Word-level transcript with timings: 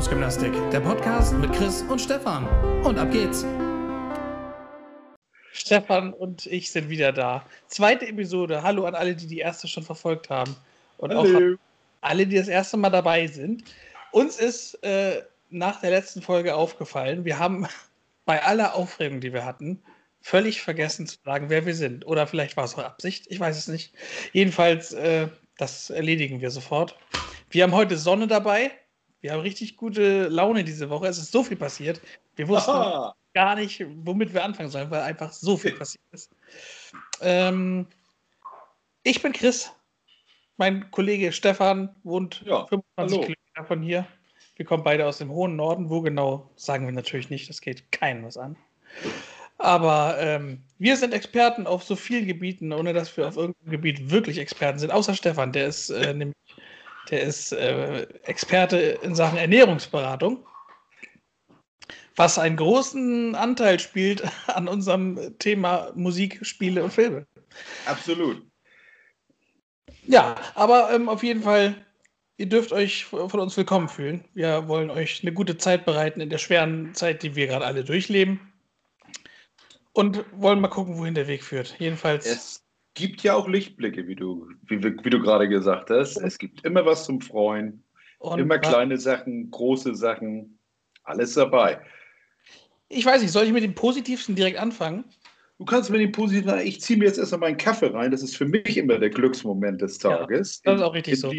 für 0.00 0.14
Algorithmusgymnastik, 0.14 0.70
der 0.70 0.80
Podcast 0.80 1.34
mit 1.34 1.52
Chris 1.52 1.82
und 1.82 2.00
Stefan. 2.00 2.46
Und 2.84 2.98
ab 2.98 3.10
geht's. 3.10 3.44
Stefan 5.52 6.14
und 6.14 6.46
ich 6.46 6.70
sind 6.70 6.88
wieder 6.88 7.12
da. 7.12 7.44
Zweite 7.66 8.06
Episode. 8.06 8.62
Hallo 8.62 8.86
an 8.86 8.94
alle, 8.94 9.14
die 9.14 9.26
die 9.26 9.38
erste 9.38 9.68
schon 9.68 9.82
verfolgt 9.82 10.30
haben. 10.30 10.56
Und 10.96 11.14
Hallo. 11.14 11.54
auch 11.54 11.58
alle, 12.00 12.26
die 12.26 12.36
das 12.36 12.48
erste 12.48 12.78
Mal 12.78 12.88
dabei 12.88 13.26
sind. 13.26 13.64
Uns 14.12 14.38
ist 14.38 14.74
äh, 14.84 15.22
nach 15.50 15.80
der 15.80 15.90
letzten 15.90 16.22
Folge 16.22 16.54
aufgefallen, 16.54 17.24
wir 17.26 17.38
haben 17.38 17.66
bei 18.24 18.42
aller 18.42 18.74
Aufregung, 18.74 19.20
die 19.20 19.34
wir 19.34 19.44
hatten, 19.44 19.82
völlig 20.22 20.62
vergessen 20.62 21.06
zu 21.06 21.18
sagen, 21.24 21.50
wer 21.50 21.66
wir 21.66 21.74
sind. 21.74 22.06
Oder 22.06 22.26
vielleicht 22.26 22.56
war 22.56 22.64
es 22.64 22.74
auch 22.74 22.84
Absicht, 22.84 23.26
ich 23.28 23.38
weiß 23.38 23.58
es 23.58 23.68
nicht. 23.68 23.92
Jedenfalls, 24.32 24.92
äh, 24.92 25.28
das 25.58 25.90
erledigen 25.90 26.40
wir 26.40 26.50
sofort. 26.50 26.96
Wir 27.50 27.64
haben 27.64 27.74
heute 27.74 27.98
Sonne 27.98 28.28
dabei. 28.28 28.70
Wir 29.20 29.32
haben 29.32 29.40
richtig 29.40 29.76
gute 29.76 30.28
Laune 30.28 30.64
diese 30.64 30.88
Woche. 30.88 31.06
Es 31.06 31.18
ist 31.18 31.32
so 31.32 31.42
viel 31.42 31.56
passiert. 31.56 32.00
Wir 32.36 32.48
wussten 32.48 32.70
Aha. 32.70 33.14
gar 33.34 33.54
nicht, 33.54 33.84
womit 34.04 34.32
wir 34.32 34.44
anfangen 34.44 34.70
sollen, 34.70 34.90
weil 34.90 35.02
einfach 35.02 35.32
so 35.32 35.56
viel 35.56 35.72
passiert 35.72 36.04
ist. 36.12 36.30
Ähm, 37.20 37.86
ich 39.02 39.20
bin 39.22 39.32
Chris. 39.32 39.70
Mein 40.56 40.90
Kollege 40.90 41.32
Stefan 41.32 41.94
wohnt 42.02 42.42
ja, 42.44 42.66
25 42.66 42.82
hallo. 42.96 43.20
Kilometer 43.20 43.64
von 43.66 43.82
hier. 43.82 44.06
Wir 44.56 44.66
kommen 44.66 44.84
beide 44.84 45.06
aus 45.06 45.18
dem 45.18 45.30
hohen 45.30 45.56
Norden. 45.56 45.90
Wo 45.90 46.00
genau, 46.00 46.50
sagen 46.56 46.86
wir 46.86 46.92
natürlich 46.92 47.30
nicht. 47.30 47.48
Das 47.48 47.60
geht 47.60 47.92
keinem 47.92 48.24
was 48.24 48.36
an. 48.36 48.56
Aber 49.58 50.16
ähm, 50.18 50.62
wir 50.78 50.96
sind 50.96 51.12
Experten 51.12 51.66
auf 51.66 51.82
so 51.82 51.94
vielen 51.94 52.26
Gebieten, 52.26 52.72
ohne 52.72 52.94
dass 52.94 53.14
wir 53.18 53.28
auf 53.28 53.36
irgendeinem 53.36 53.70
Gebiet 53.70 54.10
wirklich 54.10 54.38
Experten 54.38 54.78
sind. 54.78 54.90
Außer 54.90 55.14
Stefan, 55.14 55.52
der 55.52 55.66
ist 55.66 55.90
äh, 55.90 56.14
nämlich 56.14 56.36
der 57.10 57.22
ist 57.22 57.52
äh, 57.52 58.02
Experte 58.24 58.76
in 59.02 59.14
Sachen 59.14 59.38
Ernährungsberatung, 59.38 60.46
was 62.16 62.38
einen 62.38 62.56
großen 62.56 63.34
Anteil 63.34 63.78
spielt 63.80 64.22
an 64.46 64.68
unserem 64.68 65.38
Thema 65.38 65.92
Musik, 65.94 66.38
Spiele 66.42 66.84
und 66.84 66.92
Filme. 66.92 67.26
Absolut. 67.86 68.42
Ja, 70.06 70.36
aber 70.54 70.92
ähm, 70.92 71.08
auf 71.08 71.22
jeden 71.22 71.42
Fall, 71.42 71.74
ihr 72.36 72.48
dürft 72.48 72.72
euch 72.72 73.04
von 73.04 73.40
uns 73.40 73.56
willkommen 73.56 73.88
fühlen. 73.88 74.24
Wir 74.34 74.66
wollen 74.68 74.90
euch 74.90 75.22
eine 75.22 75.32
gute 75.32 75.58
Zeit 75.58 75.84
bereiten 75.84 76.20
in 76.20 76.30
der 76.30 76.38
schweren 76.38 76.94
Zeit, 76.94 77.22
die 77.22 77.34
wir 77.34 77.46
gerade 77.46 77.66
alle 77.66 77.84
durchleben. 77.84 78.40
Und 79.92 80.24
wollen 80.32 80.60
mal 80.60 80.68
gucken, 80.68 80.98
wohin 80.98 81.14
der 81.14 81.26
Weg 81.26 81.42
führt. 81.42 81.74
Jedenfalls. 81.78 82.24
Es 82.24 82.64
gibt 82.94 83.22
ja 83.22 83.34
auch 83.34 83.48
Lichtblicke, 83.48 84.06
wie 84.06 84.16
du, 84.16 84.48
wie, 84.66 84.82
wie 84.82 85.10
du 85.10 85.20
gerade 85.20 85.48
gesagt 85.48 85.90
hast. 85.90 86.16
Es 86.18 86.38
gibt 86.38 86.64
immer 86.64 86.84
was 86.84 87.04
zum 87.04 87.20
Freuen. 87.20 87.84
Und 88.18 88.38
immer 88.38 88.58
kleine 88.58 88.98
Sachen, 88.98 89.50
große 89.50 89.94
Sachen, 89.94 90.58
alles 91.04 91.34
dabei. 91.34 91.80
Ich 92.88 93.06
weiß 93.06 93.22
nicht, 93.22 93.30
soll 93.32 93.44
ich 93.44 93.52
mit 93.52 93.64
dem 93.64 93.74
Positivsten 93.74 94.34
direkt 94.34 94.58
anfangen? 94.58 95.04
Du 95.58 95.64
kannst 95.64 95.90
mit 95.90 96.00
dem 96.00 96.12
Positivsten, 96.12 96.66
ich 96.66 96.80
ziehe 96.80 96.98
mir 96.98 97.06
jetzt 97.06 97.18
erstmal 97.18 97.40
meinen 97.40 97.56
Kaffee 97.56 97.86
rein. 97.86 98.10
Das 98.10 98.22
ist 98.22 98.36
für 98.36 98.46
mich 98.46 98.76
immer 98.76 98.98
der 98.98 99.10
Glücksmoment 99.10 99.80
des 99.80 99.98
Tages. 99.98 100.60
Ja, 100.64 100.72
das 100.72 100.80
ist 100.80 100.86
auch 100.86 100.94
richtig 100.94 101.18
so. 101.18 101.32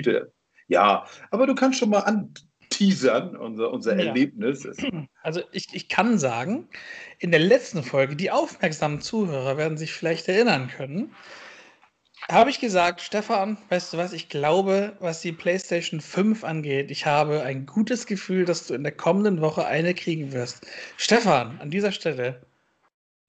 Ja, 0.68 1.06
aber 1.30 1.46
du 1.48 1.54
kannst 1.54 1.80
schon 1.80 1.90
mal 1.90 2.00
anteasern, 2.82 3.36
unser, 3.36 3.72
unser 3.72 3.98
ja. 3.98 4.06
Erlebnis. 4.06 4.68
Also 5.24 5.42
ich, 5.52 5.68
ich 5.74 5.88
kann 5.88 6.18
sagen, 6.18 6.68
in 7.20 7.30
der 7.30 7.40
letzten 7.40 7.84
Folge, 7.84 8.16
die 8.16 8.32
aufmerksamen 8.32 9.02
Zuhörer 9.02 9.56
werden 9.56 9.78
sich 9.78 9.94
vielleicht 9.94 10.28
erinnern 10.28 10.68
können, 10.68 11.14
habe 12.30 12.50
ich 12.50 12.60
gesagt, 12.60 13.02
Stefan, 13.02 13.58
weißt 13.70 13.94
du 13.94 13.98
was, 13.98 14.14
ich 14.14 14.30
glaube, 14.30 14.98
was 15.00 15.22
die 15.22 15.32
PlayStation 15.32 16.02
5 16.02 16.44
angeht, 16.44 16.90
ich 16.90 17.06
habe 17.06 17.44
ein 17.44 17.68
gutes 17.68 18.08
Gefühl, 18.08 18.46
dass 18.46 18.66
du 18.66 18.74
in 18.74 18.82
der 18.82 18.94
kommenden 18.94 19.42
Woche 19.42 19.66
eine 19.66 19.94
kriegen 19.94 20.32
wirst. 20.32 20.66
Stefan, 20.98 21.60
an 21.60 21.70
dieser 21.70 21.92
Stelle, 21.92 22.42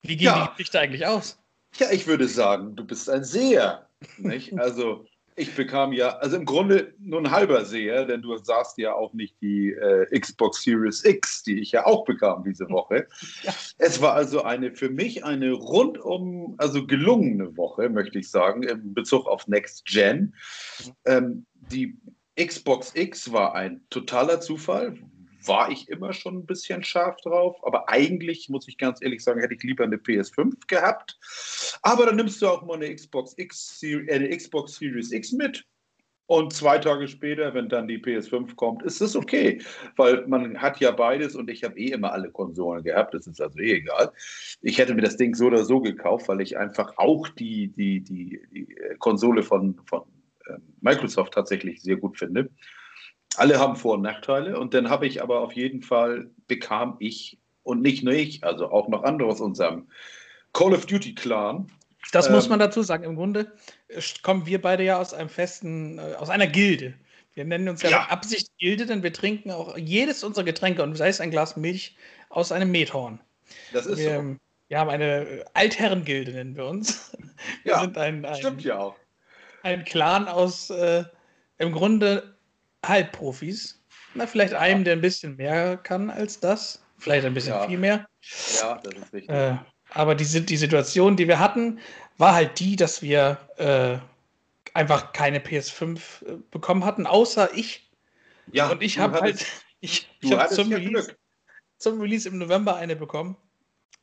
wie 0.01 0.17
geht 0.17 0.25
ja. 0.25 0.45
die 0.45 0.51
Geschichte 0.51 0.79
eigentlich 0.79 1.05
aus? 1.05 1.39
Ja, 1.77 1.91
ich 1.91 2.07
würde 2.07 2.27
sagen, 2.27 2.75
du 2.75 2.83
bist 2.85 3.09
ein 3.09 3.23
Seher. 3.23 3.87
Nicht? 4.17 4.51
Also, 4.57 5.05
ich 5.35 5.55
bekam 5.55 5.93
ja, 5.93 6.17
also 6.17 6.37
im 6.37 6.45
Grunde 6.45 6.93
nur 6.99 7.19
ein 7.19 7.31
halber 7.31 7.65
Seher, 7.65 8.05
denn 8.05 8.21
du 8.21 8.37
sahst 8.37 8.77
ja 8.77 8.93
auch 8.93 9.13
nicht 9.13 9.35
die 9.41 9.71
äh, 9.71 10.19
Xbox 10.19 10.63
Series 10.63 11.03
X, 11.03 11.43
die 11.43 11.59
ich 11.59 11.71
ja 11.71 11.85
auch 11.85 12.05
bekam 12.05 12.43
diese 12.43 12.69
Woche. 12.69 13.07
Ja. 13.43 13.53
Es 13.77 14.01
war 14.01 14.13
also 14.13 14.43
eine 14.43 14.73
für 14.73 14.89
mich 14.89 15.25
eine 15.25 15.51
rundum, 15.51 16.55
also 16.59 16.85
gelungene 16.85 17.57
Woche, 17.57 17.89
möchte 17.89 18.19
ich 18.19 18.29
sagen, 18.29 18.63
in 18.63 18.93
Bezug 18.93 19.27
auf 19.27 19.47
Next 19.47 19.85
Gen. 19.85 20.33
Ähm, 21.05 21.45
die 21.71 21.97
Xbox 22.39 22.93
X 22.95 23.31
war 23.31 23.55
ein 23.55 23.81
totaler 23.89 24.39
Zufall, 24.39 24.97
war 25.47 25.71
ich 25.71 25.89
immer 25.89 26.13
schon 26.13 26.37
ein 26.37 26.45
bisschen 26.45 26.83
scharf 26.83 27.17
drauf. 27.21 27.57
Aber 27.63 27.89
eigentlich, 27.89 28.49
muss 28.49 28.67
ich 28.67 28.77
ganz 28.77 29.01
ehrlich 29.01 29.23
sagen, 29.23 29.41
hätte 29.41 29.55
ich 29.55 29.63
lieber 29.63 29.83
eine 29.83 29.97
PS5 29.97 30.67
gehabt. 30.67 31.19
Aber 31.81 32.05
dann 32.05 32.15
nimmst 32.15 32.41
du 32.41 32.47
auch 32.47 32.63
mal 32.63 32.75
eine 32.75 32.93
Xbox, 32.93 33.33
X, 33.37 33.81
äh, 33.83 34.11
eine 34.11 34.35
Xbox 34.35 34.75
Series 34.75 35.11
X 35.11 35.31
mit. 35.31 35.65
Und 36.25 36.53
zwei 36.53 36.77
Tage 36.77 37.07
später, 37.09 37.53
wenn 37.53 37.67
dann 37.67 37.87
die 37.87 37.97
PS5 37.97 38.55
kommt, 38.55 38.81
ist 38.83 39.01
das 39.01 39.15
okay, 39.15 39.61
weil 39.97 40.25
man 40.25 40.61
hat 40.61 40.79
ja 40.79 40.91
beides 40.91 41.35
und 41.35 41.49
ich 41.49 41.65
habe 41.65 41.77
eh 41.77 41.91
immer 41.91 42.13
alle 42.13 42.31
Konsolen 42.31 42.81
gehabt, 42.81 43.13
das 43.13 43.27
ist 43.27 43.41
also 43.41 43.59
eh 43.59 43.73
egal. 43.73 44.09
Ich 44.61 44.77
hätte 44.77 44.95
mir 44.95 45.01
das 45.01 45.17
Ding 45.17 45.35
so 45.35 45.47
oder 45.47 45.65
so 45.65 45.81
gekauft, 45.81 46.29
weil 46.29 46.39
ich 46.39 46.57
einfach 46.57 46.93
auch 46.97 47.27
die, 47.27 47.67
die, 47.67 47.99
die, 47.99 48.41
die 48.53 48.67
Konsole 48.99 49.43
von, 49.43 49.77
von 49.85 50.03
ähm, 50.49 50.61
Microsoft 50.79 51.33
tatsächlich 51.33 51.81
sehr 51.81 51.97
gut 51.97 52.17
finde 52.17 52.49
alle 53.35 53.59
haben 53.59 53.75
Vor- 53.75 53.95
und 53.95 54.01
Nachteile. 54.01 54.59
Und 54.59 54.73
dann 54.73 54.89
habe 54.89 55.07
ich 55.07 55.21
aber 55.21 55.41
auf 55.41 55.53
jeden 55.53 55.81
Fall, 55.81 56.29
bekam 56.47 56.97
ich, 56.99 57.39
und 57.63 57.81
nicht 57.81 58.03
nur 58.03 58.13
ich, 58.13 58.43
also 58.43 58.69
auch 58.71 58.87
noch 58.87 59.03
andere 59.03 59.29
aus 59.29 59.39
unserem 59.39 59.87
Call 60.51 60.73
of 60.73 60.85
Duty 60.85 61.15
Clan. 61.15 61.71
Das 62.11 62.27
ähm, 62.27 62.33
muss 62.33 62.49
man 62.49 62.59
dazu 62.59 62.83
sagen. 62.83 63.03
Im 63.03 63.15
Grunde 63.15 63.51
kommen 64.21 64.45
wir 64.45 64.61
beide 64.61 64.83
ja 64.83 64.99
aus 64.99 65.13
einem 65.13 65.29
festen, 65.29 65.97
äh, 65.97 66.15
aus 66.17 66.29
einer 66.29 66.47
Gilde. 66.47 66.93
Wir 67.33 67.45
nennen 67.45 67.67
uns 67.69 67.81
ja, 67.81 67.89
ja. 67.89 68.01
Absicht 68.09 68.49
Gilde, 68.59 68.85
denn 68.85 69.01
wir 69.01 69.13
trinken 69.13 69.49
auch 69.49 69.77
jedes 69.77 70.23
unserer 70.23 70.43
Getränke 70.43 70.83
und 70.83 70.95
sei 70.95 71.07
es 71.07 71.19
ein 71.19 71.31
Glas 71.31 71.57
Milch 71.57 71.95
aus 72.29 72.51
einem 72.51 72.69
Methorn. 72.69 73.19
Das 73.71 73.85
ist 73.85 73.97
wir, 73.97 74.21
so. 74.21 74.35
Wir 74.67 74.79
haben 74.79 74.89
eine 74.89 75.45
Altherrengilde, 75.53 76.31
nennen 76.31 76.55
wir 76.55 76.65
uns. 76.65 77.11
Wir 77.63 77.73
ja, 77.73 77.81
sind 77.81 77.97
ein, 77.97 78.25
ein, 78.25 78.35
stimmt 78.35 78.63
ja 78.63 78.79
auch. 78.79 78.95
Ein 79.63 79.83
Clan 79.85 80.27
aus 80.27 80.69
äh, 80.69 81.03
im 81.57 81.71
Grunde 81.71 82.32
Halbprofis. 82.85 83.81
Na, 84.15 84.27
vielleicht 84.27 84.53
einem, 84.53 84.83
der 84.83 84.93
ein 84.93 85.01
bisschen 85.01 85.35
mehr 85.37 85.77
kann 85.77 86.09
als 86.09 86.39
das. 86.39 86.83
Vielleicht 86.97 87.25
ein 87.25 87.33
bisschen 87.33 87.53
ja. 87.53 87.67
viel 87.67 87.77
mehr. 87.77 88.05
Ja, 88.61 88.79
das 88.83 88.93
ist 88.93 89.13
richtig. 89.13 89.29
Äh, 89.29 89.57
aber 89.89 90.15
die, 90.15 90.45
die 90.45 90.57
Situation, 90.57 91.15
die 91.15 91.27
wir 91.27 91.39
hatten, 91.39 91.79
war 92.17 92.33
halt 92.33 92.59
die, 92.59 92.75
dass 92.75 93.01
wir 93.01 93.37
äh, 93.57 93.97
einfach 94.73 95.13
keine 95.13 95.39
PS5 95.39 95.99
äh, 96.25 96.37
bekommen 96.51 96.85
hatten, 96.85 97.05
außer 97.05 97.53
ich. 97.53 97.89
Ja, 98.51 98.71
und 98.71 98.81
ich 98.81 98.99
habe 98.99 99.19
halt 99.21 99.45
ich, 99.79 100.09
ich 100.21 100.31
hab 100.31 100.49
zum, 100.49 100.71
ja 100.71 100.77
Release, 100.77 101.15
zum 101.77 101.99
Release 101.99 102.27
im 102.27 102.37
November 102.37 102.75
eine 102.75 102.95
bekommen 102.95 103.35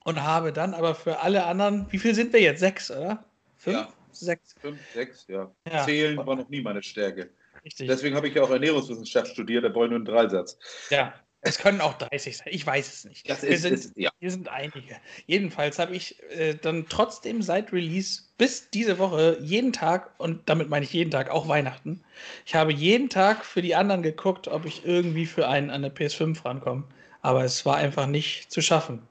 und 0.05 0.23
habe 0.23 0.53
dann 0.53 0.75
aber 0.75 0.95
für 0.95 1.21
alle 1.21 1.45
anderen, 1.45 1.87
wie 1.91 1.99
viel 1.99 2.15
sind 2.15 2.33
wir 2.33 2.41
jetzt? 2.41 2.61
Sechs, 2.61 2.91
oder? 2.91 3.25
Fünf? 3.57 3.77
Ja. 3.77 3.93
Sechs. 4.13 4.55
Fünf, 4.61 4.79
sechs, 4.93 5.27
ja. 5.29 5.51
ja. 5.71 5.85
Zählen 5.85 6.17
war 6.19 6.37
noch 6.37 6.49
nie 6.49 6.61
meine 6.61 6.83
Stärke. 6.83 7.31
Richtig. 7.65 7.89
Deswegen 7.89 8.17
habe 8.17 8.29
ich 8.29 8.35
ja 8.35 8.43
auch 8.43 8.51
Ernährungswissenschaft 8.51 9.29
studiert, 9.29 9.65
da 9.65 9.69
brauche 9.69 9.85
ich 9.85 9.91
nur 9.91 9.99
einen 9.99 10.05
Dreisatz. 10.05 10.59
Ja, 10.91 11.15
es 11.43 11.59
können 11.59 11.81
auch 11.81 11.95
30 11.95 12.37
sein, 12.37 12.49
ich 12.51 12.67
weiß 12.67 12.93
es 12.93 13.05
nicht. 13.05 13.29
Das 13.29 13.43
wir, 13.43 13.51
ist, 13.51 13.63
sind, 13.63 13.73
ist, 13.73 13.93
ja. 13.97 14.11
wir 14.21 14.31
sind 14.31 14.49
einige. 14.49 14.97
Jedenfalls 15.27 15.79
habe 15.79 15.95
ich 15.95 16.23
äh, 16.31 16.55
dann 16.55 16.87
trotzdem 16.89 17.41
seit 17.41 17.73
Release 17.73 18.25
bis 18.37 18.69
diese 18.71 18.99
Woche 18.99 19.39
jeden 19.41 19.73
Tag, 19.73 20.11
und 20.19 20.43
damit 20.49 20.69
meine 20.69 20.85
ich 20.85 20.93
jeden 20.93 21.11
Tag, 21.11 21.31
auch 21.31 21.49
Weihnachten, 21.49 22.03
ich 22.45 22.55
habe 22.55 22.73
jeden 22.73 23.09
Tag 23.09 23.45
für 23.45 23.63
die 23.63 23.75
anderen 23.75 24.03
geguckt, 24.03 24.49
ob 24.49 24.67
ich 24.67 24.85
irgendwie 24.85 25.25
für 25.25 25.49
einen 25.49 25.71
an 25.71 25.83
der 25.83 25.95
PS5 25.95 26.45
rankomme. 26.45 26.85
Aber 27.23 27.45
es 27.45 27.65
war 27.65 27.77
einfach 27.77 28.07
nicht 28.07 28.51
zu 28.51 28.61
schaffen. 28.61 29.03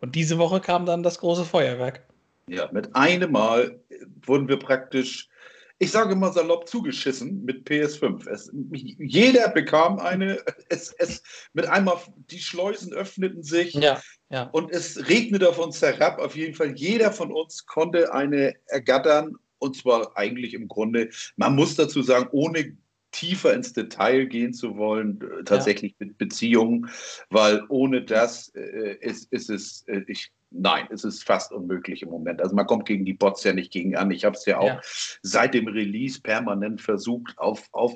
Und 0.00 0.14
diese 0.14 0.38
Woche 0.38 0.60
kam 0.60 0.86
dann 0.86 1.02
das 1.02 1.18
große 1.18 1.44
Feuerwerk. 1.44 2.02
Ja, 2.48 2.68
mit 2.72 2.94
einem 2.94 3.32
Mal 3.32 3.80
wurden 4.24 4.48
wir 4.48 4.58
praktisch 4.58 5.28
ich 5.82 5.90
sage 5.90 6.14
mal 6.14 6.32
salopp, 6.32 6.68
zugeschissen 6.68 7.44
mit 7.44 7.68
PS5. 7.68 8.28
Es, 8.30 8.52
jeder 8.70 9.48
bekam 9.48 9.98
eine, 9.98 10.38
es, 10.68 10.92
es, 10.92 11.24
mit 11.54 11.66
einmal, 11.66 11.96
die 12.30 12.38
Schleusen 12.38 12.92
öffneten 12.92 13.42
sich 13.42 13.74
ja, 13.74 14.00
ja. 14.30 14.44
und 14.52 14.70
es 14.70 15.08
regnete 15.08 15.48
auf 15.48 15.58
uns 15.58 15.82
herab. 15.82 16.20
Auf 16.20 16.36
jeden 16.36 16.54
Fall, 16.54 16.76
jeder 16.76 17.10
von 17.10 17.32
uns 17.32 17.66
konnte 17.66 18.14
eine 18.14 18.54
ergattern 18.66 19.34
und 19.58 19.76
zwar 19.76 20.16
eigentlich 20.16 20.54
im 20.54 20.68
Grunde, 20.68 21.10
man 21.34 21.56
muss 21.56 21.74
dazu 21.74 22.02
sagen, 22.02 22.28
ohne 22.30 22.76
tiefer 23.10 23.52
ins 23.52 23.72
Detail 23.72 24.26
gehen 24.26 24.54
zu 24.54 24.76
wollen, 24.76 25.20
äh, 25.20 25.42
tatsächlich 25.42 25.96
ja. 25.98 26.06
mit 26.06 26.16
Beziehungen, 26.16 26.90
weil 27.28 27.64
ohne 27.68 28.04
das 28.04 28.50
äh, 28.54 28.98
ist, 29.00 29.32
ist 29.32 29.50
es, 29.50 29.82
äh, 29.88 30.02
ich 30.06 30.30
Nein, 30.54 30.86
es 30.90 31.04
ist 31.04 31.24
fast 31.24 31.52
unmöglich 31.52 32.02
im 32.02 32.10
Moment. 32.10 32.40
Also 32.40 32.54
man 32.54 32.66
kommt 32.66 32.86
gegen 32.86 33.04
die 33.04 33.14
Bots 33.14 33.44
ja 33.44 33.52
nicht 33.52 33.72
gegen 33.72 33.96
an. 33.96 34.10
Ich 34.10 34.24
habe 34.24 34.36
es 34.36 34.44
ja 34.44 34.58
auch 34.58 34.66
ja. 34.66 34.80
seit 35.22 35.54
dem 35.54 35.68
Release 35.68 36.20
permanent 36.20 36.80
versucht, 36.80 37.38
auf, 37.38 37.68
auf 37.72 37.94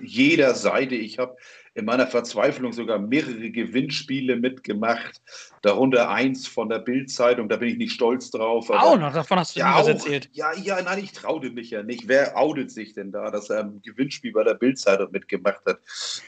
jeder 0.00 0.54
Seite. 0.54 0.94
Ich 0.94 1.18
habe 1.18 1.36
in 1.80 1.86
meiner 1.86 2.06
Verzweiflung 2.06 2.72
sogar 2.72 2.98
mehrere 2.98 3.50
Gewinnspiele 3.50 4.36
mitgemacht, 4.36 5.20
darunter 5.62 6.10
eins 6.10 6.46
von 6.46 6.68
der 6.68 6.78
Bildzeitung, 6.78 7.48
da 7.48 7.56
bin 7.56 7.70
ich 7.70 7.78
nicht 7.78 7.92
stolz 7.92 8.30
drauf. 8.30 8.68
Auch 8.70 8.98
noch, 8.98 9.12
davon 9.12 9.38
hast 9.38 9.56
du 9.56 9.60
ja, 9.60 9.78
was 9.78 9.88
erzählt. 9.88 10.28
Ja, 10.32 10.54
ja, 10.54 10.80
nein, 10.82 11.02
ich 11.02 11.12
traute 11.12 11.50
mich 11.50 11.70
ja 11.70 11.82
nicht. 11.82 12.06
Wer 12.06 12.36
outet 12.36 12.70
sich 12.70 12.92
denn 12.92 13.10
da, 13.10 13.30
dass 13.30 13.50
er 13.50 13.60
ein 13.60 13.80
Gewinnspiel 13.82 14.32
bei 14.32 14.44
der 14.44 14.54
Bildzeitung 14.54 15.10
mitgemacht 15.10 15.64
hat? 15.66 15.80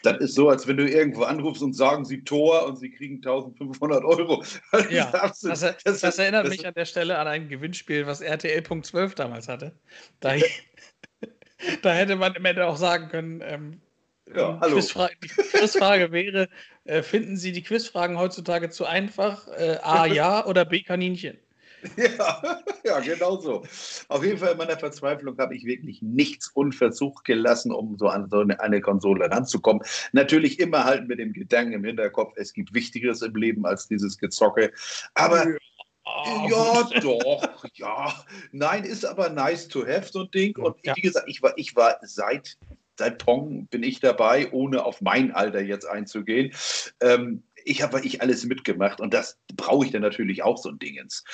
Das 0.03 0.19
ist 0.19 0.35
so, 0.35 0.49
als 0.49 0.67
wenn 0.67 0.79
du 0.79 0.89
irgendwo 0.89 1.25
anrufst 1.25 1.63
und 1.63 1.75
sagen 1.75 2.05
sie 2.07 2.25
Tor 2.25 2.67
und 2.67 2.79
sie 2.79 2.91
kriegen 2.91 3.17
1500 3.17 4.05
Euro. 4.05 4.43
Ja, 4.91 5.11
das, 5.11 5.41
das, 5.41 5.61
das, 5.85 6.01
das 6.01 6.19
erinnert 6.19 6.49
mich 6.49 6.67
an 6.67 6.75
der 6.75 6.85
Stelle 6.85 7.19
an 7.19 7.27
ein 7.27 7.49
Gewinnspiel, 7.49 8.07
was 8.07 8.21
RTL.12 8.21 9.15
damals 9.15 9.49
hatte. 9.49 9.73
Da, 10.21 10.35
da 11.83 11.93
hätte 11.93 12.17
man 12.17 12.35
im 12.35 12.45
Ende 12.45 12.67
auch 12.67 12.77
sagen 12.77 13.09
können, 13.09 13.43
ähm, 13.45 13.81
ja, 14.35 14.59
hallo. 14.61 14.77
Quizfrage, 14.77 15.17
die 15.23 15.29
Quizfrage 15.29 16.13
wäre: 16.13 16.49
äh, 16.85 17.03
Finden 17.03 17.37
Sie 17.37 17.53
die 17.53 17.63
Quizfragen 17.63 18.19
heutzutage 18.19 18.71
zu 18.71 18.85
einfach? 18.85 19.49
Äh, 19.49 19.79
A, 19.83 20.07
ja 20.07 20.45
oder 20.47 20.65
B, 20.65 20.83
Kaninchen? 20.83 21.39
Ja, 21.97 22.63
ja, 22.85 23.01
genau 23.01 23.37
so. 23.41 23.65
Auf 24.09 24.25
jeden 24.25 24.39
Fall 24.39 24.53
in 24.53 24.59
meiner 24.59 24.79
Verzweiflung 24.79 25.37
habe 25.39 25.57
ich 25.57 25.65
wirklich 25.65 26.01
nichts 26.03 26.49
unversucht 26.49 27.25
gelassen, 27.25 27.73
um 27.73 27.97
so 27.99 28.09
an 28.09 28.29
so 28.29 28.41
eine, 28.41 28.61
eine 28.61 28.81
Konsole 28.81 29.31
ranzukommen. 29.31 29.83
Natürlich 30.13 30.61
immer 30.61 30.85
halt 30.85 31.09
mit 31.09 31.19
dem 31.19 31.33
Gedanken 31.33 31.73
im 31.73 31.85
Hinterkopf, 31.85 32.35
es 32.37 32.53
gibt 32.53 32.73
Wichtigeres 32.75 33.23
im 33.23 33.35
Leben 33.35 33.67
als 33.67 33.89
dieses 33.89 34.19
Gezocke. 34.19 34.73
Aber 35.15 35.47
Oh. 36.05 36.49
Ja, 36.51 36.83
doch, 37.01 37.65
ja. 37.75 38.13
Nein, 38.51 38.85
ist 38.85 39.05
aber 39.05 39.29
nice 39.31 39.69
to 39.69 39.87
have, 39.87 40.09
so 40.11 40.23
ein 40.23 40.31
Ding. 40.33 40.57
Und 40.57 40.77
ja. 40.85 40.97
wie 40.97 41.01
gesagt, 41.01 41.29
ich 41.29 41.43
war, 41.43 41.53
ich 41.57 41.77
war 41.77 41.97
seit 42.03 42.59
seit 43.03 43.19
Pong 43.19 43.67
bin 43.67 43.83
ich 43.83 43.99
dabei, 43.99 44.53
ohne 44.53 44.85
auf 44.85 45.01
mein 45.01 45.33
Alter 45.33 45.61
jetzt 45.61 45.87
einzugehen. 45.87 46.53
Ähm, 47.01 47.43
ich 47.65 47.83
habe 47.83 48.01
ich 48.01 48.21
alles 48.23 48.45
mitgemacht 48.45 49.01
und 49.01 49.13
das 49.13 49.41
brauche 49.57 49.85
ich 49.85 49.91
dann 49.91 50.03
natürlich 50.03 50.45
auch 50.45 50.57
so 50.57 50.69
ein 50.69 50.79
Dingens. 50.79 51.25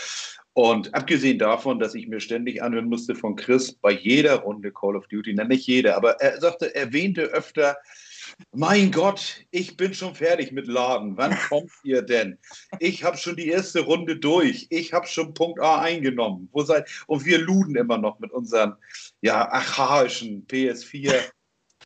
Und 0.55 0.95
abgesehen 0.95 1.39
davon, 1.39 1.79
dass 1.79 1.95
ich 1.95 2.09
mir 2.09 2.21
ständig 2.21 2.63
anhören 2.63 2.89
musste 2.89 3.15
von 3.15 3.37
Chris 3.37 3.75
bei 3.75 3.93
jeder 3.93 4.37
Runde 4.37 4.73
Call 4.73 4.97
of 4.97 5.07
Duty, 5.09 5.35
na 5.35 5.45
nicht 5.45 5.67
jeder, 5.67 5.97
aber 5.97 6.21
er 6.21 6.41
sagte, 6.41 6.75
erwähnte 6.75 7.23
öfter, 7.23 7.77
mein 8.53 8.91
Gott, 8.91 9.45
ich 9.51 9.77
bin 9.77 9.95
schon 9.95 10.15
fertig 10.15 10.53
mit 10.53 10.67
Laden. 10.67 11.17
Wann 11.17 11.37
kommt 11.49 11.71
ihr 11.85 12.03
denn? 12.03 12.39
Ich 12.79 13.05
habe 13.05 13.17
schon 13.17 13.37
die 13.37 13.49
erste 13.49 13.81
Runde 13.81 14.17
durch. 14.17 14.67
Ich 14.71 14.93
habe 14.93 15.07
schon 15.07 15.35
Punkt 15.35 15.61
A 15.61 15.81
eingenommen. 15.81 16.49
Wo 16.53 16.63
seid? 16.63 16.89
Und 17.07 17.25
wir 17.25 17.39
luden 17.39 17.77
immer 17.77 17.99
noch 17.99 18.19
mit 18.19 18.33
unseren 18.33 18.75
ja, 19.21 19.49
archaischen 19.51 20.47
PS4 20.47 21.15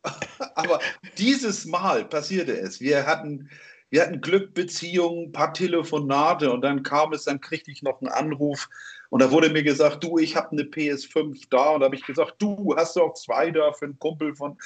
Aber 0.54 0.80
dieses 1.18 1.64
Mal 1.64 2.04
passierte 2.04 2.58
es. 2.58 2.80
Wir 2.80 3.06
hatten, 3.06 3.48
wir 3.90 4.02
hatten 4.02 4.20
Glück, 4.20 4.54
Beziehungen, 4.54 5.26
ein 5.26 5.32
paar 5.32 5.52
Telefonate 5.52 6.52
und 6.52 6.62
dann 6.62 6.82
kam 6.82 7.12
es, 7.12 7.24
dann 7.24 7.40
kriegte 7.40 7.70
ich 7.70 7.82
noch 7.82 8.00
einen 8.00 8.10
Anruf 8.10 8.68
und 9.10 9.20
da 9.20 9.30
wurde 9.30 9.50
mir 9.50 9.62
gesagt, 9.62 10.02
du, 10.02 10.18
ich 10.18 10.36
habe 10.36 10.52
eine 10.52 10.62
PS5 10.62 11.44
da 11.50 11.70
und 11.70 11.80
da 11.80 11.84
habe 11.84 11.96
ich 11.96 12.06
gesagt, 12.06 12.36
du 12.38 12.74
hast 12.76 12.96
doch 12.96 13.12
zwei 13.12 13.50
da 13.50 13.72
für 13.72 13.84
einen 13.84 13.98
Kumpel 13.98 14.34
von, 14.34 14.56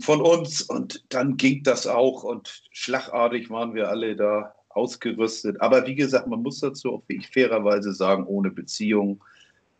von 0.00 0.20
uns 0.20 0.60
und 0.60 1.02
dann 1.08 1.38
ging 1.38 1.62
das 1.62 1.86
auch 1.86 2.22
und 2.22 2.62
schlagartig 2.72 3.48
waren 3.48 3.74
wir 3.74 3.88
alle 3.88 4.16
da 4.16 4.54
ausgerüstet. 4.68 5.60
Aber 5.62 5.86
wie 5.86 5.94
gesagt, 5.94 6.26
man 6.26 6.42
muss 6.42 6.60
dazu 6.60 6.92
auch 6.92 7.02
fairerweise 7.32 7.92
sagen, 7.92 8.26
ohne 8.26 8.50
Beziehung 8.50 9.24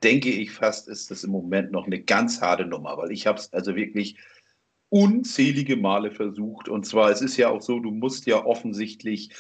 denke 0.03 0.31
ich 0.31 0.51
fast, 0.51 0.89
ist 0.89 1.11
das 1.11 1.25
im 1.25 1.31
Moment 1.31 1.71
noch 1.71 1.85
eine 1.85 2.01
ganz 2.01 2.41
harte 2.41 2.65
Nummer, 2.65 2.97
weil 2.97 3.13
ich 3.13 3.27
habe 3.27 3.39
es 3.39 3.53
also 3.53 3.77
wirklich 3.77 4.17
unzählige 4.91 5.77
Male 5.77 6.11
versucht. 6.11 6.69
Und 6.69 6.85
zwar, 6.85 7.11
es 7.11 7.23
ist 7.23 7.37
ja 7.37 7.49
auch 7.49 7.63
so, 7.63 7.81
du 7.81 7.91
musst 7.91 8.27
ja 8.27 8.45
offensichtlich 8.45 9.31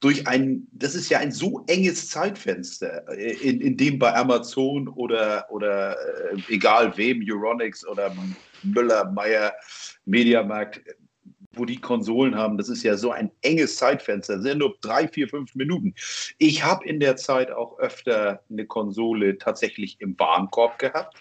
durch 0.00 0.26
ein, 0.26 0.66
das 0.72 0.94
ist 0.94 1.08
ja 1.08 1.18
ein 1.18 1.32
so 1.32 1.64
enges 1.68 2.10
Zeitfenster, 2.10 3.08
äh, 3.08 3.32
in, 3.36 3.60
in 3.60 3.76
dem 3.76 3.98
bei 3.98 4.14
Amazon 4.14 4.88
oder, 4.88 5.46
oder 5.48 5.96
äh, 6.32 6.36
egal 6.48 6.96
wem, 6.98 7.24
Euronics 7.26 7.86
oder 7.86 8.14
Müller, 8.62 9.10
Meyer, 9.12 9.54
Mediamarkt, 10.04 10.82
wo 11.52 11.64
die 11.64 11.80
Konsolen 11.80 12.34
haben, 12.34 12.58
das 12.58 12.68
ist 12.68 12.82
ja 12.82 12.98
so 12.98 13.10
ein 13.10 13.30
enges 13.40 13.76
Zeitfenster, 13.76 14.34
das 14.34 14.42
sind 14.42 14.58
nur 14.58 14.76
drei, 14.82 15.08
vier, 15.08 15.28
fünf 15.28 15.54
Minuten. 15.54 15.94
Ich 16.36 16.62
habe 16.62 16.86
in 16.86 17.00
der 17.00 17.16
Zeit 17.16 17.50
auch 17.50 17.78
öfter 17.78 18.42
eine 18.50 18.66
Konsole 18.66 19.38
tatsächlich 19.38 19.96
im 20.00 20.18
Warenkorb 20.18 20.78
gehabt 20.78 21.16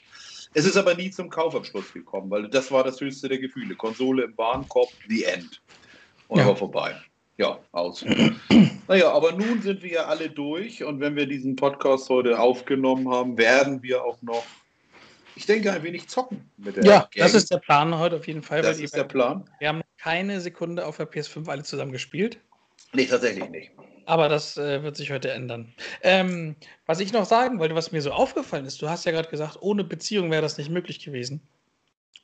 es 0.56 0.66
ist 0.66 0.78
aber 0.78 0.96
nie 0.96 1.12
zum 1.12 1.30
Kaufabschluss 1.30 1.92
gekommen, 1.92 2.31
weil 2.31 2.48
das 2.48 2.72
war 2.72 2.84
das 2.84 3.00
höchste 3.02 3.28
der 3.28 3.40
Gefühle. 3.40 3.75
Konsole 3.75 4.24
im 4.24 4.38
Warenkorb, 4.38 4.90
the 5.10 5.25
end. 5.25 5.62
Und 6.30 6.40
ja. 6.40 6.48
war 6.48 6.56
vorbei. 6.56 6.96
Ja, 7.38 7.60
aus. 7.74 8.06
naja, 8.88 9.12
aber 9.12 9.34
nun 9.34 9.62
sind 9.62 9.84
wir 9.84 9.92
ja 9.92 10.06
alle 10.06 10.30
durch 10.30 10.81
und 10.81 11.02
wenn 11.02 11.18
wir 11.18 11.28
diesen 11.28 11.57
Podcast 11.57 12.07
heute 12.07 12.40
aufgenommen 12.40 13.10
haben, 13.10 13.38
werden 13.38 13.84
wir 13.84 14.02
auch 14.06 14.22
noch, 14.22 14.46
ich 15.36 15.46
denke, 15.46 15.74
ein 15.74 15.84
wenig 15.84 16.07
zocken 16.07 16.50
mit 16.56 16.78
der 16.78 16.86
Ja, 16.86 17.00
Gang. 17.00 17.12
das 17.18 17.34
ist 17.34 17.52
der 17.52 17.57
Plan 17.57 17.98
heute 18.00 18.16
auf 18.16 18.25
jeden 18.25 18.42
Fall. 18.42 18.62
Das 18.62 18.80
ist 18.80 18.96
der 18.96 19.04
Plan. 19.04 19.44
Wir 19.60 19.68
haben 19.68 19.81
keine 19.98 20.40
Sekunde 20.40 20.86
auf 20.86 20.96
der 20.96 21.12
PS5 21.12 21.50
alle 21.50 21.63
zusammen 21.63 21.92
gespielt. 21.92 22.40
Nee, 22.95 23.06
tatsächlich 23.06 23.50
nicht. 23.50 23.71
Aber 24.06 24.30
das 24.30 24.57
äh, 24.57 24.83
wird 24.83 24.95
sich 24.95 25.12
heute 25.12 25.31
ändern. 25.31 25.74
Ähm, 26.01 26.56
was 26.86 27.00
ich 27.00 27.12
noch 27.12 27.25
sagen 27.25 27.59
wollte, 27.59 27.75
was 27.75 27.92
mir 27.92 28.01
so 28.01 28.12
aufgefallen 28.12 28.65
ist, 28.65 28.81
du 28.81 28.89
hast 28.89 29.06
ja 29.06 29.12
gerade 29.12 29.30
gesagt, 29.30 29.57
ohne 29.62 29.83
Beziehung 29.83 30.30
wäre 30.31 30.42
das 30.42 30.57
nicht 30.57 30.69
möglich 30.69 31.03
gewesen. 31.03 31.42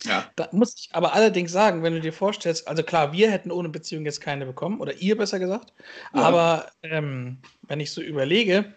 Ja. 0.03 0.29
Da 0.35 0.49
muss 0.51 0.75
ich 0.77 0.89
aber 0.93 1.13
allerdings 1.13 1.51
sagen, 1.51 1.83
wenn 1.83 1.93
du 1.93 1.99
dir 1.99 2.13
vorstellst, 2.13 2.67
also 2.67 2.83
klar, 2.83 3.13
wir 3.13 3.31
hätten 3.31 3.51
ohne 3.51 3.69
Beziehung 3.69 4.05
jetzt 4.05 4.21
keine 4.21 4.45
bekommen, 4.45 4.79
oder 4.79 4.93
ihr 4.95 5.17
besser 5.17 5.39
gesagt, 5.39 5.73
ja. 6.13 6.21
aber 6.21 6.71
ähm, 6.81 7.37
wenn 7.67 7.79
ich 7.79 7.91
so 7.91 8.01
überlege, 8.01 8.73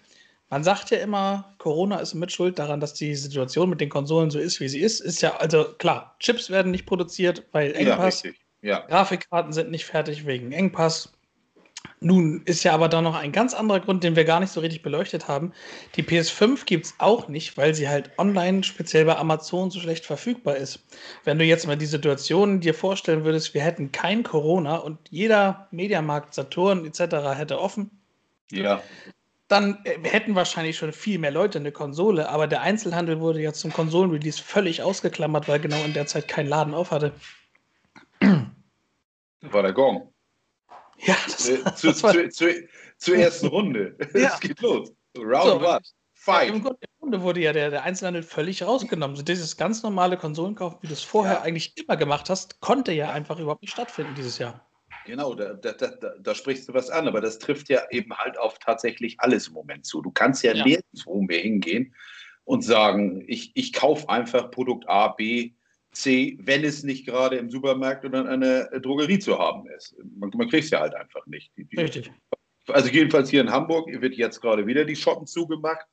man 0.50 0.62
sagt 0.62 0.90
ja 0.90 0.98
immer, 0.98 1.54
Corona 1.58 1.98
ist 1.98 2.14
mit 2.14 2.30
Schuld 2.30 2.58
daran, 2.58 2.80
dass 2.80 2.94
die 2.94 3.14
Situation 3.14 3.70
mit 3.70 3.80
den 3.80 3.88
Konsolen 3.88 4.30
so 4.30 4.38
ist, 4.38 4.60
wie 4.60 4.68
sie 4.68 4.80
ist. 4.80 5.00
Ist 5.00 5.22
ja, 5.22 5.36
also 5.36 5.64
klar, 5.78 6.14
Chips 6.20 6.50
werden 6.50 6.70
nicht 6.70 6.86
produziert, 6.86 7.44
weil 7.52 7.74
Engpass. 7.74 8.22
Ja, 8.22 8.32
ja. 8.62 8.80
Grafikkarten 8.86 9.52
sind 9.52 9.70
nicht 9.70 9.84
fertig 9.84 10.26
wegen 10.26 10.52
Engpass. 10.52 11.13
Nun 12.04 12.42
ist 12.44 12.64
ja 12.64 12.74
aber 12.74 12.88
da 12.88 13.00
noch 13.00 13.14
ein 13.14 13.32
ganz 13.32 13.54
anderer 13.54 13.80
Grund, 13.80 14.04
den 14.04 14.14
wir 14.14 14.26
gar 14.26 14.38
nicht 14.38 14.52
so 14.52 14.60
richtig 14.60 14.82
beleuchtet 14.82 15.26
haben. 15.26 15.52
Die 15.96 16.02
PS5 16.02 16.66
gibt 16.66 16.84
es 16.84 16.94
auch 16.98 17.28
nicht, 17.28 17.56
weil 17.56 17.74
sie 17.74 17.88
halt 17.88 18.10
online, 18.18 18.62
speziell 18.62 19.06
bei 19.06 19.16
Amazon, 19.16 19.70
so 19.70 19.80
schlecht 19.80 20.04
verfügbar 20.04 20.56
ist. 20.56 20.84
Wenn 21.24 21.38
du 21.38 21.46
jetzt 21.46 21.66
mal 21.66 21.78
die 21.78 21.86
Situation 21.86 22.60
dir 22.60 22.74
vorstellen 22.74 23.24
würdest, 23.24 23.54
wir 23.54 23.62
hätten 23.62 23.90
kein 23.90 24.22
Corona 24.22 24.76
und 24.76 24.98
jeder 25.08 25.66
Mediamarkt, 25.70 26.34
Saturn 26.34 26.84
etc. 26.84 27.38
hätte 27.38 27.58
offen. 27.58 27.90
Ja. 28.50 28.82
Dann 29.48 29.78
äh, 29.84 29.98
hätten 30.06 30.34
wahrscheinlich 30.34 30.76
schon 30.76 30.92
viel 30.92 31.18
mehr 31.18 31.30
Leute 31.30 31.58
eine 31.58 31.72
Konsole, 31.72 32.28
aber 32.28 32.46
der 32.46 32.60
Einzelhandel 32.60 33.20
wurde 33.20 33.40
ja 33.40 33.54
zum 33.54 33.72
Konsolenrelease 33.72 34.42
völlig 34.42 34.82
ausgeklammert, 34.82 35.48
weil 35.48 35.58
genau 35.58 35.82
in 35.84 35.94
der 35.94 36.06
Zeit 36.06 36.28
kein 36.28 36.48
Laden 36.48 36.74
auf 36.74 36.90
hatte. 36.90 37.12
War 39.40 39.62
der 39.62 39.72
Gong. 39.72 40.13
Ja, 40.98 41.16
das, 41.26 41.48
äh, 41.48 41.62
zu, 41.74 41.88
das 41.88 41.98
zu, 41.98 42.28
zu, 42.30 42.68
zur 42.98 43.16
ersten 43.16 43.46
Runde. 43.48 43.96
Ja. 44.14 44.34
Es 44.34 44.40
geht 44.40 44.60
los. 44.60 44.92
Round 45.16 45.44
so, 45.44 45.68
one. 45.68 45.80
Ja, 46.26 46.40
Im 46.42 46.62
Grunde 46.62 47.22
wurde 47.22 47.40
ja 47.40 47.52
der, 47.52 47.70
der 47.70 47.82
Einzelhandel 47.82 48.22
völlig 48.22 48.62
rausgenommen. 48.62 49.16
So 49.16 49.22
dieses 49.22 49.56
ganz 49.56 49.82
normale 49.82 50.16
Konsolenkauf, 50.16 50.82
wie 50.82 50.86
du 50.86 50.94
es 50.94 51.02
vorher 51.02 51.34
ja. 51.34 51.42
eigentlich 51.42 51.76
immer 51.76 51.96
gemacht 51.96 52.30
hast, 52.30 52.60
konnte 52.60 52.92
ja 52.92 53.10
einfach 53.10 53.38
überhaupt 53.38 53.62
nicht 53.62 53.72
stattfinden 53.72 54.14
dieses 54.14 54.38
Jahr. 54.38 54.66
Genau, 55.04 55.34
da, 55.34 55.52
da, 55.52 55.72
da, 55.72 56.14
da, 56.18 56.34
sprichst 56.34 56.68
du 56.68 56.72
was 56.72 56.88
an, 56.88 57.06
aber 57.06 57.20
das 57.20 57.38
trifft 57.38 57.68
ja 57.68 57.82
eben 57.90 58.16
halt 58.16 58.38
auf 58.38 58.58
tatsächlich 58.58 59.20
alles 59.20 59.48
im 59.48 59.52
Moment 59.52 59.84
zu. 59.84 60.00
Du 60.00 60.10
kannst 60.10 60.42
ja, 60.42 60.54
ja. 60.54 60.64
nirgendwo 60.64 61.20
mehr 61.20 61.40
hingehen 61.40 61.94
und 62.44 62.62
sagen, 62.62 63.22
ich, 63.26 63.52
ich 63.54 63.74
kaufe 63.74 64.08
einfach 64.08 64.50
Produkt 64.50 64.88
A, 64.88 65.08
B, 65.08 65.52
C, 65.94 66.36
wenn 66.40 66.64
es 66.64 66.82
nicht 66.82 67.06
gerade 67.06 67.36
im 67.36 67.50
Supermarkt 67.50 68.04
oder 68.04 68.20
in 68.20 68.26
einer 68.26 68.64
Drogerie 68.80 69.18
zu 69.18 69.38
haben 69.38 69.68
ist. 69.70 69.94
Man, 70.18 70.30
man 70.36 70.48
kriegt 70.48 70.64
es 70.64 70.70
ja 70.70 70.80
halt 70.80 70.94
einfach 70.94 71.26
nicht. 71.26 71.52
Die, 71.56 71.64
die, 71.64 71.80
Richtig. 71.80 72.10
Also 72.68 72.88
jedenfalls 72.88 73.30
hier 73.30 73.40
in 73.40 73.50
Hamburg 73.50 73.88
wird 74.00 74.14
jetzt 74.14 74.40
gerade 74.40 74.66
wieder 74.66 74.84
die 74.84 74.96
Shoppen 74.96 75.26
zugemacht. 75.26 75.84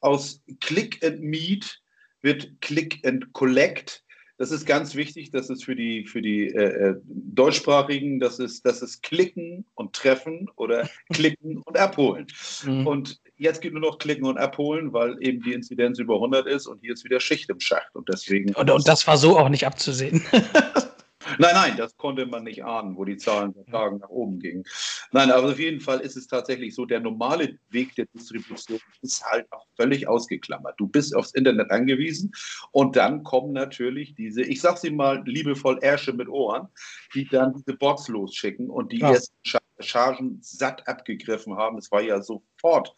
Aus 0.00 0.42
Click 0.60 1.04
and 1.04 1.20
Meet 1.20 1.80
wird 2.22 2.60
Click 2.60 3.04
and 3.06 3.32
Collect. 3.32 4.04
Das 4.38 4.50
ist 4.50 4.66
ganz 4.66 4.94
wichtig, 4.94 5.30
dass 5.30 5.48
es 5.48 5.64
für 5.64 5.74
die, 5.74 6.04
für 6.06 6.20
die 6.20 6.48
äh, 6.48 6.90
äh 6.90 6.94
Deutschsprachigen, 7.04 8.20
das 8.20 8.38
ist, 8.38 8.66
das 8.66 8.82
ist 8.82 9.02
Klicken 9.02 9.64
und 9.74 9.94
Treffen 9.94 10.50
oder 10.56 10.88
Klicken 11.12 11.58
und 11.58 11.78
Abholen. 11.78 12.26
Mhm. 12.64 12.86
Und 12.86 13.20
jetzt 13.36 13.60
geht 13.60 13.72
nur 13.72 13.82
noch 13.82 13.98
klicken 13.98 14.26
und 14.26 14.38
abholen, 14.38 14.92
weil 14.92 15.16
eben 15.20 15.42
die 15.42 15.52
Inzidenz 15.52 15.98
über 15.98 16.14
100 16.14 16.46
ist 16.46 16.66
und 16.66 16.80
hier 16.80 16.92
ist 16.92 17.04
wieder 17.04 17.20
Schicht 17.20 17.48
im 17.50 17.60
Schacht. 17.60 17.94
Und 17.94 18.08
deswegen. 18.08 18.54
Und, 18.54 18.70
und 18.70 18.86
das 18.88 19.06
war 19.06 19.16
so 19.16 19.38
auch 19.38 19.48
nicht 19.48 19.66
abzusehen. 19.66 20.22
Nein, 21.38 21.54
nein, 21.54 21.76
das 21.76 21.96
konnte 21.96 22.26
man 22.26 22.44
nicht 22.44 22.64
ahnen, 22.64 22.96
wo 22.96 23.04
die 23.04 23.16
Zahlen 23.16 23.52
der 23.52 23.66
Tagen 23.66 23.98
nach 23.98 24.08
oben 24.08 24.38
gingen. 24.38 24.64
Nein, 25.12 25.30
aber 25.30 25.48
auf 25.50 25.58
jeden 25.58 25.80
Fall 25.80 26.00
ist 26.00 26.16
es 26.16 26.26
tatsächlich 26.26 26.74
so, 26.74 26.84
der 26.84 27.00
normale 27.00 27.58
Weg 27.70 27.94
der 27.96 28.06
Distribution 28.06 28.80
ist 29.02 29.24
halt 29.24 29.50
auch 29.52 29.66
völlig 29.76 30.08
ausgeklammert. 30.08 30.74
Du 30.78 30.86
bist 30.86 31.14
aufs 31.14 31.34
Internet 31.34 31.70
angewiesen 31.70 32.32
und 32.72 32.96
dann 32.96 33.22
kommen 33.22 33.52
natürlich 33.52 34.14
diese, 34.14 34.42
ich 34.42 34.60
sag 34.60 34.78
sie 34.78 34.90
mal 34.90 35.22
liebevoll 35.26 35.78
Ärsche 35.82 36.12
mit 36.12 36.28
Ohren, 36.28 36.68
die 37.16 37.28
dann 37.28 37.54
diese 37.54 37.76
Bots 37.76 38.08
losschicken 38.08 38.70
und 38.70 38.92
die 38.92 38.98
ja. 38.98 39.12
ersten 39.12 39.34
Chargen 39.80 40.38
satt 40.42 40.86
abgegriffen 40.86 41.56
haben. 41.56 41.78
Es 41.78 41.90
war 41.90 42.02
ja 42.02 42.22
sofort 42.22 42.94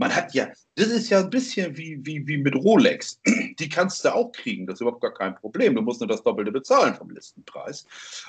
man 0.00 0.16
hat 0.16 0.32
ja, 0.32 0.48
das 0.76 0.88
ist 0.88 1.10
ja 1.10 1.20
ein 1.20 1.28
bisschen 1.28 1.76
wie, 1.76 1.98
wie, 2.02 2.26
wie 2.26 2.38
mit 2.38 2.54
Rolex. 2.54 3.20
Die 3.58 3.68
kannst 3.68 4.02
du 4.02 4.14
auch 4.14 4.32
kriegen, 4.32 4.66
das 4.66 4.76
ist 4.76 4.80
überhaupt 4.80 5.02
gar 5.02 5.12
kein 5.12 5.34
Problem. 5.34 5.74
Du 5.74 5.82
musst 5.82 6.00
nur 6.00 6.08
das 6.08 6.22
Doppelte 6.22 6.50
bezahlen 6.50 6.94
vom 6.94 7.10
Listenpreis. 7.10 7.86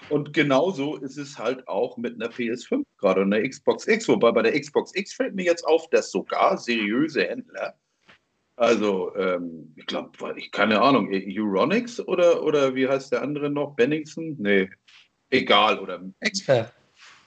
Und 0.10 0.34
genauso 0.34 0.98
ist 0.98 1.18
es 1.18 1.38
halt 1.38 1.66
auch 1.70 1.96
mit 1.96 2.16
einer 2.16 2.30
PS5 2.30 2.84
gerade 2.98 3.22
und 3.22 3.34
einer 3.34 3.48
Xbox 3.48 3.88
X. 3.88 4.10
Wobei 4.10 4.34
bei 4.34 4.42
der 4.42 4.60
Xbox 4.60 4.94
X 4.94 5.14
fällt 5.14 5.34
mir 5.34 5.46
jetzt 5.46 5.66
auf, 5.66 5.90
dass 5.92 6.12
sogar 6.12 6.58
seriöse 6.58 7.24
Händler, 7.24 7.76
also 8.58 9.16
ähm, 9.16 9.74
ich 9.78 9.86
glaube, 9.86 10.12
keine 10.52 10.82
Ahnung, 10.82 11.10
Euronics 11.10 12.00
oder, 12.02 12.44
oder 12.44 12.76
wie 12.76 12.88
heißt 12.88 13.14
der 13.14 13.22
andere 13.22 13.50
noch? 13.50 13.76
Benningson? 13.76 14.36
Nee, 14.38 14.70
egal. 15.32 15.80
Oder 15.80 16.02
Expert. 16.20 16.72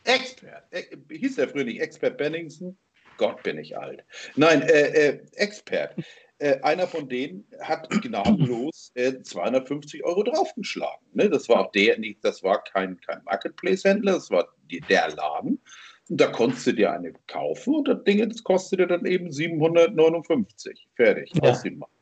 Expert. 0.05 0.65
Äh, 0.71 0.85
hieß 1.11 1.37
der 1.37 1.49
früher 1.49 1.65
nicht 1.65 1.81
Expert 1.81 2.19
Benningson? 2.19 2.77
Gott, 3.17 3.43
bin 3.43 3.59
ich 3.59 3.77
alt. 3.77 4.05
Nein, 4.37 4.63
äh, 4.63 5.09
äh, 5.09 5.21
Expert. 5.35 5.95
Äh, 6.39 6.61
einer 6.63 6.89
von 6.89 7.09
denen 7.09 7.47
hat 7.61 7.89
gnadenlos 8.03 8.93
250 8.95 10.01
äh, 10.01 10.05
Euro 10.05 10.25
draufgeschlagen. 10.25 11.07
Ne? 11.13 11.31
Das 11.31 11.49
war 11.49 11.61
auch 11.61 11.73
der, 11.73 11.99
nicht, 11.99 12.25
das 12.25 12.43
war 12.43 12.63
kein, 12.65 13.01
kein 13.01 13.23
Marketplace-Händler, 13.25 14.15
das 14.15 14.31
war 14.31 14.49
die, 14.71 14.81
der 14.81 15.11
Laden. 15.11 15.61
Und 16.09 16.21
da 16.21 16.27
konntest 16.27 16.67
du 16.67 16.73
dir 16.73 16.93
eine 16.93 17.13
kaufen 17.29 17.77
und 17.77 17.89
das 17.89 18.03
Ding 18.05 18.29
das 18.29 18.43
kostete 18.43 18.87
dann 18.87 19.07
eben 19.07 19.33
759. 19.33 20.89
Fertig. 20.97 21.33
Ja. 21.35 21.51
Aus 21.51 21.63
dem 21.63 21.79
Markt. 21.79 21.95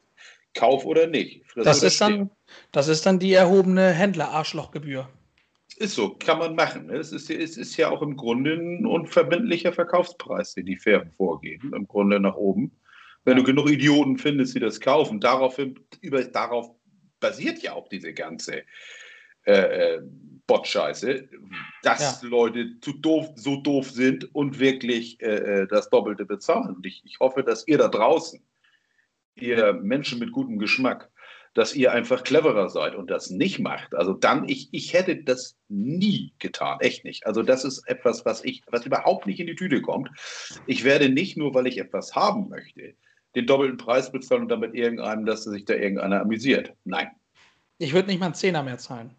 Kauf 0.55 0.85
oder 0.85 1.07
nicht. 1.07 1.45
das, 1.55 1.79
oder 1.79 1.87
ist 1.87 2.01
dann, 2.01 2.31
das 2.73 2.89
ist 2.89 3.07
dann 3.07 3.19
die 3.19 3.33
erhobene 3.33 3.93
Händler-Arschlochgebühr. 3.93 5.09
Ist 5.83 5.97
so, 5.97 6.11
kann 6.15 6.39
man 6.39 6.55
machen. 6.55 6.87
Ne? 6.87 6.95
Es 6.95 7.11
ist, 7.11 7.29
es 7.29 7.57
ist 7.57 7.77
ja 7.77 7.91
auch 7.91 8.03
im 8.03 8.17
Grunde 8.17 8.53
ein 8.55 8.87
unverbindlicher 8.87 9.73
Verkaufspreis, 9.73 10.55
den 10.55 10.67
die 10.67 10.77
Firmen 10.77 11.11
vorgeben, 11.11 11.73
im 11.75 11.89
Grunde 11.89 12.21
nach 12.21 12.37
oben. 12.37 12.71
Wenn 13.25 13.37
du 13.37 13.43
genug 13.43 13.69
Idioten 13.69 14.17
findest, 14.17 14.55
die 14.55 14.61
das 14.61 14.81
kaufen, 14.81 15.19
darauf, 15.19 15.59
über, 16.01 16.23
darauf 16.23 16.71
basiert 17.19 17.63
ja 17.65 17.73
auch 17.73 17.89
diese 17.89 18.15
ganze 18.15 18.63
äh, 19.45 19.97
äh, 19.97 20.03
Bot-Scheiße, 20.47 21.29
dass 21.83 22.23
ja. 22.23 22.29
Leute 22.29 22.79
zu 22.81 22.93
doof, 22.93 23.33
so 23.35 23.57
doof 23.57 23.91
sind 23.91 24.33
und 24.37 24.61
wirklich 24.61 25.21
äh, 25.21 25.63
äh, 25.63 25.67
das 25.67 25.91
Doppelte 25.91 26.27
bezahlen. 26.27 26.77
Und 26.77 26.87
ich, 26.87 27.03
ich 27.05 27.19
hoffe, 27.19 27.43
dass 27.43 27.67
ihr 27.67 27.79
da 27.79 27.89
draußen, 27.89 28.41
ihr 29.35 29.73
Menschen 29.73 30.21
mit 30.21 30.31
gutem 30.31 30.59
Geschmack, 30.61 31.11
dass 31.55 31.75
ihr 31.75 31.93
einfach 31.93 32.25
cleverer 32.25 32.69
seid 32.71 32.95
und 32.95 33.11
das 33.11 33.31
nicht 33.31 33.59
macht. 33.59 33.95
Also 33.95 34.15
dann, 34.15 34.49
ich, 34.49 34.69
ich 34.73 34.95
hätte 34.95 35.17
das 35.17 35.57
nie 35.69 36.33
getan, 36.39 36.81
echt 36.81 37.05
nicht. 37.05 37.27
Also 37.27 37.43
das 37.43 37.65
ist 37.65 37.87
etwas, 37.89 38.25
was 38.25 38.45
ich, 38.45 38.63
was 38.71 38.87
überhaupt 38.87 39.27
nicht 39.27 39.41
in 39.41 39.47
die 39.47 39.55
Tüte 39.55 39.83
kommt. 39.83 40.11
Ich 40.67 40.85
werde 40.85 41.09
nicht 41.09 41.37
nur, 41.37 41.55
weil 41.55 41.67
ich 41.67 41.79
etwas 41.79 42.15
haben 42.15 42.49
möchte, 42.49 42.95
den 43.35 43.47
doppelten 43.47 43.77
Preis 43.77 44.11
bezahlen 44.11 44.43
und 44.43 44.49
damit 44.49 44.75
irgendeinem, 44.75 45.27
dass 45.27 45.45
sich 45.45 45.65
da 45.65 45.75
irgendeiner 45.75 46.21
amüsiert. 46.21 46.73
Nein. 46.85 47.11
Ich 47.79 47.93
würde 47.93 48.09
nicht 48.09 48.21
mal 48.21 48.27
einen 48.27 48.35
Zehner 48.35 48.63
mehr 48.63 48.79
zahlen. 48.79 49.11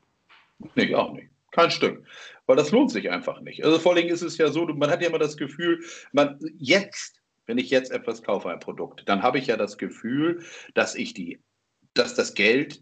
Nee, 0.76 0.94
auch 0.96 1.14
nicht. 1.14 1.30
Kein 1.52 1.70
Stück. 1.70 2.04
Weil 2.46 2.56
das 2.56 2.72
lohnt 2.72 2.92
sich 2.92 3.12
einfach 3.12 3.42
nicht. 3.42 3.64
Also 3.64 3.80
vor 3.80 3.94
allem 3.94 4.08
ist 4.08 4.22
es 4.22 4.38
ja 4.38 4.50
so, 4.50 4.66
man 4.66 4.90
hat 4.90 5.02
ja 5.02 5.10
immer 5.10 5.20
das 5.20 5.38
Gefühl, 5.38 5.84
man 6.12 6.40
jetzt, 6.58 7.22
wenn 7.46 7.58
ich 7.58 7.70
jetzt 7.70 7.92
etwas 7.92 8.24
kaufe, 8.24 8.50
ein 8.50 8.60
Produkt, 8.60 9.04
dann 9.08 9.22
habe 9.22 9.38
ich 9.38 9.48
ja 9.48 9.58
das 9.58 9.78
Gefühl, 9.78 10.44
dass 10.74 10.96
ich 10.96 11.14
die 11.14 11.40
dass 11.94 12.16
das 12.16 12.34
Geld 12.34 12.82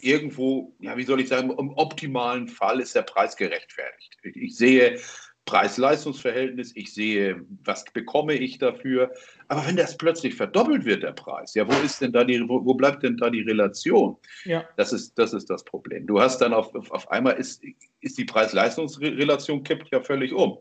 irgendwo, 0.00 0.74
ja, 0.80 0.96
wie 0.96 1.04
soll 1.04 1.20
ich 1.20 1.28
sagen, 1.28 1.50
im 1.50 1.70
optimalen 1.70 2.48
Fall 2.48 2.80
ist 2.80 2.94
der 2.94 3.02
Preis 3.02 3.36
gerechtfertigt. 3.36 4.16
Ich 4.22 4.56
sehe 4.56 5.00
Preis-Leistungs-Verhältnis, 5.46 6.72
ich 6.74 6.92
sehe, 6.92 7.46
was 7.64 7.84
bekomme 7.92 8.34
ich 8.34 8.58
dafür. 8.58 9.12
Aber 9.48 9.64
wenn 9.66 9.76
das 9.76 9.96
plötzlich 9.96 10.34
verdoppelt 10.34 10.84
wird, 10.84 11.04
der 11.04 11.12
Preis, 11.12 11.54
ja, 11.54 11.66
wo 11.66 11.84
ist 11.84 12.00
denn 12.00 12.12
da 12.12 12.24
die, 12.24 12.46
wo, 12.48 12.64
wo 12.64 12.74
bleibt 12.74 13.04
denn 13.04 13.16
da 13.16 13.30
die 13.30 13.42
Relation? 13.42 14.16
Ja. 14.44 14.68
Das 14.76 14.92
ist, 14.92 15.16
das 15.16 15.32
ist 15.32 15.48
das 15.48 15.64
Problem. 15.64 16.06
Du 16.06 16.20
hast 16.20 16.38
dann 16.38 16.52
auf, 16.52 16.74
auf 16.90 17.10
einmal 17.10 17.34
ist, 17.36 17.62
ist 18.00 18.18
die 18.18 18.24
Preis-Leistungs-Relation 18.24 19.62
kippt 19.62 19.88
ja 19.92 20.00
völlig 20.00 20.32
um. 20.32 20.58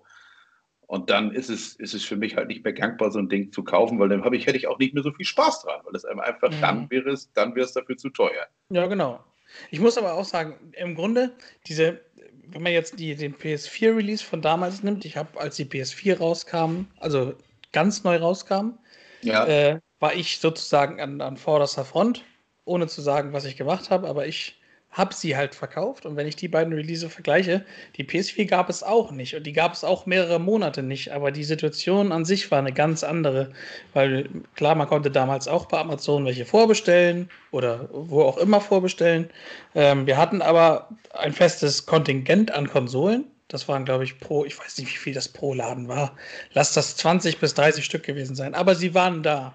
Und 0.87 1.09
dann 1.09 1.31
ist 1.31 1.49
es, 1.49 1.75
ist 1.75 1.93
es 1.93 2.03
für 2.03 2.15
mich 2.15 2.35
halt 2.35 2.47
nicht 2.47 2.63
mehr 2.63 2.73
gangbar, 2.73 3.11
so 3.11 3.19
ein 3.19 3.29
Ding 3.29 3.51
zu 3.51 3.63
kaufen, 3.63 3.99
weil 3.99 4.09
dann 4.09 4.23
habe 4.23 4.37
ich, 4.37 4.45
hätte 4.45 4.57
ich 4.57 4.67
auch 4.67 4.77
nicht 4.77 4.93
mehr 4.93 5.03
so 5.03 5.11
viel 5.11 5.25
Spaß 5.25 5.63
dran, 5.63 5.81
weil 5.83 5.95
es 5.95 6.05
einfach 6.05 6.51
mhm. 6.51 6.61
dann 6.61 6.89
wäre 6.89 7.09
es, 7.09 7.31
dann 7.33 7.55
wäre 7.55 7.65
es 7.65 7.73
dafür 7.73 7.97
zu 7.97 8.09
teuer. 8.09 8.47
Ja, 8.69 8.85
genau. 8.87 9.23
Ich 9.71 9.79
muss 9.79 9.97
aber 9.97 10.13
auch 10.13 10.25
sagen, 10.25 10.55
im 10.73 10.95
Grunde, 10.95 11.31
diese, 11.67 12.01
wenn 12.47 12.61
man 12.61 12.71
jetzt 12.71 12.99
die, 12.99 13.15
den 13.15 13.35
PS4-Release 13.35 14.23
von 14.23 14.41
damals 14.41 14.83
nimmt, 14.83 15.05
ich 15.05 15.17
habe, 15.17 15.39
als 15.39 15.55
die 15.55 15.65
PS4 15.65 16.17
rauskam, 16.17 16.85
also 16.99 17.33
ganz 17.71 18.03
neu 18.03 18.17
rauskam, 18.17 18.77
ja. 19.21 19.45
äh, 19.45 19.79
war 19.99 20.13
ich 20.13 20.39
sozusagen 20.39 21.01
an, 21.01 21.21
an 21.21 21.37
vorderster 21.37 21.85
Front, 21.85 22.23
ohne 22.63 22.87
zu 22.87 23.01
sagen, 23.01 23.33
was 23.33 23.45
ich 23.45 23.57
gemacht 23.57 23.89
habe, 23.89 24.07
aber 24.07 24.27
ich 24.27 24.59
habe 24.95 25.13
sie 25.13 25.35
halt 25.35 25.55
verkauft. 25.55 26.05
Und 26.05 26.15
wenn 26.15 26.25
ich 26.25 26.37
die 26.37 26.47
beiden 26.47 26.73
Release 26.73 27.07
vergleiche, 27.09 27.65
die 27.97 28.05
PS4 28.05 28.45
gab 28.45 28.69
es 28.69 28.81
auch 28.81 29.11
nicht 29.11 29.35
und 29.35 29.43
die 29.43 29.51
gab 29.51 29.73
es 29.73 29.83
auch 29.83 30.05
mehrere 30.05 30.39
Monate 30.39 30.83
nicht. 30.83 31.11
Aber 31.11 31.31
die 31.31 31.43
Situation 31.43 32.13
an 32.13 32.23
sich 32.23 32.49
war 32.49 32.59
eine 32.59 32.71
ganz 32.71 33.03
andere. 33.03 33.51
Weil 33.93 34.29
klar, 34.55 34.73
man 34.73 34.87
konnte 34.87 35.11
damals 35.11 35.49
auch 35.49 35.65
bei 35.65 35.79
Amazon 35.79 36.25
welche 36.25 36.45
vorbestellen 36.45 37.29
oder 37.51 37.89
wo 37.91 38.21
auch 38.21 38.37
immer 38.37 38.61
vorbestellen. 38.61 39.29
Ähm, 39.75 40.07
wir 40.07 40.15
hatten 40.15 40.41
aber 40.41 40.87
ein 41.13 41.33
festes 41.33 41.85
Kontingent 41.85 42.51
an 42.51 42.69
Konsolen. 42.69 43.25
Das 43.49 43.67
waren, 43.67 43.83
glaube 43.83 44.05
ich, 44.05 44.17
pro, 44.17 44.45
ich 44.45 44.57
weiß 44.57 44.77
nicht, 44.77 44.93
wie 44.93 44.97
viel 44.97 45.13
das 45.13 45.27
pro 45.27 45.53
Laden 45.53 45.89
war. 45.89 46.15
Lass 46.53 46.73
das 46.73 46.95
20 46.95 47.39
bis 47.39 47.53
30 47.53 47.83
Stück 47.83 48.03
gewesen 48.03 48.35
sein. 48.35 48.55
Aber 48.55 48.75
sie 48.75 48.93
waren 48.93 49.23
da. 49.23 49.53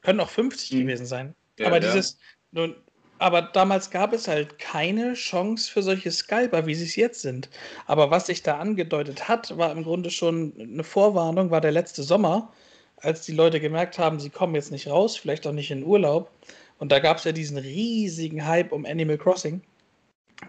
Können 0.00 0.20
auch 0.20 0.30
50 0.30 0.72
mhm. 0.72 0.78
gewesen 0.80 1.04
sein. 1.04 1.34
Ja, 1.58 1.66
aber 1.66 1.82
ja. 1.82 1.92
dieses, 1.92 2.18
nun, 2.52 2.74
aber 3.20 3.42
damals 3.42 3.90
gab 3.90 4.14
es 4.14 4.26
halt 4.28 4.58
keine 4.58 5.12
Chance 5.12 5.70
für 5.70 5.82
solche 5.82 6.10
Scalper, 6.10 6.66
wie 6.66 6.74
sie 6.74 6.86
es 6.86 6.96
jetzt 6.96 7.20
sind. 7.20 7.50
Aber 7.86 8.10
was 8.10 8.26
sich 8.26 8.42
da 8.42 8.56
angedeutet 8.56 9.28
hat, 9.28 9.56
war 9.58 9.70
im 9.72 9.82
Grunde 9.82 10.10
schon 10.10 10.54
eine 10.58 10.82
Vorwarnung, 10.82 11.50
war 11.50 11.60
der 11.60 11.70
letzte 11.70 12.02
Sommer, 12.02 12.50
als 12.96 13.26
die 13.26 13.32
Leute 13.32 13.60
gemerkt 13.60 13.98
haben, 13.98 14.20
sie 14.20 14.30
kommen 14.30 14.54
jetzt 14.54 14.72
nicht 14.72 14.88
raus, 14.88 15.18
vielleicht 15.18 15.46
auch 15.46 15.52
nicht 15.52 15.70
in 15.70 15.84
Urlaub. 15.84 16.30
Und 16.78 16.92
da 16.92 16.98
gab 16.98 17.18
es 17.18 17.24
ja 17.24 17.32
diesen 17.32 17.58
riesigen 17.58 18.46
Hype 18.46 18.72
um 18.72 18.86
Animal 18.86 19.18
Crossing, 19.18 19.60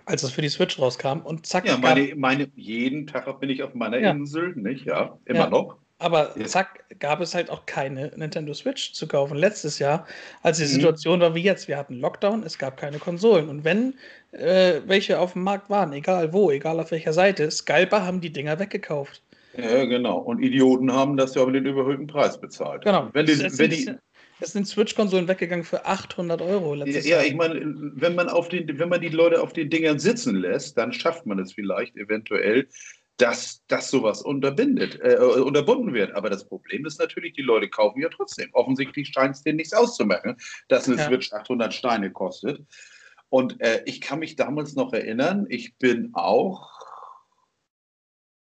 als 0.05 0.23
es 0.23 0.31
für 0.31 0.41
die 0.41 0.49
Switch 0.49 0.79
rauskam. 0.79 1.19
Und 1.25 1.45
zack. 1.45 1.67
Ja, 1.67 1.77
meine, 1.77 2.15
meine, 2.15 2.49
jeden 2.55 3.05
Tag 3.05 3.37
bin 3.41 3.49
ich 3.49 3.63
auf 3.63 3.73
meiner 3.73 3.99
ja. 3.99 4.11
Insel, 4.11 4.55
nicht? 4.55 4.85
Ja, 4.85 5.17
immer 5.25 5.39
ja. 5.39 5.49
noch. 5.49 5.75
Aber 6.01 6.34
zack, 6.46 6.84
gab 7.00 7.22
es 7.22 7.36
halt 7.36 7.50
auch 7.51 7.65
keine 7.67 8.12
Nintendo 8.15 8.53
Switch 8.53 8.93
zu 8.93 9.08
kaufen. 9.08 9.38
Letztes 9.38 9.77
Jahr, 9.77 10.08
als 10.41 10.58
die 10.58 10.63
mhm. 10.63 10.70
Situation 10.70 11.20
war 11.20 11.36
wie 11.36 11.43
jetzt, 11.43 11.67
wir 11.67 11.77
hatten 11.77 12.00
Lockdown, 12.00 12.43
es 12.43 12.58
gab 12.58 12.77
keine 12.77 12.98
Konsolen. 12.98 13.50
Und 13.50 13.63
wenn 13.63 13.93
äh, 14.31 14.81
welche 14.88 15.20
auf 15.20 15.34
dem 15.34 15.43
Markt 15.43 15.70
waren, 15.70 15.93
egal 15.93 16.34
wo, 16.34 16.50
egal 16.50 16.79
auf 16.79 16.91
welcher 16.91 17.13
Seite, 17.13 17.51
Scalper 17.51 18.03
haben 18.03 18.20
die 18.20 18.31
Dinger 18.31 18.58
weggekauft. 18.60 19.22
Ja, 19.58 19.86
genau. 19.86 20.17
Und 20.17 20.41
Idioten 20.41 20.91
haben 20.91 21.17
das 21.17 21.36
ja 21.36 21.43
über 21.43 21.51
den 21.51 21.65
überhöhten 21.65 22.08
Preis 22.08 22.39
bezahlt. 22.39 22.84
Genau. 22.84 23.10
Wenn 23.13 23.25
die, 23.25 23.34
es, 23.34 23.60
wenn 23.60 23.70
die, 23.70 23.91
es 24.39 24.53
sind 24.53 24.67
Switch-Konsolen 24.67 25.27
weggegangen 25.27 25.65
für 25.65 25.86
800 25.86 26.41
Euro 26.41 26.74
letztes 26.74 27.05
ja, 27.05 27.17
Jahr. 27.17 27.22
Ja, 27.24 27.27
ich 27.27 27.36
meine, 27.36 27.62
wenn 27.96 28.15
man, 28.15 28.27
auf 28.27 28.50
den, 28.50 28.79
wenn 28.79 28.89
man 28.89 29.01
die 29.01 29.10
Leute 29.10 29.41
auf 29.41 29.53
den 29.53 29.70
Dingern 29.70 30.00
sitzen 30.00 30.36
lässt, 30.36 30.77
dann 30.77 30.93
schafft 30.93 31.25
man 31.25 31.38
es 31.39 31.53
vielleicht 31.53 31.96
eventuell, 31.96 32.67
dass, 33.21 33.63
dass 33.67 33.91
sowas 33.91 34.23
unterbindet, 34.23 34.99
äh, 34.99 35.15
unterbunden 35.17 35.93
wird. 35.93 36.13
Aber 36.15 36.29
das 36.29 36.43
Problem 36.43 36.85
ist 36.85 36.99
natürlich, 36.99 37.33
die 37.33 37.43
Leute 37.43 37.69
kaufen 37.69 38.01
ja 38.01 38.09
trotzdem. 38.09 38.49
Offensichtlich 38.53 39.09
scheint 39.09 39.35
es 39.35 39.43
denen 39.43 39.57
nichts 39.57 39.73
auszumachen, 39.73 40.37
dass 40.69 40.87
eine 40.87 40.97
ja. 40.97 41.05
Switch 41.05 41.31
800 41.31 41.71
Steine 41.71 42.11
kostet. 42.11 42.65
Und 43.29 43.61
äh, 43.61 43.83
ich 43.85 44.01
kann 44.01 44.19
mich 44.19 44.35
damals 44.35 44.75
noch 44.75 44.91
erinnern, 44.91 45.45
ich 45.49 45.75
bin 45.75 46.09
auch, 46.13 46.67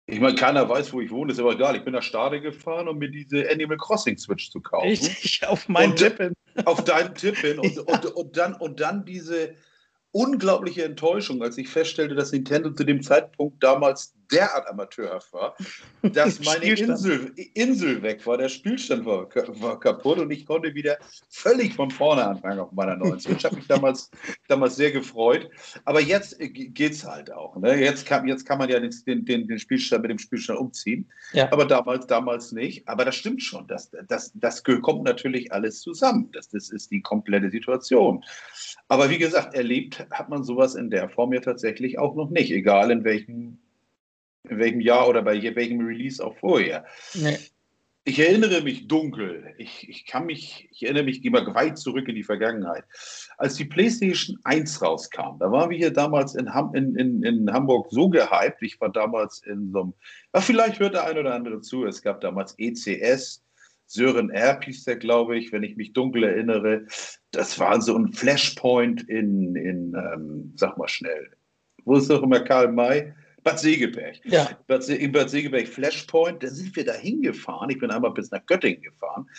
ich 0.08 0.20
meine, 0.20 0.36
keiner 0.36 0.68
weiß, 0.68 0.92
wo 0.92 1.00
ich 1.00 1.10
wohne, 1.10 1.32
ist 1.32 1.40
aber 1.40 1.54
egal. 1.54 1.78
Ich 1.78 1.86
bin 1.86 1.94
nach 1.94 2.04
Stade 2.04 2.42
gefahren, 2.42 2.90
um 2.90 2.98
mir 2.98 3.10
diese 3.10 3.50
Animal 3.50 3.78
Crossing 3.78 4.18
Switch 4.18 4.52
zu 4.52 4.60
kaufen. 4.60 4.90
Richtig, 4.90 5.48
auf 5.48 5.70
meinen 5.70 5.96
Tipp 5.96 6.20
Auf 6.66 6.84
deinen 6.84 7.16
Tipp 7.16 7.38
hin. 7.38 7.60
Und, 7.60 7.76
ja. 7.76 7.82
und, 7.82 8.06
und, 8.06 8.38
dann, 8.38 8.54
und 8.56 8.82
dann 8.82 9.06
diese 9.06 9.56
unglaubliche 10.16 10.86
Enttäuschung, 10.86 11.44
als 11.44 11.58
ich 11.58 11.68
feststellte, 11.68 12.16
dass 12.16 12.32
Nintendo 12.32 12.72
zu 12.72 12.86
dem 12.86 13.02
Zeitpunkt 13.02 13.62
damals 13.62 14.14
derart 14.32 14.68
amateurhaft 14.68 15.32
war, 15.34 15.56
dass 16.02 16.40
meine 16.46 16.66
Insel, 16.66 17.32
Insel 17.54 18.02
weg 18.02 18.26
war. 18.26 18.38
Der 18.38 18.50
Spielstand 18.50 19.06
war, 19.06 19.28
war 19.62 19.80
kaputt 19.80 20.20
und 20.20 20.32
ich 20.32 20.46
konnte 20.46 20.74
wieder 20.74 20.98
völlig 21.30 21.74
von 21.74 21.92
vorne 21.92 22.26
anfangen 22.26 22.60
auf 22.60 22.72
meiner 22.72 22.96
neuen 22.96 23.20
Switch. 23.20 23.38
Ich 23.38 23.46
habe 23.46 23.56
mich 23.56 23.68
damals, 23.68 24.10
damals 24.48 24.76
sehr 24.76 24.92
gefreut. 24.92 25.50
Aber 25.86 26.02
jetzt 26.02 26.38
geht 26.40 26.94
es 26.94 27.06
halt 27.06 27.32
auch. 27.32 27.56
Ne? 27.58 27.80
Jetzt, 27.80 28.06
kann, 28.06 28.28
jetzt 28.28 28.46
kann 28.46 28.58
man 28.58 28.70
ja 28.70 28.80
den, 28.80 28.92
den, 29.06 29.48
den 29.48 29.60
Spielstand 29.60 30.02
mit 30.04 30.12
dem 30.12 30.20
Spielstand 30.20 30.60
umziehen. 30.60 31.10
Ja. 31.34 31.52
Aber 31.52 31.66
damals, 31.66 32.08
damals 32.08 32.52
nicht. 32.52 32.88
Aber 32.88 33.06
das 33.06 33.16
stimmt 33.16 33.44
schon. 33.44 33.68
Das, 33.68 33.92
das, 34.08 34.32
das 34.36 34.64
kommt 34.64 35.04
natürlich 35.04 35.52
alles 35.52 35.82
zusammen. 35.82 36.30
Das, 36.32 36.50
das 36.50 36.70
ist 36.70 36.92
die 36.92 37.02
komplette 37.02 37.50
Situation. 37.50 38.24
Aber 38.88 39.10
wie 39.10 39.18
gesagt, 39.18 39.56
erlebt 39.56 40.06
hat 40.12 40.30
man 40.30 40.44
sowas 40.44 40.76
in 40.76 40.90
der 40.90 41.10
Form 41.10 41.34
ja 41.34 41.40
tatsächlich 41.40 41.98
auch 41.98 42.16
noch 42.16 42.30
nicht, 42.30 42.52
egal 42.52 42.92
in 42.92 43.04
welchem, 43.04 43.58
in 44.50 44.60
welchem 44.60 44.82
Jahr 44.82 45.08
oder 45.08 45.22
bei 45.22 45.42
welchem 45.56 45.80
Release 45.86 46.24
auch 46.24 46.36
vorher. 46.38 46.86
Nee. 47.14 47.38
Ich 48.08 48.20
erinnere 48.20 48.62
mich 48.62 48.88
dunkel. 48.88 49.56
Ich, 49.58 49.90
ich 49.90 50.06
kann 50.06 50.28
mich, 50.28 50.70
ich 50.72 50.84
erinnere 50.84 51.06
mich, 51.06 51.24
gehe 51.24 51.32
mal 51.32 51.56
weit 51.56 51.80
zurück 51.80 52.08
in 52.08 52.14
die 52.14 52.24
Vergangenheit. 52.24 52.84
Als 53.40 53.56
die 53.56 53.66
PlayStation 53.66 54.38
1 54.44 54.80
rauskam, 54.84 55.40
da 55.40 55.52
waren 55.52 55.72
wir 55.72 55.78
hier 55.78 55.92
damals 55.92 56.36
in, 56.36 56.54
Ham, 56.54 56.76
in, 56.76 56.96
in, 56.96 57.24
in 57.24 57.52
Hamburg 57.52 57.88
so 57.90 58.08
gehypt. 58.08 58.62
Ich 58.62 58.80
war 58.80 58.92
damals 58.92 59.42
in 59.48 59.72
so 59.72 59.82
einem, 59.82 59.94
ja, 60.36 60.42
vielleicht 60.42 60.80
hört 60.80 60.94
der 60.94 61.06
ein 61.06 61.18
oder 61.18 61.34
andere 61.34 61.62
zu. 61.62 61.86
Es 61.86 62.04
gab 62.04 62.22
damals 62.22 62.54
ECS, 62.60 63.44
Sören 63.88 64.30
Erb 64.30 64.66
hieß 64.66 64.84
der, 64.84 64.98
glaube 64.98 65.38
ich, 65.38 65.52
wenn 65.52 65.64
ich 65.64 65.76
mich 65.76 65.94
dunkel 65.94 66.24
erinnere. 66.24 66.86
Das 67.32 67.60
war 67.60 67.82
so 67.82 67.98
ein 67.98 68.14
Flashpoint 68.14 69.08
in, 69.10 69.56
in 69.56 69.96
ähm, 69.96 70.54
sag 70.56 70.78
mal 70.78 70.88
schnell, 70.88 71.32
wo 71.86 71.96
ist 71.96 72.10
doch 72.10 72.24
immer 72.24 72.40
Karl 72.40 72.72
May? 72.72 73.14
Bad 73.46 73.60
Segeberg. 73.60 74.20
Ja. 74.26 74.58
Bad, 74.66 74.90
in 74.90 75.12
Bad 75.12 75.30
Segeberg 75.30 75.68
Flashpoint, 75.68 76.42
da 76.42 76.48
sind 76.48 76.76
wir 76.76 76.84
da 76.84 76.94
hingefahren. 76.94 77.70
Ich 77.70 77.78
bin 77.78 77.92
einmal 77.92 78.12
bis 78.12 78.32
nach 78.32 78.44
Göttingen 78.48 78.82
gefahren, 78.82 79.30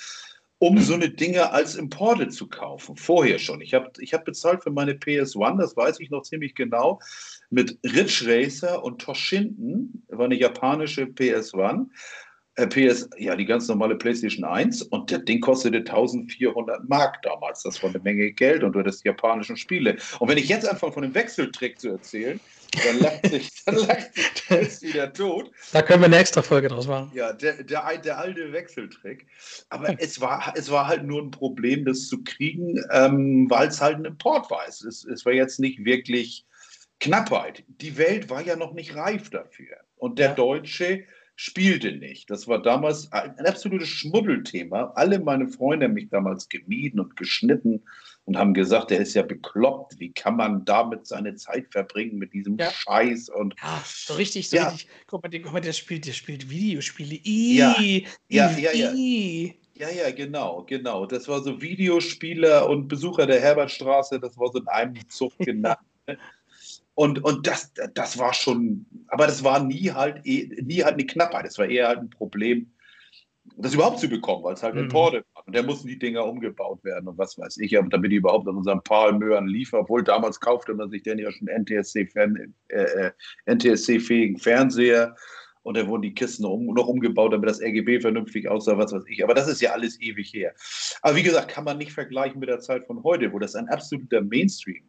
um 0.58 0.78
so 0.78 0.94
eine 0.94 1.10
Dinge 1.10 1.50
als 1.50 1.75
Importe 1.75 2.28
zu 2.28 2.48
kaufen. 2.48 2.96
Vorher 2.96 3.40
schon. 3.40 3.60
Ich 3.60 3.75
habe 3.75 3.90
ich 3.98 4.14
hab 4.14 4.25
bezahlt 4.25 4.62
für 4.62 4.70
meine 4.70 4.92
PS1, 4.92 5.58
das 5.58 5.76
weiß 5.76 5.98
ich 5.98 6.10
noch 6.10 6.22
ziemlich 6.22 6.54
genau, 6.54 7.00
mit 7.50 7.76
Ridge 7.84 8.22
Racer 8.26 8.84
und 8.84 9.02
Toshinden, 9.02 10.06
war 10.08 10.26
eine 10.26 10.36
japanische 10.36 11.02
PS1. 11.02 11.86
Äh, 12.54 12.68
PS, 12.68 13.10
ja, 13.18 13.34
die 13.34 13.44
ganz 13.44 13.66
normale 13.66 13.96
PlayStation 13.96 14.44
1 14.44 14.82
und 14.82 15.10
das 15.10 15.25
Ding 15.25 15.40
kostete 15.40 15.78
1400 15.78 16.88
Mark 16.88 17.20
damals. 17.22 17.64
Das 17.64 17.82
war 17.82 17.90
eine 17.90 17.98
Menge 17.98 18.30
Geld 18.30 18.62
und 18.62 18.72
du 18.72 18.78
hattest 18.78 19.04
japanischen 19.04 19.56
Spiele. 19.56 19.96
Und 20.20 20.28
wenn 20.28 20.38
ich 20.38 20.48
jetzt 20.48 20.66
anfange, 20.66 20.92
von 20.92 21.02
dem 21.02 21.14
Wechseltrick 21.14 21.78
zu 21.78 21.88
erzählen, 21.88 22.40
dann 22.70 23.00
lacht 23.00 23.26
sich, 23.26 23.64
dann 23.64 23.75
lacht 23.87 24.14
sich 24.14 24.94
wieder 24.94 25.12
tot. 25.12 25.50
Da 25.73 25.82
können 25.82 26.00
wir 26.00 26.06
eine 26.06 26.18
extra 26.18 26.42
Folge 26.42 26.68
draus 26.68 26.87
machen. 26.87 27.11
Ja, 27.14 27.32
der, 27.32 27.62
der, 27.62 27.99
der 27.99 28.18
alte 28.18 28.52
Wechseltrick. 28.52 29.26
Aber 29.68 29.88
hm. 29.88 29.96
es, 29.99 30.20
war, 30.20 30.54
es 30.56 30.70
war 30.70 30.87
halt 30.88 31.04
nur 31.04 31.23
ein 31.23 31.30
Problem, 31.30 31.85
das 31.85 32.08
zu 32.08 32.23
kriegen, 32.23 32.82
ähm, 32.90 33.46
weil 33.49 33.68
es 33.68 33.80
halt 33.80 33.96
ein 33.96 34.04
Import 34.04 34.50
war. 34.50 34.62
Es, 34.68 34.82
es 34.82 35.25
war 35.25 35.32
jetzt 35.32 35.61
nicht 35.61 35.85
wirklich 35.85 36.46
Knappheit. 37.00 37.64
Die 37.68 37.96
Welt 37.99 38.30
war 38.30 38.42
ja 38.42 38.56
noch 38.56 38.73
nicht 38.73 38.94
reif 38.94 39.30
dafür. 39.30 39.76
Und 39.96 40.18
der 40.18 40.30
ja. 40.30 40.35
Deutsche 40.35 41.04
spielte 41.37 41.92
nicht. 41.92 42.30
Das 42.30 42.49
war 42.49 42.62
damals 42.62 43.12
ein 43.12 43.46
absolutes 43.46 43.88
Schmuddelthema. 43.88 44.92
Alle 44.94 45.18
meine 45.18 45.49
Freunde 45.49 45.87
haben 45.87 45.94
mich 45.94 46.08
damals 46.08 46.49
gemieden 46.49 46.99
und 46.99 47.16
geschnitten 47.16 47.85
und 48.26 48.37
haben 48.37 48.54
gesagt, 48.54 48.90
der 48.90 48.99
ist 48.99 49.14
ja 49.14 49.23
bekloppt. 49.23 49.99
Wie 49.99 50.12
kann 50.12 50.37
man 50.37 50.64
damit 50.64 51.06
seine 51.06 51.37
Zeit 51.37 51.68
verbringen 51.71 52.18
mit 52.18 52.33
diesem 52.33 52.59
ja. 52.59 52.71
Scheiß? 52.71 53.28
Und 53.28 53.54
ja, 53.62 53.83
so 53.85 54.14
richtig, 54.14 54.50
so 54.50 54.56
ja. 54.56 54.68
richtig. 54.68 54.88
Guck 55.06 55.23
mal, 55.23 55.40
guck 55.40 55.52
mal, 55.52 55.61
der 55.61 55.73
spielt, 55.73 56.06
der 56.06 56.12
spielt 56.12 56.50
Videospiele. 56.50 57.14
I, 57.25 57.56
ja, 57.56 57.76
ja, 58.28 58.50
ja, 58.50 58.73
ja. 58.73 58.92
Ja, 59.78 59.90
ja, 59.90 60.11
genau, 60.11 60.64
genau. 60.64 61.06
Das 61.06 61.28
war 61.28 61.42
so 61.42 61.61
Videospieler 61.61 62.68
und 62.68 62.88
Besucher 62.88 63.26
der 63.26 63.40
Herbertstraße, 63.40 64.18
das 64.18 64.37
war 64.38 64.50
so 64.50 64.59
in 64.59 64.68
einem 64.68 65.09
Zug 65.09 65.33
genannt. 65.38 65.78
Und, 66.95 67.23
und 67.23 67.47
das, 67.47 67.75
das 67.95 68.19
war 68.19 68.32
schon, 68.32 68.86
aber 69.08 69.26
das 69.26 69.45
war 69.45 69.62
nie 69.62 69.91
halt, 69.93 70.25
eh, 70.25 70.49
nie 70.62 70.82
halt 70.82 70.95
eine 70.95 71.06
Knappheit. 71.06 71.45
Das 71.45 71.58
war 71.58 71.69
eher 71.69 71.89
halt 71.89 71.99
ein 71.99 72.10
Problem, 72.10 72.73
das 73.58 73.75
überhaupt 73.75 73.99
zu 73.99 74.08
bekommen, 74.08 74.45
weil 74.45 74.54
es 74.54 74.62
halt 74.62 74.75
mhm. 74.75 74.82
Importe 74.82 75.25
war. 75.34 75.47
Und 75.47 75.56
da 75.56 75.62
mussten 75.62 75.88
die 75.88 75.99
Dinger 75.99 76.25
umgebaut 76.25 76.84
werden 76.84 77.08
und 77.08 77.19
was 77.19 77.38
weiß 77.38 77.58
ich, 77.58 77.76
damit 77.90 78.12
die 78.12 78.16
überhaupt 78.16 78.49
an 78.49 78.56
unseren 78.56 78.82
Palmöhren 78.82 79.47
liefern. 79.47 79.80
Obwohl 79.80 80.02
damals 80.04 80.40
kaufte 80.40 80.75
man 80.75 80.90
sich 80.90 81.02
denn 81.02 81.19
ja 81.19 81.30
schon 81.30 81.49
NTSC-fähigen 81.49 82.54
äh, 82.69 82.82
äh 82.82 83.10
NTSC 83.47 84.38
Fernseher 84.38 85.14
und 85.62 85.76
da 85.76 85.86
wurden 85.88 86.02
die 86.02 86.14
Kisten 86.14 86.45
noch, 86.45 86.50
um, 86.50 86.66
noch 86.66 86.86
umgebaut, 86.86 87.32
damit 87.32 87.49
das 87.49 87.60
RGB 87.60 88.00
vernünftig 88.00 88.49
aussah, 88.49 88.78
was 88.78 88.92
weiß 88.92 89.02
ich. 89.08 89.25
Aber 89.25 89.34
das 89.34 89.49
ist 89.49 89.60
ja 89.60 89.73
alles 89.73 90.00
ewig 90.00 90.32
her. 90.32 90.54
Aber 91.02 91.16
wie 91.16 91.25
gesagt, 91.25 91.49
kann 91.49 91.64
man 91.64 91.78
nicht 91.78 91.92
vergleichen 91.92 92.38
mit 92.38 92.49
der 92.49 92.60
Zeit 92.60 92.86
von 92.86 93.02
heute, 93.02 93.32
wo 93.32 93.38
das 93.38 93.56
ein 93.56 93.69
absoluter 93.69 94.21
Mainstream 94.23 94.84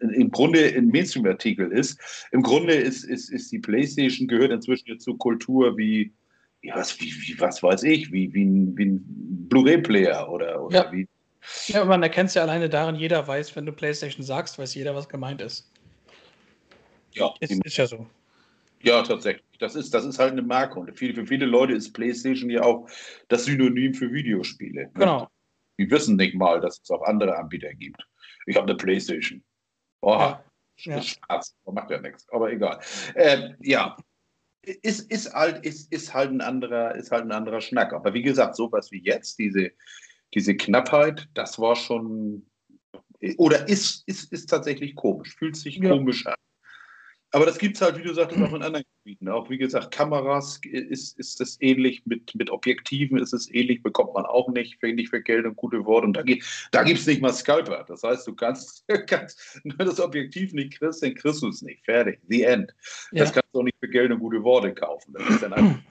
im 0.00 0.30
Grunde 0.30 0.72
ein 0.74 0.88
Mainstream-Artikel 0.88 1.70
ist. 1.70 1.98
Im 2.32 2.42
Grunde 2.42 2.74
ist, 2.74 3.04
ist, 3.04 3.30
ist 3.30 3.52
die 3.52 3.58
PlayStation 3.58 4.28
gehört 4.28 4.50
inzwischen 4.50 4.88
jetzt 4.88 5.04
zur 5.04 5.18
Kultur 5.18 5.76
wie, 5.76 6.12
was, 6.72 6.98
wie, 7.00 7.12
wie, 7.12 7.38
was 7.40 7.62
weiß 7.62 7.82
ich, 7.84 8.10
wie, 8.12 8.32
wie 8.32 8.44
ein, 8.44 8.74
ein 8.78 9.48
Blu-ray-Player 9.48 10.28
oder, 10.28 10.62
oder 10.62 10.84
ja. 10.84 10.92
wie. 10.92 11.08
Ja, 11.66 11.84
man 11.84 12.02
erkennt 12.02 12.28
es 12.28 12.34
ja 12.34 12.42
alleine 12.42 12.68
darin, 12.68 12.94
jeder 12.94 13.26
weiß, 13.26 13.54
wenn 13.54 13.66
du 13.66 13.72
PlayStation 13.72 14.24
sagst, 14.24 14.58
weiß 14.58 14.74
jeder, 14.74 14.94
was 14.94 15.08
gemeint 15.08 15.42
ist. 15.42 15.70
Ja. 17.12 17.32
Ist, 17.40 17.64
ist 17.64 17.76
ja 17.76 17.86
so. 17.86 18.06
Ja, 18.82 19.02
tatsächlich. 19.02 19.44
Das 19.58 19.74
ist, 19.74 19.92
das 19.94 20.04
ist 20.04 20.18
halt 20.18 20.32
eine 20.32 20.42
Marke. 20.42 20.78
Und 20.78 20.98
für, 20.98 21.14
für 21.14 21.26
viele 21.26 21.46
Leute 21.46 21.72
ist 21.74 21.92
PlayStation 21.92 22.50
ja 22.50 22.62
auch 22.62 22.88
das 23.28 23.44
Synonym 23.44 23.94
für 23.94 24.12
Videospiele. 24.12 24.90
Genau. 24.94 25.28
Die 25.78 25.90
wissen 25.90 26.16
nicht 26.16 26.34
mal, 26.34 26.60
dass 26.60 26.80
es 26.80 26.90
auch 26.90 27.02
andere 27.02 27.36
Anbieter 27.36 27.72
gibt. 27.74 28.02
Ich 28.46 28.56
habe 28.56 28.66
eine 28.66 28.76
PlayStation. 28.76 29.42
Boah, 30.00 30.44
ja. 30.78 31.00
Spaß, 31.00 31.56
macht 31.72 31.90
ja 31.90 32.00
nichts, 32.00 32.28
aber 32.30 32.52
egal. 32.52 32.78
Äh, 33.14 33.50
ja, 33.60 33.96
ist, 34.66 35.10
ist, 35.10 35.32
halt, 35.32 35.64
ist, 35.64 35.92
ist, 35.92 36.14
halt 36.14 36.30
ein 36.30 36.40
anderer, 36.40 36.94
ist 36.94 37.10
halt 37.10 37.24
ein 37.24 37.32
anderer 37.32 37.60
Schnack. 37.60 37.92
Aber 37.92 38.14
wie 38.14 38.22
gesagt, 38.22 38.56
sowas 38.56 38.90
wie 38.90 39.02
jetzt, 39.02 39.38
diese, 39.38 39.70
diese 40.34 40.56
Knappheit, 40.56 41.28
das 41.34 41.58
war 41.58 41.76
schon 41.76 42.46
oder 43.38 43.68
ist, 43.68 44.06
ist, 44.06 44.32
ist 44.32 44.46
tatsächlich 44.50 44.94
komisch, 44.94 45.34
fühlt 45.36 45.56
sich 45.56 45.76
ja. 45.76 45.90
komisch 45.90 46.26
an. 46.26 46.34
Aber 47.34 47.46
das 47.46 47.58
gibt 47.58 47.74
es 47.74 47.82
halt, 47.82 47.98
wie 47.98 48.04
du 48.04 48.14
sagtest, 48.14 48.40
auch 48.40 48.54
in 48.54 48.62
anderen 48.62 48.84
Gebieten. 49.02 49.28
Auch 49.28 49.50
wie 49.50 49.58
gesagt, 49.58 49.90
Kameras 49.90 50.60
ist, 50.70 51.18
ist 51.18 51.40
das 51.40 51.60
ähnlich, 51.60 52.06
mit, 52.06 52.32
mit 52.36 52.48
Objektiven 52.48 53.18
ist 53.18 53.32
es 53.32 53.52
ähnlich, 53.52 53.82
bekommt 53.82 54.14
man 54.14 54.24
auch 54.24 54.48
nicht, 54.50 54.78
für, 54.78 54.92
nicht 54.92 55.08
für 55.08 55.20
Geld 55.20 55.44
und 55.44 55.56
gute 55.56 55.84
Worte. 55.84 56.06
Und 56.06 56.16
da, 56.16 56.22
da 56.70 56.84
gibt 56.84 57.00
es 57.00 57.06
nicht 57.08 57.20
mal 57.20 57.32
Scalper. 57.32 57.84
Das 57.88 58.04
heißt, 58.04 58.24
du 58.28 58.36
kannst, 58.36 58.84
kannst 59.08 59.60
wenn 59.64 59.76
du 59.78 59.84
das 59.84 59.98
Objektiv 59.98 60.52
nicht 60.52 60.78
kriegst, 60.78 61.02
dann 61.02 61.16
kriegst 61.16 61.42
du 61.42 61.48
es 61.48 61.60
nicht. 61.60 61.84
Fertig. 61.84 62.20
The 62.28 62.44
end. 62.44 62.72
Ja. 63.10 63.24
Das 63.24 63.32
kannst 63.32 63.52
du 63.52 63.58
auch 63.58 63.64
nicht 63.64 63.78
für 63.80 63.88
Geld 63.88 64.12
und 64.12 64.20
gute 64.20 64.44
Worte 64.44 64.72
kaufen. 64.72 65.12
Das 65.14 65.28
ist 65.28 65.42
dann 65.42 65.54
einfach. 65.54 65.80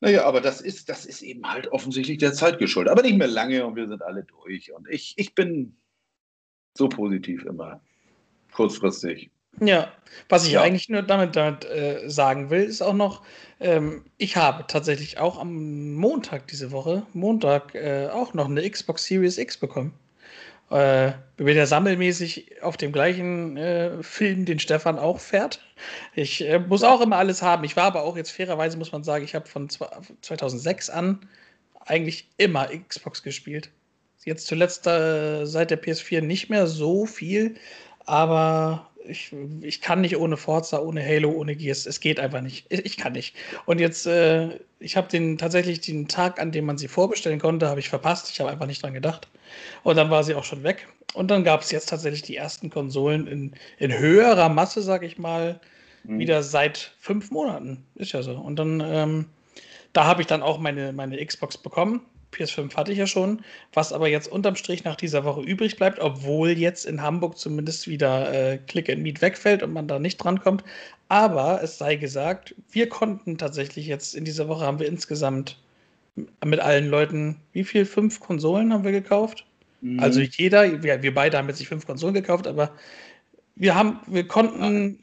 Naja, 0.00 0.26
aber 0.26 0.42
das 0.42 0.60
ist, 0.60 0.90
das 0.90 1.06
ist 1.06 1.22
eben 1.22 1.50
halt 1.50 1.68
offensichtlich 1.68 2.18
der 2.18 2.34
Zeit 2.34 2.58
geschuldet. 2.58 2.92
Aber 2.92 3.00
nicht 3.00 3.16
mehr 3.16 3.28
lange 3.28 3.64
und 3.64 3.76
wir 3.76 3.88
sind 3.88 4.02
alle 4.02 4.24
durch. 4.24 4.70
Und 4.72 4.86
ich, 4.90 5.14
ich 5.16 5.34
bin 5.34 5.74
so 6.76 6.88
positiv 6.88 7.46
immer. 7.46 7.80
Kurzfristig. 8.52 9.30
Ja, 9.60 9.92
was 10.28 10.46
ich 10.46 10.52
ja. 10.52 10.62
eigentlich 10.62 10.88
nur 10.88 11.02
damit, 11.02 11.36
damit 11.36 11.64
äh, 11.64 12.08
sagen 12.08 12.50
will, 12.50 12.62
ist 12.62 12.82
auch 12.82 12.94
noch, 12.94 13.22
ähm, 13.60 14.04
ich 14.18 14.36
habe 14.36 14.64
tatsächlich 14.66 15.18
auch 15.18 15.38
am 15.38 15.94
Montag 15.94 16.48
diese 16.48 16.72
Woche, 16.72 17.02
Montag, 17.12 17.74
äh, 17.74 18.08
auch 18.08 18.34
noch 18.34 18.46
eine 18.46 18.68
Xbox 18.68 19.04
Series 19.04 19.38
X 19.38 19.56
bekommen. 19.56 19.94
Äh, 20.70 21.12
ja 21.38 21.66
sammelmäßig 21.66 22.62
auf 22.62 22.76
dem 22.76 22.90
gleichen 22.90 23.56
äh, 23.56 24.02
Film, 24.02 24.44
den 24.46 24.58
Stefan 24.58 24.98
auch 24.98 25.20
fährt. 25.20 25.60
Ich 26.14 26.44
äh, 26.44 26.58
muss 26.58 26.82
auch 26.82 27.00
immer 27.00 27.16
alles 27.18 27.40
haben. 27.40 27.62
Ich 27.62 27.76
war 27.76 27.84
aber 27.84 28.02
auch 28.02 28.16
jetzt 28.16 28.32
fairerweise, 28.32 28.76
muss 28.76 28.90
man 28.90 29.04
sagen, 29.04 29.24
ich 29.24 29.34
habe 29.34 29.46
von 29.46 29.68
2006 29.68 30.90
an 30.90 31.28
eigentlich 31.84 32.28
immer 32.36 32.68
Xbox 32.88 33.22
gespielt. 33.22 33.70
Jetzt 34.24 34.48
zuletzt 34.48 34.88
äh, 34.88 35.44
seit 35.46 35.70
der 35.70 35.80
PS4 35.80 36.20
nicht 36.20 36.50
mehr 36.50 36.66
so 36.66 37.06
viel, 37.06 37.54
aber 38.06 38.90
ich, 39.08 39.34
ich 39.62 39.80
kann 39.80 40.00
nicht 40.00 40.16
ohne 40.16 40.36
Forza, 40.36 40.80
ohne 40.80 41.04
Halo, 41.04 41.30
ohne 41.30 41.56
Gears. 41.56 41.86
Es 41.86 42.00
geht 42.00 42.20
einfach 42.20 42.40
nicht. 42.40 42.66
Ich, 42.68 42.84
ich 42.84 42.96
kann 42.96 43.12
nicht. 43.12 43.34
Und 43.64 43.78
jetzt, 43.78 44.06
äh, 44.06 44.58
ich 44.78 44.96
habe 44.96 45.08
den 45.08 45.38
tatsächlich 45.38 45.80
den 45.80 46.08
Tag, 46.08 46.40
an 46.40 46.52
dem 46.52 46.66
man 46.66 46.78
sie 46.78 46.88
vorbestellen 46.88 47.38
konnte, 47.38 47.68
habe 47.68 47.80
ich 47.80 47.88
verpasst. 47.88 48.30
Ich 48.30 48.40
habe 48.40 48.50
einfach 48.50 48.66
nicht 48.66 48.82
dran 48.82 48.94
gedacht. 48.94 49.28
Und 49.82 49.96
dann 49.96 50.10
war 50.10 50.24
sie 50.24 50.34
auch 50.34 50.44
schon 50.44 50.62
weg. 50.62 50.86
Und 51.14 51.30
dann 51.30 51.44
gab 51.44 51.62
es 51.62 51.70
jetzt 51.70 51.88
tatsächlich 51.88 52.22
die 52.22 52.36
ersten 52.36 52.70
Konsolen 52.70 53.26
in, 53.26 53.54
in 53.78 53.96
höherer 53.96 54.48
Masse, 54.48 54.82
sag 54.82 55.02
ich 55.02 55.18
mal, 55.18 55.60
mhm. 56.04 56.18
wieder 56.18 56.42
seit 56.42 56.92
fünf 56.98 57.30
Monaten. 57.30 57.84
Ist 57.94 58.12
ja 58.12 58.22
so. 58.22 58.32
Und 58.32 58.56
dann, 58.56 58.82
ähm, 58.84 59.26
da 59.92 60.04
habe 60.04 60.20
ich 60.20 60.26
dann 60.26 60.42
auch 60.42 60.58
meine, 60.58 60.92
meine 60.92 61.24
Xbox 61.24 61.56
bekommen. 61.56 62.02
PS5 62.36 62.76
hatte 62.76 62.92
ich 62.92 62.98
ja 62.98 63.06
schon, 63.06 63.42
was 63.72 63.92
aber 63.92 64.08
jetzt 64.08 64.28
unterm 64.28 64.56
Strich 64.56 64.84
nach 64.84 64.96
dieser 64.96 65.24
Woche 65.24 65.40
übrig 65.42 65.76
bleibt, 65.76 65.98
obwohl 65.98 66.50
jetzt 66.50 66.86
in 66.86 67.02
Hamburg 67.02 67.38
zumindest 67.38 67.88
wieder 67.88 68.32
äh, 68.32 68.58
Click 68.58 68.90
and 68.90 69.02
Meet 69.02 69.22
wegfällt 69.22 69.62
und 69.62 69.72
man 69.72 69.88
da 69.88 69.98
nicht 69.98 70.18
drankommt. 70.18 70.64
Aber 71.08 71.62
es 71.62 71.78
sei 71.78 71.96
gesagt, 71.96 72.54
wir 72.70 72.88
konnten 72.88 73.38
tatsächlich 73.38 73.86
jetzt 73.86 74.14
in 74.14 74.24
dieser 74.24 74.48
Woche 74.48 74.64
haben 74.64 74.78
wir 74.78 74.88
insgesamt 74.88 75.58
mit 76.44 76.60
allen 76.60 76.88
Leuten, 76.88 77.36
wie 77.52 77.64
viel? 77.64 77.84
Fünf 77.84 78.20
Konsolen 78.20 78.72
haben 78.72 78.84
wir 78.84 78.92
gekauft? 78.92 79.44
Mhm. 79.80 80.00
Also 80.00 80.20
jeder, 80.20 80.82
wir, 80.82 81.02
wir 81.02 81.14
beide 81.14 81.38
haben 81.38 81.48
jetzt 81.48 81.58
nicht 81.58 81.68
fünf 81.68 81.86
Konsolen 81.86 82.14
gekauft, 82.14 82.46
aber 82.46 82.72
wir 83.54 83.74
haben, 83.74 84.00
wir 84.06 84.26
konnten 84.26 84.98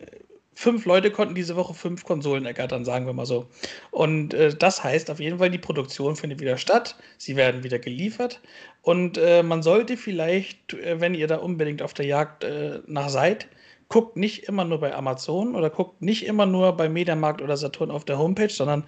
fünf 0.55 0.85
Leute 0.85 1.11
konnten 1.11 1.35
diese 1.35 1.55
Woche 1.55 1.73
fünf 1.73 2.03
Konsolen 2.03 2.45
ergattern, 2.45 2.85
sagen 2.85 3.05
wir 3.05 3.13
mal 3.13 3.25
so. 3.25 3.47
Und 3.91 4.33
äh, 4.33 4.55
das 4.55 4.83
heißt 4.83 5.09
auf 5.09 5.19
jeden 5.19 5.39
Fall, 5.39 5.49
die 5.49 5.57
Produktion 5.57 6.15
findet 6.15 6.39
wieder 6.39 6.57
statt, 6.57 6.95
sie 7.17 7.35
werden 7.35 7.63
wieder 7.63 7.79
geliefert. 7.79 8.41
Und 8.81 9.17
äh, 9.17 9.43
man 9.43 9.63
sollte 9.63 9.97
vielleicht, 9.97 10.73
äh, 10.73 10.99
wenn 10.99 11.15
ihr 11.15 11.27
da 11.27 11.37
unbedingt 11.37 11.81
auf 11.81 11.93
der 11.93 12.05
Jagd 12.05 12.43
äh, 12.43 12.79
nach 12.87 13.09
seid, 13.09 13.47
guckt 13.89 14.17
nicht 14.17 14.45
immer 14.45 14.65
nur 14.65 14.79
bei 14.79 14.93
Amazon 14.95 15.55
oder 15.55 15.69
guckt 15.69 16.01
nicht 16.01 16.25
immer 16.25 16.45
nur 16.45 16.75
bei 16.75 16.89
Mediamarkt 16.89 17.41
oder 17.41 17.57
Saturn 17.57 17.91
auf 17.91 18.05
der 18.05 18.17
Homepage, 18.17 18.49
sondern 18.49 18.83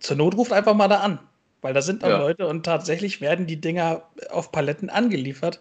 zur 0.00 0.16
Not 0.16 0.36
ruft 0.36 0.52
einfach 0.52 0.74
mal 0.74 0.88
da 0.88 1.00
an. 1.00 1.18
Weil 1.62 1.74
da 1.74 1.82
sind 1.82 2.02
dann 2.02 2.10
ja. 2.10 2.18
Leute 2.18 2.46
und 2.46 2.64
tatsächlich 2.64 3.20
werden 3.20 3.46
die 3.46 3.60
Dinger 3.60 4.02
auf 4.30 4.52
Paletten 4.52 4.88
angeliefert. 4.88 5.60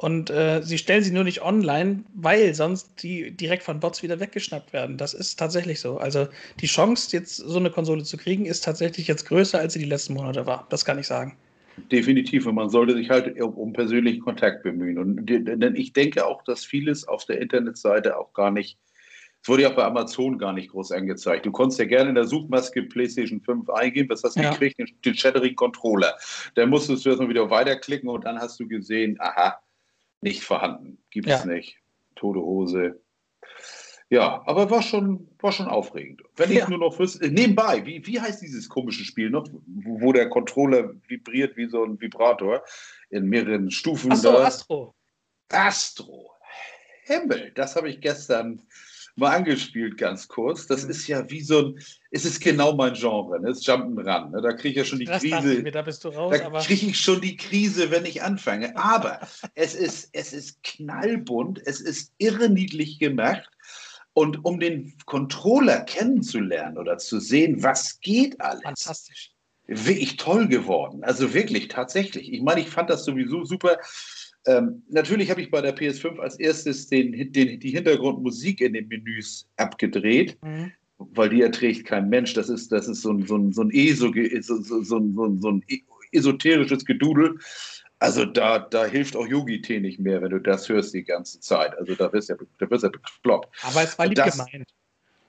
Und 0.00 0.30
äh, 0.30 0.62
sie 0.62 0.78
stellen 0.78 1.02
sie 1.02 1.12
nur 1.12 1.24
nicht 1.24 1.42
online, 1.42 2.04
weil 2.14 2.54
sonst 2.54 3.02
die 3.02 3.32
direkt 3.32 3.62
von 3.62 3.80
Bots 3.80 4.02
wieder 4.02 4.18
weggeschnappt 4.18 4.72
werden. 4.72 4.96
Das 4.96 5.12
ist 5.12 5.38
tatsächlich 5.38 5.78
so. 5.78 5.98
Also 5.98 6.26
die 6.58 6.68
Chance, 6.68 7.14
jetzt 7.14 7.36
so 7.36 7.58
eine 7.58 7.68
Konsole 7.68 8.02
zu 8.02 8.16
kriegen, 8.16 8.46
ist 8.46 8.64
tatsächlich 8.64 9.08
jetzt 9.08 9.26
größer, 9.26 9.58
als 9.58 9.74
sie 9.74 9.78
die 9.78 9.84
letzten 9.84 10.14
Monate 10.14 10.46
war. 10.46 10.66
Das 10.70 10.86
kann 10.86 10.98
ich 10.98 11.06
sagen. 11.06 11.36
Definitiv. 11.92 12.46
Und 12.46 12.54
man 12.54 12.70
sollte 12.70 12.94
sich 12.94 13.10
halt 13.10 13.38
um 13.42 13.74
persönlichen 13.74 14.22
Kontakt 14.22 14.62
bemühen. 14.62 14.96
Und 14.96 15.26
denn 15.26 15.76
ich 15.76 15.92
denke 15.92 16.24
auch, 16.24 16.42
dass 16.44 16.64
vieles 16.64 17.06
auf 17.06 17.26
der 17.26 17.38
Internetseite 17.38 18.16
auch 18.16 18.32
gar 18.32 18.50
nicht, 18.50 18.78
es 19.42 19.50
wurde 19.50 19.64
ja 19.64 19.70
auch 19.70 19.76
bei 19.76 19.84
Amazon 19.84 20.38
gar 20.38 20.54
nicht 20.54 20.70
groß 20.70 20.92
angezeigt. 20.92 21.44
Du 21.44 21.52
konntest 21.52 21.78
ja 21.78 21.84
gerne 21.84 22.08
in 22.08 22.14
der 22.14 22.24
Suchmaske 22.24 22.84
PlayStation 22.84 23.42
5 23.42 23.68
eingeben, 23.68 24.08
was 24.08 24.24
hast 24.24 24.38
du 24.38 24.42
ja. 24.44 24.50
gekriegt? 24.50 24.78
Den, 24.78 24.88
den 25.04 25.14
Shattering 25.14 25.56
Controller. 25.56 26.16
Dann 26.54 26.70
musstest 26.70 27.04
du 27.04 27.10
erstmal 27.10 27.28
wieder 27.28 27.50
weiterklicken 27.50 28.08
und 28.08 28.24
dann 28.24 28.38
hast 28.38 28.58
du 28.60 28.66
gesehen, 28.66 29.18
aha, 29.20 29.60
nicht 30.20 30.42
vorhanden. 30.42 30.98
Gibt 31.10 31.28
es 31.28 31.44
ja. 31.44 31.46
nicht. 31.46 31.76
Tote 32.14 32.40
Hose. 32.40 33.00
Ja, 34.10 34.42
aber 34.44 34.70
war 34.70 34.82
schon, 34.82 35.28
war 35.38 35.52
schon 35.52 35.68
aufregend. 35.68 36.22
Wenn 36.34 36.50
ja. 36.50 36.62
ich 36.62 36.68
nur 36.68 36.78
noch 36.78 36.98
wüsste, 36.98 37.24
äh, 37.24 37.30
nebenbei, 37.30 37.86
wie, 37.86 38.04
wie 38.04 38.20
heißt 38.20 38.42
dieses 38.42 38.68
komische 38.68 39.04
Spiel 39.04 39.30
noch, 39.30 39.46
wo, 39.66 40.00
wo 40.00 40.12
der 40.12 40.28
Controller 40.28 40.92
vibriert 41.06 41.56
wie 41.56 41.68
so 41.68 41.84
ein 41.84 42.00
Vibrator 42.00 42.64
in 43.10 43.26
mehreren 43.26 43.70
Stufen? 43.70 44.10
Ach 44.12 44.16
so, 44.16 44.36
Astro. 44.36 44.94
Astro. 45.48 46.32
Himmel, 47.04 47.52
das 47.54 47.76
habe 47.76 47.88
ich 47.88 48.00
gestern 48.00 48.62
mal 49.16 49.36
angespielt, 49.36 49.98
ganz 49.98 50.28
kurz. 50.28 50.66
Das 50.66 50.84
mhm. 50.84 50.90
ist 50.90 51.06
ja 51.06 51.28
wie 51.30 51.42
so 51.42 51.58
ein, 51.58 51.80
es 52.10 52.24
ist 52.24 52.40
genau 52.40 52.74
mein 52.74 52.94
Genre, 52.94 53.40
ne? 53.40 53.48
das 53.48 53.64
Jump'n'Run. 53.64 54.30
Ne? 54.30 54.40
Da 54.42 54.52
kriege 54.52 54.68
ich 54.68 54.76
ja 54.76 54.84
schon 54.84 54.98
die 54.98 55.04
das 55.04 55.22
Krise. 55.22 55.62
Mir, 55.62 55.72
da 55.72 55.82
bist 55.82 56.04
du 56.04 56.08
raus, 56.08 56.36
da 56.38 56.50
kriege 56.60 56.86
ich 56.86 57.00
schon 57.00 57.20
die 57.20 57.36
Krise, 57.36 57.90
wenn 57.90 58.04
ich 58.04 58.22
anfange. 58.22 58.76
Aber 58.76 59.20
es 59.54 59.74
ist, 59.74 60.10
es 60.12 60.32
ist 60.32 60.62
knallbunt, 60.62 61.60
es 61.64 61.80
ist 61.80 62.12
irre 62.18 62.48
niedlich 62.48 62.98
gemacht. 62.98 63.48
Und 64.12 64.44
um 64.44 64.58
den 64.58 64.94
Controller 65.06 65.80
kennenzulernen 65.80 66.78
oder 66.78 66.98
zu 66.98 67.20
sehen, 67.20 67.62
was 67.62 68.00
geht 68.00 68.40
alles. 68.40 68.62
Fantastisch. 68.62 69.32
Wirklich 69.66 70.16
toll 70.16 70.48
geworden. 70.48 71.04
Also 71.04 71.32
wirklich, 71.32 71.68
tatsächlich. 71.68 72.32
Ich 72.32 72.42
meine, 72.42 72.60
ich 72.60 72.68
fand 72.68 72.90
das 72.90 73.04
sowieso 73.04 73.44
super 73.44 73.78
ähm, 74.50 74.82
natürlich 74.88 75.30
habe 75.30 75.40
ich 75.40 75.50
bei 75.50 75.60
der 75.60 75.76
PS5 75.76 76.18
als 76.18 76.38
erstes 76.38 76.88
den, 76.88 77.32
den, 77.32 77.60
die 77.60 77.70
Hintergrundmusik 77.70 78.60
in 78.60 78.72
den 78.72 78.88
Menüs 78.88 79.48
abgedreht, 79.56 80.36
mhm. 80.42 80.72
weil 80.98 81.28
die 81.28 81.42
erträgt 81.42 81.86
kein 81.86 82.08
Mensch. 82.08 82.34
Das 82.34 82.48
ist, 82.48 82.72
das 82.72 82.88
ist 82.88 83.02
so 83.02 83.12
ein, 83.12 83.26
so 83.26 83.36
ein, 83.36 83.52
so 83.52 83.62
ein, 83.62 83.70
ESO, 83.70 84.12
so, 84.40 84.60
so, 84.60 84.82
so, 84.82 84.96
ein, 84.98 85.40
so 85.40 85.50
ein 85.50 85.64
esoterisches 86.12 86.84
Gedudel. 86.84 87.38
Also 88.00 88.24
da, 88.24 88.58
da 88.58 88.86
hilft 88.86 89.14
auch 89.14 89.26
Yogi-Tee 89.26 89.78
nicht 89.78 90.00
mehr, 90.00 90.22
wenn 90.22 90.30
du 90.30 90.40
das 90.40 90.68
hörst 90.68 90.94
die 90.94 91.04
ganze 91.04 91.38
Zeit. 91.40 91.76
Also 91.78 91.94
da 91.94 92.12
wirst 92.12 92.30
du 92.30 92.34
ja, 92.34 92.40
da 92.58 92.70
wirst 92.70 92.82
ja 92.82 92.88
bekloppt. 92.88 93.48
Aber 93.62 93.82
es 93.84 93.98
war 93.98 94.06
lieb 94.06 94.16
das, 94.16 94.38
gemeint. 94.38 94.68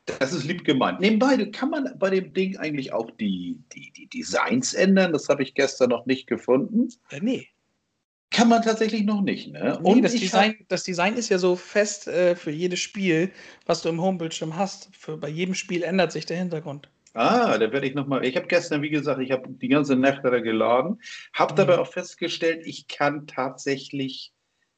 Das 0.06 0.34
ist 0.34 0.46
lieb 0.46 0.64
gemeint. 0.64 1.00
Nebenbei 1.00 1.38
kann 1.48 1.70
man 1.70 1.94
bei 2.00 2.10
dem 2.10 2.34
Ding 2.34 2.58
eigentlich 2.58 2.94
auch 2.94 3.12
die, 3.12 3.60
die, 3.76 3.92
die 3.92 4.08
Designs 4.08 4.74
ändern. 4.74 5.14
Das 5.14 5.30
habe 5.30 5.44
ich 5.44 5.54
gestern 5.54 5.90
noch 5.90 6.06
nicht 6.06 6.28
gefunden. 6.28 6.88
Äh, 7.10 7.20
nee. 7.22 7.48
Kann 8.32 8.48
man 8.48 8.62
tatsächlich 8.62 9.04
noch 9.04 9.22
nicht. 9.22 9.52
Ne? 9.52 9.78
Nee, 9.82 9.90
Und 9.92 10.02
das 10.04 10.14
Design, 10.14 10.56
das 10.70 10.84
Design 10.84 11.16
ist 11.16 11.30
ja 11.30 11.38
so 11.38 11.58
fest 11.58 12.08
äh, 12.08 12.36
für 12.36 12.52
jedes 12.52 12.80
Spiel, 12.80 13.30
was 13.66 13.82
du 13.82 13.90
im 13.90 14.02
Homebildschirm 14.02 14.56
hast. 14.56 14.90
Für, 14.96 15.18
bei 15.18 15.28
jedem 15.28 15.54
Spiel 15.54 15.84
ändert 15.84 16.14
sich 16.14 16.26
der 16.26 16.38
Hintergrund. 16.38 16.90
Ah, 17.14 17.58
da 17.58 17.72
werde 17.74 17.86
ich 17.86 17.94
nochmal. 17.94 18.24
Ich 18.26 18.38
habe 18.38 18.48
gestern, 18.48 18.82
wie 18.82 18.90
gesagt, 18.90 19.20
ich 19.22 19.32
habe 19.32 19.50
die 19.50 19.68
ganze 19.68 19.98
Nacht 19.98 20.24
da 20.24 20.40
geladen, 20.40 21.02
habe 21.34 21.54
mhm. 21.54 21.58
dabei 21.58 21.80
auch 21.80 21.92
festgestellt, 21.92 22.62
ich 22.66 22.88
kann 22.88 23.28
tatsächlich 23.28 24.32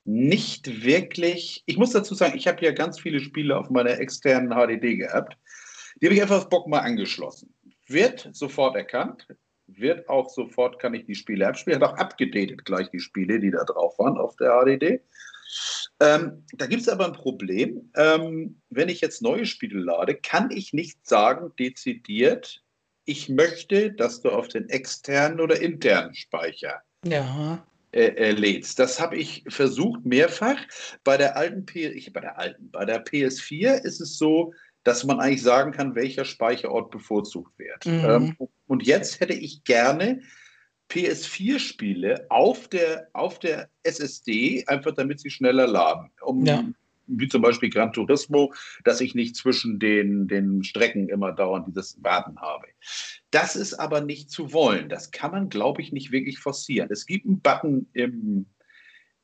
nicht 0.03 0.83
wirklich. 0.83 1.63
Ich 1.67 1.77
muss 1.77 1.91
dazu 1.91 2.15
sagen, 2.15 2.35
ich 2.35 2.47
habe 2.47 2.65
ja 2.65 2.71
ganz 2.71 2.99
viele 2.99 3.19
Spiele 3.19 3.55
auf 3.55 3.69
meiner 3.69 3.99
externen 3.99 4.51
HDD 4.51 4.97
gehabt. 4.97 5.37
Die 6.01 6.07
habe 6.07 6.15
ich 6.15 6.21
einfach 6.21 6.37
auf 6.37 6.49
Bock 6.49 6.67
mal 6.67 6.79
angeschlossen. 6.79 7.53
Wird 7.87 8.29
sofort 8.33 8.75
erkannt, 8.75 9.27
wird 9.67 10.10
auch 10.10 10.30
sofort, 10.30 10.80
kann 10.80 10.93
ich 10.93 11.06
die 11.06 11.15
Spiele 11.15 11.47
abspielen. 11.47 11.82
Hat 11.82 11.89
auch 11.89 11.97
abgedatet 11.97 12.65
gleich 12.65 12.89
die 12.89 12.99
Spiele, 12.99 13.39
die 13.39 13.52
da 13.52 13.63
drauf 13.63 13.97
waren 13.99 14.17
auf 14.17 14.36
der 14.36 14.52
HDD. 14.52 15.02
Ähm, 15.99 16.43
da 16.54 16.65
gibt 16.65 16.82
es 16.82 16.89
aber 16.89 17.06
ein 17.06 17.13
Problem. 17.13 17.91
Ähm, 17.95 18.62
wenn 18.69 18.89
ich 18.89 19.02
jetzt 19.02 19.21
neue 19.21 19.45
Spiele 19.45 19.80
lade, 19.80 20.15
kann 20.15 20.52
ich 20.52 20.73
nicht 20.73 21.06
sagen, 21.06 21.52
dezidiert, 21.58 22.63
ich 23.06 23.30
möchte, 23.30 23.91
dass 23.91 24.21
du 24.21 24.30
auf 24.30 24.47
den 24.47 24.69
externen 24.69 25.39
oder 25.39 25.62
internen 25.62 26.15
Speicher 26.15 26.82
ja. 27.06 27.65
äh, 27.91 28.08
äh, 28.08 28.32
lädst. 28.32 28.80
Das 28.80 28.99
habe 28.99 29.17
ich 29.17 29.43
versucht 29.49 30.06
mehrfach. 30.06 30.58
Bei 31.04 31.17
der 31.17 31.36
alten 31.36 31.65
P 31.65 31.88
ich, 31.88 32.13
bei 32.13 32.21
der 32.21 32.38
alten, 32.38 32.71
bei 32.71 32.86
der 32.86 33.04
PS4 33.04 33.84
ist 33.84 33.99
es 33.99 34.17
so, 34.17 34.54
dass 34.84 35.04
man 35.04 35.19
eigentlich 35.19 35.41
sagen 35.43 35.72
kann, 35.72 35.96
welcher 35.96 36.26
Speicherort 36.26 36.91
bevorzugt 36.91 37.58
wird. 37.58 37.86
Mhm. 37.86 38.06
Ähm, 38.10 38.38
und 38.67 38.86
jetzt 38.86 39.19
hätte 39.19 39.34
ich 39.34 39.63
gerne 39.63 40.22
PS4-Spiele 40.89 42.28
auf 42.30 42.67
der, 42.67 43.08
auf 43.13 43.39
der 43.39 43.69
SSD, 43.84 44.65
einfach 44.67 44.93
damit 44.93 45.19
sie 45.19 45.30
schneller 45.30 45.67
laden. 45.67 46.12
Um, 46.22 46.46
ja. 46.46 46.63
Wie 47.08 47.28
zum 47.28 47.41
Beispiel 47.41 47.69
Gran 47.69 47.91
Turismo, 47.91 48.54
dass 48.86 49.02
ich 49.02 49.13
nicht 49.13 49.36
zwischen 49.36 49.78
den, 49.78 50.28
den 50.28 50.63
Strecken 50.63 51.10
immer 51.10 51.34
dauernd 51.34 51.67
dieses 51.67 52.02
Warten 52.02 52.39
habe. 52.39 52.67
Das 53.30 53.58
ist 53.58 53.74
aber 53.74 54.02
nicht 54.02 54.32
zu 54.32 54.54
wollen. 54.54 54.88
Das 54.88 55.12
kann 55.12 55.32
man, 55.32 55.50
glaube 55.50 55.82
ich, 55.82 55.91
nicht 55.91 56.12
wirklich 56.12 56.39
forcieren. 56.39 56.89
Es 56.91 57.06
gibt 57.06 57.26
einen 57.26 57.41
Button 57.41 57.89
im, 57.91 58.46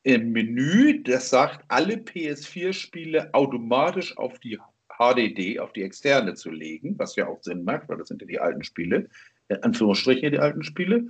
im 0.04 0.32
Menü, 0.32 1.02
das 1.04 1.30
sagt, 1.30 1.64
alle 1.70 1.96
PS4-Spiele 1.96 3.34
automatisch 3.34 4.18
auf 4.18 4.40
die 4.40 4.60
HDD 5.00 5.60
auf 5.60 5.74
die 5.74 5.84
externe 5.84 6.36
zu 6.36 6.52
legen, 6.52 7.00
was 7.00 7.16
ja 7.16 7.28
auch 7.28 7.42
Sinn 7.42 7.64
macht, 7.64 7.88
weil 7.88 7.98
das 7.98 8.10
sind 8.10 8.22
ja 8.22 8.28
die 8.28 8.40
alten 8.40 8.64
Spiele, 8.64 9.10
in 9.48 9.64
Anführungsstrichen 9.64 10.32
die 10.32 10.40
alten 10.40 10.64
Spiele. 10.64 11.08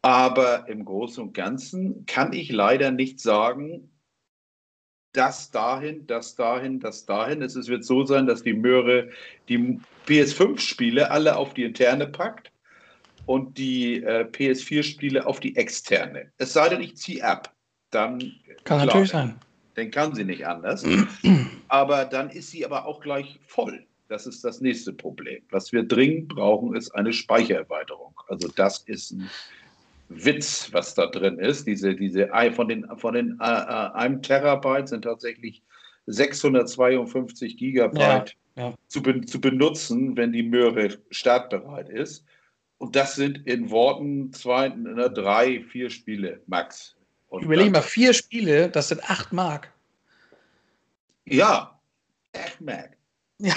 Aber 0.00 0.68
im 0.68 0.84
Großen 0.84 1.22
und 1.24 1.34
Ganzen 1.34 2.06
kann 2.06 2.32
ich 2.32 2.50
leider 2.52 2.90
nicht 2.90 3.20
sagen, 3.20 3.90
das 5.12 5.50
dahin, 5.50 6.06
das 6.06 6.36
dahin, 6.36 6.78
das 6.78 7.04
dahin. 7.04 7.42
Es 7.42 7.56
wird 7.66 7.84
so 7.84 8.04
sein, 8.04 8.26
dass 8.26 8.44
die 8.44 8.54
Möhre 8.54 9.10
die 9.48 9.80
PS5-Spiele 10.06 11.10
alle 11.10 11.36
auf 11.36 11.52
die 11.52 11.64
interne 11.64 12.06
packt 12.06 12.52
und 13.26 13.58
die 13.58 14.04
äh, 14.04 14.24
PS4-Spiele 14.30 15.26
auf 15.26 15.40
die 15.40 15.56
externe. 15.56 16.30
Es 16.38 16.52
sei 16.52 16.68
denn, 16.68 16.80
ich 16.80 16.96
ziehe 16.96 17.24
ab. 17.24 17.52
Dann 17.90 18.20
kann 18.62 18.78
klar, 18.78 18.86
natürlich 18.86 19.10
sein 19.10 19.34
den 19.80 19.90
kann 19.90 20.14
sie 20.14 20.24
nicht 20.24 20.46
anders. 20.46 20.84
aber 21.68 22.04
dann 22.04 22.30
ist 22.30 22.50
sie 22.50 22.64
aber 22.64 22.86
auch 22.86 23.00
gleich 23.00 23.40
voll. 23.46 23.84
Das 24.08 24.26
ist 24.26 24.44
das 24.44 24.60
nächste 24.60 24.92
Problem. 24.92 25.42
Was 25.50 25.72
wir 25.72 25.84
dringend 25.84 26.28
brauchen, 26.28 26.74
ist 26.74 26.90
eine 26.90 27.12
Speichererweiterung. 27.12 28.12
Also 28.28 28.48
das 28.48 28.78
ist 28.80 29.12
ein 29.12 29.30
Witz, 30.08 30.68
was 30.72 30.94
da 30.94 31.06
drin 31.06 31.38
ist. 31.38 31.66
Diese, 31.66 31.94
diese 31.94 32.28
von 32.54 32.68
den, 32.68 32.86
von 32.96 33.14
den 33.14 33.38
äh, 33.40 33.44
äh 33.44 33.92
einem 33.92 34.20
Terabyte 34.20 34.88
sind 34.88 35.02
tatsächlich 35.02 35.62
652 36.06 37.56
Gigabyte 37.56 38.36
ja, 38.56 38.70
ja. 38.70 38.74
Zu, 38.88 39.02
be 39.02 39.20
zu 39.20 39.40
benutzen, 39.40 40.16
wenn 40.16 40.32
die 40.32 40.42
Möhre 40.42 40.98
startbereit 41.10 41.88
ist. 41.88 42.24
Und 42.78 42.96
das 42.96 43.14
sind 43.14 43.46
in 43.46 43.70
Worten 43.70 44.32
zwei, 44.32 44.70
ne, 44.70 45.10
drei, 45.10 45.60
vier 45.60 45.90
Spiele 45.90 46.40
max. 46.46 46.96
Und 47.30 47.44
Überleg 47.44 47.70
mal, 47.72 47.80
vier 47.80 48.12
Spiele, 48.12 48.68
das 48.68 48.88
sind 48.88 49.08
acht 49.08 49.32
Mark. 49.32 49.72
Ja, 51.24 51.80
acht 52.36 52.60
Mark. 52.60 52.96
Ja. 53.42 53.54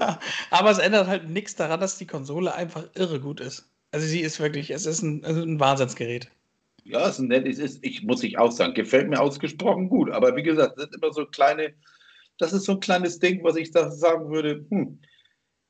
ja. 0.00 0.18
aber 0.48 0.70
es 0.70 0.78
ändert 0.78 1.08
halt 1.08 1.28
nichts 1.28 1.54
daran, 1.54 1.78
dass 1.78 1.98
die 1.98 2.06
Konsole 2.06 2.54
einfach 2.54 2.88
irre 2.94 3.20
gut 3.20 3.38
ist. 3.38 3.68
Also 3.90 4.06
sie 4.06 4.20
ist 4.20 4.40
wirklich, 4.40 4.70
es 4.70 4.86
ist 4.86 5.02
ein, 5.02 5.22
also 5.26 5.42
ein 5.42 5.60
Wahnsinnsgerät. 5.60 6.30
Ja, 6.84 7.06
es 7.06 7.16
ist 7.16 7.18
ein 7.18 7.28
nettes, 7.28 7.58
ist, 7.58 7.84
ich 7.84 8.02
muss 8.02 8.22
ich 8.22 8.38
auch 8.38 8.50
sagen, 8.50 8.72
gefällt 8.72 9.10
mir 9.10 9.20
ausgesprochen 9.20 9.90
gut. 9.90 10.10
Aber 10.10 10.36
wie 10.36 10.42
gesagt, 10.42 10.78
das 10.78 10.84
sind 10.84 10.94
immer 10.94 11.12
so 11.12 11.26
kleine, 11.26 11.74
das 12.38 12.54
ist 12.54 12.64
so 12.64 12.72
ein 12.72 12.80
kleines 12.80 13.18
Ding, 13.18 13.44
was 13.44 13.56
ich 13.56 13.72
da 13.72 13.90
sagen 13.90 14.30
würde, 14.30 14.64
hm, 14.70 14.98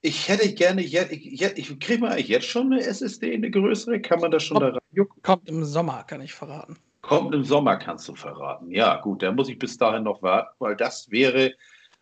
ich 0.00 0.28
hätte 0.28 0.54
gerne, 0.54 0.82
jetzt, 0.82 1.10
ich, 1.10 1.42
ich 1.42 1.80
kriege 1.80 2.00
mal 2.00 2.20
jetzt 2.20 2.46
schon 2.46 2.72
eine 2.72 2.84
SSD, 2.84 3.34
eine 3.34 3.50
größere, 3.50 4.00
kann 4.00 4.20
man 4.20 4.30
das 4.30 4.44
schon 4.44 4.58
kommt, 4.58 4.76
da 4.76 4.78
reinjucken? 4.78 5.22
Kommt 5.22 5.48
im 5.48 5.64
Sommer, 5.64 6.04
kann 6.04 6.20
ich 6.20 6.34
verraten. 6.34 6.76
Kommt 7.08 7.34
im 7.34 7.42
Sommer, 7.42 7.76
kannst 7.78 8.06
du 8.06 8.14
verraten. 8.14 8.70
Ja, 8.70 9.00
gut, 9.00 9.22
dann 9.22 9.34
muss 9.34 9.48
ich 9.48 9.58
bis 9.58 9.78
dahin 9.78 10.02
noch 10.02 10.22
warten, 10.22 10.54
weil 10.58 10.76
das 10.76 11.10
wäre, 11.10 11.54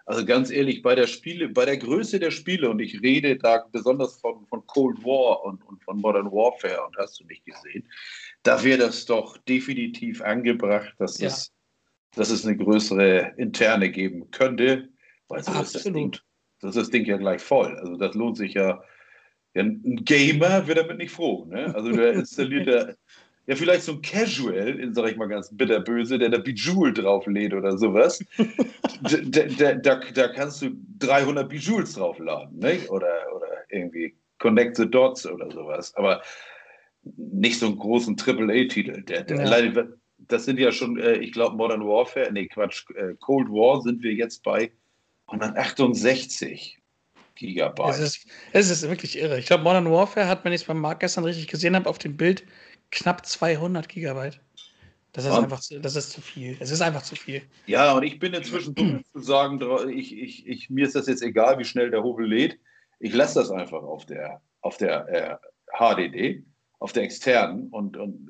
also 0.04 0.26
ganz 0.26 0.50
ehrlich, 0.50 0.82
bei 0.82 0.96
der 0.96 1.06
Spiele, 1.06 1.48
bei 1.48 1.64
der 1.64 1.76
Größe 1.76 2.18
der 2.18 2.32
Spiele, 2.32 2.68
und 2.68 2.80
ich 2.80 3.00
rede 3.00 3.36
da 3.36 3.64
besonders 3.70 4.18
von, 4.20 4.44
von 4.46 4.66
Cold 4.66 5.04
War 5.04 5.44
und, 5.44 5.64
und 5.64 5.80
von 5.84 5.98
Modern 5.98 6.32
Warfare, 6.32 6.84
und 6.84 6.96
hast 6.96 7.20
du 7.20 7.24
nicht 7.26 7.44
gesehen, 7.44 7.88
da 8.42 8.64
wäre 8.64 8.78
das 8.78 9.06
doch 9.06 9.36
definitiv 9.38 10.20
angebracht, 10.22 10.92
dass, 10.98 11.18
ja. 11.18 11.28
es, 11.28 11.52
dass 12.16 12.30
es 12.30 12.44
eine 12.44 12.56
größere 12.56 13.34
interne 13.36 13.92
geben 13.92 14.28
könnte, 14.32 14.88
weil 15.28 15.40
so 15.40 15.52
ist 15.52 15.76
das 15.76 15.84
Ding 15.84 16.16
das 16.60 16.74
ist 16.74 16.82
das 16.82 16.90
Ding 16.90 17.04
ja 17.04 17.16
gleich 17.16 17.42
voll. 17.42 17.76
Also 17.78 17.96
das 17.96 18.14
lohnt 18.14 18.38
sich 18.38 18.54
ja. 18.54 18.82
ein 19.54 20.00
Gamer 20.04 20.66
wird 20.66 20.78
damit 20.78 20.98
nicht 20.98 21.12
froh. 21.12 21.44
Ne? 21.44 21.72
Also 21.74 21.92
der 21.92 22.14
installiert 22.14 22.96
ja 23.46 23.54
vielleicht 23.56 23.82
so 23.82 23.92
ein 23.92 24.02
Casual, 24.02 24.90
sag 24.92 25.10
ich 25.10 25.16
mal 25.16 25.28
ganz 25.28 25.48
bitterböse, 25.52 26.18
der 26.18 26.30
da 26.30 26.38
Bejeweled 26.38 26.98
drauflädt 26.98 27.54
oder 27.54 27.78
sowas. 27.78 28.18
da, 29.02 29.42
da, 29.42 29.74
da, 29.74 30.00
da, 30.14 30.28
kannst 30.28 30.62
du 30.62 30.70
300 30.98 31.48
Bejewels 31.48 31.94
draufladen, 31.94 32.58
ne? 32.58 32.78
oder, 32.88 33.12
oder 33.34 33.46
irgendwie 33.70 34.14
Connect 34.38 34.76
the 34.76 34.88
Dots 34.88 35.26
oder 35.26 35.50
sowas. 35.50 35.94
Aber 35.96 36.22
nicht 37.16 37.58
so 37.58 37.66
einen 37.66 37.78
großen 37.78 38.16
AAA-Titel. 38.18 39.02
Der, 39.02 39.22
der 39.22 39.64
ja. 39.64 39.84
das 40.18 40.44
sind 40.44 40.58
ja 40.58 40.72
schon, 40.72 40.98
äh, 40.98 41.14
ich 41.18 41.32
glaube, 41.32 41.56
Modern 41.56 41.86
Warfare, 41.86 42.32
nee, 42.32 42.46
Quatsch, 42.46 42.84
äh, 42.96 43.14
Cold 43.20 43.48
War 43.48 43.80
sind 43.82 44.02
wir 44.02 44.12
jetzt 44.12 44.42
bei 44.42 44.72
168 45.28 46.78
Gigabyte. 47.36 47.90
Es 47.90 48.00
ist, 48.00 48.26
es 48.52 48.70
ist 48.70 48.88
wirklich 48.88 49.18
irre. 49.18 49.38
Ich 49.38 49.46
glaube, 49.46 49.62
Modern 49.62 49.90
Warfare 49.90 50.26
hat, 50.26 50.44
wenn 50.44 50.52
ich 50.52 50.62
es 50.62 50.66
beim 50.66 50.80
Markt 50.80 51.00
gestern 51.00 51.24
richtig 51.24 51.46
gesehen 51.46 51.76
habe, 51.76 51.88
auf 51.88 51.98
dem 51.98 52.16
Bild 52.16 52.44
knapp 52.90 53.26
200 53.26 53.88
Gigabyte. 53.88 54.40
Das 55.12 55.24
ist 55.24 55.32
einfach 55.32 55.60
zu, 55.60 55.80
das 55.80 55.96
ist 55.96 56.10
zu 56.10 56.20
viel. 56.20 56.58
Es 56.60 56.70
ist 56.70 56.82
einfach 56.82 57.02
zu 57.02 57.16
viel. 57.16 57.42
Ja, 57.66 57.92
und 57.94 58.02
ich 58.02 58.18
bin 58.18 58.34
inzwischen 58.34 58.74
dumm 58.74 59.02
zu 59.12 59.20
sagen, 59.20 59.60
ich, 59.88 60.14
ich, 60.14 60.46
ich, 60.46 60.68
mir 60.68 60.84
ist 60.84 60.94
das 60.94 61.06
jetzt 61.06 61.22
egal, 61.22 61.58
wie 61.58 61.64
schnell 61.64 61.90
der 61.90 62.02
Hobel 62.02 62.26
lädt. 62.26 62.58
Ich 62.98 63.14
lasse 63.14 63.40
das 63.40 63.50
einfach 63.50 63.82
auf 63.82 64.04
der, 64.04 64.42
auf 64.60 64.76
der 64.76 65.08
äh, 65.08 65.36
HDD, 65.78 66.44
auf 66.80 66.92
der 66.92 67.04
externen 67.04 67.68
und, 67.70 67.96
und 67.96 68.28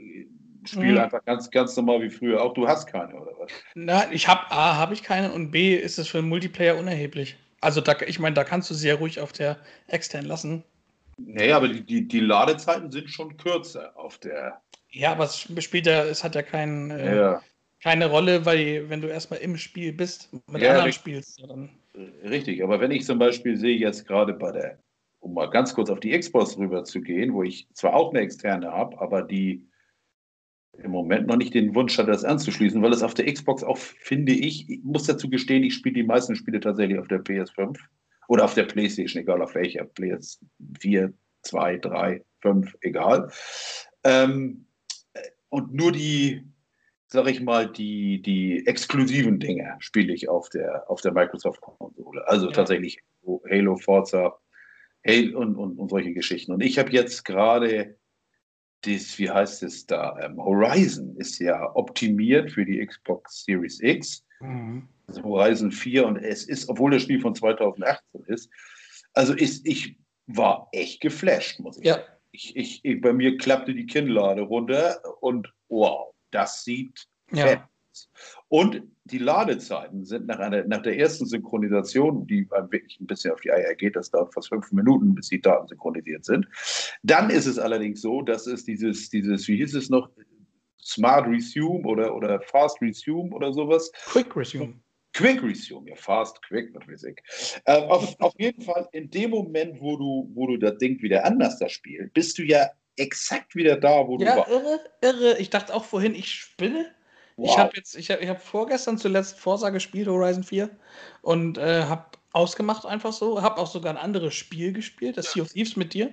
Spiel 0.69 0.93
mhm. 0.93 0.99
einfach 0.99 1.25
ganz, 1.25 1.51
ganz 1.51 1.77
normal 1.77 2.03
wie 2.03 2.11
früher. 2.11 2.43
Auch 2.43 2.55
du 2.55 2.67
hast 2.69 2.87
keine, 2.87 3.15
oder 3.15 3.33
was? 3.39 3.51
Nein, 3.75 4.09
ich 4.13 4.29
habe 4.29 4.51
A, 4.51 4.77
habe 4.77 4.95
ich 4.95 5.03
keine 5.03 5.33
und 5.33 5.51
B, 5.51 5.75
ist 5.77 5.99
es 5.99 6.09
für 6.09 6.19
einen 6.19 6.29
Multiplayer 6.29 6.77
unerheblich. 6.77 7.37
Also 7.61 7.81
da, 7.81 7.95
ich 8.07 8.19
meine, 8.19 8.35
da 8.35 8.45
kannst 8.45 8.71
du 8.71 8.75
sehr 8.75 8.97
ruhig 8.97 9.21
auf 9.21 9.33
der 9.33 9.59
extern 9.87 10.25
lassen. 10.25 10.65
Naja, 11.19 11.57
aber 11.57 11.69
die, 11.69 11.83
die, 11.83 12.07
die 12.07 12.21
Ladezeiten 12.21 12.91
sind 12.91 13.11
schon 13.11 13.37
kürzer 13.37 13.97
auf 13.97 14.19
der. 14.19 14.61
Ja, 14.91 15.13
aber 15.13 15.25
es 15.25 15.39
spielt 15.39 15.87
ja, 15.87 16.05
es 16.05 16.23
hat 16.23 16.35
ja, 16.35 16.43
kein, 16.43 16.91
äh, 16.91 17.17
ja. 17.17 17.43
keine 17.83 18.07
Rolle, 18.07 18.45
weil 18.45 18.89
wenn 18.89 19.01
du 19.01 19.09
erstmal 19.09 19.41
im 19.41 19.57
Spiel 19.57 19.93
bist, 19.93 20.31
mit 20.51 20.63
ja, 20.63 20.71
anderen 20.71 20.87
richtig. 20.87 21.01
spielst. 21.01 21.43
Dann 21.43 21.71
richtig, 22.25 22.63
aber 22.63 22.81
wenn 22.81 22.91
ich 22.91 23.05
zum 23.05 23.19
Beispiel 23.19 23.57
sehe, 23.57 23.77
jetzt 23.77 24.07
gerade 24.07 24.35
bei 24.35 24.53
der, 24.53 24.79
um 25.21 25.35
mal 25.35 25.49
ganz 25.51 25.75
kurz 25.75 25.91
auf 25.91 26.01
die 26.01 26.17
Xbox 26.19 26.59
rüber 26.59 26.85
zu 26.85 27.01
gehen, 27.01 27.33
wo 27.33 27.43
ich 27.43 27.67
zwar 27.73 27.95
auch 27.95 28.11
eine 28.11 28.21
externe 28.21 28.71
habe, 28.71 29.01
aber 29.01 29.23
die 29.23 29.67
im 30.79 30.91
Moment 30.91 31.27
noch 31.27 31.37
nicht 31.37 31.55
den 31.55 31.75
Wunsch 31.75 31.97
hatte, 31.97 32.11
das 32.11 32.25
anzuschließen, 32.25 32.83
weil 32.83 32.93
es 32.93 33.03
auf 33.03 33.15
der 33.15 33.33
Xbox 33.33 33.65
auch, 33.65 33.79
finde 33.79 34.33
ich, 34.33 34.69
ich 34.69 34.83
muss 34.85 35.05
dazu 35.05 35.31
gestehen, 35.31 35.65
ich 35.65 35.75
spiele 35.75 35.95
die 35.95 36.03
meisten 36.03 36.37
Spiele 36.37 36.61
tatsächlich 36.61 36.99
auf 36.99 37.09
der 37.09 37.25
PS5 37.25 37.79
oder 38.29 38.45
auf 38.45 38.55
der 38.55 38.65
PlayStation, 38.65 39.23
egal 39.23 39.43
auf 39.43 39.55
welcher, 39.55 39.85
PS4, 39.85 41.13
2, 41.43 41.79
3, 41.79 42.25
5, 42.43 42.75
egal. 42.81 43.31
Ähm, 44.05 44.67
und 45.49 45.73
nur 45.73 45.93
die, 45.93 46.45
sag 47.09 47.29
ich 47.29 47.41
mal, 47.41 47.71
die, 47.71 48.21
die 48.23 48.67
exklusiven 48.67 49.39
Dinge 49.39 49.77
spiele 49.79 50.13
ich 50.13 50.29
auf 50.29 50.49
der, 50.49 50.91
auf 50.91 51.01
der 51.01 51.13
Microsoft-Konsole. 51.13 52.27
Also 52.27 52.47
ja. 52.47 52.53
tatsächlich 52.53 53.01
Halo, 53.49 53.77
Forza, 53.77 54.39
Halo 55.07 55.39
und, 55.39 55.57
und, 55.57 55.79
und 55.79 55.89
solche 55.89 56.13
Geschichten. 56.13 56.53
Und 56.53 56.63
ich 56.63 56.79
habe 56.79 56.91
jetzt 56.91 57.25
gerade 57.25 57.97
das, 58.83 59.19
wie 59.19 59.31
heißt 59.31 59.63
es 59.63 59.87
da, 59.87 60.19
ähm, 60.21 60.37
Horizon 60.37 61.17
ist 61.17 61.39
ja 61.39 61.75
optimiert 61.75 62.53
für 62.53 62.65
die 62.65 62.85
Xbox 62.85 63.45
Series 63.45 63.81
X. 63.81 64.26
Mhm. 64.41 64.89
Also 65.07 65.23
Horizon 65.23 65.71
4 65.71 66.07
und 66.07 66.17
es 66.17 66.45
ist, 66.45 66.69
obwohl 66.69 66.91
das 66.91 67.03
Spiel 67.03 67.21
von 67.21 67.35
2018 67.35 68.25
ist, 68.27 68.51
also 69.13 69.33
ist, 69.35 69.67
ich 69.67 69.99
war 70.27 70.69
echt 70.73 71.01
geflasht, 71.01 71.61
muss 71.61 71.79
ich 71.79 71.87
ja. 71.87 71.95
sagen. 71.95 72.07
Ich, 72.33 72.57
ich, 72.57 72.85
ich, 72.85 73.01
bei 73.01 73.13
mir 73.13 73.39
klappte 73.39 73.73
die 73.73 73.87
Kinnlade 73.87 74.43
runter 74.43 75.01
und 75.21 75.53
wow, 75.69 76.13
das 76.31 76.65
sieht 76.65 77.07
ja. 77.33 77.47
fett 77.47 77.61
und 78.49 78.83
die 79.05 79.19
Ladezeiten 79.19 80.05
sind 80.05 80.27
nach, 80.27 80.39
einer, 80.39 80.65
nach 80.65 80.83
der 80.83 80.99
ersten 80.99 81.27
Synchronisation, 81.27 82.27
die 82.27 82.49
wirklich 82.51 83.01
ein 83.01 83.07
bisschen 83.07 83.33
auf 83.33 83.41
die 83.41 83.53
Eier 83.53 83.75
geht, 83.75 83.97
das 83.97 84.11
dauert 84.11 84.35
fast 84.35 84.49
fünf 84.49 84.71
Minuten, 84.73 85.15
bis 85.15 85.29
die 85.29 85.41
Daten 85.41 85.69
synchronisiert 85.69 86.25
sind. 86.25 86.47
Dann 87.03 87.31
ist 87.31 87.47
es 87.47 87.59
allerdings 87.59 88.01
so, 88.01 88.23
dass 88.23 88.47
es 88.47 88.65
dieses, 88.65 89.09
dieses 89.11 89.49
wie 89.49 89.57
hieß 89.57 89.75
es 89.75 89.91
noch, 89.91 90.11
Smart 90.87 91.27
Resume 91.27 91.85
oder, 91.85 92.15
oder 92.15 92.41
Fast 92.41 92.81
Resume 92.81 93.35
oder 93.35 93.53
sowas. 93.53 93.91
Quick 94.07 94.37
Resume. 94.37 94.75
Quick 95.13 95.43
Resume, 95.43 95.89
ja, 95.89 95.97
fast, 95.97 96.43
quick, 96.43 96.75
was 96.75 96.87
weiß 96.87 97.05
ich. 97.05 97.17
Äh, 97.65 97.81
auf, 97.87 98.15
auf 98.21 98.35
jeden 98.39 98.63
Fall, 98.63 98.87
in 98.93 99.11
dem 99.11 99.31
Moment, 99.31 99.81
wo 99.81 99.97
du, 99.97 100.31
wo 100.35 100.47
du 100.47 100.59
das 100.59 100.77
Ding 100.77 101.01
wieder 101.01 101.25
anders 101.25 101.59
da 101.59 101.71
spielst, 101.71 102.13
bist 102.13 102.37
du 102.37 102.43
ja 102.43 102.69
exakt 102.97 103.55
wieder 103.55 103.77
da, 103.77 104.07
wo 104.07 104.19
ja, 104.19 104.33
du 104.33 104.39
warst. 104.39 104.51
Ja, 104.51 104.57
irre, 104.57 104.81
irre. 105.01 105.39
Ich 105.39 105.49
dachte 105.49 105.75
auch 105.75 105.85
vorhin, 105.85 106.15
ich 106.15 106.31
spinne. 106.31 106.93
Wow. 107.37 107.51
Ich 107.51 107.59
habe 107.59 107.73
jetzt, 107.77 107.97
ich 107.97 108.11
habe 108.11 108.23
ich 108.23 108.29
hab 108.29 108.43
vorgestern 108.43 108.99
zuletzt 108.99 109.39
Forsa 109.39 109.71
gespielt, 109.71 110.07
Horizon 110.07 110.45
4, 110.45 110.71
und 111.23 111.57
äh, 111.57 111.85
habe 111.85 112.05
ausgemacht 112.33 112.85
einfach 112.85 113.15
so. 113.15 113.41
Habe 113.41 113.59
auch 113.59 113.67
sogar 113.67 113.95
ein 113.95 114.03
anderes 114.03 114.35
Spiel 114.35 114.73
gespielt, 114.73 115.17
das 115.17 115.27
ja. 115.27 115.33
Sea 115.33 115.43
of 115.43 115.53
Thieves 115.53 115.77
mit 115.77 115.95
dir. 115.95 116.13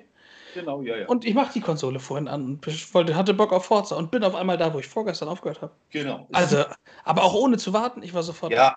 Genau, 0.53 0.81
ja, 0.81 0.97
ja. 0.97 1.07
Und 1.07 1.25
ich 1.25 1.33
mache 1.33 1.53
die 1.53 1.61
Konsole 1.61 1.99
vorhin 1.99 2.27
an 2.27 2.45
und 2.45 2.93
wollte, 2.93 3.15
hatte 3.15 3.33
Bock 3.33 3.51
auf 3.51 3.65
Forza 3.65 3.95
und 3.95 4.11
bin 4.11 4.23
auf 4.23 4.35
einmal 4.35 4.57
da, 4.57 4.73
wo 4.73 4.79
ich 4.79 4.87
vorgestern 4.87 5.29
aufgehört 5.29 5.61
habe. 5.61 5.73
Genau. 5.89 6.27
Also, 6.31 6.63
aber 7.03 7.23
auch 7.23 7.33
ohne 7.33 7.57
zu 7.57 7.73
warten, 7.73 8.03
ich 8.03 8.13
war 8.13 8.23
sofort. 8.23 8.51
Ja. 8.51 8.75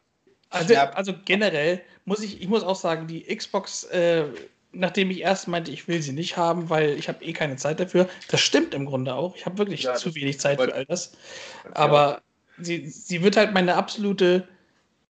Also, 0.50 0.74
also 0.76 1.12
generell 1.24 1.82
muss 2.04 2.22
ich, 2.22 2.40
ich 2.40 2.48
muss 2.48 2.62
auch 2.62 2.76
sagen, 2.76 3.06
die 3.06 3.22
Xbox, 3.22 3.84
äh, 3.84 4.24
nachdem 4.72 5.10
ich 5.10 5.20
erst 5.20 5.48
meinte, 5.48 5.70
ich 5.70 5.88
will 5.88 6.00
sie 6.02 6.12
nicht 6.12 6.36
haben, 6.36 6.70
weil 6.70 6.90
ich 6.90 7.08
habe 7.08 7.24
eh 7.24 7.32
keine 7.32 7.56
Zeit 7.56 7.80
dafür. 7.80 8.08
Das 8.28 8.40
stimmt 8.40 8.74
im 8.74 8.86
Grunde 8.86 9.14
auch. 9.14 9.34
Ich 9.36 9.44
habe 9.44 9.58
wirklich 9.58 9.82
ja, 9.82 9.94
zu 9.94 10.14
wenig 10.14 10.38
Zeit 10.38 10.60
für 10.60 10.72
all 10.72 10.86
das. 10.86 11.12
Aber 11.74 12.22
sie, 12.58 12.88
sie 12.88 13.22
wird 13.22 13.36
halt 13.36 13.52
meine 13.54 13.74
absolute 13.74 14.46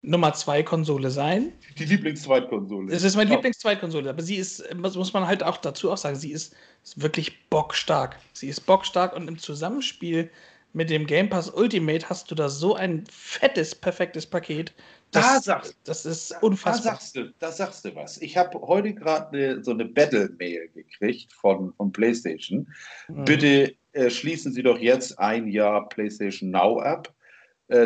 Nummer 0.06 0.34
2 0.34 0.64
Konsole 0.64 1.10
sein. 1.10 1.54
Die 1.78 1.86
Lieblingszweitkonsole. 1.86 2.94
Es 2.94 3.04
ist 3.04 3.16
meine 3.16 3.32
oh. 3.32 3.36
Lieblingszweitkonsole, 3.36 4.10
aber 4.10 4.22
sie 4.22 4.36
ist, 4.36 4.64
muss 4.76 5.14
man 5.14 5.26
halt 5.26 5.44
auch 5.44 5.58
dazu 5.58 5.92
auch 5.92 5.98
sagen, 5.98 6.18
sie 6.18 6.32
ist, 6.32 6.54
ist 6.84 7.02
wirklich 7.02 7.50
bockstark. 7.50 8.18
Sie 8.34 8.50
ist 8.50 8.62
bockstark 8.62 9.16
und 9.16 9.30
im 9.30 9.38
Zusammenspiel 9.38 10.30
mit 10.74 10.90
dem 10.90 11.08
Game 11.08 11.30
Pass 11.30 11.50
Ultimate 11.50 12.10
hast 12.10 12.30
du 12.30 12.36
da 12.36 12.50
so 12.50 12.76
ein 12.76 13.06
fettes, 13.10 13.74
perfektes 13.74 14.26
Paket. 14.26 14.74
Das, 15.12 15.24
da 15.24 15.40
sagst, 15.40 15.78
das 15.86 16.06
ist 16.06 16.36
unfassbar. 16.42 16.94
Da 16.94 17.00
sagst 17.00 17.16
du, 17.16 17.34
da 17.40 17.52
sagst 17.52 17.86
du 17.86 17.96
was. 17.96 18.22
Ich 18.22 18.36
habe 18.36 18.60
heute 18.60 18.94
gerade 18.94 19.64
so 19.64 19.72
eine 19.72 19.86
Battle-Mail 19.86 20.70
gekriegt 20.74 21.32
von, 21.32 21.74
von 21.76 21.92
PlayStation. 21.94 22.68
Mhm. 23.08 23.26
Bitte 23.26 23.76
äh, 23.94 24.10
schließen 24.10 24.52
Sie 24.52 24.64
doch 24.64 24.80
jetzt 24.80 25.18
ein 25.18 25.48
Jahr 25.48 25.88
PlayStation 25.88 26.50
Now 26.52 26.80
ab 26.80 27.14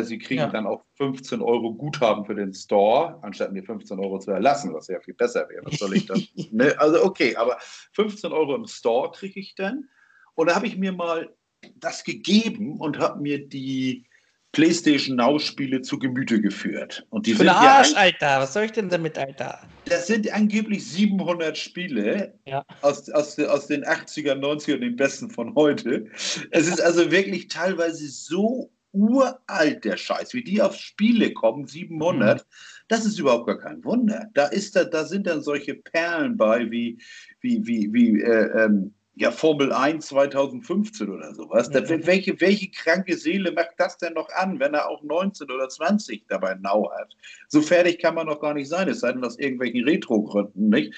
Sie 0.02 0.18
kriegen 0.18 0.40
ja. 0.40 0.48
dann 0.48 0.66
auch 0.66 0.84
15 0.96 1.40
Euro 1.40 1.72
Guthaben 1.74 2.24
für 2.24 2.34
den 2.34 2.52
Store, 2.52 3.18
anstatt 3.22 3.52
mir 3.52 3.62
15 3.62 3.98
Euro 3.98 4.18
zu 4.18 4.30
erlassen, 4.30 4.74
was 4.74 4.88
ja 4.88 5.00
viel 5.00 5.14
besser 5.14 5.48
wäre. 5.48 5.64
Was 5.64 5.78
soll 5.78 5.96
ich 5.96 6.06
dann? 6.06 6.22
ne? 6.50 6.74
Also 6.78 7.02
okay, 7.04 7.36
aber 7.36 7.58
15 7.92 8.32
Euro 8.32 8.54
im 8.54 8.66
Store 8.66 9.10
kriege 9.10 9.40
ich 9.40 9.54
dann. 9.54 9.88
Und 10.34 10.50
da 10.50 10.54
habe 10.54 10.66
ich 10.66 10.76
mir 10.76 10.92
mal 10.92 11.34
das 11.76 12.04
gegeben 12.04 12.80
und 12.80 12.98
habe 12.98 13.20
mir 13.20 13.48
die 13.48 14.04
PlayStation 14.52 15.16
Now-Spiele 15.16 15.82
zu 15.82 15.98
Gemüte 15.98 16.40
geführt. 16.40 17.06
Und 17.10 17.26
die 17.26 17.32
Für 17.32 17.38
sind 17.38 17.48
Arsch, 17.48 17.92
ja 17.92 17.96
Alter. 17.96 18.40
Was 18.40 18.52
soll 18.54 18.64
ich 18.64 18.72
denn 18.72 18.88
damit, 18.88 19.18
Alter? 19.18 19.60
Das 19.84 20.06
sind 20.06 20.32
angeblich 20.32 20.86
700 20.86 21.56
Spiele 21.56 22.34
ja. 22.46 22.64
aus, 22.80 23.10
aus, 23.10 23.38
aus 23.38 23.66
den 23.66 23.84
80er, 23.84 24.34
90er, 24.34 24.78
den 24.78 24.96
besten 24.96 25.30
von 25.30 25.54
heute. 25.54 26.06
Es 26.50 26.66
ist 26.66 26.80
also 26.80 27.10
wirklich 27.10 27.48
teilweise 27.48 28.08
so 28.08 28.70
uralt, 28.92 29.84
der 29.84 29.96
Scheiß. 29.96 30.34
Wie 30.34 30.44
die 30.44 30.62
auf 30.62 30.76
Spiele 30.76 31.32
kommen, 31.32 31.66
700, 31.66 32.38
mhm. 32.38 32.42
das 32.88 33.04
ist 33.04 33.18
überhaupt 33.18 33.46
gar 33.46 33.58
kein 33.58 33.84
Wunder. 33.84 34.26
Da, 34.34 34.46
ist 34.46 34.76
da, 34.76 34.84
da 34.84 35.04
sind 35.04 35.26
dann 35.26 35.42
solche 35.42 35.74
Perlen 35.74 36.36
bei, 36.36 36.70
wie, 36.70 36.98
wie, 37.40 37.66
wie, 37.66 37.92
wie 37.92 38.22
äh, 38.22 38.64
ähm, 38.64 38.94
Ja, 39.14 39.30
Formel 39.30 39.72
1 39.72 40.06
2015 40.06 41.08
oder 41.08 41.34
sowas. 41.34 41.68
Da, 41.70 41.88
welche, 41.88 42.40
welche 42.40 42.70
kranke 42.70 43.16
Seele 43.16 43.52
macht 43.52 43.74
das 43.76 43.98
denn 43.98 44.14
noch 44.14 44.28
an, 44.30 44.60
wenn 44.60 44.74
er 44.74 44.88
auch 44.88 45.02
19 45.02 45.50
oder 45.50 45.68
20 45.68 46.26
dabei 46.28 46.54
Nau 46.54 46.90
hat? 46.98 47.14
So 47.48 47.60
fertig 47.60 47.98
kann 47.98 48.14
man 48.14 48.26
noch 48.26 48.40
gar 48.40 48.54
nicht 48.54 48.68
sein, 48.68 48.88
es 48.88 49.00
sei 49.00 49.12
denn 49.12 49.24
aus 49.24 49.38
irgendwelchen 49.38 49.84
Retro-Gründen, 49.84 50.68
nicht? 50.68 50.94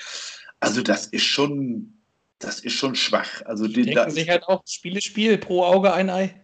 Also, 0.60 0.82
das 0.82 1.06
ist 1.06 1.24
schon, 1.24 1.94
das 2.38 2.60
ist 2.60 2.74
schon 2.74 2.94
schwach. 2.94 3.42
Also, 3.46 3.66
die, 3.66 3.82
denken 3.82 3.94
da, 3.94 4.10
sich 4.10 4.28
halt 4.28 4.44
auch 4.44 4.62
Spiele, 4.66 5.00
Spiel, 5.00 5.38
pro 5.38 5.64
Auge 5.64 5.92
ein 5.94 6.10
Ei. 6.10 6.34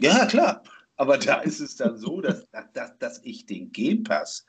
Ja, 0.00 0.26
klar. 0.26 0.62
Aber 0.96 1.18
da 1.18 1.40
ist 1.40 1.60
es 1.60 1.76
dann 1.76 1.96
so, 1.96 2.20
dass, 2.22 2.46
dass, 2.74 2.98
dass 2.98 3.20
ich 3.24 3.46
den 3.46 3.72
Game 3.72 4.04
Pass, 4.04 4.46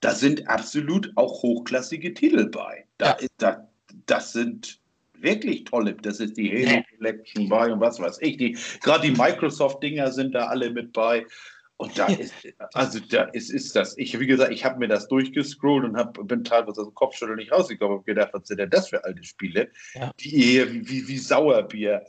da 0.00 0.14
sind 0.14 0.48
absolut 0.48 1.12
auch 1.16 1.42
hochklassige 1.42 2.12
Titel 2.14 2.48
bei. 2.48 2.86
Da, 2.98 3.10
ja. 3.10 3.12
ist, 3.12 3.32
da, 3.38 3.68
das 4.06 4.32
sind 4.32 4.80
wirklich 5.14 5.64
tolle. 5.64 5.94
Das 5.94 6.20
ist 6.20 6.36
die 6.36 6.66
Halo 6.66 6.82
Collection 6.98 7.48
bei 7.48 7.72
und 7.72 7.80
was 7.80 7.98
weiß 7.98 8.18
ich. 8.20 8.36
Die, 8.36 8.58
Gerade 8.82 9.08
die 9.08 9.16
Microsoft-Dinger 9.16 10.12
sind 10.12 10.34
da 10.34 10.46
alle 10.46 10.70
mit 10.70 10.92
bei. 10.92 11.26
Und 11.76 11.98
da 11.98 12.06
ist, 12.06 12.32
also 12.72 13.00
da 13.00 13.24
ist, 13.24 13.50
ist 13.50 13.74
das, 13.74 13.98
ich, 13.98 14.18
wie 14.20 14.26
gesagt, 14.26 14.52
ich 14.52 14.64
habe 14.64 14.78
mir 14.78 14.86
das 14.86 15.08
durchgescrollt 15.08 15.84
und 15.84 15.96
hab, 15.96 16.16
bin 16.28 16.44
teilweise 16.44 16.82
aus 16.82 16.86
dem 16.86 16.94
Kopfschütteln 16.94 17.36
nicht 17.36 17.50
rausgekommen 17.50 17.98
und 17.98 18.06
gedacht, 18.06 18.30
was 18.32 18.46
sind 18.46 18.60
denn 18.60 18.70
das 18.70 18.88
für 18.88 19.04
alte 19.04 19.24
Spiele, 19.24 19.70
ja. 19.94 20.12
die 20.20 20.54
ihr 20.54 20.72
wie, 20.72 21.08
wie 21.08 21.18
Sauerbier 21.18 22.02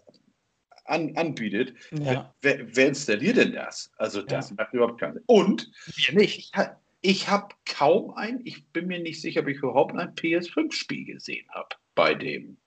an, 0.85 1.15
anbietet. 1.15 1.73
Ja. 1.91 2.33
Wer, 2.41 2.75
wer, 2.75 2.87
installiert 2.87 3.37
denn 3.37 3.53
das? 3.53 3.91
Also 3.97 4.21
das 4.21 4.49
ja. 4.49 4.55
macht 4.57 4.73
überhaupt 4.73 4.99
keinen 4.99 5.15
Sinn. 5.15 5.23
Und 5.25 5.71
wir 5.95 6.15
nicht. 6.15 6.37
Ich, 6.39 6.51
ich 7.01 7.27
habe 7.29 7.53
kaum 7.65 8.11
ein, 8.15 8.41
ich 8.45 8.67
bin 8.69 8.87
mir 8.87 8.99
nicht 8.99 9.21
sicher, 9.21 9.41
ob 9.41 9.47
ich 9.47 9.57
überhaupt 9.57 9.95
ein 9.95 10.15
PS5-Spiel 10.15 11.05
gesehen 11.05 11.45
habe 11.49 11.69
bei 11.93 12.13
dem 12.13 12.57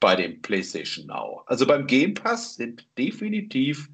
bei 0.00 0.14
dem 0.14 0.42
PlayStation 0.42 1.06
Now. 1.06 1.42
Also 1.46 1.66
beim 1.66 1.86
Game 1.86 2.14
Pass 2.14 2.56
sind 2.56 2.86
definitiv 2.98 3.88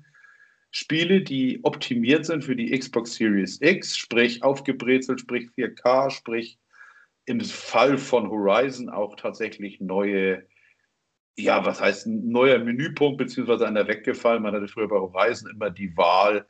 Spiele, 0.70 1.20
die 1.20 1.60
optimiert 1.62 2.24
sind 2.24 2.44
für 2.44 2.56
die 2.56 2.76
Xbox 2.76 3.14
Series 3.14 3.60
X, 3.60 3.96
sprich 3.96 4.42
aufgebrezelt, 4.42 5.20
sprich 5.20 5.48
4K, 5.56 6.10
sprich 6.10 6.58
im 7.26 7.40
Fall 7.40 7.98
von 7.98 8.28
Horizon 8.28 8.88
auch 8.88 9.14
tatsächlich 9.16 9.80
neue, 9.80 10.44
ja, 11.36 11.64
was 11.64 11.80
heißt 11.80 12.06
ein 12.06 12.28
neuer 12.28 12.58
Menüpunkt, 12.58 13.18
beziehungsweise 13.18 13.66
einer 13.66 13.86
weggefallen. 13.86 14.42
Man 14.42 14.54
hatte 14.54 14.68
früher 14.68 14.88
bei 14.88 14.96
Horizon 14.96 15.50
immer 15.50 15.70
die 15.70 15.96
Wahl, 15.96 16.46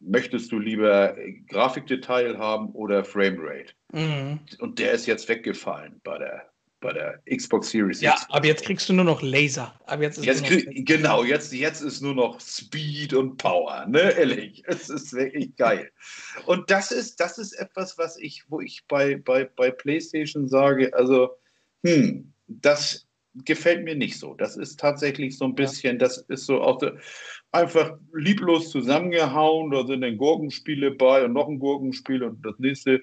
möchtest 0.00 0.52
du 0.52 0.58
lieber 0.58 1.16
Grafikdetail 1.48 2.38
haben 2.38 2.70
oder 2.72 3.04
Framerate? 3.04 3.72
Mhm. 3.92 4.40
Und 4.58 4.78
der 4.78 4.92
ist 4.92 5.06
jetzt 5.06 5.28
weggefallen 5.28 6.00
bei 6.04 6.18
der 6.18 6.50
bei 6.80 6.92
der 6.92 7.20
Xbox 7.34 7.70
Series 7.70 8.00
ja, 8.00 8.12
X. 8.12 8.22
Ja, 8.22 8.36
aber 8.36 8.46
jetzt 8.46 8.64
kriegst 8.64 8.88
du 8.88 8.92
nur 8.92 9.04
noch 9.04 9.22
Laser. 9.22 9.74
Aber 9.86 10.02
jetzt 10.02 10.22
jetzt 10.24 10.44
krieg, 10.44 10.86
genau, 10.86 11.24
jetzt, 11.24 11.52
jetzt 11.52 11.80
ist 11.80 12.02
nur 12.02 12.14
noch 12.14 12.38
Speed 12.38 13.14
und 13.14 13.38
Power, 13.38 13.86
ne? 13.86 14.12
Ehrlich. 14.12 14.62
Es 14.66 14.90
ist 14.90 15.12
wirklich 15.14 15.56
geil. 15.56 15.90
Und 16.44 16.70
das 16.70 16.92
ist, 16.92 17.18
das 17.18 17.38
ist 17.38 17.54
etwas, 17.54 17.96
was 17.98 18.18
ich, 18.18 18.44
wo 18.48 18.60
ich 18.60 18.84
bei, 18.88 19.16
bei, 19.16 19.44
bei 19.44 19.70
PlayStation 19.70 20.48
sage, 20.48 20.92
also, 20.94 21.30
hm, 21.82 22.32
das 22.46 23.05
gefällt 23.44 23.84
mir 23.84 23.94
nicht 23.94 24.18
so. 24.18 24.34
Das 24.34 24.56
ist 24.56 24.78
tatsächlich 24.78 25.36
so 25.36 25.44
ein 25.44 25.54
bisschen, 25.54 25.98
das 25.98 26.18
ist 26.28 26.46
so 26.46 26.60
auch 26.60 26.80
einfach 27.52 27.96
lieblos 28.14 28.70
zusammengehauen. 28.70 29.70
Da 29.70 29.86
sind 29.86 30.00
dann 30.00 30.16
Gurkenspiele 30.16 30.92
bei 30.92 31.24
und 31.24 31.32
noch 31.32 31.48
ein 31.48 31.58
Gurkenspiel 31.58 32.22
und 32.22 32.44
das 32.44 32.58
nächste 32.58 33.02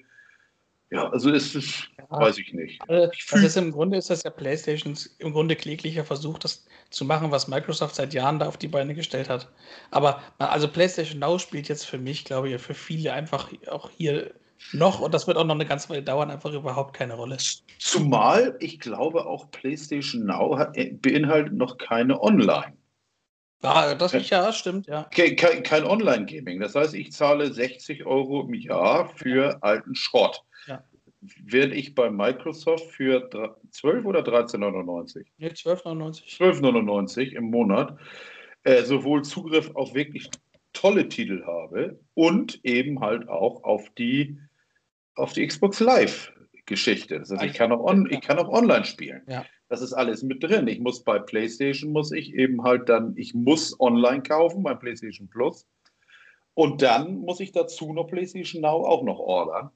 ja, 0.94 1.10
also 1.10 1.30
ist 1.30 1.56
es, 1.56 1.88
ja. 1.98 2.08
weiß 2.08 2.38
ich 2.38 2.52
nicht. 2.52 2.80
Also, 2.88 3.10
ist 3.44 3.56
Im 3.56 3.72
Grunde 3.72 3.98
ist 3.98 4.10
das 4.10 4.22
ja 4.22 4.30
PlayStations 4.30 5.06
im 5.18 5.32
Grunde 5.32 5.56
kläglicher 5.56 6.04
Versuch, 6.04 6.38
das 6.38 6.66
zu 6.90 7.04
machen, 7.04 7.32
was 7.32 7.48
Microsoft 7.48 7.96
seit 7.96 8.14
Jahren 8.14 8.38
da 8.38 8.46
auf 8.46 8.58
die 8.58 8.68
Beine 8.68 8.94
gestellt 8.94 9.28
hat. 9.28 9.50
Aber 9.90 10.22
also 10.38 10.68
PlayStation 10.68 11.18
Now 11.18 11.40
spielt 11.40 11.68
jetzt 11.68 11.84
für 11.84 11.98
mich, 11.98 12.24
glaube 12.24 12.48
ich, 12.48 12.62
für 12.62 12.74
viele 12.74 13.12
einfach 13.12 13.50
auch 13.66 13.90
hier 13.90 14.34
noch, 14.72 15.00
und 15.00 15.12
das 15.14 15.26
wird 15.26 15.36
auch 15.36 15.44
noch 15.44 15.54
eine 15.54 15.66
ganze 15.66 15.88
Weile 15.90 16.02
dauern, 16.02 16.30
einfach 16.30 16.52
überhaupt 16.52 16.94
keine 16.94 17.14
Rolle. 17.14 17.36
Zumal 17.78 18.56
ich 18.60 18.80
glaube 18.80 19.26
auch 19.26 19.50
PlayStation 19.50 20.24
Now 20.24 20.58
äh, 20.74 20.92
beinhaltet 20.92 21.52
noch 21.52 21.78
keine 21.78 22.22
Online. 22.22 22.76
Ja, 23.62 23.94
das 23.94 24.12
nicht, 24.12 24.30
ja, 24.30 24.52
stimmt, 24.52 24.86
ja. 24.88 25.04
Kein, 25.04 25.62
kein 25.62 25.84
Online-Gaming. 25.84 26.60
Das 26.60 26.74
heißt, 26.74 26.94
ich 26.94 27.12
zahle 27.12 27.50
60 27.50 28.04
Euro 28.04 28.42
im 28.42 28.52
Jahr 28.52 29.08
für 29.08 29.62
alten 29.62 29.94
Schrott 29.94 30.44
werde 31.44 31.74
ich 31.74 31.94
bei 31.94 32.10
Microsoft 32.10 32.90
für 32.90 33.28
12 33.70 34.04
oder 34.04 34.20
13,99? 34.20 35.24
Nee, 35.38 35.48
12,99. 35.48 36.36
12,99 36.38 37.32
im 37.32 37.44
Monat 37.44 37.98
äh, 38.64 38.82
sowohl 38.82 39.22
Zugriff 39.22 39.70
auf 39.74 39.94
wirklich 39.94 40.28
tolle 40.72 41.08
Titel 41.08 41.44
habe 41.46 41.98
und 42.14 42.64
eben 42.64 43.00
halt 43.00 43.28
auch 43.28 43.62
auf 43.64 43.88
die, 43.96 44.38
auf 45.14 45.32
die 45.32 45.46
Xbox 45.46 45.80
Live 45.80 46.32
Geschichte. 46.66 47.18
Das 47.18 47.30
heißt, 47.30 47.44
ich 47.44 47.54
kann 47.54 47.72
auch, 47.72 47.84
on, 47.84 48.08
ich 48.10 48.20
kann 48.20 48.38
auch 48.38 48.48
online 48.48 48.84
spielen. 48.84 49.22
Ja. 49.28 49.44
Das 49.68 49.82
ist 49.82 49.92
alles 49.92 50.22
mit 50.22 50.42
drin. 50.42 50.66
Ich 50.68 50.80
muss 50.80 51.02
bei 51.02 51.18
PlayStation 51.18 51.92
muss 51.92 52.12
ich 52.12 52.34
eben 52.34 52.62
halt 52.62 52.88
dann, 52.88 53.14
ich 53.16 53.34
muss 53.34 53.78
online 53.80 54.22
kaufen, 54.22 54.62
mein 54.62 54.78
PlayStation 54.78 55.28
Plus. 55.28 55.66
Und 56.54 56.82
dann 56.82 57.18
muss 57.18 57.40
ich 57.40 57.52
dazu 57.52 57.92
noch 57.92 58.06
PlayStation 58.06 58.62
Now 58.62 58.86
auch 58.86 59.02
noch 59.02 59.18
ordern. 59.18 59.70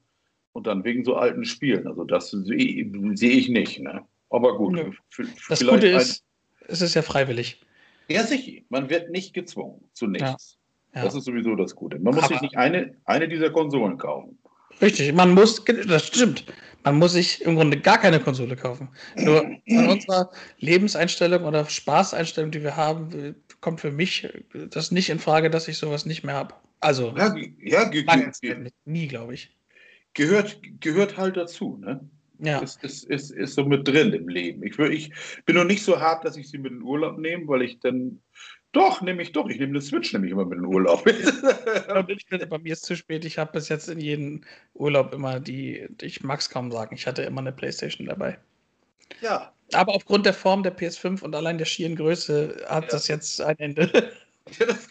Und 0.53 0.67
dann 0.67 0.83
wegen 0.83 1.03
so 1.03 1.15
alten 1.15 1.45
Spielen. 1.45 1.87
Also 1.87 2.05
das 2.05 2.31
sehe 2.31 2.91
seh 3.13 3.29
ich 3.29 3.49
nicht. 3.49 3.79
Ne? 3.79 4.03
Aber 4.29 4.57
gut. 4.57 4.79
Das 5.47 5.65
Gute 5.65 5.87
ist, 5.87 6.23
es 6.67 6.81
ist 6.81 6.95
ja 6.95 7.01
freiwillig. 7.01 7.61
Ja, 8.07 8.23
sicher. 8.23 8.63
Man 8.69 8.89
wird 8.89 9.11
nicht 9.11 9.33
gezwungen 9.33 9.89
zu 9.93 10.07
nichts. 10.07 10.57
Ja. 10.93 10.99
Ja. 10.99 11.05
Das 11.05 11.13
ist 11.13 11.25
sowieso 11.25 11.55
das 11.55 11.75
Gute. 11.75 11.99
Man 11.99 12.15
muss 12.15 12.23
Aber 12.23 12.33
sich 12.33 12.41
nicht 12.41 12.57
eine, 12.57 12.95
eine 13.05 13.27
dieser 13.27 13.51
Konsolen 13.51 13.99
kaufen. 13.99 14.38
Richtig, 14.81 15.13
man 15.13 15.33
muss, 15.33 15.63
das 15.87 16.07
stimmt. 16.07 16.45
Man 16.83 16.97
muss 16.97 17.11
sich 17.11 17.41
im 17.41 17.55
Grunde 17.55 17.79
gar 17.79 17.97
keine 17.97 18.19
Konsole 18.19 18.55
kaufen. 18.55 18.87
Nur 19.17 19.41
von 19.67 19.89
unserer 19.89 20.31
Lebenseinstellung 20.59 21.43
oder 21.43 21.65
Spaßeinstellung, 21.65 22.51
die 22.51 22.63
wir 22.63 22.77
haben, 22.77 23.35
kommt 23.59 23.81
für 23.81 23.91
mich 23.91 24.27
das 24.53 24.91
nicht 24.91 25.09
in 25.09 25.19
Frage, 25.19 25.49
dass 25.49 25.67
ich 25.67 25.77
sowas 25.77 26.05
nicht 26.05 26.23
mehr 26.23 26.35
habe. 26.35 26.55
Also, 26.79 27.13
ja, 27.17 27.35
ja, 27.61 27.91
nie, 28.85 29.07
glaube 29.07 29.33
ich 29.33 29.51
gehört, 30.13 30.59
gehört 30.79 31.17
halt 31.17 31.37
dazu. 31.37 31.77
Ne? 31.77 31.99
Ja. 32.39 32.59
Ist, 32.59 32.83
ist, 32.83 33.05
ist, 33.05 33.31
ist 33.31 33.55
so 33.55 33.65
mit 33.65 33.87
drin 33.87 34.13
im 34.13 34.27
Leben. 34.27 34.63
Ich, 34.63 34.77
ich 34.79 35.11
bin 35.45 35.55
noch 35.55 35.65
nicht 35.65 35.83
so 35.83 35.99
hart, 35.99 36.25
dass 36.25 36.37
ich 36.37 36.49
sie 36.49 36.57
mit 36.57 36.71
in 36.71 36.79
den 36.79 36.83
Urlaub 36.83 37.17
nehme, 37.17 37.47
weil 37.47 37.63
ich 37.63 37.79
dann. 37.79 38.21
Doch, 38.71 39.01
nehme 39.01 39.23
ich 39.23 39.31
doch. 39.31 39.49
Ich 39.49 39.59
nehme 39.59 39.71
eine 39.71 39.81
Switch 39.81 40.13
nämlich 40.13 40.31
immer 40.31 40.45
mit 40.45 40.57
in 40.57 40.63
den 40.63 40.73
Urlaub. 40.73 41.03
bei 42.49 42.57
mir 42.59 42.73
ist 42.73 42.81
es 42.81 42.87
zu 42.87 42.95
spät. 42.95 43.25
Ich 43.25 43.39
habe 43.39 43.51
bis 43.53 43.67
jetzt 43.67 43.89
in 43.89 43.99
jedem 43.99 44.41
Urlaub 44.75 45.13
immer 45.13 45.39
die. 45.39 45.87
Ich 46.01 46.23
mag 46.23 46.39
es 46.39 46.49
kaum 46.49 46.71
sagen. 46.71 46.93
Ich 46.93 47.07
hatte 47.07 47.23
immer 47.23 47.41
eine 47.41 47.51
Playstation 47.51 48.05
dabei. 48.05 48.37
Ja. 49.21 49.51
Aber 49.73 49.95
aufgrund 49.95 50.25
der 50.25 50.33
Form 50.33 50.61
der 50.61 50.75
PS5 50.75 51.23
und 51.23 51.35
allein 51.35 51.57
der 51.57 51.65
schieren 51.65 51.95
Größe 51.95 52.63
hat 52.67 52.85
ja. 52.85 52.89
das 52.91 53.07
jetzt 53.07 53.41
ein 53.41 53.57
Ende. 53.57 54.11
Ja, 54.59 54.65
das, 54.67 54.87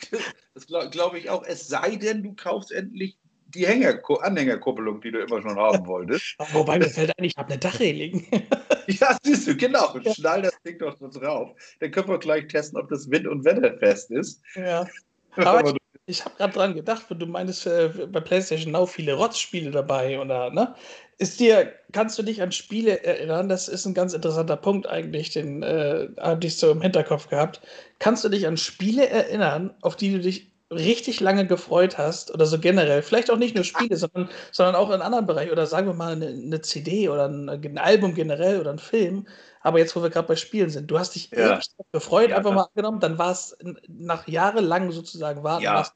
das 0.54 0.66
glaube 0.66 0.90
glaub 0.90 1.14
ich 1.14 1.30
auch. 1.30 1.44
Es 1.44 1.68
sei 1.68 1.96
denn, 1.96 2.24
du 2.24 2.34
kaufst 2.34 2.72
endlich 2.72 3.16
die 3.54 3.66
Hänger 3.66 3.98
Anhängerkuppelung, 4.22 5.00
die 5.00 5.10
du 5.10 5.20
immer 5.20 5.42
schon 5.42 5.56
haben 5.56 5.86
wolltest. 5.86 6.36
Wobei 6.52 6.78
mir 6.78 6.88
fällt 6.88 7.18
ein, 7.18 7.24
ich 7.24 7.36
habe 7.36 7.50
eine 7.50 7.58
Dachreling. 7.58 8.26
ja, 8.86 9.16
siehst 9.22 9.48
du, 9.48 9.56
genau. 9.56 9.98
Ja. 9.98 10.14
Schnall 10.14 10.42
das 10.42 10.60
Ding 10.62 10.78
doch 10.78 10.96
drauf. 10.98 11.56
Dann 11.80 11.90
können 11.90 12.08
wir 12.08 12.18
gleich 12.18 12.46
testen, 12.48 12.78
ob 12.78 12.88
das 12.88 13.10
wind- 13.10 13.26
und 13.26 13.44
wetterfest 13.44 14.10
ist. 14.10 14.42
Ja. 14.54 14.86
Aber 15.36 15.68
ich, 15.68 15.76
ich 16.06 16.24
habe 16.24 16.36
gerade 16.36 16.52
dran 16.52 16.74
gedacht, 16.74 17.06
du 17.08 17.26
meinst 17.26 17.66
äh, 17.66 17.88
bei 18.10 18.20
PlayStation 18.20 18.72
Now 18.72 18.86
viele 18.86 19.14
Rotzspiele 19.14 19.70
dabei 19.70 20.18
oder 20.20 20.50
ne? 20.50 20.74
Ist 21.20 21.40
dir, 21.40 21.72
kannst 21.92 22.16
du 22.18 22.22
dich 22.22 22.42
an 22.42 22.52
Spiele 22.52 23.02
erinnern? 23.02 23.48
Das 23.48 23.66
ist 23.66 23.84
ein 23.86 23.94
ganz 23.94 24.12
interessanter 24.12 24.56
Punkt 24.56 24.86
eigentlich, 24.86 25.30
den 25.30 25.64
äh, 25.64 26.08
hatte 26.16 26.46
ich 26.46 26.56
so 26.56 26.70
im 26.70 26.80
Hinterkopf 26.80 27.28
gehabt. 27.28 27.60
Kannst 27.98 28.22
du 28.22 28.28
dich 28.28 28.46
an 28.46 28.56
Spiele 28.56 29.08
erinnern, 29.08 29.74
auf 29.80 29.96
die 29.96 30.12
du 30.12 30.20
dich 30.20 30.52
richtig 30.70 31.20
lange 31.20 31.46
gefreut 31.46 31.96
hast 31.96 32.32
oder 32.32 32.44
so 32.44 32.58
generell, 32.58 33.02
vielleicht 33.02 33.30
auch 33.30 33.38
nicht 33.38 33.54
nur 33.54 33.64
Spiele, 33.64 33.96
sondern, 33.96 34.28
sondern 34.52 34.74
auch 34.74 34.90
in 34.90 35.00
anderen 35.00 35.26
Bereichen 35.26 35.52
oder 35.52 35.66
sagen 35.66 35.86
wir 35.86 35.94
mal 35.94 36.12
eine, 36.12 36.26
eine 36.26 36.60
CD 36.60 37.08
oder 37.08 37.26
ein, 37.26 37.48
ein, 37.48 37.78
Album 37.78 38.14
generell 38.14 38.60
oder 38.60 38.70
ein 38.70 38.78
Film. 38.78 39.26
Aber 39.62 39.78
jetzt, 39.78 39.96
wo 39.96 40.02
wir 40.02 40.10
gerade 40.10 40.28
bei 40.28 40.36
Spielen 40.36 40.70
sind, 40.70 40.90
du 40.90 40.98
hast 40.98 41.14
dich 41.14 41.30
ja. 41.30 41.58
gefreut, 41.92 42.30
ja, 42.30 42.36
einfach 42.36 42.52
mal 42.52 42.68
angenommen, 42.74 43.00
dann 43.00 43.18
war 43.18 43.32
es 43.32 43.56
nach 43.88 44.28
jahrelang 44.28 44.92
sozusagen 44.92 45.42
warten 45.42 45.64
ja. 45.64 45.90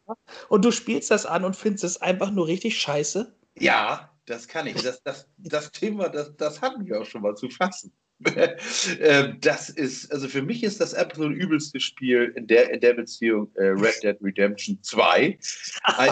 und 0.48 0.64
du 0.64 0.70
spielst 0.70 1.10
das 1.10 1.26
an 1.26 1.44
und 1.44 1.54
findest 1.54 1.84
es 1.84 2.00
einfach 2.00 2.30
nur 2.30 2.46
richtig 2.46 2.80
scheiße. 2.80 3.34
Ja, 3.58 4.10
das 4.26 4.48
kann 4.48 4.66
ich. 4.66 4.82
Das, 4.82 5.02
das, 5.02 5.28
das 5.36 5.70
Thema, 5.72 6.08
das, 6.08 6.34
das 6.36 6.62
hatten 6.62 6.86
wir 6.86 7.00
auch 7.00 7.06
schon 7.06 7.22
mal 7.22 7.34
zu 7.34 7.50
fassen. 7.50 7.92
Ähm, 9.00 9.38
das 9.40 9.68
ist, 9.70 10.10
also 10.12 10.28
für 10.28 10.42
mich 10.42 10.62
ist 10.62 10.80
das 10.80 10.94
absolut 10.94 11.34
übelste 11.34 11.80
Spiel 11.80 12.32
in 12.36 12.46
der, 12.46 12.70
in 12.70 12.80
der 12.80 12.94
Beziehung 12.94 13.50
äh, 13.54 13.64
Red 13.64 14.02
Dead 14.02 14.16
Redemption 14.22 14.78
2. 14.82 15.38
Ein, 15.84 16.10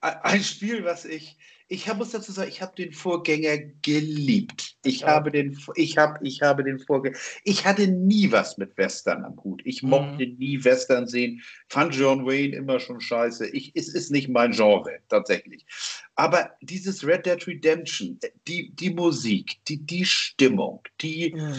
ein, 0.00 0.16
ein, 0.22 0.42
Spiel, 0.42 0.84
was 0.84 1.04
ich, 1.04 1.36
ich 1.68 1.88
hab, 1.88 1.98
muss 1.98 2.10
dazu 2.10 2.32
sagen, 2.32 2.48
ich 2.48 2.62
habe 2.62 2.74
den 2.74 2.92
Vorgänger 2.92 3.58
geliebt. 3.82 4.76
Ich, 4.82 5.00
ja. 5.00 5.08
habe 5.08 5.30
den, 5.30 5.56
ich, 5.76 5.96
hab, 5.98 6.22
ich 6.22 6.42
habe 6.42 6.64
den 6.64 6.78
Vorgänger. 6.80 7.16
Ich 7.44 7.64
hatte 7.64 7.86
nie 7.86 8.32
was 8.32 8.58
mit 8.58 8.76
Western 8.76 9.24
am 9.24 9.42
Hut. 9.44 9.62
Ich 9.64 9.82
mhm. 9.82 9.90
mochte 9.90 10.26
nie 10.26 10.64
Western 10.64 11.06
sehen. 11.06 11.42
Fand 11.68 11.94
John 11.94 12.26
Wayne 12.26 12.56
immer 12.56 12.80
schon 12.80 13.00
scheiße. 13.00 13.48
Ich, 13.48 13.72
es 13.76 13.88
ist 13.88 14.10
nicht 14.10 14.28
mein 14.28 14.52
Genre, 14.52 14.98
tatsächlich. 15.08 15.64
Aber 16.20 16.50
dieses 16.60 17.06
Red 17.06 17.24
Dead 17.24 17.46
Redemption, 17.46 18.18
die, 18.46 18.70
die 18.74 18.90
Musik, 18.90 19.56
die, 19.66 19.78
die 19.78 20.04
Stimmung, 20.04 20.82
die, 21.00 21.34
mhm. 21.34 21.54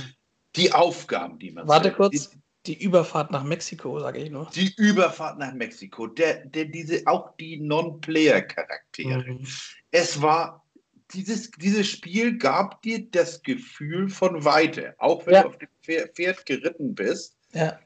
die 0.55 0.71
Aufgaben, 0.71 1.39
die 1.39 1.49
man. 1.49 1.67
Warte 1.67 1.91
kurz. 1.91 2.29
Die, 2.29 2.37
die 2.67 2.83
Überfahrt 2.83 3.31
nach 3.31 3.43
Mexiko, 3.43 3.99
sage 3.99 4.19
ich 4.19 4.29
nur. 4.29 4.51
Die 4.53 4.71
Überfahrt 4.77 5.39
nach 5.39 5.51
Mexiko, 5.55 6.05
der, 6.05 6.45
der, 6.45 6.65
diese, 6.65 7.01
auch 7.07 7.35
die 7.37 7.57
Non-Player-Charaktere. 7.59 9.31
Mhm. 9.31 9.47
Es 9.89 10.21
war, 10.21 10.63
dieses, 11.11 11.49
dieses 11.49 11.87
Spiel 11.87 12.37
gab 12.37 12.83
dir 12.83 13.03
das 13.09 13.41
Gefühl 13.41 14.09
von 14.09 14.45
Weite, 14.45 14.93
auch 14.99 15.25
wenn 15.25 15.33
ja. 15.33 15.41
du 15.41 15.47
auf 15.47 15.57
dem 15.57 15.69
Pferd 15.81 16.45
geritten 16.45 16.93
bist. 16.93 17.35
Ja 17.53 17.79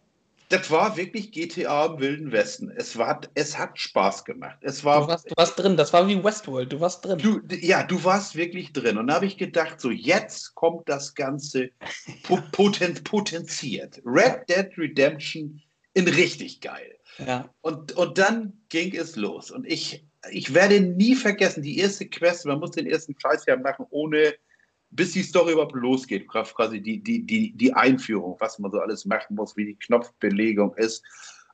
das 0.49 0.69
war 0.69 0.95
wirklich 0.95 1.31
GTA 1.31 1.85
im 1.85 1.99
Wilden 1.99 2.31
Westen. 2.31 2.71
Es, 2.75 2.97
war, 2.97 3.21
es 3.33 3.57
hat 3.57 3.79
Spaß 3.79 4.25
gemacht. 4.25 4.57
Es 4.61 4.83
war, 4.83 5.01
du, 5.01 5.07
warst, 5.07 5.31
du 5.31 5.35
warst 5.35 5.59
drin, 5.59 5.77
das 5.77 5.91
war 5.91 6.07
wie 6.07 6.23
Westworld, 6.23 6.71
du 6.71 6.79
warst 6.79 7.03
drin. 7.03 7.17
Du, 7.17 7.41
ja, 7.55 7.83
du 7.83 8.03
warst 8.03 8.35
wirklich 8.35 8.71
drin. 8.71 8.97
Und 8.97 9.07
da 9.07 9.15
habe 9.15 9.25
ich 9.25 9.37
gedacht, 9.37 9.81
so 9.81 9.89
jetzt 9.89 10.53
kommt 10.55 10.87
das 10.87 11.15
Ganze 11.15 11.69
poten, 12.51 12.93
potenziert. 13.03 14.01
Red 14.05 14.47
Dead 14.47 14.69
Redemption 14.77 15.61
in 15.93 16.07
richtig 16.07 16.61
geil. 16.61 16.95
Ja. 17.17 17.49
Und, 17.61 17.93
und 17.93 18.17
dann 18.17 18.53
ging 18.69 18.95
es 18.95 19.15
los. 19.15 19.49
Und 19.49 19.65
ich, 19.65 20.05
ich 20.29 20.53
werde 20.53 20.79
nie 20.79 21.15
vergessen, 21.15 21.63
die 21.63 21.79
erste 21.79 22.07
Quest, 22.07 22.45
man 22.45 22.59
muss 22.59 22.71
den 22.71 22.87
ersten 22.87 23.15
Scheiß 23.19 23.45
ja 23.47 23.55
machen, 23.55 23.85
ohne 23.89 24.35
bis 24.95 25.11
die 25.11 25.23
Story 25.23 25.53
überhaupt 25.53 25.75
losgeht, 25.75 26.27
quasi 26.27 26.81
die, 26.81 27.01
die, 27.01 27.25
die, 27.25 27.51
die 27.55 27.73
Einführung, 27.73 28.37
was 28.39 28.59
man 28.59 28.71
so 28.71 28.79
alles 28.79 29.05
machen 29.05 29.35
muss, 29.35 29.55
wie 29.57 29.65
die 29.65 29.75
Knopfbelegung 29.75 30.73
ist. 30.75 31.03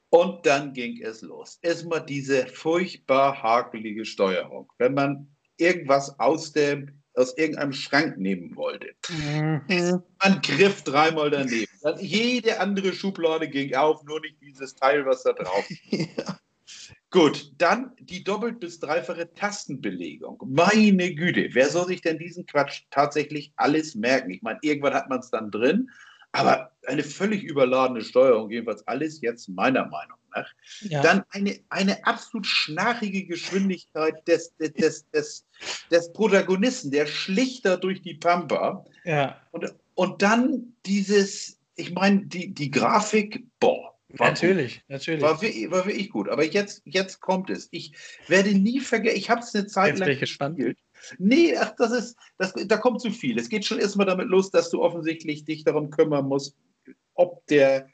Und 0.10 0.46
dann 0.46 0.74
ging 0.74 1.02
es 1.02 1.22
los. 1.22 1.58
Erstmal 1.62 2.06
diese 2.06 2.46
furchtbar 2.48 3.42
hakelige 3.42 4.06
Steuerung. 4.06 4.72
Wenn 4.78 4.94
man 4.94 5.28
irgendwas 5.58 6.20
aus, 6.20 6.52
dem, 6.52 6.92
aus 7.14 7.38
irgendeinem 7.38 7.72
Schrank 7.72 8.18
nehmen 8.18 8.56
wollte, 8.58 8.90
mhm. 9.10 10.04
man 10.22 10.42
griff 10.42 10.84
dreimal 10.84 11.30
daneben. 11.30 11.72
Dann 11.82 11.98
jede 12.00 12.60
andere 12.60 12.94
Schublade 12.94 13.48
ging 13.48 13.74
auf, 13.74 14.04
nur 14.04 14.20
nicht 14.20 14.36
dieses 14.42 14.76
Teil, 14.76 15.06
was 15.06 15.24
da 15.24 15.32
drauf 15.32 15.66
ist. 15.92 16.10
ja. 16.18 16.40
Gut, 17.12 17.52
dann 17.58 17.92
die 18.00 18.24
doppelt 18.24 18.62
bis 18.62 18.80
dreifache 18.80 19.34
Tastenbelegung. 19.34 20.42
Meine 20.48 21.14
Güte, 21.14 21.50
wer 21.52 21.70
soll 21.70 21.88
sich 21.88 22.02
denn 22.02 22.18
diesen 22.18 22.46
Quatsch 22.46 22.84
tatsächlich 22.90 23.52
alles 23.58 23.96
merken? 23.96 24.32
Ich 24.32 24.42
meine, 24.42 24.60
irgendwann 24.62 24.94
hat 24.94 25.10
man 25.10 25.20
es 25.20 25.30
dann 25.30 25.52
drin, 25.52 25.90
aber 26.32 26.72
eine 26.88 27.04
völlig 27.04 27.44
überladene 27.44 28.02
Steuerung, 28.02 28.50
jedenfalls 28.50 28.88
alles 28.88 29.20
jetzt 29.20 29.50
meiner 29.50 29.88
Meinung 29.88 30.18
nach. 30.34 30.48
Ja. 30.80 31.02
Dann 31.02 31.24
eine, 31.32 31.60
eine 31.68 32.06
absolut 32.06 32.48
schnarchige 32.48 33.26
Geschwindigkeit 33.26 34.26
des, 34.26 34.56
des, 34.56 35.06
des, 35.10 35.46
des 35.92 36.14
Protagonisten, 36.14 36.92
der 36.92 37.08
schlichter 37.08 37.76
durch 37.76 38.02
die 38.02 38.14
Pampa. 38.14 38.86
Ja. 39.04 39.36
Und, 39.52 39.76
und 39.96 40.22
dann 40.22 40.74
dieses, 40.86 41.60
ich 41.76 41.92
meine, 41.92 42.26
die, 42.26 42.54
die 42.54 42.72
Grafik, 42.72 43.46
boah, 43.60 43.92
war 44.20 44.30
natürlich, 44.30 44.76
gut. 44.76 44.90
natürlich. 44.90 45.22
War, 45.22 45.42
war 45.42 45.86
wirklich 45.86 46.10
gut. 46.10 46.30
Aber 46.30 46.44
jetzt, 46.44 46.82
jetzt 46.86 47.20
kommt 47.20 47.50
es. 47.50 47.68
Ich 47.72 47.94
werde 48.28 48.54
nie 48.54 48.80
vergessen, 48.80 49.18
ich 49.18 49.30
habe 49.30 49.42
es 49.42 49.54
eine 49.56 49.68
Zeit 49.68 49.98
jetzt 49.98 50.00
lang 50.00 50.20
gespielt. 50.20 50.78
Nee, 51.18 51.56
ach, 51.58 51.74
das 51.78 51.92
ist, 51.92 52.18
das, 52.38 52.54
da 52.54 52.78
kommt 52.78 53.02
zu 53.02 53.12
viel. 53.12 53.40
Es 53.40 53.50
geht 53.50 53.66
schon 53.66 53.80
erstmal 53.80 54.06
damit 54.06 54.28
los, 54.28 54.52
dass 54.52 54.70
du 54.70 54.82
offensichtlich 54.82 55.46
dich 55.46 55.64
darum 55.64 55.90
kümmern 55.90 56.28
musst, 56.28 56.56
ob 57.14 57.46
der, 57.48 57.90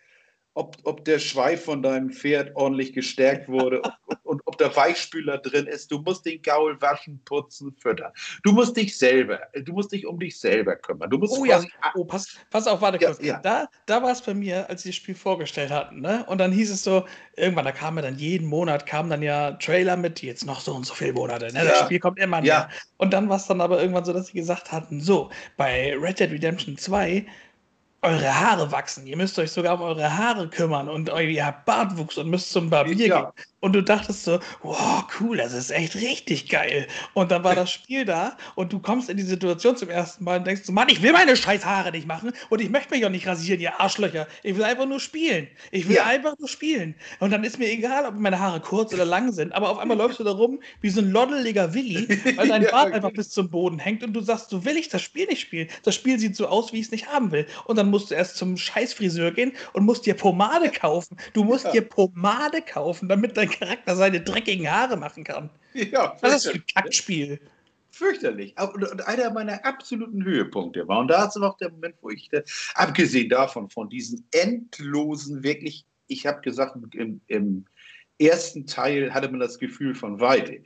ob, 0.57 0.75
ob 0.85 1.05
der 1.05 1.19
Schweif 1.19 1.65
von 1.65 1.83
deinem 1.83 2.09
Pferd 2.09 2.55
ordentlich 2.55 2.91
gestärkt 2.91 3.47
wurde 3.47 3.79
und, 3.81 3.93
und, 4.23 4.41
ob 4.45 4.57
der 4.57 4.75
Weichspüler 4.75 5.37
drin 5.37 5.67
ist. 5.67 5.91
Du 5.91 5.99
musst 5.99 6.25
den 6.25 6.41
Gaul 6.41 6.81
waschen, 6.81 7.21
putzen, 7.25 7.75
füttern. 7.77 8.11
Du 8.43 8.51
musst 8.51 8.75
dich 8.75 8.97
selber, 8.97 9.39
du 9.53 9.73
musst 9.73 9.91
dich 9.91 10.07
um 10.07 10.19
dich 10.19 10.39
selber 10.39 10.75
kümmern. 10.75 11.11
Du 11.11 11.19
musst 11.19 11.37
oh 11.37 11.45
ja, 11.45 11.63
oh, 11.93 12.03
pass, 12.05 12.35
pass 12.49 12.65
auf, 12.65 12.81
warte 12.81 12.97
kurz. 12.97 13.21
Ja, 13.21 13.39
Da, 13.39 13.67
da 13.85 14.01
war 14.01 14.11
es 14.11 14.21
bei 14.21 14.33
mir, 14.33 14.67
als 14.67 14.81
sie 14.81 14.89
das 14.89 14.95
Spiel 14.95 15.13
vorgestellt 15.13 15.69
hatten, 15.69 16.01
ne? 16.01 16.25
Und 16.27 16.39
dann 16.39 16.51
hieß 16.51 16.71
es 16.71 16.83
so, 16.83 17.05
irgendwann, 17.35 17.65
da 17.65 17.71
kam 17.71 17.95
ja 17.97 18.01
dann 18.01 18.17
jeden 18.17 18.47
Monat, 18.47 18.87
kamen 18.87 19.11
dann 19.11 19.21
ja 19.21 19.51
Trailer 19.51 19.95
mit, 19.95 20.23
jetzt 20.23 20.43
noch 20.43 20.61
so 20.61 20.73
und 20.73 20.87
so 20.87 20.95
viele 20.95 21.13
Monate, 21.13 21.53
ne? 21.53 21.65
Das 21.65 21.81
Spiel 21.81 21.99
kommt 21.99 22.17
immer 22.17 22.41
näher. 22.41 22.69
Und 22.97 23.13
dann 23.13 23.29
war 23.29 23.37
es 23.37 23.45
dann 23.45 23.61
aber 23.61 23.79
irgendwann 23.79 24.05
so, 24.05 24.13
dass 24.13 24.27
sie 24.27 24.33
gesagt 24.33 24.71
hatten, 24.71 25.01
so, 25.01 25.29
bei 25.55 25.95
Red 25.95 26.19
Dead 26.19 26.31
Redemption 26.31 26.79
2 26.79 27.27
eure 28.01 28.39
Haare 28.39 28.71
wachsen. 28.71 29.07
Ihr 29.07 29.17
müsst 29.17 29.37
euch 29.39 29.51
sogar 29.51 29.75
um 29.75 29.81
eure 29.81 30.17
Haare 30.17 30.49
kümmern 30.49 30.89
und 30.89 31.09
ihr 31.09 31.45
habt 31.45 31.65
Bartwuchs 31.65 32.17
und 32.17 32.29
müsst 32.29 32.51
zum 32.51 32.69
Barbier 32.69 33.07
ja. 33.07 33.21
gehen. 33.21 33.31
Und 33.59 33.73
du 33.73 33.81
dachtest 33.81 34.23
so, 34.23 34.39
wow, 34.61 35.03
cool, 35.19 35.37
das 35.37 35.53
ist 35.53 35.71
echt 35.71 35.95
richtig 35.95 36.47
geil. 36.47 36.87
Und 37.13 37.31
dann 37.31 37.43
war 37.43 37.55
das 37.55 37.71
Spiel 37.71 38.05
da 38.05 38.37
und 38.53 38.71
du 38.71 38.79
kommst 38.79 39.09
in 39.09 39.17
die 39.17 39.23
Situation 39.23 39.75
zum 39.75 39.89
ersten 39.89 40.23
Mal 40.23 40.37
und 40.37 40.45
denkst 40.45 40.61
so, 40.65 40.71
Mann, 40.71 40.89
ich 40.89 41.01
will 41.01 41.11
meine 41.11 41.35
scheiß 41.35 41.65
Haare 41.65 41.91
nicht 41.91 42.07
machen 42.07 42.33
und 42.49 42.61
ich 42.61 42.69
möchte 42.69 42.93
mich 42.93 43.03
auch 43.03 43.09
nicht 43.09 43.25
rasieren, 43.25 43.59
ihr 43.59 43.79
Arschlöcher. 43.81 44.27
Ich 44.43 44.55
will 44.55 44.63
einfach 44.63 44.85
nur 44.85 44.99
spielen. 44.99 45.47
Ich 45.71 45.89
will 45.89 45.95
ja. 45.95 46.05
einfach 46.05 46.37
nur 46.37 46.47
spielen. 46.47 46.93
Und 47.19 47.31
dann 47.31 47.43
ist 47.43 47.57
mir 47.57 47.67
egal, 47.67 48.05
ob 48.05 48.13
meine 48.15 48.39
Haare 48.39 48.59
kurz 48.59 48.93
oder 48.93 49.05
lang 49.05 49.31
sind, 49.31 49.53
aber 49.53 49.69
auf 49.69 49.79
einmal 49.79 49.97
läufst 49.97 50.19
du 50.19 50.23
da 50.23 50.31
rum 50.31 50.59
wie 50.81 50.89
so 50.91 51.01
ein 51.01 51.09
loddeliger 51.09 51.73
Willi, 51.73 52.07
weil 52.35 52.49
dein 52.49 52.61
ja, 52.63 52.69
Bart 52.69 52.87
okay. 52.87 52.95
einfach 52.95 53.11
bis 53.11 53.31
zum 53.31 53.49
Boden 53.49 53.79
hängt 53.79 54.03
und 54.03 54.13
du 54.13 54.21
sagst, 54.21 54.51
so 54.51 54.65
will 54.65 54.77
ich 54.77 54.89
das 54.89 55.01
Spiel 55.01 55.25
nicht 55.25 55.41
spielen. 55.41 55.67
Das 55.81 55.95
Spiel 55.95 56.19
sieht 56.19 56.35
so 56.35 56.47
aus, 56.47 56.73
wie 56.73 56.79
ich 56.79 56.85
es 56.85 56.91
nicht 56.91 57.07
haben 57.07 57.31
will. 57.31 57.47
Und 57.65 57.77
dann 57.77 57.89
musst 57.89 58.11
du 58.11 58.15
erst 58.15 58.37
zum 58.37 58.55
Scheißfriseur 58.55 59.31
gehen 59.31 59.53
und 59.73 59.83
musst 59.83 60.05
dir 60.05 60.13
Pomade 60.13 60.69
kaufen. 60.69 61.17
Du 61.33 61.43
musst 61.43 61.65
ja. 61.65 61.71
dir 61.71 61.81
Pomade 61.81 62.61
kaufen, 62.61 63.09
damit 63.09 63.35
dein 63.35 63.46
Charakter 63.47 63.95
seine 63.95 64.21
dreckigen 64.21 64.69
Haare 64.69 64.97
machen 64.97 65.23
kann. 65.23 65.49
Ja, 65.73 66.17
das 66.21 66.45
ist 66.45 66.53
ein 66.53 66.63
Kackspiel. 66.73 67.39
Fürchterlich. 67.91 68.55
Und 68.59 69.07
einer 69.07 69.31
meiner 69.31 69.65
absoluten 69.65 70.23
Höhepunkte 70.23 70.87
war, 70.87 70.99
und 70.99 71.07
da 71.07 71.25
ist 71.25 71.35
noch 71.37 71.57
der 71.57 71.71
Moment, 71.71 71.95
wo 72.01 72.09
ich, 72.09 72.29
abgesehen 72.75 73.29
davon, 73.29 73.69
von 73.69 73.89
diesen 73.89 74.25
endlosen, 74.31 75.43
wirklich, 75.43 75.85
ich 76.07 76.25
habe 76.27 76.41
gesagt, 76.41 76.77
im, 76.93 77.21
im 77.27 77.65
ersten 78.19 78.65
Teil 78.65 79.13
hatte 79.13 79.29
man 79.29 79.39
das 79.39 79.59
Gefühl 79.59 79.95
von 79.95 80.19
Weite. 80.19 80.61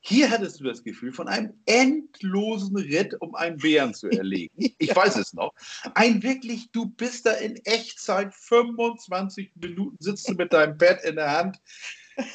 Hier 0.00 0.30
hattest 0.30 0.60
du 0.60 0.64
das 0.64 0.82
Gefühl 0.82 1.12
von 1.12 1.28
einem 1.28 1.52
endlosen 1.66 2.76
Ritt, 2.76 3.20
um 3.20 3.34
einen 3.34 3.58
Bären 3.58 3.94
zu 3.94 4.08
erlegen. 4.08 4.52
Ich 4.78 4.94
weiß 4.94 5.16
es 5.16 5.32
noch. 5.32 5.54
Ein 5.94 6.22
wirklich, 6.22 6.70
du 6.70 6.86
bist 6.86 7.26
da 7.26 7.32
in 7.32 7.56
Echtzeit 7.64 8.34
25 8.34 9.50
Minuten, 9.56 9.96
sitzt 9.98 10.28
du 10.28 10.34
mit 10.34 10.52
deinem 10.52 10.76
Bett 10.76 11.02
in 11.04 11.16
der 11.16 11.30
Hand. 11.30 11.58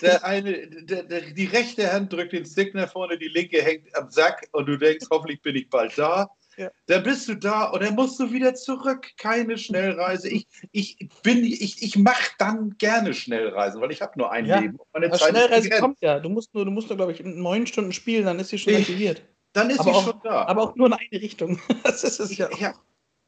Der 0.02 0.24
eine, 0.24 0.68
der, 0.68 1.04
der, 1.04 1.22
die 1.22 1.46
rechte 1.46 1.92
Hand 1.92 2.14
drückt 2.14 2.34
den 2.34 2.46
Stick 2.46 2.74
nach 2.74 2.92
vorne, 2.92 3.18
die 3.18 3.28
linke 3.28 3.62
hängt 3.62 3.96
am 3.96 4.10
Sack 4.10 4.48
und 4.52 4.68
du 4.68 4.78
denkst, 4.78 5.08
hoffentlich 5.10 5.42
bin 5.42 5.56
ich 5.56 5.70
bald 5.70 5.98
da. 5.98 6.30
Ja. 6.58 6.70
Dann 6.88 7.04
bist 7.04 7.28
du 7.28 7.36
da 7.36 7.70
und 7.70 7.82
dann 7.82 7.96
musst 7.96 8.20
du 8.20 8.32
wieder 8.32 8.54
zurück. 8.54 9.08
Keine 9.18 9.58
Schnellreise. 9.58 10.30
Ich, 10.30 10.48
ich, 10.72 10.98
ich, 11.24 11.82
ich 11.82 11.98
mache 11.98 12.32
dann 12.38 12.76
gerne 12.78 13.14
Schnellreisen, 13.14 13.82
weil 13.82 13.92
ich 13.92 14.02
habe 14.02 14.18
nur 14.18 14.32
ein 14.32 14.46
ja. 14.46 14.60
Leben. 14.60 14.78
Meine 14.94 15.10
Zeit 15.12 15.30
Schnellreise 15.30 15.70
kommt 15.70 16.02
ja. 16.02 16.20
Du 16.20 16.30
musst 16.30 16.54
nur, 16.54 16.66
du 16.66 16.72
musst 16.72 16.90
nur, 16.90 16.98
glaube 16.98 17.14
ich, 17.14 17.24
neun 17.24 17.66
Stunden 17.68 17.94
spielen, 17.94 18.26
dann 18.26 18.40
ist 18.40 18.50
sie 18.50 18.58
schon 18.58 18.76
aktiviert. 18.76 19.24
Dann 19.54 19.70
ist 19.70 19.80
aber 19.80 19.92
sie 19.92 19.98
auch, 19.98 20.04
schon 20.04 20.20
da. 20.24 20.46
Aber 20.46 20.64
auch 20.64 20.76
nur 20.76 20.88
in 20.88 20.94
eine 20.94 21.22
Richtung. 21.22 21.60
Das 21.84 22.04
ist 22.04 22.20
es 22.20 22.38
ja. 22.38 22.50
ja. 22.58 22.74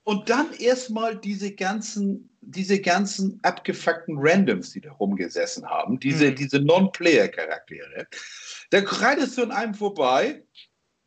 Und 0.03 0.29
dann 0.29 0.53
erstmal 0.59 1.15
diese 1.15 1.53
ganzen, 1.53 2.32
diese 2.45 2.79
ganzen 2.79 3.39
abgefuckten 3.43 4.17
Randoms, 4.19 4.71
die 4.71 4.81
da 4.81 4.91
rumgesessen 4.91 5.65
haben, 5.65 5.99
diese, 5.99 6.27
hm. 6.27 6.35
diese 6.35 6.59
Non-Player-Charaktere. 6.59 8.07
Da 8.69 8.79
reitest 8.83 9.37
du 9.37 9.43
an 9.43 9.51
einem 9.51 9.73
vorbei 9.73 10.43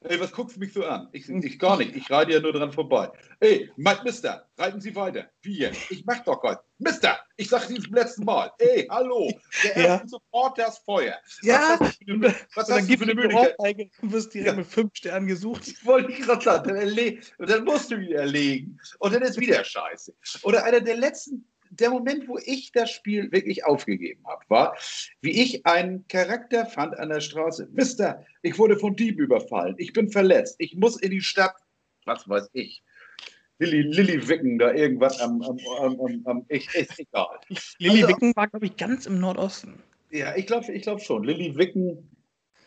Ey, 0.00 0.20
was 0.20 0.30
guckst 0.30 0.56
du 0.56 0.60
mich 0.60 0.72
so 0.72 0.84
an? 0.84 1.08
Ich, 1.12 1.28
ich 1.28 1.58
gar 1.58 1.78
nicht. 1.78 1.96
Ich 1.96 2.10
reite 2.10 2.32
ja 2.32 2.40
nur 2.40 2.52
dran 2.52 2.70
vorbei. 2.70 3.10
Ey, 3.40 3.70
Mister, 3.76 4.46
reiten 4.56 4.80
Sie 4.80 4.94
weiter. 4.94 5.28
Wie 5.40 5.58
jetzt? 5.58 5.90
Ich 5.90 6.04
mach 6.04 6.22
doch 6.22 6.42
was. 6.44 6.58
Mister, 6.78 7.18
ich 7.36 7.48
sag 7.48 7.62
Sie 7.62 7.80
zum 7.80 7.94
letzten 7.94 8.24
Mal. 8.24 8.52
Ey, 8.58 8.86
hallo. 8.90 9.32
Der 9.64 9.76
ja. 9.76 9.86
erste 9.86 10.08
sofort 10.08 10.58
das 10.58 10.78
Feuer. 10.78 11.16
Ja. 11.42 11.76
Was 11.78 11.80
hast 11.80 12.00
du 12.00 12.04
für 12.04 12.12
eine, 12.12 12.34
was 12.54 12.70
hast 12.70 12.90
du 12.90 12.98
für 12.98 13.04
eine 13.04 13.14
Möglichkeit? 13.14 13.90
Du 14.00 14.12
wirst 14.12 14.34
direkt 14.34 14.50
ja. 14.50 14.56
mit 14.56 14.66
fünf 14.66 14.94
Sternen 14.94 15.26
gesucht. 15.26 15.66
Ich 15.66 15.84
wollte 15.84 16.12
gerade 16.12 16.44
sagen. 16.44 16.74
Dann, 16.74 17.18
und 17.38 17.50
dann 17.50 17.64
musst 17.64 17.90
du 17.90 17.96
ihn 17.96 18.12
erlegen. 18.12 18.78
Und 18.98 19.14
dann 19.14 19.22
ist 19.22 19.40
wieder 19.40 19.64
scheiße. 19.64 20.14
Oder 20.42 20.64
einer 20.64 20.82
der 20.82 20.98
letzten 20.98 21.48
der 21.80 21.90
Moment, 21.90 22.28
wo 22.28 22.38
ich 22.44 22.72
das 22.72 22.90
Spiel 22.90 23.30
wirklich 23.32 23.64
aufgegeben 23.64 24.24
habe, 24.26 24.44
war, 24.48 24.76
wie 25.20 25.42
ich 25.42 25.66
einen 25.66 26.06
Charakter 26.08 26.66
fand 26.66 26.98
an 26.98 27.08
der 27.08 27.20
Straße. 27.20 27.68
Mister, 27.72 28.24
ich 28.42 28.58
wurde 28.58 28.78
von 28.78 28.96
Dieben 28.96 29.20
überfallen. 29.20 29.74
Ich 29.78 29.92
bin 29.92 30.10
verletzt. 30.10 30.56
Ich 30.58 30.74
muss 30.74 31.00
in 31.00 31.10
die 31.10 31.20
Stadt. 31.20 31.54
Was 32.04 32.28
weiß 32.28 32.50
ich. 32.52 32.82
Lilly, 33.58 33.82
Lilly 33.82 34.28
Wicken 34.28 34.58
da 34.58 34.72
irgendwas 34.72 35.18
am, 35.20 35.40
am, 35.42 35.58
am, 35.80 36.00
am, 36.00 36.22
am 36.26 36.46
ich, 36.48 36.72
ist 36.74 36.98
egal. 36.98 37.38
Lilly 37.78 38.02
also, 38.02 38.08
Wicken 38.08 38.36
war, 38.36 38.48
glaube 38.48 38.66
ich, 38.66 38.76
ganz 38.76 39.06
im 39.06 39.18
Nordosten. 39.18 39.82
Ja, 40.10 40.36
ich 40.36 40.46
glaube 40.46 40.70
ich 40.72 40.82
glaub 40.82 41.00
schon. 41.00 41.24
Lilly 41.24 41.56
Wicken 41.56 42.10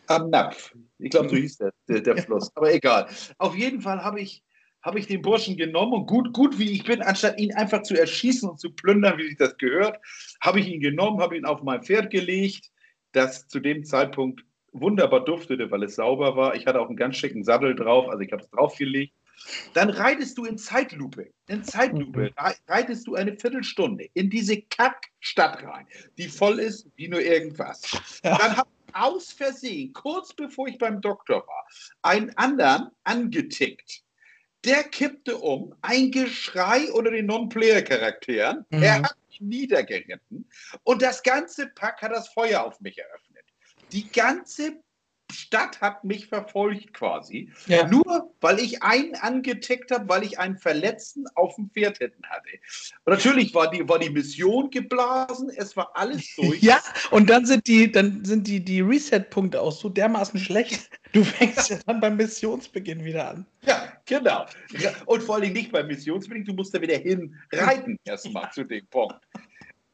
am 0.08 0.30
Napf. 0.30 0.74
Ich 0.98 1.10
glaube, 1.10 1.28
so 1.28 1.36
hieß 1.36 1.58
der, 1.58 1.72
der, 1.88 2.00
der 2.00 2.16
Fluss. 2.18 2.50
Aber 2.56 2.74
egal. 2.74 3.08
Auf 3.38 3.54
jeden 3.54 3.80
Fall 3.80 4.02
habe 4.02 4.20
ich, 4.20 4.42
hab 4.82 4.96
ich 4.96 5.06
den 5.06 5.22
Burschen 5.22 5.56
genommen 5.56 5.92
und 5.92 6.06
gut, 6.06 6.32
gut 6.32 6.58
wie 6.58 6.70
ich 6.70 6.84
bin, 6.84 7.02
anstatt 7.02 7.38
ihn 7.38 7.54
einfach 7.54 7.82
zu 7.82 7.98
erschießen 7.98 8.48
und 8.48 8.60
zu 8.60 8.70
plündern, 8.72 9.18
wie 9.18 9.28
sich 9.28 9.36
das 9.36 9.56
gehört, 9.58 9.98
habe 10.40 10.60
ich 10.60 10.68
ihn 10.68 10.80
genommen, 10.80 11.20
habe 11.20 11.36
ihn 11.36 11.44
auf 11.44 11.62
mein 11.62 11.82
Pferd 11.82 12.10
gelegt, 12.10 12.70
das 13.12 13.48
zu 13.48 13.60
dem 13.60 13.84
Zeitpunkt 13.84 14.44
wunderbar 14.72 15.24
duftete, 15.24 15.70
weil 15.70 15.82
es 15.82 15.96
sauber 15.96 16.36
war. 16.36 16.54
Ich 16.54 16.66
hatte 16.66 16.80
auch 16.80 16.88
einen 16.88 16.96
ganz 16.96 17.16
schicken 17.16 17.44
Sattel 17.44 17.74
drauf, 17.74 18.08
also 18.08 18.20
ich 18.20 18.32
habe 18.32 18.42
es 18.42 18.50
draufgelegt. 18.50 19.14
Dann 19.72 19.90
reitest 19.90 20.36
du 20.36 20.44
in 20.44 20.58
Zeitlupe, 20.58 21.30
in 21.48 21.64
Zeitlupe, 21.64 22.30
mhm. 22.30 22.52
reitest 22.68 23.06
du 23.06 23.14
eine 23.14 23.36
Viertelstunde 23.36 24.08
in 24.12 24.28
diese 24.28 24.60
Kackstadt 24.62 25.62
rein, 25.62 25.86
die 26.18 26.28
voll 26.28 26.58
ist 26.60 26.86
wie 26.96 27.08
nur 27.08 27.22
irgendwas. 27.22 27.82
Ja. 28.22 28.36
Dann 28.36 28.56
habe 28.56 28.68
ich 28.86 28.94
aus 28.94 29.32
Versehen, 29.32 29.92
kurz 29.92 30.34
bevor 30.34 30.68
ich 30.68 30.76
beim 30.76 31.00
Doktor 31.00 31.46
war, 31.46 31.66
einen 32.02 32.36
anderen 32.36 32.90
angetickt. 33.04 34.02
Der 34.64 34.84
kippte 34.84 35.38
um, 35.38 35.74
ein 35.80 36.10
Geschrei 36.10 36.92
unter 36.92 37.10
den 37.10 37.26
Non-Player-Charakteren. 37.26 38.66
Mhm. 38.70 38.82
Er 38.82 39.02
hat 39.02 39.16
mich 39.28 39.40
niedergeritten 39.40 40.48
und 40.84 41.02
das 41.02 41.22
ganze 41.22 41.68
Pack 41.68 42.02
hat 42.02 42.12
das 42.12 42.28
Feuer 42.28 42.64
auf 42.64 42.80
mich 42.80 42.98
eröffnet. 42.98 43.44
Die 43.92 44.10
ganze 44.10 44.80
Stadt 45.32 45.80
hat 45.80 46.04
mich 46.04 46.26
verfolgt 46.26 46.92
quasi. 46.92 47.50
Ja. 47.66 47.86
Nur 47.86 48.34
weil 48.40 48.58
ich 48.58 48.82
einen 48.82 49.14
angetickt 49.14 49.90
habe, 49.90 50.08
weil 50.08 50.24
ich 50.24 50.38
einen 50.38 50.58
Verletzten 50.58 51.26
auf 51.34 51.54
dem 51.56 51.70
Pferd 51.70 51.98
hinten 51.98 52.22
hatte. 52.28 52.48
Und 53.04 53.12
natürlich 53.12 53.54
war 53.54 53.70
die, 53.70 53.88
war 53.88 53.98
die 53.98 54.10
Mission 54.10 54.70
geblasen, 54.70 55.50
es 55.50 55.76
war 55.76 55.90
alles 55.94 56.34
durch. 56.36 56.62
ja, 56.62 56.80
und 57.10 57.30
dann 57.30 57.46
sind 57.46 57.66
die, 57.66 57.90
dann 57.90 58.24
sind 58.24 58.46
die, 58.46 58.64
die 58.64 58.80
Reset-Punkte 58.80 59.60
auch 59.60 59.72
so 59.72 59.88
dermaßen 59.88 60.40
schlecht. 60.40 60.90
Du 61.12 61.24
fängst 61.24 61.68
ja 61.70 61.76
dann 61.86 61.98
beim 61.98 62.16
Missionsbeginn 62.16 63.04
wieder 63.04 63.30
an. 63.30 63.44
Ja, 63.62 63.89
genau. 64.10 64.46
Und 65.06 65.22
vor 65.22 65.36
allem 65.36 65.52
nicht 65.52 65.72
beim 65.72 65.86
Missionsbeginn, 65.86 66.44
du 66.44 66.52
musst 66.52 66.74
da 66.74 66.80
wieder 66.80 66.98
hinreiten 66.98 67.98
erstmal 68.04 68.44
ja. 68.44 68.50
zu 68.50 68.64
dem 68.64 68.86
Punkt. 68.86 69.16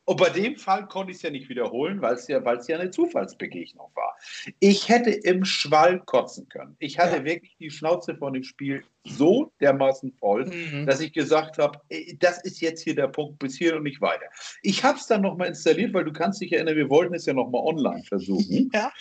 Und 0.08 0.18
bei 0.18 0.30
dem 0.30 0.54
Fall 0.56 0.86
konnte 0.86 1.10
ich 1.10 1.16
es 1.16 1.22
ja 1.22 1.30
nicht 1.30 1.48
wiederholen, 1.48 2.00
weil 2.00 2.14
es 2.14 2.28
ja, 2.28 2.40
ja 2.40 2.78
eine 2.78 2.90
Zufallsbegegnung 2.90 3.90
war. 3.96 4.16
Ich 4.60 4.88
hätte 4.88 5.10
im 5.10 5.44
Schwall 5.44 6.00
kotzen 6.06 6.48
können. 6.48 6.76
Ich 6.78 6.96
hatte 6.98 7.16
ja. 7.16 7.24
wirklich 7.24 7.56
die 7.58 7.70
Schnauze 7.70 8.14
von 8.14 8.32
dem 8.32 8.44
Spiel 8.44 8.84
so 9.04 9.52
dermaßen 9.60 10.12
voll, 10.12 10.46
mhm. 10.46 10.86
dass 10.86 11.00
ich 11.00 11.12
gesagt 11.12 11.58
habe, 11.58 11.80
das 12.20 12.42
ist 12.44 12.60
jetzt 12.60 12.82
hier 12.82 12.94
der 12.94 13.08
Punkt, 13.08 13.40
bis 13.40 13.58
hier 13.58 13.76
und 13.76 13.82
nicht 13.82 14.00
weiter. 14.00 14.26
Ich 14.62 14.84
habe 14.84 14.96
es 14.96 15.08
dann 15.08 15.22
nochmal 15.22 15.48
installiert, 15.48 15.92
weil 15.92 16.04
du 16.04 16.12
kannst 16.12 16.40
dich 16.40 16.52
erinnern, 16.52 16.76
wir 16.76 16.88
wollten 16.88 17.14
es 17.14 17.26
ja 17.26 17.34
nochmal 17.34 17.62
online 17.62 18.04
versuchen. 18.04 18.70
Ja. 18.72 18.92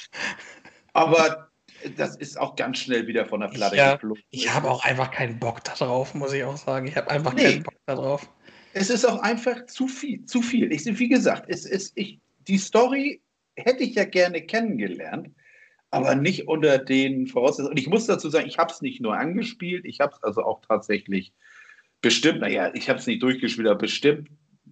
Aber 0.93 1.51
das 1.97 2.15
ist 2.15 2.39
auch 2.39 2.55
ganz 2.55 2.79
schnell 2.79 3.07
wieder 3.07 3.25
von 3.25 3.41
der 3.41 3.47
Platte 3.47 3.75
ja, 3.75 3.93
geflogen. 3.95 4.23
Ich 4.29 4.53
habe 4.53 4.69
auch 4.69 4.83
einfach 4.83 5.11
keinen 5.11 5.39
Bock 5.39 5.63
darauf, 5.63 6.13
muss 6.13 6.33
ich 6.33 6.43
auch 6.43 6.57
sagen. 6.57 6.87
Ich 6.87 6.95
habe 6.95 7.09
einfach 7.09 7.33
nee. 7.33 7.43
keinen 7.43 7.63
Bock 7.63 7.75
darauf 7.85 8.29
es 8.75 8.89
ist 8.89 9.05
auch 9.05 9.19
einfach 9.19 9.65
zu 9.67 9.87
viel. 9.87 10.25
Zu 10.25 10.41
viel. 10.41 10.71
Ich, 10.71 10.85
wie 10.99 11.07
gesagt, 11.07 11.45
es 11.47 11.65
ist, 11.65 11.97
ich, 11.97 12.19
die 12.47 12.57
Story 12.57 13.21
hätte 13.55 13.83
ich 13.83 13.95
ja 13.95 14.03
gerne 14.03 14.41
kennengelernt, 14.41 15.29
aber 15.91 16.13
nicht 16.13 16.49
unter 16.49 16.77
den 16.77 17.25
Voraussetzungen. 17.25 17.69
Und 17.69 17.79
ich 17.79 17.87
muss 17.87 18.05
dazu 18.05 18.29
sagen, 18.29 18.47
ich 18.47 18.57
habe 18.57 18.71
es 18.71 18.81
nicht 18.81 18.99
nur 18.99 19.17
angespielt, 19.17 19.85
ich 19.85 20.01
habe 20.01 20.13
es 20.13 20.21
also 20.23 20.43
auch 20.43 20.59
tatsächlich 20.67 21.31
bestimmt, 22.01 22.41
naja, 22.41 22.69
ich 22.73 22.89
habe 22.89 22.99
es 22.99 23.07
nicht 23.07 23.23
durchgespielt, 23.23 23.65
aber 23.65 23.79
bestimmt 23.79 24.29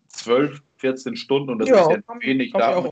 12, 0.09 0.61
14 0.79 1.15
Stunden 1.15 1.49
und 1.51 1.59
das 1.59 1.69
ja, 1.69 1.89
ist 1.89 2.03
ja 2.05 2.15
wenig. 2.19 2.51
Da 2.51 2.83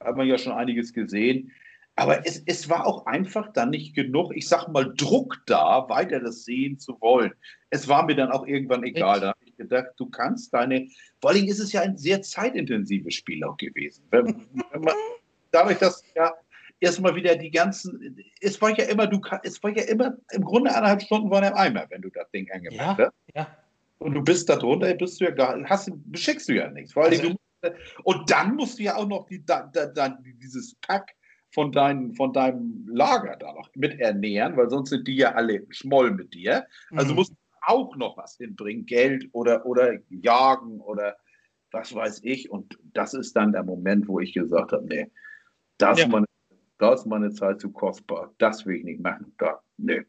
hat 0.00 0.16
man 0.16 0.26
ja 0.26 0.38
schon 0.38 0.52
einiges 0.54 0.92
gesehen. 0.92 1.52
Aber 1.94 2.26
es, 2.26 2.42
es 2.46 2.68
war 2.68 2.86
auch 2.86 3.06
einfach 3.06 3.52
dann 3.52 3.70
nicht 3.70 3.94
genug, 3.94 4.32
ich 4.34 4.48
sag 4.48 4.68
mal, 4.68 4.92
Druck 4.96 5.42
da, 5.46 5.88
weiter 5.88 6.20
das 6.20 6.44
sehen 6.44 6.78
zu 6.78 6.98
wollen. 7.00 7.32
Es 7.70 7.86
war 7.86 8.06
mir 8.06 8.16
dann 8.16 8.30
auch 8.30 8.46
irgendwann 8.46 8.82
egal. 8.82 9.20
Da 9.20 9.28
habe 9.28 9.38
ich 9.44 9.56
gedacht, 9.56 9.88
du 9.96 10.08
kannst 10.08 10.54
deine, 10.54 10.88
vor 11.20 11.30
allem 11.30 11.46
ist 11.46 11.58
es 11.58 11.72
ja 11.72 11.82
ein 11.82 11.98
sehr 11.98 12.22
zeitintensives 12.22 13.14
Spiel 13.14 13.44
auch 13.44 13.56
gewesen. 13.58 14.04
Wenn, 14.10 14.46
wenn 14.70 14.80
man, 14.80 14.94
dadurch, 15.50 15.78
dass 15.78 16.02
ja 16.14 16.32
erstmal 16.80 17.14
wieder 17.14 17.36
die 17.36 17.50
ganzen, 17.50 18.16
es 18.40 18.60
war 18.60 18.70
ja 18.76 18.84
immer, 18.84 19.06
du 19.06 19.20
es 19.42 19.62
war 19.62 19.76
ja 19.76 19.84
immer, 19.84 20.16
im 20.32 20.44
Grunde 20.44 20.70
eineinhalb 20.74 21.02
Stunden 21.02 21.30
waren 21.30 21.44
im 21.44 21.54
Eimer, 21.54 21.86
wenn 21.90 22.00
du 22.00 22.08
das 22.08 22.30
Ding 22.30 22.50
angemacht 22.50 22.98
ja, 22.98 23.06
hast. 23.06 23.12
Ja. 23.34 23.56
Und 23.98 24.14
du 24.14 24.22
bist 24.22 24.48
da 24.48 24.56
drunter, 24.56 24.92
bist 24.94 25.20
du 25.20 25.26
ja 25.26 25.30
gar, 25.30 25.62
hast, 25.64 25.90
beschickst 26.06 26.48
du 26.48 26.54
ja 26.54 26.70
nichts. 26.70 26.94
Vor 26.94 27.04
allem, 27.04 27.20
also, 27.20 27.28
du, 27.30 27.74
und 28.02 28.30
dann 28.30 28.56
musst 28.56 28.78
du 28.78 28.82
ja 28.82 28.96
auch 28.96 29.06
noch 29.06 29.26
die, 29.26 29.44
da, 29.44 29.70
da, 29.70 30.18
dieses 30.40 30.74
Pack 30.76 31.14
von, 31.52 31.72
dein, 31.72 32.14
von 32.14 32.32
deinem 32.32 32.86
Lager 32.88 33.36
da 33.36 33.52
noch 33.52 33.70
mit 33.74 34.00
ernähren, 34.00 34.56
weil 34.56 34.70
sonst 34.70 34.90
sind 34.90 35.06
die 35.06 35.16
ja 35.16 35.32
alle 35.32 35.66
schmoll 35.70 36.10
mit 36.10 36.34
dir. 36.34 36.66
Also 36.92 37.10
mhm. 37.10 37.16
musst 37.16 37.32
du 37.32 37.36
auch 37.62 37.96
noch 37.96 38.16
was 38.16 38.36
hinbringen, 38.36 38.86
Geld 38.86 39.28
oder, 39.32 39.64
oder 39.66 39.98
jagen 40.08 40.80
oder 40.80 41.16
was 41.70 41.94
weiß 41.94 42.20
ich. 42.24 42.50
Und 42.50 42.78
das 42.92 43.14
ist 43.14 43.34
dann 43.36 43.52
der 43.52 43.62
Moment, 43.62 44.08
wo 44.08 44.20
ich 44.20 44.32
gesagt 44.32 44.72
habe, 44.72 44.84
nee, 44.86 45.10
das, 45.78 45.98
ja. 45.98 46.08
meine, 46.08 46.26
das 46.78 47.00
ist 47.00 47.06
meine 47.06 47.30
Zeit 47.32 47.60
zu 47.60 47.70
kostbar. 47.70 48.34
Das 48.38 48.66
will 48.66 48.76
ich 48.76 48.84
nicht 48.84 49.00
machen. 49.00 49.34
Da, 49.38 49.60
nee. 49.76 50.02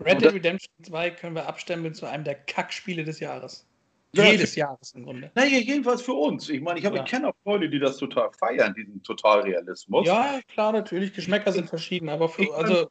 Red 0.00 0.20
Dead 0.20 0.32
Redemption 0.32 0.84
2 0.84 1.10
können 1.10 1.34
wir 1.36 1.46
abstimmen 1.46 1.94
zu 1.94 2.06
einem 2.06 2.24
der 2.24 2.34
Kackspiele 2.34 3.04
des 3.04 3.20
Jahres. 3.20 3.68
Ja, 4.14 4.24
Jedes 4.24 4.56
Jahres 4.56 4.92
im 4.92 5.04
Grunde. 5.04 5.30
Naja, 5.34 5.58
jedenfalls 5.58 6.02
für 6.02 6.12
uns. 6.12 6.48
Ich 6.50 6.60
meine, 6.60 6.78
ich, 6.78 6.84
ja. 6.84 6.94
ich 6.94 7.04
kenne 7.04 7.28
auch 7.28 7.34
Leute, 7.46 7.70
die 7.70 7.78
das 7.78 7.96
total 7.96 8.30
feiern, 8.32 8.74
diesen 8.74 9.02
Totalrealismus. 9.02 10.06
Ja, 10.06 10.40
klar, 10.48 10.72
natürlich. 10.72 11.14
Geschmäcker 11.14 11.50
sind 11.50 11.68
verschieden, 11.68 12.10
aber 12.10 12.28
für, 12.28 12.54
also. 12.54 12.90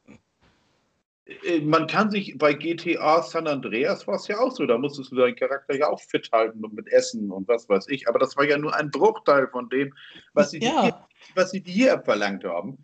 Äh, 1.44 1.60
man 1.60 1.86
kann 1.86 2.10
sich 2.10 2.36
bei 2.36 2.52
GTA 2.52 3.22
San 3.22 3.46
Andreas 3.46 4.06
war 4.08 4.16
es 4.16 4.26
ja 4.26 4.38
auch 4.38 4.50
so, 4.50 4.66
da 4.66 4.76
musstest 4.76 5.12
du 5.12 5.16
deinen 5.16 5.36
Charakter 5.36 5.76
ja 5.76 5.88
auch 5.88 6.00
fit 6.00 6.28
halten 6.32 6.64
und 6.64 6.74
mit 6.74 6.88
Essen 6.88 7.30
und 7.30 7.46
was 7.46 7.68
weiß 7.68 7.88
ich. 7.88 8.08
Aber 8.08 8.18
das 8.18 8.36
war 8.36 8.44
ja 8.44 8.58
nur 8.58 8.74
ein 8.74 8.90
Bruchteil 8.90 9.48
von 9.48 9.68
dem, 9.68 9.94
was 10.32 10.50
sie, 10.50 10.58
ja. 10.58 10.82
dir, 10.82 11.06
was 11.36 11.52
sie 11.52 11.62
dir 11.62 12.02
verlangt 12.04 12.44
haben, 12.44 12.78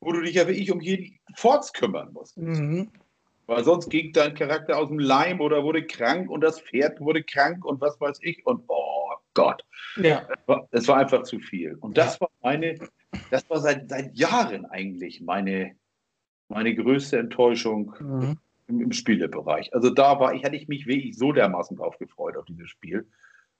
wo 0.00 0.12
du 0.12 0.22
dich 0.22 0.36
ja 0.36 0.46
wirklich 0.46 0.72
um 0.72 0.80
jeden 0.80 1.18
Forts 1.36 1.72
kümmern 1.74 2.10
musst. 2.12 2.38
Mhm. 2.38 2.90
Weil 3.52 3.64
sonst 3.64 3.90
ging 3.90 4.12
dein 4.14 4.34
Charakter 4.34 4.78
aus 4.78 4.88
dem 4.88 4.98
Leim 4.98 5.40
oder 5.40 5.62
wurde 5.62 5.86
krank 5.86 6.30
und 6.30 6.40
das 6.40 6.60
Pferd 6.60 7.00
wurde 7.00 7.22
krank 7.22 7.64
und 7.66 7.82
was 7.82 8.00
weiß 8.00 8.18
ich. 8.22 8.46
Und 8.46 8.64
oh 8.68 9.10
Gott. 9.34 9.62
Ja. 9.96 10.26
Es 10.28 10.48
war, 10.48 10.68
es 10.70 10.88
war 10.88 10.96
einfach 10.96 11.22
zu 11.24 11.38
viel. 11.38 11.76
Und 11.80 11.98
das 11.98 12.18
war 12.20 12.30
meine, 12.42 12.78
das 13.30 13.48
war 13.50 13.60
seit, 13.60 13.90
seit 13.90 14.14
Jahren 14.16 14.64
eigentlich 14.64 15.20
meine, 15.20 15.76
meine 16.48 16.74
größte 16.74 17.18
Enttäuschung 17.18 17.94
mhm. 18.00 18.38
im, 18.68 18.80
im, 18.80 18.92
Spielebereich. 18.92 19.74
Also 19.74 19.90
da 19.90 20.18
war 20.18 20.34
ich, 20.34 20.44
hatte 20.44 20.56
ich 20.56 20.68
mich 20.68 20.86
wirklich 20.86 21.18
so 21.18 21.32
dermaßen 21.32 21.76
drauf 21.76 21.98
gefreut 21.98 22.38
auf 22.38 22.46
dieses 22.46 22.70
Spiel. 22.70 23.06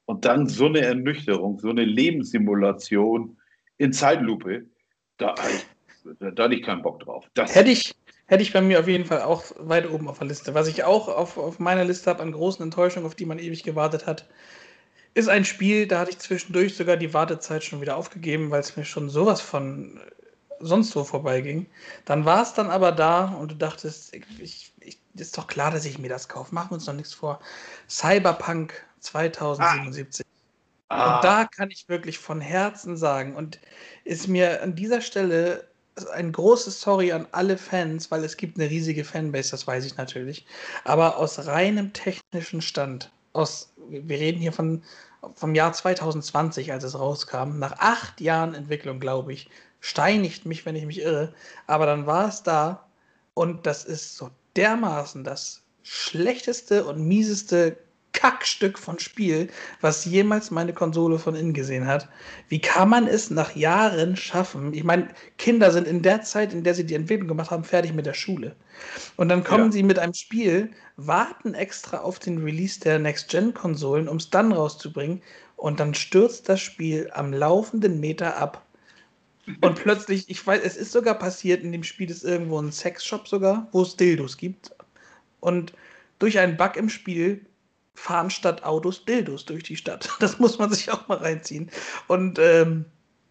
Und 0.07 0.25
dann 0.25 0.47
so 0.47 0.67
eine 0.67 0.81
Ernüchterung, 0.81 1.59
so 1.59 1.69
eine 1.69 1.85
Lebenssimulation 1.85 3.37
in 3.77 3.93
Zeitlupe, 3.93 4.67
da, 5.19 5.35
da, 6.19 6.31
da 6.31 6.45
hatte 6.45 6.55
ich 6.55 6.63
keinen 6.63 6.83
Bock 6.83 7.01
drauf. 7.01 7.29
Das 7.35 7.55
hätte 7.55 7.71
ich, 7.71 7.95
hätte 8.27 8.43
ich 8.43 8.53
bei 8.53 8.61
mir 8.61 8.81
auf 8.81 8.89
jeden 8.89 9.05
Fall 9.05 9.23
auch 9.23 9.45
weit 9.59 9.89
oben 9.91 10.09
auf 10.09 10.19
der 10.19 10.29
Liste. 10.29 10.55
Was 10.55 10.69
ich 10.69 10.85
auch 10.85 11.09
auf, 11.09 11.37
auf 11.37 11.59
meiner 11.59 11.85
Liste 11.85 12.11
habe 12.11 12.23
an 12.23 12.33
großen 12.33 12.63
Enttäuschungen, 12.63 13.07
auf 13.07 13.15
die 13.15 13.27
man 13.27 13.39
ewig 13.39 13.63
gewartet 13.63 14.07
hat, 14.07 14.27
ist 15.15 15.29
ein 15.29 15.45
Spiel, 15.45 15.87
da 15.87 16.01
hatte 16.01 16.11
ich 16.11 16.19
zwischendurch 16.19 16.77
sogar 16.77 16.97
die 16.97 17.13
Wartezeit 17.13 17.65
schon 17.65 17.81
wieder 17.81 17.97
aufgegeben, 17.97 18.51
weil 18.51 18.61
es 18.61 18.77
mir 18.77 18.85
schon 18.85 19.11
sowas 19.11 19.41
von 19.41 20.01
sonst 20.63 20.95
wo 20.97 21.05
vorbeiging. 21.05 21.67
Dann 22.05 22.25
war 22.25 22.43
es 22.43 22.55
dann 22.55 22.71
aber 22.71 22.93
da 22.93 23.27
und 23.27 23.51
du 23.51 23.57
dachtest, 23.57 24.15
ich, 24.15 24.25
ich, 24.39 24.73
ich, 24.81 24.99
ist 25.15 25.37
doch 25.37 25.47
klar, 25.47 25.71
dass 25.71 25.85
ich 25.85 25.99
mir 25.99 26.09
das 26.09 26.29
kaufe. 26.29 26.55
Machen 26.55 26.71
wir 26.71 26.75
uns 26.75 26.87
noch 26.87 26.95
nichts 26.95 27.13
vor. 27.13 27.41
Cyberpunk 27.89 28.73
2077. 29.01 30.25
Ah. 30.89 31.17
Und 31.17 31.25
da 31.25 31.45
kann 31.45 31.71
ich 31.71 31.89
wirklich 31.89 32.19
von 32.19 32.41
Herzen 32.41 32.97
sagen 32.97 33.35
und 33.35 33.59
ist 34.05 34.29
mir 34.29 34.63
an 34.63 34.75
dieser 34.75 35.01
Stelle 35.01 35.69
ein 36.13 36.33
großes 36.33 36.81
Sorry 36.81 37.13
an 37.13 37.27
alle 37.33 37.59
Fans, 37.59 38.11
weil 38.11 38.25
es 38.25 38.37
gibt 38.37 38.59
eine 38.59 38.71
riesige 38.71 39.05
Fanbase, 39.05 39.51
das 39.51 39.67
weiß 39.67 39.85
ich 39.85 39.97
natürlich. 39.97 40.47
Aber 40.85 41.19
aus 41.19 41.47
reinem 41.47 41.93
technischen 41.93 42.63
Stand, 42.63 43.11
aus, 43.33 43.73
wir 43.89 44.19
reden 44.19 44.41
hier 44.41 44.53
von, 44.53 44.83
vom 45.35 45.55
Jahr 45.55 45.73
2020, 45.73 46.73
als 46.73 46.85
es 46.85 46.99
rauskam, 46.99 47.59
nach 47.59 47.79
acht 47.79 48.21
Jahren 48.21 48.55
Entwicklung, 48.55 49.01
glaube 49.01 49.33
ich, 49.33 49.51
steinigt 49.81 50.47
mich, 50.47 50.65
wenn 50.65 50.77
ich 50.77 50.87
mich 50.87 51.01
irre, 51.01 51.35
aber 51.67 51.87
dann 51.87 52.07
war 52.07 52.29
es 52.29 52.43
da 52.43 52.87
und 53.35 53.67
das 53.67 53.85
ist 53.85 54.17
so 54.17 54.31
dermaßen 54.57 55.25
das 55.25 55.63
schlechteste 55.83 56.85
und 56.85 57.07
mieseste 57.07 57.77
Kackstück 58.13 58.79
von 58.79 58.99
Spiel, 58.99 59.49
was 59.81 60.05
jemals 60.05 60.51
meine 60.51 60.73
Konsole 60.73 61.19
von 61.19 61.35
innen 61.35 61.55
gesehen 61.55 61.87
hat. 61.87 62.09
Wie 62.49 62.61
kann 62.61 62.89
man 62.89 63.07
es 63.07 63.31
nach 63.31 63.57
Jahren 63.57 64.17
schaffen? 64.17 64.73
Ich 64.75 64.85
meine, 64.85 65.09
Kinder 65.39 65.71
sind 65.71 65.87
in 65.87 66.03
der 66.03 66.23
Zeit, 66.23 66.53
in 66.53 66.65
der 66.65 66.75
sie 66.75 66.85
die 66.85 66.95
Entwicklung 66.95 67.29
gemacht 67.29 67.51
haben, 67.51 67.65
fertig 67.65 67.93
mit 67.95 68.07
der 68.07 68.15
Schule. 68.15 68.55
Und 69.17 69.29
dann 69.29 69.45
kommen 69.45 69.67
ja. 69.67 69.73
sie 69.73 69.83
mit 69.83 69.99
einem 69.99 70.15
Spiel, 70.15 70.71
warten 70.97 71.55
extra 71.55 71.99
auf 71.99 72.19
den 72.19 72.43
Release 72.43 72.81
der 72.81 72.99
Next-Gen-Konsolen, 72.99 74.09
um 74.09 74.19
es 74.19 74.31
dann 74.31 74.53
rauszubringen. 74.53 75.23
Und 75.57 75.81
dann 75.81 75.95
stürzt 75.95 76.49
das 76.49 76.61
Spiel 76.61 77.11
am 77.15 77.33
laufenden 77.33 78.01
Meter 78.01 78.37
ab. 78.37 78.67
Und 79.61 79.77
plötzlich, 79.77 80.29
ich 80.29 80.47
weiß, 80.47 80.61
es 80.63 80.77
ist 80.77 80.93
sogar 80.93 81.15
passiert, 81.19 81.65
in 81.65 81.73
dem 81.73 81.83
Spiel 81.83 82.11
ist 82.11 82.25
irgendwo 82.25 82.61
ein 82.61 82.71
Sexshop 82.73 83.27
sogar, 83.27 83.69
wo 83.73 83.83
es 83.83 83.97
Dildos 83.97 84.37
gibt. 84.37 84.73
Und 85.41 85.73
durch 86.19 86.39
einen 86.39 86.57
Bug 86.57 86.77
im 86.77 86.89
Spiel 86.89 87.45
fahren 87.95 88.31
statt 88.31 88.65
Autos 88.65 89.05
Dildos 89.05 89.45
durch 89.45 89.63
die 89.63 89.77
Stadt. 89.77 90.09
Das 90.21 90.39
muss 90.39 90.59
man 90.59 90.73
sich 90.73 90.91
auch 90.91 91.09
mal 91.09 91.19
reinziehen. 91.19 91.71
Und 92.09 92.39
ähm, 92.39 92.85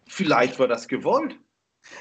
vielleicht 0.06 0.58
war 0.58 0.68
das 0.68 0.88
gewollt. 0.88 1.36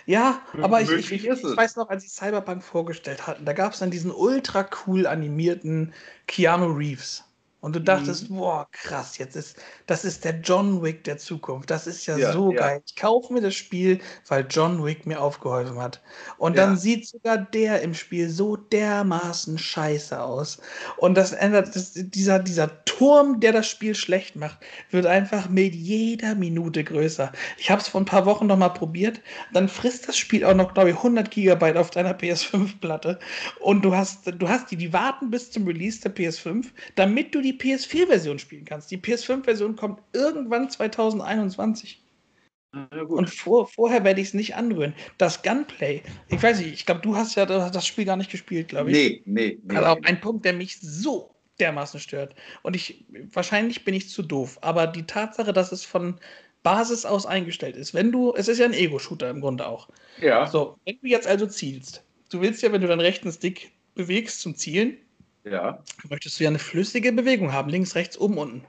Ja, 0.06 0.42
aber 0.62 0.82
ich, 0.82 0.92
ich, 0.92 1.12
ich, 1.12 1.26
ich, 1.26 1.44
weiß 1.44 1.76
noch, 1.76 1.90
als 1.90 2.04
sie 2.04 2.10
Cyberpunk 2.10 2.64
vorgestellt 2.64 3.26
hatten, 3.26 3.46
da 3.46 3.54
gab 3.54 3.74
es 3.74 3.80
dann 3.80 3.90
diesen 3.90 4.12
ultra 4.12 4.70
cool 4.86 5.08
animierten 5.08 5.94
Keanu 6.28 6.68
Reeves. 6.68 7.24
Und 7.62 7.76
du 7.76 7.80
dachtest, 7.80 8.32
mhm. 8.32 8.38
boah, 8.38 8.68
krass, 8.72 9.20
jetzt 9.20 9.36
ist, 9.36 9.56
das 9.86 10.04
ist 10.04 10.26
der 10.26 10.40
John 10.40 10.82
Wick 10.82 11.04
der 11.04 11.20
Zukunft. 11.20 11.70
Das 11.70 11.86
ist 11.86 12.08
ja, 12.08 12.18
ja 12.18 12.34
so 12.34 12.52
ja. 12.52 12.60
geil. 12.60 12.82
Ich 12.88 12.96
kaufe 12.96 13.32
mir 13.32 13.42
das 13.42 13.54
Spiel, 13.54 14.00
weil 14.28 14.48
John 14.50 14.84
Wick 14.84 15.06
mir 15.06 15.22
aufgeholfen 15.22 15.78
hat. 15.80 16.02
Und 16.40 16.58
ja. 16.58 16.66
dann 16.66 16.76
sieht 16.76 17.08
sogar 17.08 17.38
der 17.38 17.84
im 17.84 17.94
Spiel 17.94 18.30
so 18.30 18.56
dermaßen 18.56 19.60
scheiße 19.60 20.20
aus. 20.20 20.60
Und 20.98 21.16
das 21.16 21.34
ändert, 21.34 21.76
das, 21.76 21.94
dieser, 21.94 22.40
dieser 22.40 22.84
Turm, 22.86 23.40
der 23.40 23.52
das 23.52 23.68
Spiel 23.68 23.94
schlecht 23.94 24.36
macht, 24.36 24.58
wird 24.90 25.06
einfach 25.06 25.48
mit 25.48 25.76
jeder 25.76 26.34
Minute 26.34 26.84
größer. 26.84 27.32
Ich 27.60 27.70
habe 27.70 27.80
es 27.80 27.88
vor 27.88 28.02
ein 28.02 28.06
paar 28.06 28.26
Wochen 28.26 28.48
noch 28.48 28.58
mal 28.58 28.70
probiert. 28.70 29.22
Dann 29.54 29.70
frisst 29.70 30.08
das 30.08 30.18
Spiel 30.18 30.46
auch 30.46 30.56
noch, 30.56 30.74
glaube 30.74 30.90
ich, 30.90 30.96
100 30.96 31.30
Gigabyte 31.30 31.78
auf 31.78 31.92
deiner 31.92 32.18
PS5-Platte. 32.18 33.20
Und 33.60 33.86
du 33.86 33.96
hast, 33.96 34.26
du 34.26 34.50
hast 34.50 34.72
die, 34.72 34.78
die 34.78 34.94
warten 34.94 35.30
bis 35.30 35.52
zum 35.52 35.68
Release 35.68 36.02
der 36.02 36.16
PS5, 36.16 36.66
damit 36.96 37.36
du 37.36 37.42
die 37.42 37.51
die 37.52 37.58
PS4-Version 37.58 38.40
spielen 38.40 38.66
kannst. 38.66 38.92
Die 38.92 38.98
PS5-Version 38.98 39.76
kommt 39.76 40.02
irgendwann 40.14 40.70
2021. 40.70 42.02
Und 43.10 43.30
vor, 43.30 43.68
vorher 43.68 44.06
werde 44.06 44.22
ich 44.22 44.28
es 44.28 44.34
nicht 44.34 44.56
anrühren. 44.56 44.94
Das 45.18 45.44
Gunplay, 45.44 46.02
ich 46.30 46.42
weiß 46.42 46.60
nicht, 46.60 46.72
ich 46.72 46.86
glaube, 46.86 47.02
du 47.02 47.16
hast 47.16 47.36
ja 47.36 47.46
das 47.46 47.86
Spiel 47.86 48.06
gar 48.06 48.16
nicht 48.16 48.32
gespielt, 48.32 48.70
glaube 48.70 48.92
ich. 48.92 48.96
Nee, 48.96 49.22
nee, 49.26 49.60
nee. 49.62 49.76
Also 49.76 49.90
auch 49.90 50.04
ein 50.04 50.22
Punkt, 50.22 50.46
der 50.46 50.54
mich 50.54 50.80
so 50.80 51.36
dermaßen 51.60 52.00
stört. 52.00 52.34
Und 52.64 52.76
ich, 52.76 53.04
wahrscheinlich 53.34 53.84
bin 53.84 53.94
ich 53.94 54.10
zu 54.10 54.24
doof, 54.24 54.58
aber 54.62 54.88
die 54.88 55.06
Tatsache, 55.06 55.52
dass 55.52 55.74
es 55.74 55.84
von 55.84 56.18
Basis 56.64 57.06
aus 57.06 57.26
eingestellt 57.26 57.76
ist, 57.76 57.94
wenn 57.94 58.12
du, 58.12 58.34
es 58.36 58.48
ist 58.48 58.60
ja 58.60 58.66
ein 58.66 58.74
Ego-Shooter 58.74 59.30
im 59.30 59.42
Grunde 59.42 59.68
auch. 59.68 59.90
Ja. 60.22 60.48
So, 60.48 60.78
wenn 60.86 60.98
du 61.02 61.08
jetzt 61.08 61.28
also 61.28 61.48
zielst, 61.48 62.04
du 62.30 62.40
willst 62.40 62.62
ja, 62.62 62.72
wenn 62.72 62.82
du 62.82 62.88
deinen 62.88 63.02
rechten 63.02 63.32
Stick 63.32 63.72
bewegst 63.96 64.40
zum 64.40 64.56
Zielen, 64.56 64.98
ja. 65.44 65.84
möchtest 66.10 66.40
du 66.40 66.44
ja 66.44 66.50
eine 66.50 66.60
flüssige 66.60 67.12
Bewegung 67.12 67.52
haben, 67.52 67.70
links, 67.70 67.96
rechts, 67.96 68.18
oben, 68.18 68.38
unten. 68.38 68.66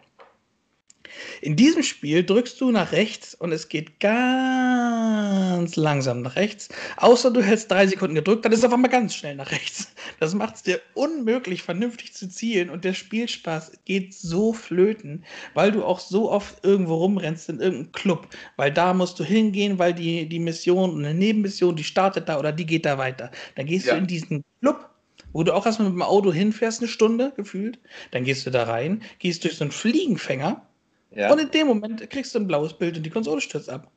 In 1.40 1.56
diesem 1.56 1.82
Spiel 1.82 2.24
drückst 2.24 2.60
du 2.60 2.70
nach 2.70 2.92
rechts 2.92 3.34
und 3.34 3.52
es 3.52 3.68
geht 3.68 4.00
ganz 4.00 5.76
langsam 5.76 6.22
nach 6.22 6.36
rechts. 6.36 6.68
Außer 6.96 7.30
du 7.30 7.42
hältst 7.42 7.70
drei 7.70 7.86
Sekunden 7.86 8.14
gedrückt, 8.14 8.44
dann 8.44 8.52
ist 8.52 8.60
es 8.60 8.64
auf 8.64 8.72
einmal 8.72 8.90
ganz 8.90 9.14
schnell 9.14 9.36
nach 9.36 9.50
rechts. 9.50 9.92
Das 10.20 10.34
macht 10.34 10.56
es 10.56 10.62
dir 10.62 10.80
unmöglich, 10.94 11.62
vernünftig 11.62 12.14
zu 12.14 12.28
zielen 12.28 12.70
und 12.70 12.84
der 12.84 12.94
Spielspaß 12.94 13.72
geht 13.84 14.14
so 14.14 14.52
flöten, 14.52 15.24
weil 15.54 15.72
du 15.72 15.84
auch 15.84 16.00
so 16.00 16.30
oft 16.30 16.64
irgendwo 16.64 16.96
rumrennst 16.96 17.48
in 17.48 17.60
irgendeinem 17.60 17.92
Club. 17.92 18.28
Weil 18.56 18.72
da 18.72 18.94
musst 18.94 19.18
du 19.18 19.24
hingehen, 19.24 19.78
weil 19.78 19.94
die, 19.94 20.28
die 20.28 20.38
Mission, 20.38 20.98
eine 20.98 21.14
Nebenmission, 21.14 21.76
die 21.76 21.84
startet 21.84 22.28
da 22.28 22.38
oder 22.38 22.52
die 22.52 22.66
geht 22.66 22.86
da 22.86 22.98
weiter. 22.98 23.30
Dann 23.56 23.66
gehst 23.66 23.86
ja. 23.86 23.94
du 23.94 24.00
in 24.00 24.06
diesen 24.06 24.44
Club 24.60 24.91
wo 25.32 25.42
du 25.42 25.54
auch 25.54 25.66
erstmal 25.66 25.88
mit 25.88 25.96
dem 25.96 26.02
Auto 26.02 26.32
hinfährst, 26.32 26.80
eine 26.80 26.88
Stunde 26.88 27.32
gefühlt. 27.36 27.78
Dann 28.10 28.24
gehst 28.24 28.46
du 28.46 28.50
da 28.50 28.64
rein, 28.64 29.02
gehst 29.18 29.44
durch 29.44 29.56
so 29.56 29.64
einen 29.64 29.72
Fliegenfänger 29.72 30.66
ja. 31.10 31.32
und 31.32 31.38
in 31.38 31.50
dem 31.50 31.66
Moment 31.66 32.08
kriegst 32.10 32.34
du 32.34 32.38
ein 32.38 32.46
blaues 32.46 32.74
Bild 32.74 32.96
und 32.96 33.02
die 33.04 33.10
Konsole 33.10 33.40
stürzt 33.40 33.70
ab. 33.70 33.90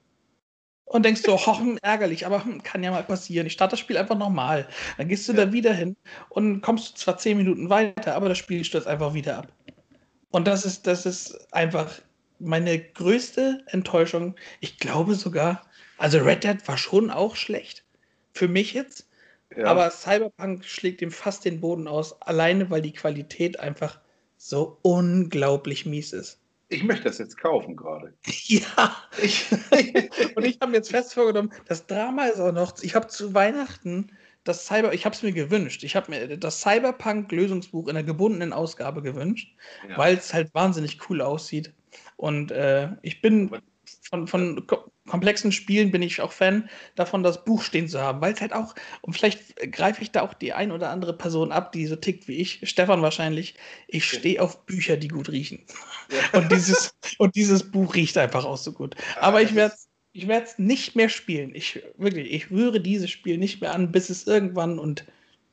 Und 0.86 1.04
denkst 1.04 1.24
du, 1.24 1.32
hoch, 1.34 1.60
hm, 1.60 1.80
ärgerlich, 1.82 2.26
aber 2.26 2.46
hm, 2.46 2.62
kann 2.62 2.84
ja 2.84 2.92
mal 2.92 3.04
passieren. 3.04 3.48
Ich 3.48 3.54
starte 3.54 3.72
das 3.72 3.80
Spiel 3.80 3.98
einfach 3.98 4.18
nochmal. 4.18 4.68
Dann 4.98 5.08
gehst 5.08 5.28
du 5.28 5.34
ja. 5.34 5.46
da 5.46 5.52
wieder 5.52 5.74
hin 5.74 5.96
und 6.30 6.62
kommst 6.62 6.92
du 6.92 6.96
zwar 6.96 7.18
zehn 7.18 7.38
Minuten 7.38 7.70
weiter, 7.70 8.16
aber 8.16 8.30
das 8.30 8.38
Spiel 8.38 8.64
stürzt 8.64 8.88
einfach 8.88 9.14
wieder 9.14 9.40
ab. 9.40 9.52
Und 10.30 10.48
das 10.48 10.66
ist, 10.66 10.86
das 10.86 11.06
ist 11.06 11.52
einfach 11.54 11.92
meine 12.40 12.80
größte 12.80 13.64
Enttäuschung. 13.68 14.36
Ich 14.60 14.78
glaube 14.78 15.16
sogar, 15.16 15.64
also 15.98 16.20
Red 16.20 16.44
Dead 16.44 16.68
war 16.68 16.78
schon 16.78 17.10
auch 17.10 17.36
schlecht. 17.36 17.84
Für 18.34 18.48
mich 18.48 18.74
jetzt. 18.74 19.08
Ja. 19.58 19.66
Aber 19.66 19.89
Cyberpunk 19.89 20.66
schlägt 20.66 21.01
ihm 21.01 21.12
fast 21.12 21.45
den 21.45 21.62
Boden 21.62 21.88
aus, 21.88 22.22
alleine 22.22 22.70
weil 22.70 22.82
die 22.82 22.93
Qualität 22.93 23.60
einfach 23.60 23.99
so 24.38 24.78
unglaublich 24.82 25.86
mies 25.86 26.14
ist. 26.14 26.39
Ich 26.70 26.84
möchte 26.84 27.06
das 27.06 27.20
jetzt 27.20 27.38
kaufen 27.38 27.76
gerade. 27.76 28.14
Ja. 28.47 28.95
Ich, 29.22 29.45
und 30.36 30.45
ich 30.45 30.60
habe 30.60 30.72
mir 30.72 30.78
jetzt 30.78 30.91
fest 30.91 31.14
vorgenommen, 31.14 31.51
das 31.68 31.86
Drama 31.86 32.26
ist 32.26 32.39
auch 32.39 32.51
noch, 32.51 32.82
ich 32.82 32.95
habe 32.95 33.08
zu 33.08 33.34
Weihnachten 33.34 34.12
das 34.45 34.68
Cyber, 34.68 34.93
ich 34.93 35.06
habe 35.06 35.16
es 35.16 35.24
mir 35.24 35.32
gewünscht. 35.34 35.84
Ich 35.84 35.95
habe 35.95 36.12
mir 36.12 36.38
das 36.38 36.62
Cyberpunk-Lösungsbuch 36.62 37.88
in 37.88 37.95
der 37.95 38.03
gebundenen 38.03 38.53
Ausgabe 38.53 39.01
gewünscht, 39.01 39.53
ja. 39.89 39.97
weil 39.97 40.16
es 40.16 40.34
halt 40.34 40.53
wahnsinnig 40.53 40.99
cool 41.10 41.22
aussieht. 41.22 41.74
Und 42.16 42.51
äh, 42.51 42.89
ich 43.01 43.22
bin 43.22 43.49
von, 44.03 44.28
von 44.28 44.68
komplexen 45.08 45.51
Spielen 45.51 45.91
bin 45.91 46.01
ich 46.01 46.22
auch 46.22 46.32
Fan 46.32 46.70
davon, 46.95 47.24
das 47.24 47.45
Buch 47.45 47.62
stehen 47.62 47.88
zu 47.88 48.01
haben, 48.01 48.22
weil 48.22 48.34
es 48.34 48.41
halt 48.41 48.53
auch, 48.53 48.76
und 49.01 49.14
vielleicht 49.14 49.56
greife 49.72 50.01
ich 50.01 50.12
da 50.12 50.22
auch 50.22 50.34
die 50.34 50.53
ein 50.53 50.72
oder 50.72 50.89
andere 50.89 51.16
Person 51.16 51.51
ab, 51.51 51.72
die 51.72 51.86
so 51.86 51.95
tickt 51.95 52.28
wie 52.28 52.38
ich, 52.38 52.62
Stefan 52.64 53.01
wahrscheinlich, 53.01 53.56
ich 53.88 54.06
stehe 54.06 54.41
auf 54.41 54.66
Bücher, 54.66 54.97
die 54.97 55.08
gut 55.08 55.30
riechen. 55.30 55.64
Ja. 56.12 56.39
Und, 56.39 56.51
dieses, 56.51 56.95
und 57.18 57.36
dieses 57.36 57.72
Buch 57.72 57.95
riecht 57.95 58.18
einfach 58.18 58.45
auch 58.45 58.58
so 58.58 58.72
gut. 58.72 58.95
Aber 59.20 59.41
ich 59.41 59.56
werde 59.56 59.74
ich 60.16 60.30
werde 60.30 60.45
es 60.45 60.58
nicht 60.58 60.95
mehr 60.95 61.10
spielen. 61.10 61.53
Ich 61.53 61.84
wirklich, 61.97 62.32
ich 62.32 62.49
rühre 62.49 62.80
dieses 62.80 63.10
Spiel 63.10 63.38
nicht 63.38 63.60
mehr 63.60 63.74
an, 63.74 63.91
bis 63.91 64.10
es 64.10 64.26
irgendwann 64.26 64.80
und 64.80 65.03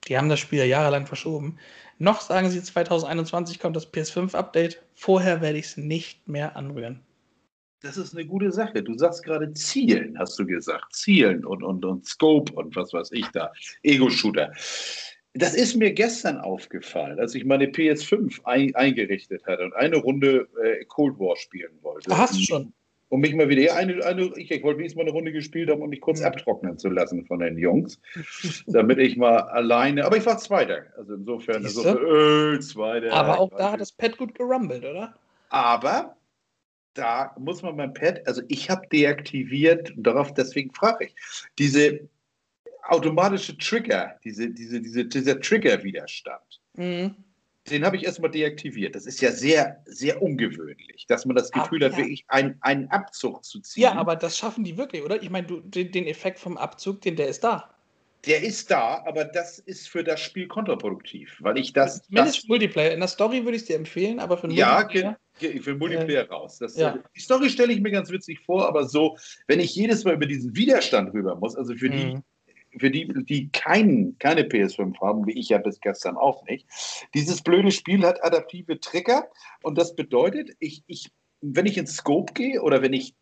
die 0.07 0.16
haben 0.16 0.28
das 0.28 0.38
Spiel 0.38 0.61
ja 0.61 0.64
jahrelang 0.64 1.07
verschoben. 1.07 1.59
Noch 1.98 2.20
sagen 2.20 2.48
sie 2.48 2.62
2021 2.62 3.59
kommt 3.59 3.74
das 3.74 3.92
PS5-Update. 3.92 4.80
Vorher 4.94 5.40
werde 5.40 5.59
ich 5.59 5.66
es 5.66 5.76
nicht 5.76 6.28
mehr 6.28 6.57
anrühren. 6.57 7.00
Das 7.83 7.97
ist 7.97 8.14
eine 8.16 8.24
gute 8.24 8.53
Sache. 8.53 8.83
Du 8.83 8.97
sagst 8.97 9.24
gerade 9.24 9.53
Zielen, 9.55 10.18
hast 10.18 10.39
du 10.39 10.47
gesagt. 10.47 10.95
Zielen 10.95 11.45
und, 11.45 11.62
und, 11.62 11.85
und 11.85 12.07
Scope 12.07 12.53
und 12.53 12.76
was 12.76 12.93
weiß 12.93 13.11
ich 13.12 13.26
da. 13.28 13.53
Ego-Shooter. 13.83 14.53
Das 15.35 15.55
ist 15.55 15.76
mir 15.76 15.93
gestern 15.93 16.39
aufgefallen, 16.39 17.18
als 17.18 17.35
ich 17.35 17.45
meine 17.45 17.66
PS5 17.66 18.45
ein, 18.45 18.74
eingerichtet 18.74 19.45
hatte 19.47 19.64
und 19.64 19.74
eine 19.74 19.97
Runde 19.97 20.47
äh, 20.62 20.85
Cold 20.85 21.18
War 21.18 21.37
spielen 21.37 21.72
wollte. 21.80 22.11
Ach, 22.12 22.18
hast 22.18 22.35
du 22.37 22.41
schon? 22.41 22.72
Und 23.09 23.20
mich 23.20 23.35
mal 23.35 23.49
wieder, 23.49 23.74
eine, 23.74 24.03
eine, 24.05 24.30
ich, 24.37 24.51
ich 24.51 24.62
wollte 24.62 24.78
wenigstens 24.78 24.97
mal 24.97 25.03
eine 25.03 25.11
Runde 25.11 25.33
gespielt 25.33 25.68
haben, 25.68 25.83
um 25.83 25.91
mich 25.91 26.01
kurz 26.01 26.22
abtrocknen 26.22 26.78
zu 26.78 26.89
lassen 26.89 27.26
von 27.26 27.41
den 27.41 27.59
Jungs, 27.59 28.01
damit 28.66 28.99
ich 28.99 29.18
mal 29.18 29.39
alleine, 29.39 30.07
aber 30.07 30.16
ich 30.16 30.24
war 30.24 30.39
Zweiter, 30.39 30.85
also 30.97 31.14
insofern, 31.14 31.62
insofern 31.62 32.55
äh, 32.57 32.61
Zweiter. 32.61 33.12
Aber 33.12 33.39
auch 33.39 33.51
da 33.51 33.72
hat 33.72 33.83
das 33.83 33.93
Pad 33.93 34.16
gut 34.16 34.35
gerumbelt, 34.35 34.83
oder? 34.85 35.14
Aber 35.51 36.16
da 36.95 37.34
muss 37.38 37.62
man 37.62 37.76
beim 37.76 37.95
Pad, 37.95 38.26
also 38.26 38.43
ich 38.49 38.68
habe 38.70 38.86
deaktiviert, 38.88 39.93
darauf 39.97 40.32
deswegen 40.34 40.72
frage 40.72 41.07
ich, 41.07 41.14
diese 41.59 42.09
automatische 42.84 43.57
Trigger, 43.57 44.18
diese, 44.24 44.51
diese, 44.51 44.80
diese, 44.80 45.05
dieser 45.07 45.40
Trigger-Widerstand, 45.40 46.61
mhm. 46.74 47.14
den 47.70 47.84
habe 47.84 47.97
ich 47.97 48.05
erstmal 48.05 48.30
deaktiviert. 48.30 48.95
Das 48.95 49.07
ist 49.07 49.20
ja 49.20 49.30
sehr, 49.30 49.82
sehr 49.86 50.20
ungewöhnlich, 50.20 51.07
dass 51.07 51.24
man 51.24 51.36
das 51.36 51.51
Gefühl 51.51 51.82
Ach, 51.82 51.86
hat, 51.86 51.93
ja. 51.93 51.99
wirklich 51.99 52.24
einen, 52.28 52.57
einen 52.61 52.88
Abzug 52.88 53.45
zu 53.45 53.61
ziehen. 53.61 53.84
Ja, 53.84 53.95
aber 53.95 54.16
das 54.16 54.36
schaffen 54.36 54.64
die 54.64 54.76
wirklich, 54.76 55.03
oder? 55.03 55.22
Ich 55.22 55.30
meine, 55.30 55.47
den, 55.47 55.93
den 55.93 56.07
Effekt 56.07 56.38
vom 56.38 56.57
Abzug, 56.57 57.01
den 57.01 57.16
der 57.16 57.28
ist 57.28 57.45
da. 57.45 57.74
Der 58.26 58.43
ist 58.43 58.70
da, 58.70 59.03
aber 59.05 59.24
das 59.24 59.59
ist 59.59 59.88
für 59.88 60.05
das 60.05 60.20
Spiel 60.20 60.47
kontraproduktiv, 60.47 61.38
weil 61.40 61.59
ich 61.59 61.72
das. 61.72 62.03
Zumindest 62.03 62.38
das, 62.38 62.49
Multiplayer. 62.49 62.93
In 62.93 63.01
der 63.01 63.09
Story 63.09 63.45
würde 63.45 63.57
ich 63.57 63.62
es 63.62 63.68
dir 63.68 63.74
empfehlen, 63.74 64.20
aber 64.20 64.38
für 64.38 64.47
den 64.47 64.57
ja, 64.57 64.74
Multiplayer. 64.74 65.18
Ja, 65.43 65.62
für 65.62 65.74
Multiplayer 65.74 66.24
äh, 66.24 66.32
raus. 66.32 66.59
Das, 66.59 66.76
ja. 66.76 66.99
Die 67.14 67.20
Story 67.20 67.51
stelle 67.51 67.72
ich 67.72 67.80
mir 67.80 67.90
ganz 67.90 68.11
witzig 68.11 68.40
vor, 68.40 68.66
aber 68.66 68.84
so, 68.84 69.16
wenn 69.47 69.61
ich 69.61 69.74
jedes 69.74 70.05
Mal 70.05 70.14
über 70.14 70.26
diesen 70.26 70.57
Widerstand 70.57 71.12
rüber 71.12 71.36
muss, 71.36 71.57
also 71.57 71.74
für 71.74 71.88
mhm. 71.88 72.22
die, 72.72 72.78
für 72.78 72.90
die, 72.90 73.09
die 73.24 73.51
kein, 73.51 74.16
keine 74.18 74.43
PS5 74.43 75.01
haben, 75.01 75.26
wie 75.26 75.38
ich 75.38 75.51
ja 75.51 75.59
bis 75.59 75.80
gestern 75.80 76.16
auch 76.16 76.45
nicht, 76.47 76.66
dieses 77.14 77.43
blöde 77.43 77.70
Spiel 77.70 78.05
hat 78.05 78.22
adaptive 78.24 78.80
Trigger 78.80 79.28
und 79.62 79.76
das 79.76 79.95
bedeutet, 79.95 80.51
ich, 80.59 80.82
ich, 80.86 81.11
wenn 81.40 81.66
ich 81.66 81.76
ins 81.76 81.97
Scope 81.97 82.32
gehe 82.32 82.62
oder 82.62 82.82
wenn 82.82 82.93
ich 82.93 83.14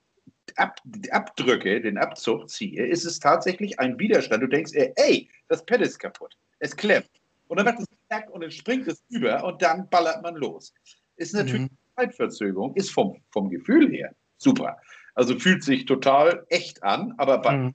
ab, 0.57 0.81
abdrücke, 1.11 1.81
den 1.81 1.99
Abzug 1.99 2.49
ziehe, 2.49 2.87
ist 2.87 3.05
es 3.05 3.19
tatsächlich 3.19 3.79
ein 3.81 3.99
Widerstand. 3.99 4.43
Du 4.43 4.47
denkst, 4.47 4.73
ey, 4.75 5.29
das 5.49 5.65
Pad 5.65 5.81
ist 5.81 5.99
kaputt. 5.99 6.37
Es 6.59 6.77
klemmt. 6.77 7.11
Und 7.49 7.57
dann 7.57 7.67
macht 7.67 7.81
es 7.81 7.87
Knack 8.09 8.31
und 8.31 8.43
dann 8.43 8.51
springt 8.51 8.89
es 8.89 9.03
über 9.09 9.45
und 9.45 9.63
dann 9.63 9.89
ballert 9.89 10.23
man 10.23 10.35
los. 10.35 10.75
Ist 11.17 11.35
natürlich 11.35 11.63
mhm. 11.63 11.79
Zeitverzögerung, 11.97 12.75
ist 12.77 12.91
vom, 12.91 13.21
vom 13.31 13.51
Gefühl 13.51 13.91
her 13.91 14.15
super. 14.41 14.79
Also 15.15 15.39
fühlt 15.39 15.63
sich 15.63 15.85
total 15.85 16.45
echt 16.49 16.83
an, 16.83 17.15
aber 17.19 17.53
mhm. 17.53 17.75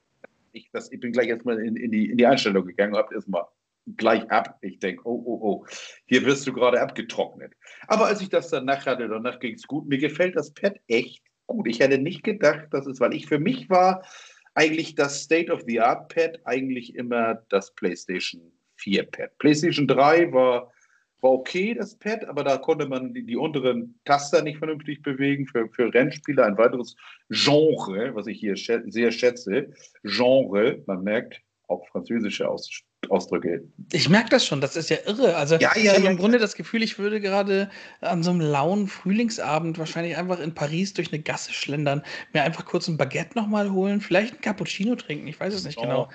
ich, 0.52 0.68
das, 0.72 0.90
ich 0.92 1.00
bin 1.00 1.12
gleich 1.12 1.28
erstmal 1.28 1.60
in, 1.60 1.76
in, 1.76 1.90
die, 1.90 2.10
in 2.10 2.18
die 2.18 2.26
Einstellung 2.26 2.66
gegangen 2.66 2.94
und 2.94 2.98
habe 2.98 3.14
erstmal 3.14 3.44
gleich 3.96 4.28
ab. 4.30 4.58
Ich 4.62 4.78
denke, 4.80 5.02
oh, 5.06 5.22
oh, 5.24 5.38
oh, 5.42 5.66
hier 6.06 6.24
wirst 6.24 6.46
du 6.46 6.52
gerade 6.52 6.80
abgetrocknet. 6.80 7.52
Aber 7.86 8.06
als 8.06 8.20
ich 8.20 8.28
das 8.28 8.50
danach 8.50 8.84
hatte, 8.84 9.08
danach 9.08 9.38
ging 9.38 9.54
es 9.54 9.62
gut. 9.62 9.86
Mir 9.86 9.98
gefällt 9.98 10.34
das 10.34 10.52
Pad 10.52 10.80
echt 10.88 11.22
gut. 11.46 11.68
Ich 11.68 11.78
hätte 11.78 11.98
nicht 11.98 12.24
gedacht, 12.24 12.66
dass 12.72 12.86
es, 12.86 12.98
weil 13.00 13.14
ich 13.14 13.26
für 13.26 13.38
mich 13.38 13.70
war, 13.70 14.04
eigentlich 14.54 14.94
das 14.94 15.20
State-of-the-Art-Pad 15.22 16.40
eigentlich 16.44 16.96
immer 16.96 17.42
das 17.50 17.74
PlayStation 17.74 18.40
4-Pad. 18.80 19.38
PlayStation 19.38 19.86
3 19.86 20.32
war, 20.32 20.72
war 21.26 21.32
okay, 21.32 21.74
das 21.74 21.96
Pad, 21.96 22.24
aber 22.24 22.44
da 22.44 22.56
konnte 22.56 22.86
man 22.86 23.12
die, 23.12 23.26
die 23.26 23.36
unteren 23.36 23.98
Taster 24.04 24.42
nicht 24.42 24.58
vernünftig 24.58 25.02
bewegen. 25.02 25.46
Für, 25.46 25.68
für 25.68 25.92
Rennspieler 25.92 26.46
ein 26.46 26.56
weiteres 26.56 26.94
Genre, 27.30 28.14
was 28.14 28.28
ich 28.28 28.38
hier 28.38 28.56
schä 28.56 28.80
sehr 28.86 29.10
schätze. 29.10 29.72
Genre, 30.04 30.82
man 30.86 31.02
merkt, 31.02 31.40
auch 31.68 31.86
französische 31.88 32.48
Aus 32.48 32.70
Ausdrücke. 33.08 33.62
Ich 33.92 34.08
merke 34.08 34.30
das 34.30 34.44
schon, 34.46 34.60
das 34.60 34.74
ist 34.74 34.90
ja 34.90 34.96
irre. 35.06 35.36
Also 35.36 35.56
ja, 35.56 35.70
ja, 35.76 35.82
ich 35.82 35.88
habe 35.90 36.04
ja, 36.04 36.10
im 36.10 36.16
Grunde 36.16 36.38
das 36.38 36.56
Gefühl, 36.56 36.82
ich 36.82 36.98
würde 36.98 37.20
gerade 37.20 37.70
an 38.00 38.22
so 38.22 38.30
einem 38.30 38.40
lauen 38.40 38.88
Frühlingsabend 38.88 39.78
wahrscheinlich 39.78 40.16
einfach 40.16 40.40
in 40.40 40.54
Paris 40.54 40.92
durch 40.94 41.12
eine 41.12 41.22
Gasse 41.22 41.52
schlendern, 41.52 42.02
mir 42.32 42.42
einfach 42.42 42.64
kurz 42.64 42.88
ein 42.88 42.96
Baguette 42.96 43.38
nochmal 43.38 43.70
holen, 43.70 44.00
vielleicht 44.00 44.34
ein 44.34 44.40
Cappuccino 44.40 44.96
trinken, 44.96 45.28
ich 45.28 45.38
weiß 45.38 45.54
es 45.54 45.64
nicht 45.64 45.78
oh. 45.78 45.82
genau. 45.82 46.08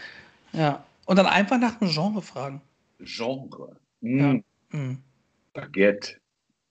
Ja. 0.51 0.83
Und 1.05 1.17
dann 1.17 1.27
einfach 1.27 1.59
nach 1.59 1.79
einem 1.79 1.91
Genre 1.91 2.21
fragen. 2.21 2.61
Genre. 2.99 3.77
Mm. 4.01 4.39
Mm. 4.71 4.95
Baguette. 5.53 6.17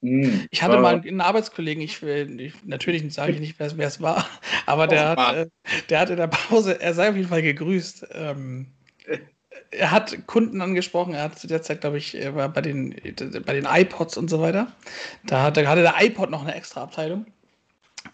Mm. 0.01 0.47
Ich 0.51 0.63
hatte 0.63 0.79
mal 0.79 1.01
einen 1.01 1.21
Arbeitskollegen, 1.21 1.83
ich, 1.83 2.03
ich 2.03 2.55
natürlich 2.65 3.13
sage 3.13 3.33
ich 3.33 3.41
nicht, 3.41 3.59
wer 3.59 3.87
es 3.87 4.01
war, 4.01 4.27
aber 4.67 4.87
der, 4.87 5.15
oh, 5.17 5.21
hat, 5.21 5.37
äh, 5.37 5.47
der 5.89 6.01
hat 6.01 6.11
in 6.11 6.17
der 6.17 6.29
Pause, 6.29 6.81
er 6.81 6.95
sei 6.95 7.11
auf 7.11 7.17
jeden 7.17 7.29
Fall 7.29 7.43
gegrüßt. 7.43 8.09
Ähm, 8.13 8.69
er 9.73 9.91
hat 9.91 10.27
Kunden 10.27 10.61
angesprochen, 10.61 11.15
er 11.15 11.25
hat 11.25 11.39
zu 11.39 11.47
der 11.47 11.63
Zeit, 11.63 11.83
glaube 11.83 11.99
ich, 11.99 12.15
war 12.35 12.49
bei 12.49 12.61
den, 12.61 12.95
bei 13.47 13.55
den 13.55 13.67
iPods 13.67 14.17
und 14.17 14.29
so 14.29 14.41
weiter. 14.41 14.73
Da 15.27 15.43
hatte, 15.43 15.69
hatte 15.69 15.83
der 15.83 15.95
iPod 16.01 16.31
noch 16.31 16.43
eine 16.43 16.55
extra 16.55 16.83
Abteilung. 16.83 17.27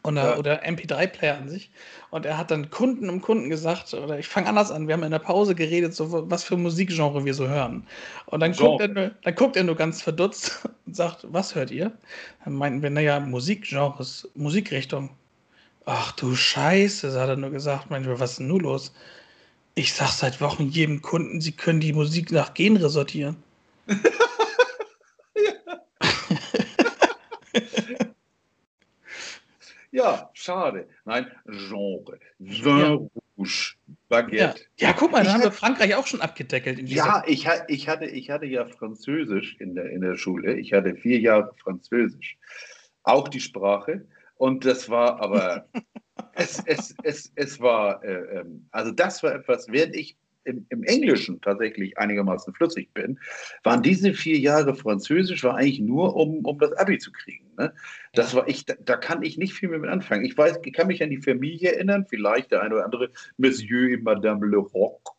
Oder, 0.07 0.33
ja. 0.33 0.39
oder 0.39 0.65
MP3-Player 0.65 1.37
an 1.37 1.49
sich. 1.49 1.71
Und 2.11 2.27
er 2.27 2.39
hat 2.39 2.51
dann 2.51 2.71
Kunden 2.71 3.11
um 3.11 3.21
Kunden 3.21 3.51
gesagt, 3.51 3.93
oder 3.95 4.19
ich 4.19 4.29
fange 4.29 4.49
anders 4.49 4.71
an, 4.71 4.87
wir 4.87 4.95
haben 4.95 5.03
in 5.03 5.11
der 5.11 5.19
Pause 5.19 5.55
geredet, 5.55 5.95
so 5.95 6.31
was 6.31 6.45
für 6.45 6.57
Musikgenre 6.57 7.25
wir 7.25 7.35
so 7.35 7.49
hören. 7.49 7.87
Und 8.27 8.41
dann, 8.41 8.53
guckt 8.53 8.81
er, 8.81 8.89
nur, 8.89 9.11
dann 9.23 9.35
guckt 9.35 9.57
er 9.57 9.65
nur 9.65 9.77
ganz 9.77 10.03
verdutzt 10.03 10.69
und 10.87 10.97
sagt, 10.97 11.27
was 11.29 11.55
hört 11.55 11.71
ihr? 11.71 11.93
Dann 12.45 12.55
meinten 12.55 12.83
wir, 12.83 12.91
naja, 12.91 13.21
Musikgenres, 13.21 14.29
Musikrichtung. 14.35 15.11
Ach 15.85 16.13
du 16.13 16.35
Scheiße, 16.35 17.19
hat 17.21 17.29
er 17.29 17.37
nur 17.37 17.51
gesagt. 17.51 17.91
Manchmal, 17.91 18.19
was 18.19 18.33
ist 18.33 18.39
denn 18.41 18.49
nun 18.49 18.61
los? 18.61 18.93
Ich 19.75 19.93
sag 19.93 20.09
seit 20.09 20.41
Wochen 20.41 20.69
jedem 20.69 21.03
Kunden, 21.03 21.41
sie 21.41 21.53
können 21.53 21.81
die 21.81 21.93
Musik 21.93 22.33
nach 22.33 22.55
Genre 22.55 22.89
sortieren. 22.89 23.37
ja. 29.97 30.31
schade. 30.33 30.89
Nein, 31.05 31.27
Genre. 31.47 32.19
Vin 32.39 32.79
ja. 32.79 32.99
Rouge, 33.37 33.77
Baguette. 34.09 34.61
Ja. 34.77 34.89
ja, 34.89 34.93
guck 34.93 35.13
mal, 35.13 35.25
da 35.25 35.33
haben 35.33 35.43
wir 35.43 35.53
Frankreich 35.53 35.95
auch 35.95 36.07
schon 36.07 36.21
abgedeckelt. 36.21 36.89
ja, 36.89 37.23
ich, 37.27 37.47
ich, 37.69 37.89
hatte, 37.89 38.07
ich 38.07 38.31
hatte 38.31 38.47
ja 38.47 38.67
Französisch 38.67 39.57
in 39.59 39.75
der, 39.75 39.91
in 39.91 40.01
der 40.01 40.17
Schule. 40.17 40.59
Ich 40.59 40.73
hatte 40.73 40.95
vier 40.95 41.19
Jahre 41.21 41.53
Französisch. 41.63 42.39
Auch 43.03 43.29
die 43.29 43.41
Sprache. 43.41 44.07
Und 44.37 44.65
das 44.65 44.89
war 44.89 45.21
aber 45.21 45.67
es, 46.35 46.63
es, 46.67 46.95
es, 47.03 47.33
es 47.35 47.61
war, 47.61 48.03
äh, 48.05 48.41
ähm, 48.41 48.67
also 48.71 48.93
das 48.93 49.23
war 49.23 49.35
etwas, 49.35 49.69
während 49.69 49.97
ich 49.97 50.17
im, 50.47 50.67
im, 50.71 50.83
Englischen 50.85 51.41
tatsächlich 51.41 51.99
einigermaßen 51.99 52.55
flüssig 52.55 52.93
bin, 52.95 53.19
waren 53.65 53.83
diese 53.83 54.15
vier 54.15 54.39
Jahre 54.39 54.75
Französisch 54.75 55.45
war 55.45 55.57
eigentlich 55.57 55.81
nur, 55.81 56.17
um, 56.17 56.45
um 56.45 56.59
das 56.59 56.73
Abi 56.75 56.99
zu 56.99 57.13
kriegen. 57.13 57.47
Ne? 57.59 57.73
Das 58.15 58.35
war 58.35 58.49
ich, 58.49 58.65
da, 58.65 58.75
da, 58.81 58.97
kann 58.97 59.23
ich 59.23 59.37
nicht 59.37 59.53
viel 59.53 59.69
mehr 59.69 59.79
mit 59.79 59.91
anfangen. 59.91 60.25
Ich 60.25 60.37
weiß, 60.37 60.61
ich 60.65 60.73
kann 60.73 60.87
mich 60.87 61.03
an 61.03 61.11
die 61.11 61.21
Familie 61.21 61.73
erinnern, 61.73 62.07
vielleicht 62.09 62.53
der 62.53 62.63
eine 62.63 62.75
oder 62.75 62.85
andere 62.85 63.11
Monsieur 63.37 63.91
et 63.91 64.03
Madame 64.03 64.47
Le 64.47 64.59
Roc, 64.59 65.11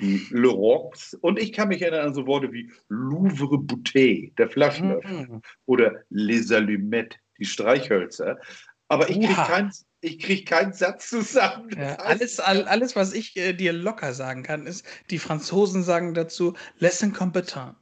die 0.00 0.26
Le 0.30 0.48
Rocs. 0.48 1.14
Und 1.14 1.38
ich 1.38 1.52
kann 1.52 1.68
mich 1.68 1.82
erinnern 1.82 2.08
an 2.08 2.14
so 2.14 2.26
Worte 2.26 2.52
wie 2.52 2.70
Louvre 2.88 3.58
Bouteille, 3.58 4.32
der 4.38 4.48
Flaschenöffner, 4.48 5.34
mhm. 5.34 5.42
oder 5.66 6.02
Les 6.10 6.50
Allumettes, 6.50 7.18
die 7.38 7.44
Streichhölzer. 7.44 8.38
Aber 8.88 9.08
ich 9.08 9.16
kriege 9.16 9.34
keins 9.34 9.86
ich 10.02 10.18
kriege 10.18 10.44
keinen 10.44 10.72
Satz 10.72 11.08
zusammen. 11.08 11.70
Ja, 11.76 11.96
alles, 11.96 12.38
alles, 12.40 12.96
was 12.96 13.14
ich 13.14 13.36
äh, 13.36 13.52
dir 13.52 13.72
locker 13.72 14.12
sagen 14.12 14.42
kann, 14.42 14.66
ist, 14.66 14.84
die 15.10 15.18
Franzosen 15.18 15.82
sagen 15.82 16.12
dazu, 16.12 16.54
les 16.78 17.00
incompetent. 17.02 17.74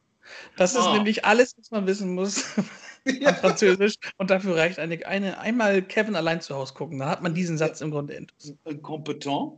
Das 0.56 0.74
ist 0.74 0.86
oh. 0.86 0.92
nämlich 0.92 1.24
alles, 1.24 1.56
was 1.58 1.70
man 1.72 1.86
wissen 1.86 2.14
muss 2.14 2.44
ja. 3.20 3.34
Französisch. 3.34 3.94
Und 4.18 4.30
dafür 4.30 4.56
reicht 4.56 4.78
eine, 4.78 5.04
eine, 5.06 5.38
einmal 5.40 5.82
Kevin 5.82 6.14
allein 6.14 6.40
zu 6.40 6.54
Hause 6.54 6.74
gucken. 6.74 6.98
Dann 6.98 7.08
hat 7.08 7.22
man 7.22 7.34
diesen 7.34 7.58
Satz 7.58 7.80
im 7.80 7.90
Grunde 7.90 8.14
intus. 8.14 8.54
Kompetent? 8.82 9.52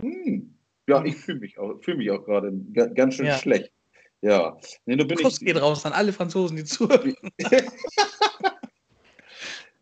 Hm. 0.00 0.54
Ja, 0.88 1.04
ich 1.04 1.16
fühle 1.16 1.40
mich 1.40 1.58
auch, 1.58 1.80
fühl 1.80 1.96
mich 1.96 2.10
auch 2.10 2.24
gerade 2.24 2.52
ganz 2.94 3.14
schön 3.14 3.26
ja. 3.26 3.38
schlecht. 3.38 3.72
Ja. 4.20 4.56
Nee, 4.84 4.96
Kuss 4.96 5.40
ich, 5.40 5.46
geht 5.46 5.60
raus 5.60 5.84
an 5.86 5.92
alle 5.92 6.12
Franzosen, 6.12 6.56
die 6.56 6.64
zuhören. 6.64 7.14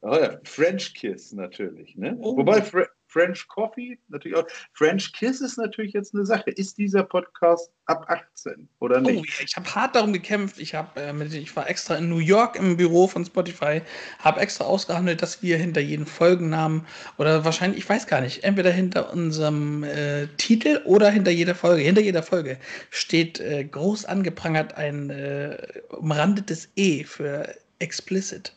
Oh 0.03 0.15
ja, 0.15 0.39
French 0.45 0.95
Kiss 0.95 1.33
natürlich. 1.33 1.97
Ne? 1.97 2.17
Oh. 2.21 2.37
Wobei 2.37 2.63
Fre 2.63 2.89
French 3.11 3.49
Coffee 3.49 3.99
natürlich 4.09 4.39
auch. 4.39 4.47
French 4.73 5.13
Kiss 5.13 5.41
ist 5.41 5.59
natürlich 5.59 5.93
jetzt 5.95 6.15
eine 6.15 6.25
Sache. 6.25 6.51
Ist 6.51 6.79
dieser 6.79 7.03
Podcast 7.03 7.71
ab 7.87 8.07
18 8.09 8.69
oder 8.79 8.99
oh, 8.99 9.01
nicht? 9.01 9.37
Oh, 9.41 9.45
ich 9.45 9.57
habe 9.57 9.75
hart 9.75 9.97
darum 9.97 10.13
gekämpft. 10.13 10.61
Ich, 10.61 10.77
hab, 10.77 10.97
äh, 10.97 11.13
ich 11.25 11.55
war 11.57 11.69
extra 11.69 11.97
in 11.97 12.09
New 12.09 12.19
York 12.19 12.57
im 12.57 12.77
Büro 12.77 13.09
von 13.09 13.25
Spotify, 13.25 13.83
habe 14.21 14.41
extra 14.41 14.65
ausgehandelt, 14.65 15.23
dass 15.23 15.43
wir 15.43 15.59
hinter 15.59 15.81
jedem 15.81 16.07
Folgennamen 16.07 16.87
oder 17.19 17.45
wahrscheinlich, 17.45 17.81
ich 17.81 17.89
weiß 17.89 18.07
gar 18.07 18.21
nicht, 18.21 18.45
entweder 18.45 18.71
hinter 18.71 19.13
unserem 19.13 19.83
äh, 19.83 20.29
Titel 20.37 20.81
oder 20.85 21.11
hinter 21.11 21.33
jeder 21.33 21.57
Folge, 21.57 21.83
hinter 21.83 22.03
jeder 22.03 22.23
Folge 22.23 22.59
steht 22.91 23.41
äh, 23.41 23.65
groß 23.65 24.05
angeprangert 24.05 24.75
ein 24.75 25.11
äh, 25.11 25.59
umrandetes 25.89 26.69
E 26.77 27.03
für 27.03 27.57
explicit. 27.81 28.55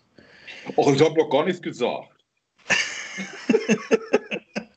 Ach, 0.65 0.87
ich 0.87 1.01
habe 1.01 1.15
doch 1.15 1.29
gar 1.29 1.45
nichts 1.45 1.61
gesagt. 1.61 2.09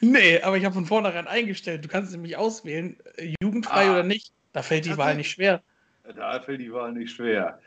nee, 0.00 0.40
aber 0.40 0.56
ich 0.56 0.64
habe 0.64 0.74
von 0.74 0.86
vornherein 0.86 1.26
eingestellt. 1.26 1.84
Du 1.84 1.88
kannst 1.88 2.12
nämlich 2.12 2.36
auswählen, 2.36 2.96
äh, 3.16 3.34
jugendfrei 3.42 3.88
ah, 3.88 3.92
oder 3.92 4.02
nicht. 4.02 4.32
Da 4.52 4.62
fällt 4.62 4.84
die 4.84 4.96
Wahl 4.96 5.16
nicht 5.16 5.30
schwer. 5.30 5.62
Da 6.16 6.40
fällt 6.40 6.60
die 6.60 6.72
Wahl 6.72 6.92
nicht 6.92 7.12
schwer. 7.12 7.60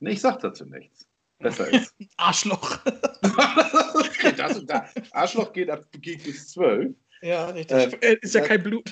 Nee, 0.00 0.12
ich 0.12 0.20
sag 0.20 0.40
dazu 0.40 0.64
nichts. 0.64 1.06
Besser 1.38 1.72
ist. 1.72 1.94
Arschloch. 2.16 2.78
das, 4.36 4.66
das, 4.66 5.12
Arschloch 5.12 5.52
geht, 5.52 5.70
ab, 5.70 5.84
geht 5.92 6.24
bis 6.24 6.48
12. 6.48 6.94
Ja, 7.22 7.46
richtig. 7.46 7.92
Ähm, 7.92 7.98
äh, 8.00 8.16
ist 8.20 8.34
ja 8.34 8.40
kein 8.40 8.62
Blut. 8.62 8.90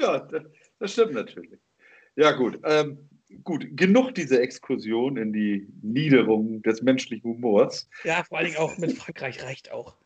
ja, 0.00 0.18
das, 0.18 0.42
das, 0.78 0.92
stimmt 0.92 1.14
natürlich. 1.14 1.58
Ja, 2.16 2.32
gut. 2.32 2.60
Ähm, 2.64 3.08
gut, 3.44 3.66
genug 3.76 4.14
dieser 4.14 4.40
Exkursion 4.40 5.16
in 5.16 5.32
die 5.32 5.68
Niederung 5.82 6.62
des 6.62 6.82
menschlichen 6.82 7.30
Humors. 7.30 7.88
Ja, 8.04 8.24
vor 8.24 8.38
allen 8.38 8.48
Dingen 8.48 8.58
auch 8.58 8.76
mit 8.78 8.92
Frankreich 8.92 9.42
reicht 9.42 9.70
auch. 9.72 9.96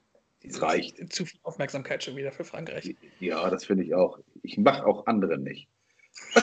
Es 0.42 0.62
reicht. 0.62 1.12
Zu 1.12 1.26
viel 1.26 1.40
Aufmerksamkeit 1.42 2.04
schon 2.04 2.16
wieder 2.16 2.32
für 2.32 2.44
Frankreich. 2.44 2.94
Ja, 3.20 3.50
das 3.50 3.64
finde 3.64 3.84
ich 3.84 3.94
auch. 3.94 4.18
Ich 4.42 4.58
mache 4.58 4.86
auch 4.86 5.06
andere 5.06 5.38
nicht. 5.38 5.68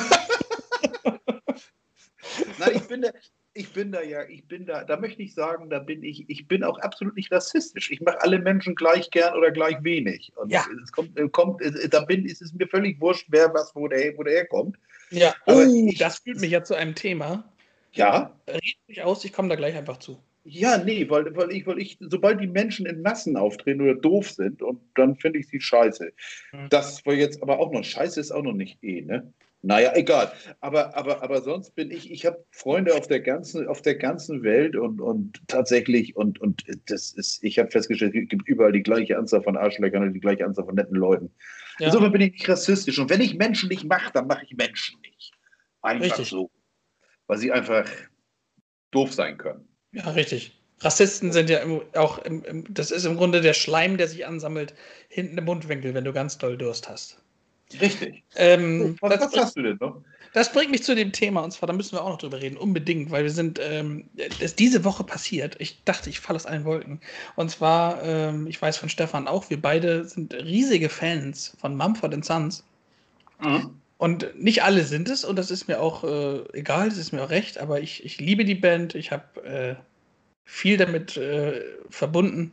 Nein, 2.60 2.72
ich 2.76 2.88
bin 2.88 3.02
da, 3.02 3.10
ich 3.54 3.72
bin 3.72 3.92
da 3.92 4.02
ja, 4.02 4.28
ich 4.28 4.48
bin 4.48 4.66
da, 4.66 4.84
da 4.84 4.98
möchte 4.98 5.22
ich 5.22 5.34
sagen, 5.34 5.70
da 5.70 5.80
bin 5.80 6.04
ich, 6.04 6.30
ich 6.30 6.48
bin 6.48 6.64
auch 6.64 6.80
absolut 6.80 7.16
nicht 7.16 7.32
rassistisch. 7.32 7.92
Ich 7.92 8.02
mache 8.02 8.22
alle 8.22 8.40
Menschen 8.40 8.76
gleich 8.76 9.10
gern 9.12 9.36
oder 9.36 9.52
gleich 9.52 9.84
wenig. 9.84 10.32
Und 10.36 10.52
ja. 10.52 10.66
es 10.84 10.92
kommt, 10.92 11.16
kommt, 11.32 11.62
da 11.92 12.02
bin, 12.02 12.26
ist 12.26 12.42
es 12.42 12.54
mir 12.54 12.68
völlig 12.68 13.00
wurscht, 13.00 13.28
wer 13.30 13.54
was, 13.54 13.76
wo 13.76 13.88
der, 13.88 14.18
wo 14.18 14.24
der 14.24 14.34
herkommt. 14.34 14.78
Ja, 15.14 15.34
aber 15.46 15.68
oh, 15.68 15.88
ich, 15.88 15.98
das 15.98 16.20
führt 16.20 16.40
mich 16.40 16.52
ja 16.52 16.64
zu 16.64 16.76
einem 16.76 16.96
Thema. 16.96 17.44
Ja. 17.94 18.32
Red 18.48 18.78
mich 18.88 19.02
aus, 19.04 19.24
ich 19.24 19.34
komme 19.34 19.50
da 19.50 19.56
gleich 19.56 19.76
einfach 19.76 19.98
zu. 19.98 20.18
Ja, 20.46 20.78
nee, 20.78 21.10
weil, 21.10 21.34
weil, 21.36 21.52
ich, 21.52 21.66
weil 21.66 21.80
ich, 21.80 21.98
sobald 22.02 22.42
die 22.42 22.48
Menschen 22.48 22.86
in 22.86 23.02
Massen 23.02 23.38
auftreten 23.38 23.82
oder 23.82 23.96
doof 23.96 24.32
sind, 24.32 24.62
und 24.62 24.82
dann 24.96 25.16
finde 25.16 25.40
ich 25.40 25.48
sie 25.48 25.62
scheiße. 25.62 26.12
Mhm. 26.52 26.68
Das 26.70 27.06
war 27.06 27.14
jetzt 27.14 27.42
aber 27.42 27.60
auch 27.60 27.72
noch, 27.72 27.84
scheiße 27.84 28.20
ist 28.20 28.32
auch 28.32 28.44
noch 28.44 28.54
nicht 28.54 28.84
eh, 28.84 29.02
ne? 29.02 29.32
Naja, 29.66 29.94
egal. 29.96 30.34
Aber, 30.60 30.98
aber, 30.98 31.24
aber 31.24 31.42
sonst 31.42 31.74
bin 31.74 31.90
ich, 31.90 32.12
ich 32.12 32.26
habe 32.26 32.44
Freunde 32.52 32.96
auf 32.96 33.08
der 33.08 33.22
ganzen, 33.22 33.66
auf 33.68 33.82
der 33.82 33.96
ganzen 33.96 34.44
Welt 34.44 34.76
und, 34.76 35.00
und 35.00 35.42
tatsächlich, 35.48 36.18
und, 36.18 36.42
und 36.42 36.66
das 36.88 37.14
ist, 37.14 37.42
ich 37.42 37.60
habe 37.60 37.72
festgestellt, 37.72 38.14
es 38.14 38.28
gibt 38.28 38.46
überall 38.46 38.74
die 38.74 38.84
gleiche 38.84 39.18
Anzahl 39.18 39.42
von 39.42 39.56
Arschlöchern 39.56 40.04
und 40.04 40.14
die 40.14 40.20
gleiche 40.20 40.46
Anzahl 40.46 40.66
von 40.66 40.76
netten 40.76 40.98
Leuten. 40.98 41.32
Ja. 41.80 41.88
Insofern 41.88 42.12
bin 42.12 42.22
ich 42.22 42.34
nicht 42.34 42.50
rassistisch. 42.50 43.00
Und 43.00 43.10
wenn 43.10 43.22
ich 43.22 43.36
Menschen 43.36 43.70
nicht 43.70 43.84
mache, 43.86 44.12
dann 44.14 44.28
mache 44.28 44.46
ich 44.46 44.56
Menschen 44.56 45.00
nicht. 45.02 45.32
Einfach 45.82 46.06
richtig. 46.06 46.30
so. 46.30 46.50
Weil 47.28 47.38
sie 47.38 47.52
einfach 47.52 47.90
doof 48.92 49.14
sein 49.14 49.38
können. 49.38 49.68
Ja, 49.92 50.10
richtig. 50.12 50.60
Rassisten 50.80 51.32
sind 51.32 51.50
ja 51.50 51.62
auch, 51.96 52.20
im, 52.20 52.44
im, 52.44 52.74
das 52.74 52.92
ist 52.92 53.06
im 53.06 53.16
Grunde 53.16 53.42
der 53.42 53.54
Schleim, 53.54 53.98
der 53.98 54.08
sich 54.08 54.26
ansammelt 54.26 54.74
hinten 55.08 55.38
im 55.38 55.46
Mundwinkel, 55.46 55.94
wenn 55.94 56.04
du 56.04 56.14
ganz 56.14 56.38
doll 56.38 56.58
Durst 56.58 56.90
hast. 56.90 57.24
Richtig. 57.80 58.24
Ähm, 58.36 58.98
was, 59.02 59.20
was 59.20 59.36
hast 59.36 59.58
du 59.58 59.62
denn 59.62 59.78
noch? 59.80 60.04
Das 60.34 60.52
bringt 60.52 60.72
mich 60.72 60.84
zu 60.84 60.96
dem 60.96 61.12
Thema, 61.12 61.42
und 61.42 61.52
zwar, 61.52 61.68
da 61.68 61.74
müssen 61.74 61.94
wir 61.96 62.04
auch 62.04 62.10
noch 62.10 62.18
drüber 62.18 62.42
reden, 62.42 62.58
unbedingt, 62.58 63.12
weil 63.12 63.24
wir 63.24 63.32
sind, 63.32 63.60
ähm, 63.62 64.06
das 64.16 64.40
ist 64.42 64.60
diese 64.60 64.84
Woche 64.84 65.04
passiert. 65.04 65.56
Ich 65.60 65.84
dachte, 65.84 66.10
ich 66.10 66.20
falle 66.20 66.38
aus 66.38 66.48
allen 66.48 66.66
Wolken. 66.66 67.00
Und 67.36 67.52
zwar, 67.52 68.02
ähm, 68.04 68.48
ich 68.48 68.60
weiß 68.60 68.78
von 68.78 68.90
Stefan 68.90 69.28
auch, 69.28 69.52
wir 69.52 69.62
beide 69.62 70.06
sind 70.06 70.34
riesige 70.34 70.90
Fans 70.90 71.56
von 71.62 71.78
Mumford 71.78 72.26
Sons. 72.26 72.64
Mhm. 73.40 73.80
Und 74.00 74.38
nicht 74.38 74.64
alle 74.64 74.84
sind 74.84 75.08
es, 75.08 75.24
und 75.24 75.38
das 75.38 75.52
ist 75.52 75.68
mir 75.68 75.80
auch 75.80 76.04
äh, 76.04 76.44
egal, 76.58 76.90
das 76.90 76.98
ist 76.98 77.12
mir 77.12 77.24
auch 77.24 77.30
recht, 77.30 77.60
aber 77.60 77.80
ich, 77.80 78.04
ich 78.04 78.20
liebe 78.20 78.44
die 78.44 78.56
Band, 78.56 78.96
ich 78.96 79.12
habe 79.12 79.46
äh, 79.46 79.76
viel 80.46 80.78
damit 80.78 81.16
äh, 81.16 81.62
verbunden. 81.90 82.52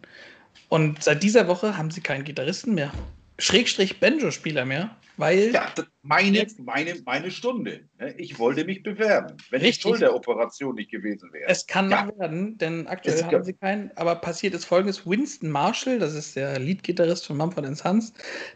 Und 0.68 1.02
seit 1.02 1.22
dieser 1.22 1.48
Woche 1.48 1.76
haben 1.78 1.90
sie 1.90 2.02
keinen 2.02 2.24
Gitarristen 2.24 2.74
mehr, 2.74 2.92
Schrägstrich 3.38 3.98
Banjo-Spieler 4.00 4.64
mehr, 4.66 4.94
weil. 5.20 5.52
Ja, 5.52 5.72
meine, 6.02 6.46
meine, 6.58 6.94
meine 7.04 7.30
Stunde. 7.30 7.82
Ne? 7.98 8.14
Ich 8.16 8.38
wollte 8.38 8.64
mich 8.64 8.82
bewerben, 8.82 9.36
wenn 9.50 9.60
Richtig. 9.60 9.82
die 9.82 9.88
Schulteroperation 9.88 10.74
nicht 10.74 10.90
gewesen 10.90 11.32
wäre. 11.32 11.48
Es 11.48 11.66
kann 11.66 11.90
ja. 11.90 12.04
noch 12.04 12.18
werden, 12.18 12.58
denn 12.58 12.86
aktuell 12.86 13.16
es 13.16 13.24
haben 13.24 13.44
sie 13.44 13.52
keinen. 13.52 13.90
Aber 13.96 14.16
passiert 14.16 14.54
ist 14.54 14.64
folgendes: 14.64 15.06
Winston 15.06 15.50
Marshall, 15.50 15.98
das 15.98 16.14
ist 16.14 16.36
der 16.36 16.58
Leadgitarrist 16.58 17.26
von 17.26 17.36
Mumford 17.36 17.76
Sons, 17.76 18.12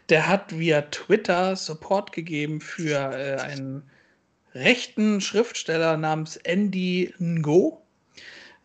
der 0.09 0.27
hat 0.27 0.57
via 0.57 0.81
Twitter 0.81 1.55
Support 1.55 2.11
gegeben 2.11 2.59
für 2.59 2.97
äh, 3.13 3.39
einen 3.39 3.83
rechten 4.53 5.21
Schriftsteller 5.21 5.97
namens 5.97 6.37
Andy 6.37 7.13
Ngo. 7.19 7.81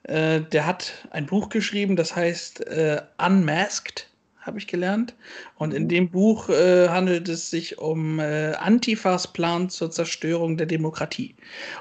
Äh, 0.05 0.41
der 0.41 0.67
hat 0.67 1.09
ein 1.11 1.27
Buch 1.27 1.51
geschrieben, 1.51 1.97
das 1.97 2.17
heißt 2.17 2.67
äh, 2.67 3.03
Unmasked 3.19 4.10
habe 4.41 4.59
ich 4.59 4.67
gelernt. 4.67 5.15
Und 5.57 5.75
in 5.75 5.85
mhm. 5.85 5.89
dem 5.89 6.11
Buch 6.11 6.49
äh, 6.49 6.89
handelt 6.89 7.29
es 7.29 7.51
sich 7.51 7.79
um 7.79 8.19
äh, 8.19 8.53
Antifas 8.55 9.33
Plan 9.33 9.71
zur 9.71 9.91
Zerstörung 9.91 10.57
der 10.57 10.67
Demokratie. 10.67 11.35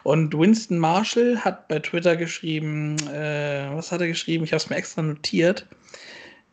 Und 0.04 0.38
Winston 0.38 0.78
Marshall 0.78 1.40
hat 1.40 1.68
bei 1.68 1.80
Twitter 1.80 2.16
geschrieben, 2.16 2.98
äh, 3.08 3.70
was 3.72 3.92
hat 3.92 4.02
er 4.02 4.08
geschrieben? 4.08 4.44
Ich 4.44 4.52
habe 4.52 4.62
es 4.62 4.70
mir 4.70 4.76
extra 4.76 5.02
notiert. 5.02 5.66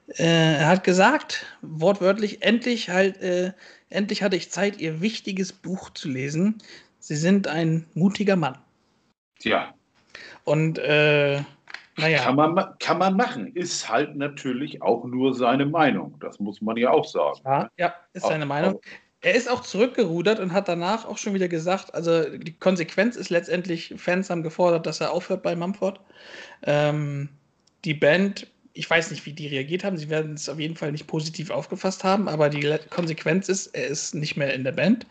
Äh, 0.08 0.58
er 0.58 0.68
hat 0.68 0.84
gesagt, 0.84 1.46
wortwörtlich, 1.62 2.42
endlich 2.42 2.90
halt, 2.90 3.20
äh, 3.20 3.52
endlich 3.88 4.22
hatte 4.22 4.36
ich 4.36 4.50
Zeit, 4.50 4.80
ihr 4.80 5.00
wichtiges 5.00 5.52
Buch 5.52 5.90
zu 5.90 6.08
lesen. 6.08 6.58
Sie 7.00 7.16
sind 7.16 7.48
ein 7.48 7.86
mutiger 7.94 8.36
Mann. 8.36 8.58
Ja. 9.40 9.74
Und 10.44 10.78
äh, 10.78 11.42
naja. 11.96 12.22
Kann 12.22 12.36
man, 12.36 12.78
kann 12.78 12.98
man 12.98 13.16
machen. 13.16 13.54
Ist 13.54 13.88
halt 13.88 14.16
natürlich 14.16 14.82
auch 14.82 15.04
nur 15.04 15.34
seine 15.34 15.66
Meinung. 15.66 16.14
Das 16.20 16.38
muss 16.38 16.60
man 16.60 16.76
ja 16.76 16.90
auch 16.90 17.06
sagen. 17.06 17.40
Ja, 17.44 17.70
ja 17.78 17.94
ist 18.12 18.26
seine 18.26 18.44
auch, 18.44 18.48
Meinung. 18.48 18.80
Er 19.22 19.34
ist 19.34 19.50
auch 19.50 19.62
zurückgerudert 19.62 20.38
und 20.38 20.52
hat 20.52 20.68
danach 20.68 21.06
auch 21.06 21.18
schon 21.18 21.34
wieder 21.34 21.48
gesagt, 21.48 21.94
also 21.94 22.36
die 22.36 22.52
Konsequenz 22.52 23.16
ist 23.16 23.30
letztendlich, 23.30 23.94
Fans 23.96 24.30
haben 24.30 24.42
gefordert, 24.42 24.86
dass 24.86 25.00
er 25.00 25.10
aufhört 25.10 25.42
bei 25.42 25.56
Mumford. 25.56 26.00
Ähm, 26.62 27.30
die 27.84 27.94
Band, 27.94 28.46
ich 28.74 28.88
weiß 28.88 29.10
nicht, 29.10 29.24
wie 29.24 29.32
die 29.32 29.48
reagiert 29.48 29.84
haben, 29.84 29.96
sie 29.96 30.10
werden 30.10 30.34
es 30.34 30.48
auf 30.48 30.60
jeden 30.60 30.76
Fall 30.76 30.92
nicht 30.92 31.06
positiv 31.06 31.50
aufgefasst 31.50 32.04
haben, 32.04 32.28
aber 32.28 32.50
die 32.50 32.78
Konsequenz 32.90 33.48
ist, 33.48 33.68
er 33.68 33.86
ist 33.86 34.14
nicht 34.14 34.36
mehr 34.36 34.52
in 34.52 34.64
der 34.64 34.72
Band. 34.72 35.06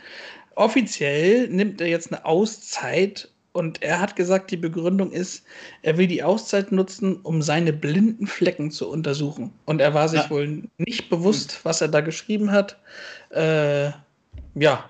Offiziell 0.53 1.49
nimmt 1.49 1.81
er 1.81 1.87
jetzt 1.87 2.13
eine 2.13 2.23
Auszeit 2.25 3.29
und 3.55 3.81
er 3.81 4.01
hat 4.01 4.17
gesagt, 4.17 4.51
die 4.51 4.57
Begründung 4.57 5.11
ist, 5.11 5.45
er 5.81 5.97
will 5.97 6.07
die 6.07 6.23
Auszeit 6.23 6.73
nutzen, 6.73 7.21
um 7.21 7.41
seine 7.41 7.71
blinden 7.71 8.27
Flecken 8.27 8.69
zu 8.69 8.89
untersuchen. 8.89 9.53
Und 9.65 9.79
er 9.79 9.93
war 9.93 10.09
sich 10.09 10.23
ja. 10.23 10.29
wohl 10.29 10.63
nicht 10.77 11.09
bewusst, 11.09 11.63
was 11.63 11.79
er 11.79 11.87
da 11.87 12.01
geschrieben 12.01 12.51
hat. 12.51 12.77
Äh, 13.29 13.91
ja. 14.55 14.89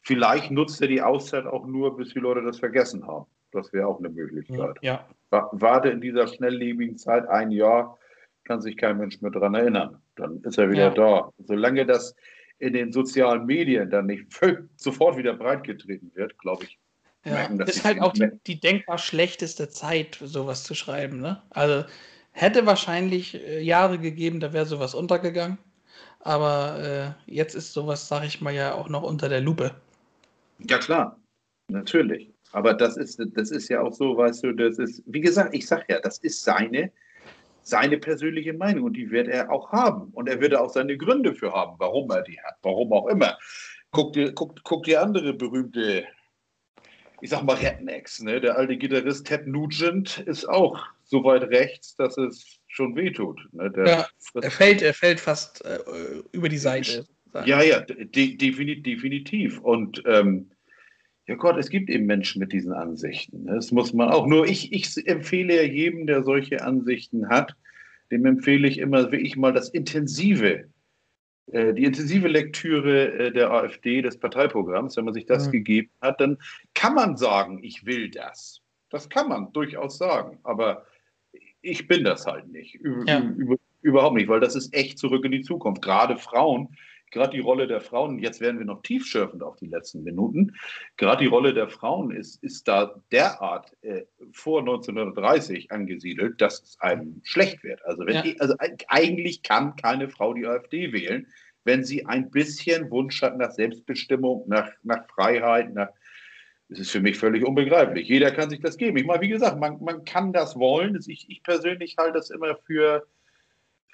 Vielleicht 0.00 0.50
nutzt 0.50 0.80
er 0.80 0.88
die 0.88 1.02
Auszeit 1.02 1.44
auch 1.44 1.66
nur, 1.66 1.94
bis 1.96 2.14
die 2.14 2.20
Leute 2.20 2.42
das 2.42 2.58
vergessen 2.58 3.06
haben. 3.06 3.26
Das 3.52 3.70
wäre 3.74 3.86
auch 3.86 3.98
eine 3.98 4.08
Möglichkeit. 4.08 4.76
Ja. 4.80 5.06
Warte 5.30 5.90
in 5.90 6.00
dieser 6.00 6.26
schnelllebigen 6.26 6.96
Zeit 6.96 7.28
ein 7.28 7.50
Jahr, 7.50 7.98
kann 8.44 8.62
sich 8.62 8.78
kein 8.78 8.96
Mensch 8.96 9.20
mehr 9.20 9.30
daran 9.30 9.54
erinnern. 9.54 9.98
Dann 10.16 10.40
ist 10.42 10.56
er 10.56 10.70
wieder 10.70 10.88
ja. 10.88 10.90
da. 10.90 11.30
Solange 11.44 11.84
das 11.84 12.16
in 12.58 12.72
den 12.72 12.92
sozialen 12.92 13.44
Medien 13.44 13.90
dann 13.90 14.06
nicht 14.06 14.26
sofort 14.76 15.18
wieder 15.18 15.34
breitgetreten 15.34 16.10
wird, 16.14 16.38
glaube 16.38 16.64
ich, 16.64 16.78
ja, 17.24 17.32
merken, 17.32 17.58
das 17.58 17.76
ist 17.76 17.84
halt 17.84 18.00
auch 18.00 18.12
die, 18.12 18.30
die, 18.46 18.60
denkbar 18.60 18.98
schlechteste 18.98 19.68
Zeit, 19.68 20.18
sowas 20.22 20.64
zu 20.64 20.74
schreiben. 20.74 21.20
Ne? 21.20 21.42
Also 21.50 21.84
hätte 22.32 22.66
wahrscheinlich 22.66 23.34
äh, 23.34 23.60
Jahre 23.60 23.98
gegeben, 23.98 24.40
da 24.40 24.52
wäre 24.52 24.66
sowas 24.66 24.94
untergegangen. 24.94 25.58
Aber 26.20 27.16
äh, 27.26 27.32
jetzt 27.32 27.54
ist 27.54 27.72
sowas, 27.72 28.08
sage 28.08 28.26
ich 28.26 28.40
mal, 28.40 28.54
ja 28.54 28.74
auch 28.74 28.88
noch 28.88 29.02
unter 29.02 29.28
der 29.28 29.40
Lupe. 29.40 29.74
Ja, 30.58 30.78
klar, 30.78 31.18
natürlich. 31.68 32.30
Aber 32.52 32.72
das 32.72 32.96
ist, 32.96 33.20
das 33.34 33.50
ist 33.50 33.68
ja 33.68 33.80
auch 33.80 33.92
so, 33.92 34.16
weißt 34.16 34.44
du, 34.44 34.52
das 34.52 34.78
ist, 34.78 35.02
wie 35.06 35.20
gesagt, 35.20 35.54
ich 35.54 35.66
sage 35.66 35.84
ja, 35.88 36.00
das 36.00 36.18
ist 36.18 36.42
seine, 36.42 36.92
seine 37.62 37.98
persönliche 37.98 38.52
Meinung 38.52 38.84
und 38.84 38.92
die 38.94 39.10
wird 39.10 39.28
er 39.28 39.50
auch 39.50 39.72
haben. 39.72 40.10
Und 40.12 40.28
er 40.28 40.40
wird 40.40 40.54
auch 40.54 40.70
seine 40.70 40.96
Gründe 40.96 41.34
für 41.34 41.52
haben, 41.52 41.74
warum 41.78 42.10
er 42.10 42.22
die 42.22 42.40
hat, 42.40 42.56
warum 42.62 42.92
auch 42.92 43.08
immer. 43.08 43.36
Guck 43.90 44.12
dir, 44.12 44.32
guck, 44.32 44.62
guck 44.64 44.84
dir 44.84 45.02
andere 45.02 45.34
berühmte 45.34 46.04
ich 47.24 47.30
sag 47.30 47.42
mal 47.42 47.56
Rednecks. 47.56 48.20
Ne? 48.20 48.38
Der 48.38 48.58
alte 48.58 48.76
Gitarrist 48.76 49.26
Ted 49.26 49.46
Nugent 49.46 50.18
ist 50.26 50.46
auch 50.46 50.78
so 51.04 51.24
weit 51.24 51.44
rechts, 51.44 51.96
dass 51.96 52.18
es 52.18 52.60
schon 52.66 52.94
wehtut. 52.96 53.40
Ne? 53.52 53.70
Der 53.70 53.86
ja, 53.86 54.06
er 54.42 54.50
fällt, 54.50 54.82
er 54.82 54.92
fällt 54.92 55.20
fast 55.20 55.64
äh, 55.64 55.78
über 56.32 56.50
die 56.50 56.58
Seite. 56.58 57.06
Ja, 57.46 57.62
ja, 57.62 57.80
de 57.80 58.36
definitiv. 58.36 59.58
Und 59.60 60.02
ähm, 60.04 60.50
ja 61.26 61.36
Gott, 61.36 61.56
es 61.56 61.70
gibt 61.70 61.88
eben 61.88 62.04
Menschen 62.04 62.40
mit 62.40 62.52
diesen 62.52 62.74
Ansichten. 62.74 63.44
Ne? 63.44 63.54
Das 63.54 63.72
muss 63.72 63.94
man 63.94 64.10
auch. 64.10 64.26
Nur 64.26 64.46
ich, 64.46 64.74
ich 64.74 64.94
empfehle 65.06 65.56
ja 65.56 65.62
jedem, 65.62 66.06
der 66.06 66.24
solche 66.24 66.62
Ansichten 66.62 67.30
hat, 67.30 67.56
dem 68.10 68.26
empfehle 68.26 68.68
ich 68.68 68.76
immer 68.76 69.10
wirklich 69.10 69.36
mal 69.36 69.54
das 69.54 69.70
intensive 69.70 70.66
die 71.46 71.84
intensive 71.84 72.28
Lektüre 72.28 73.12
äh, 73.12 73.32
der 73.32 73.50
AfD, 73.50 74.02
des 74.02 74.18
Parteiprogramms, 74.18 74.96
wenn 74.96 75.04
man 75.04 75.14
sich 75.14 75.26
das 75.26 75.46
mhm. 75.48 75.52
gegeben 75.52 75.90
hat, 76.00 76.20
dann 76.20 76.38
kann 76.74 76.94
man 76.94 77.16
sagen, 77.16 77.62
ich 77.62 77.84
will 77.84 78.10
das. 78.10 78.60
Das 78.90 79.08
kann 79.08 79.28
man 79.28 79.52
durchaus 79.52 79.98
sagen. 79.98 80.38
Aber 80.42 80.86
ich 81.60 81.86
bin 81.86 82.04
das 82.04 82.26
halt 82.26 82.48
nicht. 82.48 82.74
Über, 82.76 83.04
ja. 83.06 83.20
über, 83.20 83.56
überhaupt 83.82 84.16
nicht, 84.16 84.28
weil 84.28 84.40
das 84.40 84.54
ist 84.54 84.72
echt 84.72 84.98
zurück 84.98 85.24
in 85.24 85.32
die 85.32 85.42
Zukunft. 85.42 85.82
Gerade 85.82 86.16
Frauen, 86.16 86.76
gerade 87.14 87.30
die 87.30 87.40
Rolle 87.40 87.66
der 87.66 87.80
Frauen, 87.80 88.18
jetzt 88.18 88.40
werden 88.40 88.58
wir 88.58 88.66
noch 88.66 88.82
tiefschürfend 88.82 89.42
auf 89.42 89.56
die 89.56 89.68
letzten 89.68 90.02
Minuten, 90.02 90.52
gerade 90.98 91.22
die 91.22 91.28
Rolle 91.28 91.54
der 91.54 91.68
Frauen 91.68 92.10
ist, 92.10 92.42
ist 92.42 92.68
da 92.68 93.00
derart 93.10 93.72
äh, 93.82 94.02
vor 94.32 94.60
1930 94.60 95.72
angesiedelt, 95.72 96.40
dass 96.40 96.62
es 96.62 96.76
einem 96.80 97.22
schlecht 97.24 97.64
wird. 97.64 97.84
Also, 97.86 98.04
wenn 98.04 98.16
ja. 98.16 98.22
die, 98.22 98.38
also 98.40 98.54
eigentlich 98.88 99.42
kann 99.42 99.76
keine 99.76 100.10
Frau 100.10 100.34
die 100.34 100.46
AfD 100.46 100.92
wählen, 100.92 101.26
wenn 101.64 101.84
sie 101.84 102.04
ein 102.04 102.30
bisschen 102.30 102.90
Wunsch 102.90 103.22
hat 103.22 103.38
nach 103.38 103.52
Selbstbestimmung, 103.52 104.44
nach, 104.46 104.70
nach 104.82 105.06
Freiheit, 105.08 105.72
nach 105.72 105.88
das 106.68 106.78
ist 106.80 106.90
für 106.90 107.00
mich 107.00 107.18
völlig 107.18 107.44
unbegreiflich. 107.44 108.08
Jeder 108.08 108.30
kann 108.30 108.48
sich 108.48 108.60
das 108.60 108.78
geben. 108.78 108.96
Ich 108.96 109.04
meine, 109.04 109.20
wie 109.20 109.28
gesagt, 109.28 109.60
man, 109.60 109.82
man 109.82 110.04
kann 110.04 110.32
das 110.32 110.56
wollen. 110.56 110.98
Ich, 111.06 111.28
ich 111.28 111.42
persönlich 111.42 111.96
halte 111.98 112.14
das 112.14 112.30
immer 112.30 112.56
für, 112.66 113.06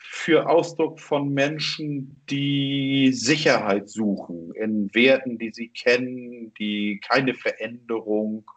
für 0.02 0.48
Ausdruck 0.48 0.98
von 0.98 1.28
Menschen, 1.32 2.22
die 2.30 3.12
Sicherheit 3.12 3.88
suchen 3.88 4.52
in 4.54 4.92
Werten, 4.94 5.38
die 5.38 5.52
sie 5.52 5.68
kennen, 5.68 6.52
die 6.54 7.00
keine 7.00 7.34
Veränderung, 7.34 8.50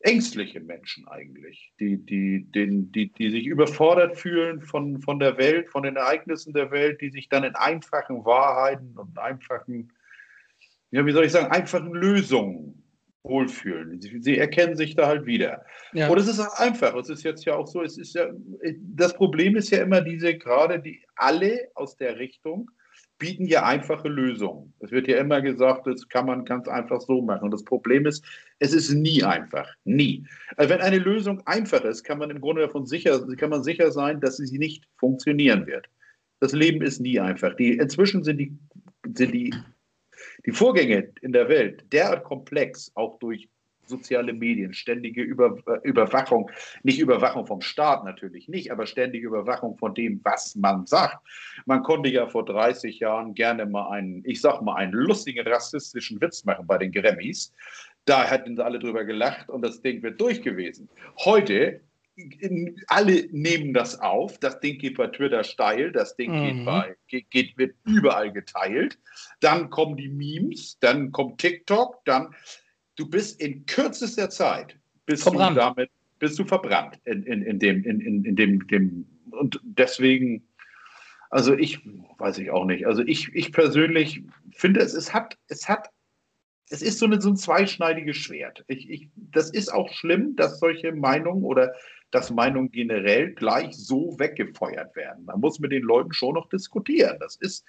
ängstliche 0.00 0.60
Menschen 0.60 1.06
eigentlich, 1.08 1.72
die, 1.78 1.96
die, 1.96 2.46
die, 2.54 2.90
die, 2.90 3.12
die 3.12 3.30
sich 3.30 3.46
überfordert 3.46 4.16
fühlen 4.16 4.60
von, 4.62 5.00
von 5.00 5.18
der 5.18 5.36
Welt, 5.38 5.68
von 5.68 5.82
den 5.82 5.96
Ereignissen 5.96 6.52
der 6.52 6.70
Welt, 6.70 7.00
die 7.00 7.10
sich 7.10 7.28
dann 7.28 7.44
in 7.44 7.54
einfachen 7.54 8.24
Wahrheiten 8.24 8.96
und 8.96 9.18
einfachen, 9.18 9.92
ja, 10.90 11.04
wie 11.06 11.12
soll 11.12 11.24
ich 11.24 11.32
sagen, 11.32 11.52
einfachen 11.52 11.92
Lösungen 11.92 12.81
wohlfühlen. 13.24 14.00
Sie, 14.00 14.20
sie, 14.20 14.38
erkennen 14.38 14.76
sich 14.76 14.96
da 14.96 15.06
halt 15.06 15.26
wieder. 15.26 15.64
Ja. 15.92 16.08
Und 16.08 16.18
es 16.18 16.28
ist 16.28 16.40
auch 16.40 16.58
einfach. 16.58 16.94
Es 16.96 17.08
ist 17.08 17.22
jetzt 17.22 17.44
ja 17.44 17.54
auch 17.54 17.66
so, 17.66 17.82
es 17.82 17.98
ist 17.98 18.14
ja, 18.14 18.26
das 18.94 19.14
Problem 19.14 19.56
ist 19.56 19.70
ja 19.70 19.82
immer 19.82 20.00
diese, 20.00 20.36
gerade 20.36 20.80
die 20.80 21.02
alle 21.14 21.68
aus 21.74 21.96
der 21.96 22.18
Richtung 22.18 22.70
bieten 23.18 23.46
ja 23.46 23.64
einfache 23.64 24.08
Lösungen. 24.08 24.74
Es 24.80 24.90
wird 24.90 25.06
ja 25.06 25.18
immer 25.18 25.40
gesagt, 25.40 25.86
das 25.86 26.08
kann 26.08 26.26
man 26.26 26.44
ganz 26.44 26.66
einfach 26.66 27.00
so 27.00 27.22
machen. 27.22 27.44
Und 27.44 27.52
das 27.52 27.62
Problem 27.62 28.04
ist, 28.04 28.24
es 28.58 28.72
ist 28.72 28.90
nie 28.90 29.22
einfach. 29.22 29.68
Nie. 29.84 30.26
Also 30.56 30.70
wenn 30.70 30.80
eine 30.80 30.98
Lösung 30.98 31.40
einfach 31.46 31.84
ist, 31.84 32.02
kann 32.02 32.18
man 32.18 32.30
im 32.30 32.40
Grunde 32.40 32.62
davon 32.62 32.84
sicher, 32.84 33.24
kann 33.36 33.50
man 33.50 33.62
sicher 33.62 33.92
sein, 33.92 34.20
dass 34.20 34.38
sie 34.38 34.58
nicht 34.58 34.88
funktionieren 34.96 35.68
wird. 35.68 35.86
Das 36.40 36.50
Leben 36.50 36.82
ist 36.82 36.98
nie 36.98 37.20
einfach. 37.20 37.54
Die, 37.54 37.76
inzwischen 37.76 38.24
sind 38.24 38.38
die, 38.38 38.58
sind 39.14 39.32
die 39.32 39.54
die 40.46 40.52
Vorgänge 40.52 41.12
in 41.20 41.32
der 41.32 41.48
Welt 41.48 41.84
derart 41.92 42.24
komplex, 42.24 42.90
auch 42.94 43.18
durch 43.18 43.48
soziale 43.86 44.32
Medien, 44.32 44.74
ständige 44.74 45.22
Über, 45.22 45.56
äh, 45.66 45.78
Überwachung, 45.82 46.50
nicht 46.82 46.98
Überwachung 46.98 47.46
vom 47.46 47.60
Staat 47.60 48.04
natürlich 48.04 48.48
nicht, 48.48 48.70
aber 48.70 48.86
ständige 48.86 49.26
Überwachung 49.26 49.76
von 49.76 49.94
dem, 49.94 50.20
was 50.24 50.54
man 50.56 50.86
sagt. 50.86 51.18
Man 51.66 51.82
konnte 51.82 52.08
ja 52.08 52.26
vor 52.26 52.44
30 52.44 53.00
Jahren 53.00 53.34
gerne 53.34 53.66
mal 53.66 53.90
einen, 53.90 54.22
ich 54.24 54.40
sag 54.40 54.62
mal, 54.62 54.76
einen 54.76 54.92
lustigen 54.92 55.46
rassistischen 55.46 56.20
Witz 56.20 56.44
machen 56.44 56.66
bei 56.66 56.78
den 56.78 56.92
Grammys. 56.92 57.52
Da 58.04 58.24
hätten 58.24 58.56
sie 58.56 58.64
alle 58.64 58.78
drüber 58.78 59.04
gelacht 59.04 59.48
und 59.48 59.62
das 59.62 59.80
Ding 59.80 60.02
wird 60.02 60.20
durch 60.20 60.42
gewesen. 60.42 60.88
Heute 61.24 61.80
alle 62.88 63.26
nehmen 63.30 63.72
das 63.72 64.00
auf. 64.00 64.38
Das 64.38 64.60
Ding 64.60 64.78
geht 64.78 64.96
bei 64.96 65.06
Twitter 65.06 65.44
steil, 65.44 65.92
das 65.92 66.16
Ding 66.16 66.32
mhm. 66.32 66.44
geht 66.44 66.64
bei, 66.64 66.96
geht, 67.08 67.30
geht, 67.30 67.58
wird 67.58 67.74
überall 67.84 68.32
geteilt. 68.32 68.98
Dann 69.40 69.70
kommen 69.70 69.96
die 69.96 70.08
Memes, 70.08 70.78
dann 70.80 71.10
kommt 71.12 71.38
TikTok, 71.38 72.04
dann 72.04 72.34
du 72.96 73.08
bist 73.08 73.40
in 73.40 73.64
kürzester 73.66 74.28
Zeit 74.30 74.78
bist 75.06 75.22
verbrannt. 75.22 75.56
du 75.56 75.60
damit 75.60 75.90
bist 76.18 76.38
du 76.38 76.44
verbrannt 76.44 77.00
in, 77.04 77.22
in, 77.24 77.42
in 77.42 77.58
dem 77.58 77.84
in, 77.84 78.00
in, 78.00 78.24
in 78.24 78.36
dem, 78.36 78.66
dem 78.68 79.06
und 79.30 79.60
deswegen 79.62 80.46
also 81.30 81.54
ich 81.54 81.80
weiß 82.18 82.38
ich 82.38 82.50
auch 82.50 82.66
nicht. 82.66 82.86
Also 82.86 83.02
ich, 83.02 83.34
ich 83.34 83.52
persönlich 83.52 84.22
finde 84.52 84.80
es 84.80 84.92
es 84.92 85.14
hat 85.14 85.38
es 85.48 85.68
hat 85.68 85.90
es 86.68 86.80
ist 86.80 86.98
so, 86.98 87.06
eine, 87.06 87.20
so 87.20 87.28
ein 87.28 87.36
zweischneidiges 87.36 88.16
Schwert. 88.16 88.64
Ich, 88.66 88.88
ich, 88.88 89.10
das 89.14 89.50
ist 89.50 89.70
auch 89.70 89.92
schlimm, 89.92 90.36
dass 90.36 90.58
solche 90.58 90.92
Meinungen 90.92 91.44
oder 91.44 91.74
dass 92.12 92.30
Meinungen 92.30 92.70
generell 92.70 93.32
gleich 93.32 93.74
so 93.74 94.18
weggefeuert 94.18 94.94
werden. 94.94 95.24
Man 95.24 95.40
muss 95.40 95.58
mit 95.58 95.72
den 95.72 95.82
Leuten 95.82 96.12
schon 96.12 96.34
noch 96.34 96.48
diskutieren. 96.48 97.16
Das 97.18 97.36
ist, 97.36 97.66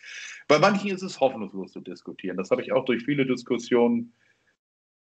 bei 0.47 0.59
manchen 0.59 0.91
ist 0.91 1.01
es 1.01 1.19
hoffnungslos 1.19 1.71
zu 1.71 1.79
diskutieren. 1.79 2.37
Das 2.37 2.51
habe 2.51 2.61
ich 2.61 2.71
auch 2.71 2.85
durch 2.85 3.03
viele 3.03 3.25
Diskussionen 3.25 4.13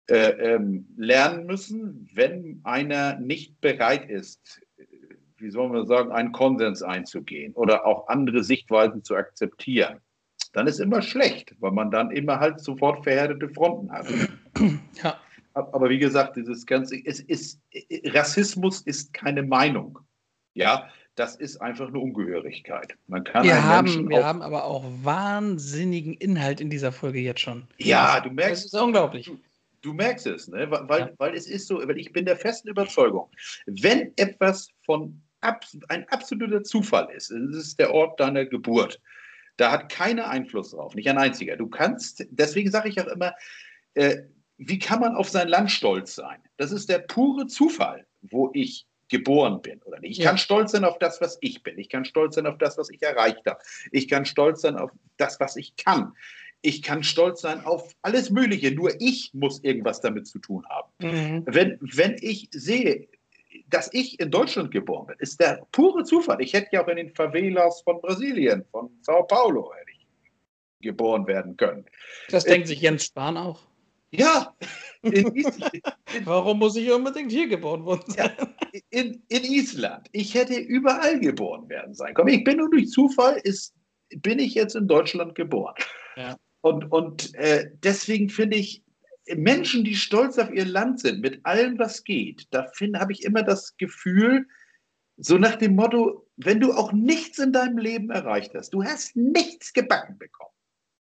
äh, 0.07 0.29
ähm, 0.29 0.87
lernen 0.97 1.45
müssen. 1.45 2.09
Wenn 2.13 2.61
einer 2.63 3.19
nicht 3.19 3.59
bereit 3.59 4.09
ist, 4.09 4.61
wie 5.37 5.51
soll 5.51 5.69
man 5.69 5.85
sagen, 5.85 6.11
einen 6.11 6.31
Konsens 6.31 6.81
einzugehen 6.81 7.53
oder 7.53 7.85
auch 7.85 8.07
andere 8.07 8.43
Sichtweisen 8.43 9.03
zu 9.03 9.15
akzeptieren, 9.15 9.99
dann 10.53 10.67
ist 10.67 10.79
immer 10.79 11.01
schlecht, 11.01 11.53
weil 11.59 11.71
man 11.71 11.91
dann 11.91 12.11
immer 12.11 12.39
halt 12.39 12.61
sofort 12.61 13.03
verhärtete 13.03 13.49
Fronten 13.49 13.91
hat. 13.91 14.07
Ja. 15.03 15.19
Aber 15.57 15.89
wie 15.89 15.99
gesagt, 15.99 16.35
dieses 16.35 16.65
ganze, 16.65 16.95
es 17.05 17.19
ist, 17.19 17.61
Rassismus 18.05 18.81
ist 18.81 19.13
keine 19.13 19.43
Meinung. 19.43 19.99
Ja, 20.53 20.89
das 21.15 21.35
ist 21.35 21.57
einfach 21.57 21.87
eine 21.87 21.99
Ungehörigkeit. 21.99 22.95
Man 23.07 23.23
kann 23.23 23.43
wir 23.43 23.63
haben, 23.63 24.09
wir 24.09 24.23
haben 24.23 24.41
aber 24.41 24.65
auch 24.65 24.85
wahnsinnigen 25.03 26.13
Inhalt 26.13 26.61
in 26.61 26.69
dieser 26.69 26.91
Folge 26.91 27.19
jetzt 27.19 27.41
schon. 27.41 27.67
Ja, 27.77 28.19
du 28.19 28.29
merkst. 28.29 28.65
Das 28.65 28.73
ist 28.73 28.79
unglaublich. 28.79 29.25
Du, 29.25 29.39
du 29.81 29.93
merkst 29.93 30.27
es, 30.27 30.47
ne? 30.47 30.67
weil, 30.69 30.99
ja. 30.99 31.09
weil 31.17 31.33
es 31.33 31.47
ist 31.47 31.67
so, 31.67 31.79
weil 31.87 31.97
ich 31.97 32.13
bin 32.13 32.25
der 32.25 32.37
festen 32.37 32.69
Überzeugung, 32.69 33.29
wenn 33.65 34.13
etwas 34.17 34.69
von 34.85 35.21
ein 35.41 36.07
absoluter 36.09 36.63
Zufall 36.63 37.09
ist, 37.15 37.31
es 37.31 37.55
ist 37.55 37.79
der 37.79 37.93
Ort 37.93 38.19
deiner 38.19 38.45
Geburt, 38.45 38.99
da 39.57 39.71
hat 39.71 39.89
keiner 39.89 40.29
Einfluss 40.29 40.71
drauf, 40.71 40.93
nicht 40.95 41.09
ein 41.09 41.17
einziger. 41.17 41.57
Du 41.57 41.67
kannst, 41.67 42.25
deswegen 42.29 42.69
sage 42.69 42.89
ich 42.89 43.01
auch 43.01 43.07
immer, 43.07 43.33
äh, 43.95 44.17
wie 44.57 44.79
kann 44.79 44.99
man 44.99 45.15
auf 45.15 45.29
sein 45.29 45.47
Land 45.47 45.71
stolz 45.71 46.15
sein? 46.15 46.39
Das 46.57 46.71
ist 46.71 46.89
der 46.89 46.99
pure 46.99 47.47
Zufall, 47.47 48.05
wo 48.21 48.49
ich 48.53 48.87
geboren 49.09 49.61
bin 49.61 49.81
oder 49.83 49.99
nicht. 49.99 50.11
Ich 50.11 50.17
ja. 50.17 50.29
kann 50.29 50.37
stolz 50.37 50.71
sein 50.71 50.83
auf 50.83 50.99
das, 50.99 51.21
was 51.21 51.37
ich 51.41 51.63
bin. 51.63 51.77
Ich 51.77 51.89
kann 51.89 52.05
stolz 52.05 52.35
sein 52.35 52.45
auf 52.45 52.57
das, 52.57 52.77
was 52.77 52.89
ich 52.89 53.01
erreicht 53.01 53.45
habe. 53.45 53.59
Ich 53.91 54.07
kann 54.07 54.25
stolz 54.25 54.61
sein 54.61 54.75
auf 54.75 54.91
das, 55.17 55.39
was 55.39 55.55
ich 55.55 55.75
kann. 55.77 56.13
Ich 56.61 56.81
kann 56.81 57.03
stolz 57.03 57.41
sein 57.41 57.63
auf 57.63 57.95
alles 58.01 58.29
Mögliche. 58.31 58.71
Nur 58.71 58.91
ich 58.99 59.31
muss 59.33 59.63
irgendwas 59.63 60.01
damit 60.01 60.27
zu 60.27 60.39
tun 60.39 60.65
haben. 60.69 60.91
Mhm. 60.99 61.43
Wenn, 61.45 61.77
wenn 61.79 62.17
ich 62.19 62.49
sehe, 62.51 63.07
dass 63.69 63.89
ich 63.93 64.19
in 64.19 64.31
Deutschland 64.31 64.71
geboren 64.71 65.07
bin, 65.07 65.15
ist 65.19 65.39
der 65.39 65.65
pure 65.71 66.03
Zufall. 66.03 66.41
Ich 66.41 66.53
hätte 66.53 66.69
ja 66.71 66.83
auch 66.83 66.87
in 66.87 66.97
den 66.97 67.13
Favelas 67.13 67.81
von 67.81 68.01
Brasilien, 68.01 68.65
von 68.71 68.89
Sao 69.01 69.23
Paulo, 69.23 69.71
geboren 70.81 71.27
werden 71.27 71.57
können. 71.57 71.85
Das 72.29 72.43
denkt 72.43 72.67
sich 72.67 72.81
Jens 72.81 73.05
Spahn 73.05 73.37
auch. 73.37 73.66
Ja. 74.11 74.55
In 75.01 75.35
Island. 75.35 75.83
Warum 76.23 76.59
muss 76.59 76.75
ich 76.75 76.91
unbedingt 76.91 77.31
hier 77.31 77.47
geboren 77.47 77.85
worden 77.85 78.03
sein? 78.07 78.31
Ja, 78.39 78.81
in, 78.89 79.23
in, 79.29 79.43
Island. 79.43 80.07
Ich 80.11 80.33
hätte 80.33 80.55
überall 80.55 81.19
geboren 81.19 81.69
werden 81.69 81.93
sein. 81.93 82.13
Komm, 82.13 82.27
ich 82.27 82.43
bin 82.43 82.57
nur 82.57 82.69
durch 82.69 82.89
Zufall, 82.89 83.39
ist, 83.43 83.73
bin 84.09 84.39
ich 84.39 84.55
jetzt 84.55 84.75
in 84.75 84.87
Deutschland 84.87 85.35
geboren. 85.35 85.75
Ja. 86.15 86.35
Und, 86.61 86.91
und 86.91 87.33
äh, 87.35 87.69
deswegen 87.83 88.29
finde 88.29 88.57
ich, 88.57 88.83
Menschen, 89.35 89.83
die 89.83 89.95
stolz 89.95 90.37
auf 90.37 90.51
ihr 90.51 90.65
Land 90.65 90.99
sind, 90.99 91.21
mit 91.21 91.45
allem, 91.45 91.77
was 91.79 92.03
geht, 92.03 92.47
da 92.51 92.71
habe 92.95 93.11
ich 93.11 93.23
immer 93.23 93.43
das 93.43 93.75
Gefühl, 93.77 94.47
so 95.17 95.37
nach 95.37 95.55
dem 95.55 95.75
Motto, 95.75 96.27
wenn 96.37 96.59
du 96.59 96.73
auch 96.73 96.91
nichts 96.93 97.39
in 97.39 97.51
deinem 97.51 97.77
Leben 97.77 98.09
erreicht 98.09 98.53
hast, 98.55 98.73
du 98.73 98.83
hast 98.83 99.15
nichts 99.15 99.73
gebacken 99.73 100.17
bekommen, 100.17 100.53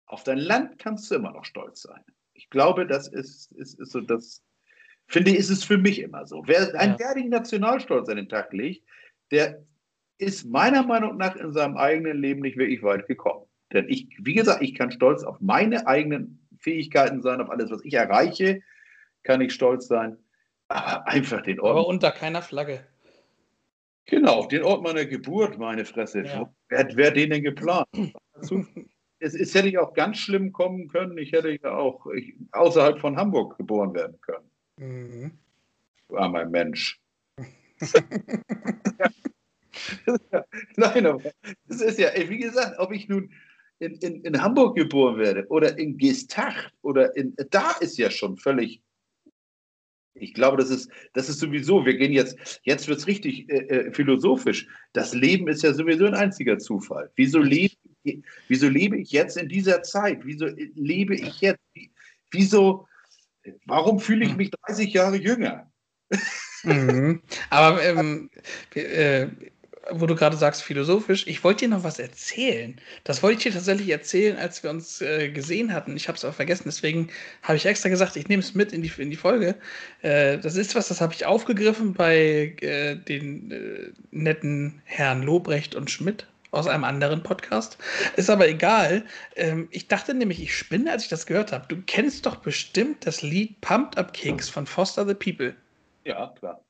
auf 0.06 0.22
dein 0.22 0.38
Land 0.38 0.78
kannst 0.78 1.10
du 1.10 1.16
immer 1.16 1.32
noch 1.32 1.44
stolz 1.44 1.82
sein. 1.82 2.02
Ich 2.36 2.50
glaube, 2.50 2.86
das 2.86 3.08
ist, 3.08 3.52
ist, 3.52 3.78
ist 3.80 3.92
so 3.92 4.00
das, 4.00 4.42
finde 5.06 5.30
ich, 5.30 5.38
ist 5.38 5.50
es 5.50 5.64
für 5.64 5.78
mich 5.78 6.00
immer 6.00 6.26
so. 6.26 6.42
Wer 6.46 6.74
einen 6.78 6.92
ja. 6.92 6.96
derartigen 6.98 7.30
Nationalstolz 7.30 8.08
an 8.08 8.16
den 8.16 8.28
Tag 8.28 8.52
legt, 8.52 8.84
der 9.30 9.64
ist 10.18 10.46
meiner 10.46 10.82
Meinung 10.82 11.16
nach 11.16 11.36
in 11.36 11.52
seinem 11.52 11.76
eigenen 11.76 12.18
Leben 12.18 12.40
nicht 12.40 12.56
wirklich 12.56 12.82
weit 12.82 13.06
gekommen. 13.06 13.46
Denn 13.72 13.88
ich, 13.88 14.08
wie 14.18 14.34
gesagt, 14.34 14.62
ich 14.62 14.74
kann 14.74 14.92
stolz 14.92 15.24
auf 15.24 15.40
meine 15.40 15.86
eigenen 15.86 16.46
Fähigkeiten 16.58 17.20
sein, 17.20 17.40
auf 17.40 17.50
alles, 17.50 17.70
was 17.70 17.84
ich 17.84 17.94
erreiche, 17.94 18.62
kann 19.24 19.40
ich 19.40 19.52
stolz 19.52 19.86
sein. 19.86 20.16
Aber 20.68 21.06
einfach 21.06 21.42
den 21.42 21.60
Ort. 21.60 21.72
Aber 21.72 21.86
unter 21.86 22.12
keiner 22.12 22.42
Flagge. 22.42 22.84
Genau, 24.06 24.46
den 24.46 24.62
Ort 24.62 24.82
meiner 24.82 25.04
Geburt, 25.04 25.58
meine 25.58 25.84
Fresse. 25.84 26.22
Ja. 26.22 26.52
Wer, 26.68 26.88
wer 26.94 27.10
den 27.10 27.30
denn 27.30 27.42
geplant? 27.42 27.86
es, 29.18 29.34
es, 29.34 29.54
hätte 29.54 29.68
ich 29.68 29.78
auch 29.78 29.94
ganz 29.94 30.18
schlimm 30.18 30.52
kommen 30.52 30.88
können. 30.88 31.16
Ich 31.18 31.32
hätte 31.32 31.50
ja 31.50 31.76
auch 31.76 32.06
ich, 32.08 32.34
außerhalb 32.52 32.98
von 33.00 33.16
Hamburg 33.16 33.56
geboren 33.56 33.94
werden 33.94 34.18
können. 34.20 34.50
Mhm. 34.78 35.32
War 36.08 36.28
mein 36.28 36.50
Mensch. 36.50 37.00
Nein, 40.76 41.06
aber 41.06 41.22
das 41.68 41.80
ist 41.80 41.98
ja, 41.98 42.08
wie 42.28 42.38
gesagt, 42.38 42.78
ob 42.78 42.92
ich 42.92 43.08
nun 43.08 43.32
in, 43.78 43.94
in, 43.96 44.22
in 44.22 44.42
Hamburg 44.42 44.76
geboren 44.76 45.18
werde 45.18 45.46
oder 45.48 45.78
in 45.78 45.98
Gestacht 45.98 46.72
oder 46.82 47.14
in, 47.16 47.34
da 47.50 47.72
ist 47.80 47.98
ja 47.98 48.10
schon 48.10 48.36
völlig 48.36 48.82
ich 50.18 50.34
glaube, 50.34 50.56
das 50.56 50.70
ist, 50.70 50.90
das 51.12 51.28
ist 51.28 51.40
sowieso, 51.40 51.84
wir 51.84 51.94
gehen 51.94 52.12
jetzt, 52.12 52.60
jetzt 52.64 52.88
wird 52.88 52.98
es 52.98 53.06
richtig 53.06 53.50
äh, 53.50 53.66
äh, 53.66 53.92
philosophisch. 53.92 54.66
Das 54.94 55.14
Leben 55.14 55.46
ist 55.48 55.62
ja 55.62 55.74
sowieso 55.74 56.06
ein 56.06 56.14
einziger 56.14 56.58
Zufall. 56.58 57.10
Wieso 57.16 57.38
lebe, 57.38 57.74
wieso 58.48 58.68
lebe 58.68 58.96
ich 58.98 59.10
jetzt 59.10 59.36
in 59.36 59.48
dieser 59.48 59.82
Zeit? 59.82 60.20
Wieso 60.24 60.46
lebe 60.74 61.14
ich 61.14 61.40
jetzt? 61.40 61.60
Wieso, 62.30 62.86
warum 63.66 64.00
fühle 64.00 64.24
ich 64.24 64.30
hm. 64.30 64.36
mich 64.36 64.50
30 64.66 64.92
Jahre 64.92 65.16
jünger? 65.16 65.70
Mhm. 66.62 67.22
Aber 67.50 67.82
ähm, 67.84 68.30
äh, 68.74 69.26
wo 69.90 70.06
du 70.06 70.14
gerade 70.14 70.36
sagst, 70.36 70.62
philosophisch, 70.62 71.26
ich 71.26 71.44
wollte 71.44 71.64
dir 71.64 71.68
noch 71.68 71.84
was 71.84 71.98
erzählen. 71.98 72.76
Das 73.04 73.22
wollte 73.22 73.38
ich 73.38 73.42
dir 73.44 73.52
tatsächlich 73.52 73.88
erzählen, 73.88 74.36
als 74.36 74.62
wir 74.62 74.70
uns 74.70 75.00
äh, 75.00 75.28
gesehen 75.28 75.72
hatten. 75.72 75.96
Ich 75.96 76.08
habe 76.08 76.16
es 76.16 76.24
aber 76.24 76.34
vergessen, 76.34 76.64
deswegen 76.66 77.08
habe 77.42 77.56
ich 77.56 77.66
extra 77.66 77.88
gesagt, 77.88 78.16
ich 78.16 78.28
nehme 78.28 78.42
es 78.42 78.54
mit 78.54 78.72
in 78.72 78.82
die, 78.82 78.90
in 78.98 79.10
die 79.10 79.16
Folge. 79.16 79.56
Äh, 80.02 80.38
das 80.38 80.56
ist 80.56 80.74
was, 80.74 80.88
das 80.88 81.00
habe 81.00 81.14
ich 81.14 81.26
aufgegriffen 81.26 81.94
bei 81.94 82.56
äh, 82.60 82.96
den 82.96 83.50
äh, 83.50 83.90
netten 84.10 84.82
Herrn 84.84 85.22
Lobrecht 85.22 85.74
und 85.74 85.90
Schmidt 85.90 86.26
aus 86.56 86.66
einem 86.66 86.84
anderen 86.84 87.22
Podcast. 87.22 87.78
Ist 88.16 88.30
aber 88.30 88.48
egal. 88.48 89.04
Ähm, 89.36 89.68
ich 89.70 89.88
dachte 89.88 90.14
nämlich, 90.14 90.42
ich 90.42 90.56
spinne, 90.56 90.90
als 90.90 91.04
ich 91.04 91.08
das 91.08 91.26
gehört 91.26 91.52
habe. 91.52 91.66
Du 91.68 91.82
kennst 91.82 92.26
doch 92.26 92.36
bestimmt 92.36 93.06
das 93.06 93.22
Lied 93.22 93.60
Pumped 93.60 93.98
Up 93.98 94.12
Kicks 94.12 94.48
von 94.48 94.66
Foster 94.66 95.06
the 95.06 95.14
People. 95.14 95.54
Ja, 96.04 96.32
klar. 96.38 96.60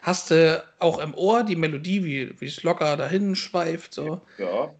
Hast 0.00 0.30
du 0.30 0.64
auch 0.78 0.98
im 0.98 1.14
Ohr 1.14 1.42
die 1.42 1.56
Melodie, 1.56 2.04
wie, 2.04 2.46
es 2.46 2.62
locker 2.62 2.96
dahin 2.96 3.34
schweift? 3.34 3.94
So? 3.94 4.20
Ja. 4.38 4.74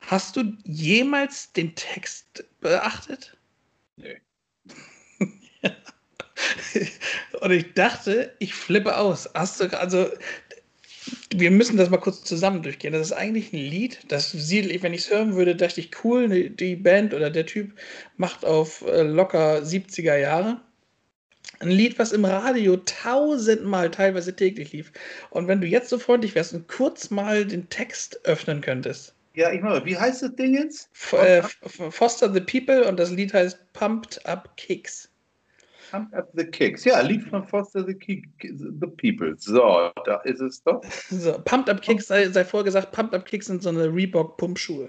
Hast 0.00 0.36
du 0.36 0.56
jemals 0.64 1.52
den 1.52 1.74
Text 1.74 2.44
beachtet? 2.60 3.36
Nee. 3.96 4.20
Und 7.40 7.50
ich 7.50 7.74
dachte, 7.74 8.34
ich 8.38 8.54
flippe 8.54 8.96
aus. 8.96 9.28
Hast 9.34 9.60
du, 9.60 9.78
also, 9.78 10.08
wir 11.34 11.50
müssen 11.50 11.76
das 11.76 11.90
mal 11.90 11.98
kurz 11.98 12.22
zusammen 12.22 12.62
durchgehen. 12.62 12.92
Das 12.92 13.08
ist 13.08 13.12
eigentlich 13.12 13.52
ein 13.52 13.58
Lied, 13.58 14.00
das 14.08 14.34
wenn 14.34 14.94
ich 14.94 15.00
es 15.02 15.10
hören 15.10 15.34
würde, 15.34 15.56
dachte 15.56 15.80
ich, 15.80 15.90
cool, 16.04 16.50
die 16.50 16.76
Band 16.76 17.14
oder 17.14 17.30
der 17.30 17.46
Typ 17.46 17.72
macht 18.16 18.44
auf 18.44 18.82
äh, 18.86 19.02
locker 19.02 19.58
70er 19.58 20.16
Jahre. 20.16 20.60
Ein 21.60 21.70
Lied, 21.70 21.98
was 21.98 22.12
im 22.12 22.24
Radio 22.24 22.76
tausendmal 22.76 23.90
teilweise 23.90 24.34
täglich 24.34 24.72
lief. 24.72 24.92
Und 25.30 25.48
wenn 25.48 25.60
du 25.60 25.66
jetzt 25.66 25.90
so 25.90 25.98
freundlich 25.98 26.34
wärst 26.34 26.54
und 26.54 26.68
kurz 26.68 27.10
mal 27.10 27.44
den 27.44 27.68
Text 27.68 28.20
öffnen 28.24 28.60
könntest. 28.60 29.14
Ja, 29.34 29.50
ich 29.50 29.62
meine, 29.62 29.84
wie 29.84 29.96
heißt 29.96 30.22
das 30.22 30.34
Ding 30.34 30.54
jetzt? 30.54 30.90
F 30.92 31.12
äh, 31.14 31.42
Foster 31.90 32.32
the 32.32 32.40
People 32.40 32.86
und 32.86 32.98
das 32.98 33.10
Lied 33.10 33.32
heißt 33.32 33.58
Pumped 33.72 34.24
Up 34.26 34.56
Kicks. 34.56 35.08
Pump 35.92 36.14
Up 36.14 36.30
the 36.34 36.44
Kicks. 36.44 36.84
Ja, 36.84 37.00
Lied 37.02 37.22
von 37.24 37.46
Foster 37.46 37.84
the, 37.84 37.92
Kick, 37.92 38.26
the 38.40 38.86
People. 38.86 39.34
So, 39.36 39.90
da 40.06 40.16
ist 40.24 40.40
es 40.40 40.62
doch. 40.62 40.82
So, 41.10 41.38
Pumped 41.44 41.68
Up 41.68 41.82
Kicks, 41.82 42.06
sei, 42.06 42.30
sei 42.30 42.44
vorgesagt, 42.46 42.92
Pumped 42.92 43.14
Up 43.14 43.26
Kicks 43.26 43.46
sind 43.46 43.62
so 43.62 43.68
eine 43.68 43.84
Reebok-Pumpschuhe. 43.84 44.88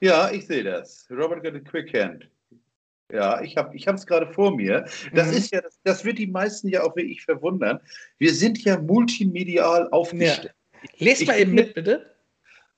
Ja, 0.00 0.28
ich 0.30 0.46
sehe 0.46 0.64
das. 0.64 1.06
Robert 1.10 1.44
got 1.44 1.54
a 1.54 1.60
quick 1.60 1.94
hand. 1.94 2.28
Ja, 3.12 3.40
ich 3.40 3.56
habe 3.56 3.76
es 3.76 4.04
gerade 4.04 4.26
vor 4.32 4.54
mir. 4.56 4.84
Das 5.14 5.28
mhm. 5.28 5.36
ist 5.36 5.52
ja, 5.52 5.60
das, 5.60 5.78
das, 5.84 6.04
wird 6.04 6.18
die 6.18 6.26
meisten 6.26 6.68
ja 6.68 6.82
auch 6.82 6.96
wirklich 6.96 7.24
verwundern. 7.24 7.78
Wir 8.18 8.34
sind 8.34 8.58
ja 8.64 8.80
multimedial 8.80 9.88
aufgestellt. 9.90 10.52
Ja. 10.82 10.90
Lest 10.98 11.26
mal 11.26 11.38
eben 11.38 11.54
mit, 11.54 11.72
bitte. 11.74 12.16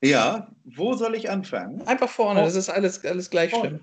Ja, 0.01 0.51
wo 0.63 0.93
soll 0.93 1.15
ich 1.15 1.31
anfangen? 1.31 1.81
Einfach 1.87 2.09
vorne, 2.09 2.41
oh. 2.41 2.45
das 2.45 2.55
ist 2.55 2.69
alles, 2.69 3.03
alles 3.03 3.31
gleich 3.31 3.51
oh. 3.53 3.61
schlimm. 3.61 3.79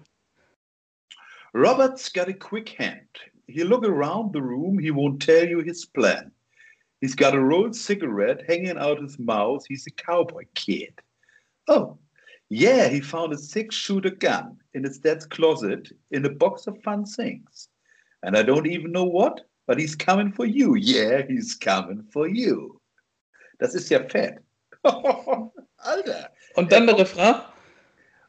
Robert's 1.53 2.12
got 2.12 2.29
a 2.29 2.33
quick 2.33 2.79
hand. 2.79 3.09
He'll 3.47 3.69
look 3.69 3.85
around 3.85 4.33
the 4.33 4.43
room, 4.43 4.79
he 4.79 4.91
won't 4.91 5.23
tell 5.23 5.47
you 5.47 5.61
his 5.61 5.85
plan. 5.85 6.33
He's 7.01 7.15
got 7.15 7.35
a 7.35 7.41
rolled 7.41 7.77
cigarette 7.77 8.43
hanging 8.49 8.79
out 8.79 9.03
his 9.03 9.19
mouth. 9.19 9.65
He's 9.69 9.87
a 9.87 9.91
cowboy 9.91 10.45
kid. 10.55 11.01
Oh, 11.69 11.99
yeah, 12.49 12.89
he 12.89 13.01
found 13.01 13.33
a 13.33 13.39
six 13.39 13.75
shooter 13.75 14.11
gun 14.11 14.59
in 14.75 14.85
his 14.85 14.99
dad's 14.99 15.27
closet 15.27 15.93
in 16.11 16.25
a 16.25 16.31
box 16.31 16.67
of 16.67 16.83
fun 16.83 17.05
things. 17.05 17.69
And 18.23 18.37
I 18.37 18.43
don't 18.43 18.67
even 18.67 18.93
know 18.93 19.05
what, 19.05 19.47
but 19.67 19.79
he's 19.79 19.95
coming 19.95 20.33
for 20.33 20.47
you. 20.47 20.75
Yeah, 20.75 21.23
he's 21.29 21.55
coming 21.55 22.05
for 22.13 22.29
you. 22.29 22.81
Das 23.61 23.75
ist 23.75 23.91
ja 23.91 24.07
fett. 24.09 24.39
Alter. 24.85 26.31
Und 26.57 26.73
dann 26.73 26.87
der 26.87 26.99
Refrain. 26.99 27.43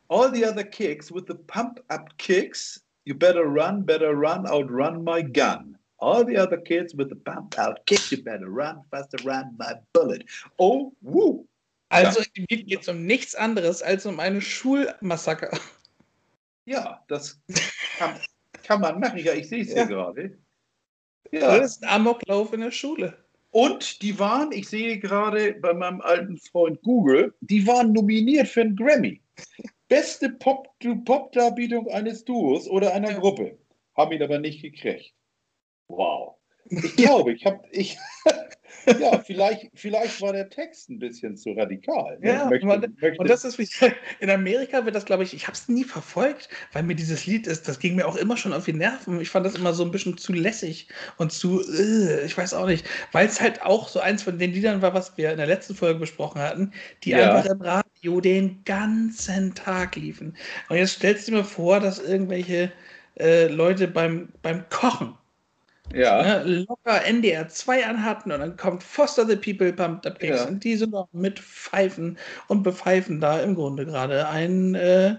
All 0.09 0.32
the 0.32 0.45
other 0.45 0.63
kicks 0.63 1.11
with 1.11 1.28
the 1.28 1.36
pump 1.36 1.80
up 1.89 2.18
kicks, 2.18 2.82
you 3.07 3.15
better 3.15 3.45
run, 3.45 3.83
better 3.83 4.13
run, 4.15 4.45
outrun 4.45 5.03
my 5.03 5.21
gun. 5.21 5.77
All 5.99 6.25
the 6.25 6.35
other 6.35 6.57
kids 6.57 6.93
with 6.93 7.09
the 7.09 7.15
pump 7.15 7.57
out 7.57 7.85
kicks, 7.85 8.11
you 8.11 8.21
better 8.21 8.49
run, 8.49 8.81
faster 8.91 9.17
run 9.23 9.55
my 9.57 9.75
bullet. 9.93 10.25
Oh, 10.59 10.93
woo. 11.01 11.47
Also 11.89 12.21
im 12.35 12.45
Lied 12.49 12.67
geht 12.67 12.81
es 12.81 12.89
um 12.89 13.05
nichts 13.05 13.33
anderes 13.33 13.81
als 13.81 14.05
um 14.05 14.19
eine 14.19 14.41
Schulmassaker. 14.41 15.57
Ja, 16.65 17.01
das 17.07 17.39
kann, 17.97 18.19
kann 18.63 18.81
man 18.81 18.99
machen. 18.99 19.19
Ja, 19.19 19.33
ich 19.33 19.47
sehe 19.47 19.61
es 19.61 19.69
ja. 19.69 19.75
hier 19.75 19.85
gerade. 19.85 20.37
Ja. 21.31 21.57
Das 21.57 21.77
ist 21.77 21.83
ein 21.83 21.89
Amoklauf 21.89 22.51
in 22.51 22.59
der 22.59 22.71
Schule. 22.71 23.17
Und 23.51 24.01
die 24.01 24.19
waren, 24.19 24.51
ich 24.51 24.67
sehe 24.67 24.99
gerade 24.99 25.53
bei 25.53 25.73
meinem 25.73 26.01
alten 26.01 26.37
Freund 26.37 26.81
Google, 26.81 27.33
die 27.39 27.65
waren 27.65 27.93
nominiert 27.93 28.49
für 28.49 28.61
einen 28.61 28.75
Grammy. 28.75 29.21
Beste 29.88 30.29
Pop-Darbietung 30.29 31.85
Pop 31.85 31.93
eines 31.93 32.25
Duos 32.25 32.67
oder 32.67 32.93
einer 32.93 33.11
ja. 33.11 33.19
Gruppe. 33.19 33.57
Haben 33.95 34.11
ihn 34.11 34.23
aber 34.23 34.39
nicht 34.39 34.61
gekriegt. 34.61 35.13
Wow. 35.88 36.35
Ich 36.65 36.95
glaube, 36.97 37.33
ich 37.33 37.45
habe, 37.45 37.63
ich, 37.71 37.97
ja, 38.99 39.19
vielleicht, 39.19 39.69
vielleicht 39.73 40.21
war 40.21 40.34
der 40.34 40.49
Text 40.49 40.89
ein 40.89 40.99
bisschen 40.99 41.36
zu 41.36 41.51
radikal. 41.51 42.17
Ne? 42.19 42.30
Ja, 42.30 42.49
möchte, 42.49 42.65
man, 42.65 42.95
möchte. 42.99 43.19
und 43.19 43.30
das 43.30 43.43
ist 43.43 43.57
wie, 43.57 43.67
in 44.19 44.30
Amerika 44.30 44.86
wird 44.86 44.95
das, 44.95 45.05
glaube 45.05 45.23
ich, 45.23 45.34
ich 45.34 45.43
habe 45.47 45.53
es 45.53 45.67
nie 45.67 45.84
verfolgt, 45.84 46.49
weil 46.73 46.84
mir 46.84 46.95
dieses 46.95 47.25
Lied 47.25 47.47
ist, 47.47 47.67
das 47.67 47.80
ging 47.80 47.95
mir 47.95 48.07
auch 48.07 48.15
immer 48.15 48.38
schon 48.38 48.53
auf 48.53 48.65
die 48.65 48.73
Nerven. 48.73 49.19
Ich 49.21 49.30
fand 49.30 49.45
das 49.45 49.55
immer 49.55 49.73
so 49.73 49.84
ein 49.84 49.91
bisschen 49.91 50.17
zu 50.17 50.34
lässig 50.34 50.88
und 51.17 51.32
zu, 51.32 51.61
äh, 51.61 52.25
ich 52.25 52.38
weiß 52.38 52.53
auch 52.53 52.67
nicht, 52.67 52.86
weil 53.11 53.28
es 53.28 53.41
halt 53.41 53.61
auch 53.61 53.89
so 53.89 53.99
eins 53.99 54.23
von 54.23 54.38
den 54.39 54.53
Liedern 54.53 54.82
war, 54.82 54.93
was 54.93 55.17
wir 55.17 55.32
in 55.32 55.38
der 55.38 55.47
letzten 55.47 55.75
Folge 55.75 55.99
besprochen 55.99 56.41
hatten, 56.41 56.71
die 57.03 57.11
ja. 57.11 57.36
einfach 57.36 57.51
im 57.51 57.61
Radio 57.61 58.21
den 58.21 58.63
ganzen 58.63 59.53
Tag 59.55 59.95
liefen. 59.95 60.36
Und 60.69 60.78
jetzt 60.78 60.93
stellst 60.93 61.28
du 61.28 61.32
dir 61.32 61.38
mal 61.38 61.43
vor, 61.43 61.80
dass 61.80 61.99
irgendwelche 61.99 62.71
äh, 63.19 63.47
Leute 63.47 63.88
beim, 63.88 64.30
beim 64.41 64.67
Kochen 64.69 65.15
ja. 65.93 66.43
Ne, 66.43 66.65
locker 66.67 67.05
NDR 67.05 67.47
2 67.47 67.85
anhatten 67.85 68.31
und 68.31 68.39
dann 68.39 68.57
kommt 68.57 68.83
Foster 68.83 69.25
the 69.25 69.35
People 69.35 69.71
Pumped 69.73 70.05
Up 70.05 70.19
Kicks 70.19 70.41
ja. 70.41 70.47
und 70.47 70.63
die 70.63 70.75
sind 70.75 70.91
noch 70.91 71.07
mit 71.13 71.39
Pfeifen 71.39 72.17
und 72.47 72.63
bepfeifen 72.63 73.19
da 73.19 73.39
im 73.41 73.55
Grunde 73.55 73.85
gerade 73.85 74.27
einen 74.27 74.75
äh, 74.75 75.15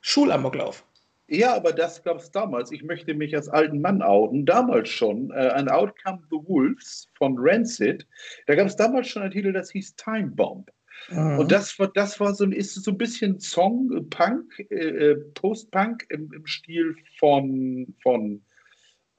Schulamoklauf. 0.00 0.84
Ja, 1.28 1.54
aber 1.54 1.72
das 1.72 2.02
gab 2.02 2.18
es 2.18 2.32
damals. 2.32 2.72
Ich 2.72 2.82
möchte 2.82 3.14
mich 3.14 3.36
als 3.36 3.48
alten 3.48 3.80
Mann 3.80 4.02
outen. 4.02 4.44
Damals 4.44 4.88
schon. 4.88 5.30
Äh, 5.30 5.50
ein 5.50 5.68
Outcome 5.68 6.20
the 6.28 6.38
Wolves 6.44 7.08
von 7.16 7.36
Rancid. 7.38 8.04
Da 8.46 8.56
gab 8.56 8.66
es 8.66 8.74
damals 8.74 9.08
schon 9.08 9.22
einen 9.22 9.30
Titel, 9.30 9.52
das 9.52 9.70
hieß 9.70 9.94
Time 9.94 10.32
Bomb. 10.32 10.68
Mhm. 11.08 11.38
Und 11.38 11.52
das 11.52 11.78
war, 11.78 11.86
das 11.94 12.18
war 12.18 12.34
so, 12.34 12.44
ist 12.46 12.74
so 12.74 12.90
ein 12.90 12.98
bisschen 12.98 13.38
Song, 13.38 14.08
Punk, 14.10 14.58
äh, 14.70 14.74
äh, 14.74 15.14
Post-Punk 15.34 16.04
im, 16.10 16.32
im 16.32 16.46
Stil 16.46 16.96
von, 17.18 17.94
von 18.02 18.42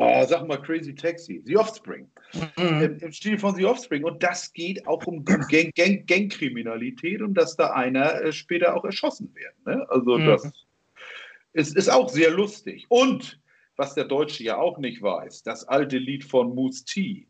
oh, 0.01 0.25
sag 0.27 0.47
mal 0.47 0.61
Crazy 0.61 0.93
Taxi, 0.93 1.41
The 1.45 1.57
Offspring. 1.57 2.07
Mhm. 2.33 2.81
Im, 2.81 2.97
Im, 2.99 3.11
Stil 3.11 3.37
von 3.37 3.55
The 3.55 3.65
Offspring. 3.65 4.03
Und 4.03 4.21
das 4.21 4.51
geht 4.53 4.85
auch 4.87 5.05
um 5.05 5.23
Gang, 5.23 5.73
Gang, 5.75 6.05
Gangkriminalität 6.07 7.21
und 7.21 7.33
dass 7.35 7.55
da 7.55 7.71
einer 7.71 8.21
äh, 8.21 8.31
später 8.31 8.75
auch 8.75 8.85
erschossen 8.85 9.33
wird. 9.35 9.53
Ne? 9.65 9.85
Also 9.89 10.17
mhm. 10.17 10.25
das 10.25 10.51
ist, 11.53 11.75
ist 11.75 11.89
auch 11.89 12.09
sehr 12.09 12.31
lustig. 12.31 12.85
Und 12.89 13.39
was 13.75 13.93
der 13.93 14.05
Deutsche 14.05 14.43
ja 14.43 14.57
auch 14.57 14.77
nicht 14.77 15.01
weiß, 15.01 15.43
das 15.43 15.67
alte 15.67 15.97
Lied 15.97 16.23
von 16.23 16.53
Moose 16.53 16.85
T, 16.85 17.27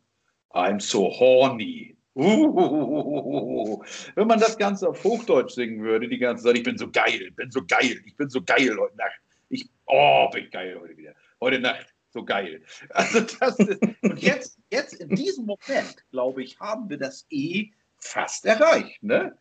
I'm 0.51 0.79
so 0.79 1.09
horny. 1.09 1.95
Uh, 2.13 3.81
wenn 4.15 4.27
man 4.27 4.37
das 4.37 4.57
Ganze 4.57 4.89
auf 4.89 5.01
Hochdeutsch 5.01 5.53
singen 5.53 5.81
würde, 5.81 6.09
die 6.09 6.17
ganze 6.17 6.43
Zeit, 6.43 6.57
ich 6.57 6.63
bin 6.63 6.77
so 6.77 6.91
geil, 6.91 7.31
bin 7.37 7.49
so 7.51 7.61
geil, 7.65 8.01
ich 8.05 8.17
bin 8.17 8.29
so 8.29 8.41
geil 8.41 8.75
heute 8.77 8.97
Nacht. 8.97 9.21
Ich, 9.47 9.65
oh, 9.85 10.29
bin 10.29 10.49
geil 10.49 10.77
heute 10.81 10.97
wieder. 10.97 11.13
Heute 11.39 11.59
Nacht 11.59 11.90
so 12.11 12.23
geil. 12.23 12.61
Also 12.89 13.21
das 13.21 13.59
ist, 13.59 13.81
und 14.01 14.21
jetzt, 14.21 14.57
jetzt 14.69 14.93
in 14.93 15.09
diesem 15.09 15.45
Moment, 15.45 15.95
glaube 16.11 16.43
ich, 16.43 16.59
haben 16.59 16.89
wir 16.89 16.97
das 16.97 17.25
E 17.29 17.71
fast 17.97 18.45
erreicht. 18.45 19.01
Ne? 19.01 19.37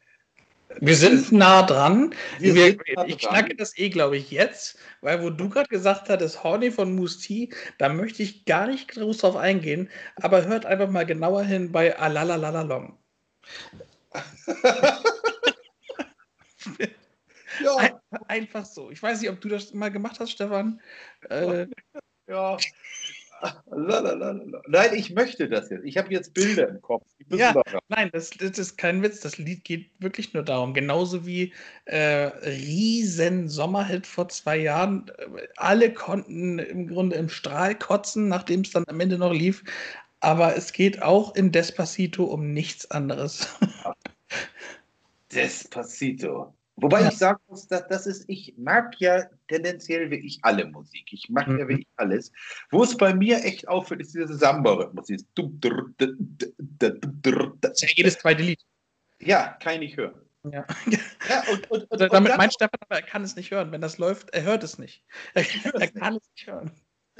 Wir 0.78 0.94
sind 0.94 1.32
nah 1.32 1.62
dran. 1.64 2.14
Wir 2.38 2.54
wir, 2.54 2.76
nah 2.94 3.04
ich 3.06 3.16
dran. 3.16 3.34
knacke 3.34 3.56
das 3.56 3.76
E, 3.76 3.88
glaube 3.88 4.16
ich, 4.16 4.30
jetzt, 4.30 4.78
weil 5.00 5.20
wo 5.22 5.30
du 5.30 5.48
gerade 5.48 5.68
gesagt 5.68 6.08
hattest, 6.08 6.44
Horny 6.44 6.70
von 6.70 6.94
Musti, 6.94 7.52
da 7.78 7.88
möchte 7.88 8.22
ich 8.22 8.44
gar 8.44 8.68
nicht 8.68 8.88
groß 8.88 9.18
drauf 9.18 9.34
eingehen, 9.36 9.90
aber 10.16 10.44
hört 10.44 10.66
einfach 10.66 10.88
mal 10.88 11.06
genauer 11.06 11.42
hin 11.42 11.72
bei 11.72 11.98
Alalalalong. 11.98 12.96
ja. 17.62 17.76
Ein, 17.76 17.92
einfach 18.28 18.64
so. 18.64 18.90
Ich 18.90 19.02
weiß 19.02 19.20
nicht, 19.20 19.30
ob 19.30 19.40
du 19.40 19.48
das 19.48 19.72
mal 19.74 19.90
gemacht 19.90 20.20
hast, 20.20 20.30
Stefan. 20.30 20.80
Äh, 21.28 21.66
ja. 22.30 22.56
Nein, 24.66 24.94
ich 24.94 25.10
möchte 25.14 25.48
das 25.48 25.70
jetzt. 25.70 25.84
Ich 25.84 25.96
habe 25.96 26.12
jetzt 26.12 26.34
Bilder 26.34 26.68
im 26.68 26.82
Kopf. 26.82 27.06
Ja, 27.30 27.54
nein, 27.88 28.10
das, 28.12 28.30
das, 28.30 28.58
ist 28.58 28.76
kein 28.76 29.02
Witz. 29.02 29.20
Das 29.20 29.38
Lied 29.38 29.64
geht 29.64 29.90
wirklich 29.98 30.34
nur 30.34 30.42
darum. 30.42 30.74
Genauso 30.74 31.26
wie 31.26 31.52
äh, 31.86 32.26
riesen 32.44 33.48
Sommerhit 33.48 34.06
vor 34.06 34.28
zwei 34.28 34.58
Jahren. 34.58 35.10
Alle 35.56 35.92
konnten 35.92 36.58
im 36.58 36.88
Grunde 36.88 37.16
im 37.16 37.28
Strahl 37.28 37.74
kotzen, 37.74 38.28
nachdem 38.28 38.60
es 38.60 38.72
dann 38.72 38.84
am 38.88 39.00
Ende 39.00 39.16
noch 39.16 39.32
lief. 39.32 39.64
Aber 40.20 40.54
es 40.54 40.72
geht 40.72 41.02
auch 41.02 41.34
in 41.34 41.50
Despacito 41.50 42.24
um 42.24 42.52
nichts 42.52 42.90
anderes. 42.90 43.48
Despacito. 45.32 46.52
Wobei 46.82 47.02
ja. 47.02 47.08
ich 47.08 47.18
sagen 47.18 47.40
muss, 47.48 47.68
dass 47.68 47.86
das 47.88 48.06
ist, 48.06 48.24
ich 48.28 48.54
mag 48.56 48.94
ja 48.98 49.24
tendenziell 49.48 50.10
wirklich 50.10 50.38
alle 50.42 50.66
Musik. 50.66 51.12
Ich 51.12 51.28
mag 51.28 51.46
mhm. 51.48 51.58
ja 51.58 51.68
wirklich 51.68 51.88
alles. 51.96 52.32
Wo 52.70 52.82
es 52.82 52.96
bei 52.96 53.14
mir 53.14 53.44
echt 53.44 53.68
auffällt, 53.68 54.00
ist 54.00 54.14
dieser 54.14 54.32
Samba-Rhythmus. 54.34 55.08
Ja, 55.08 55.16
jedes 57.94 58.18
zweite 58.18 58.42
Lied. 58.42 58.60
Ja, 59.18 59.56
kann 59.62 59.82
ich 59.82 59.96
hören. 59.96 60.20
Ja. 60.44 60.64
ja 61.28 61.42
und, 61.52 61.70
und, 61.70 61.90
und, 61.90 62.12
Damit 62.12 62.36
meint 62.36 62.54
Stefan, 62.54 62.78
er 62.88 63.02
kann 63.02 63.22
es 63.22 63.36
nicht 63.36 63.50
hören. 63.50 63.72
Wenn 63.72 63.82
das 63.82 63.98
läuft, 63.98 64.30
er 64.30 64.42
hört 64.42 64.64
es 64.64 64.78
nicht. 64.78 65.04
Er, 65.34 65.44
er 65.74 65.88
kann 65.88 66.16
es 66.16 66.30
nicht 66.34 66.46
hören 66.46 66.70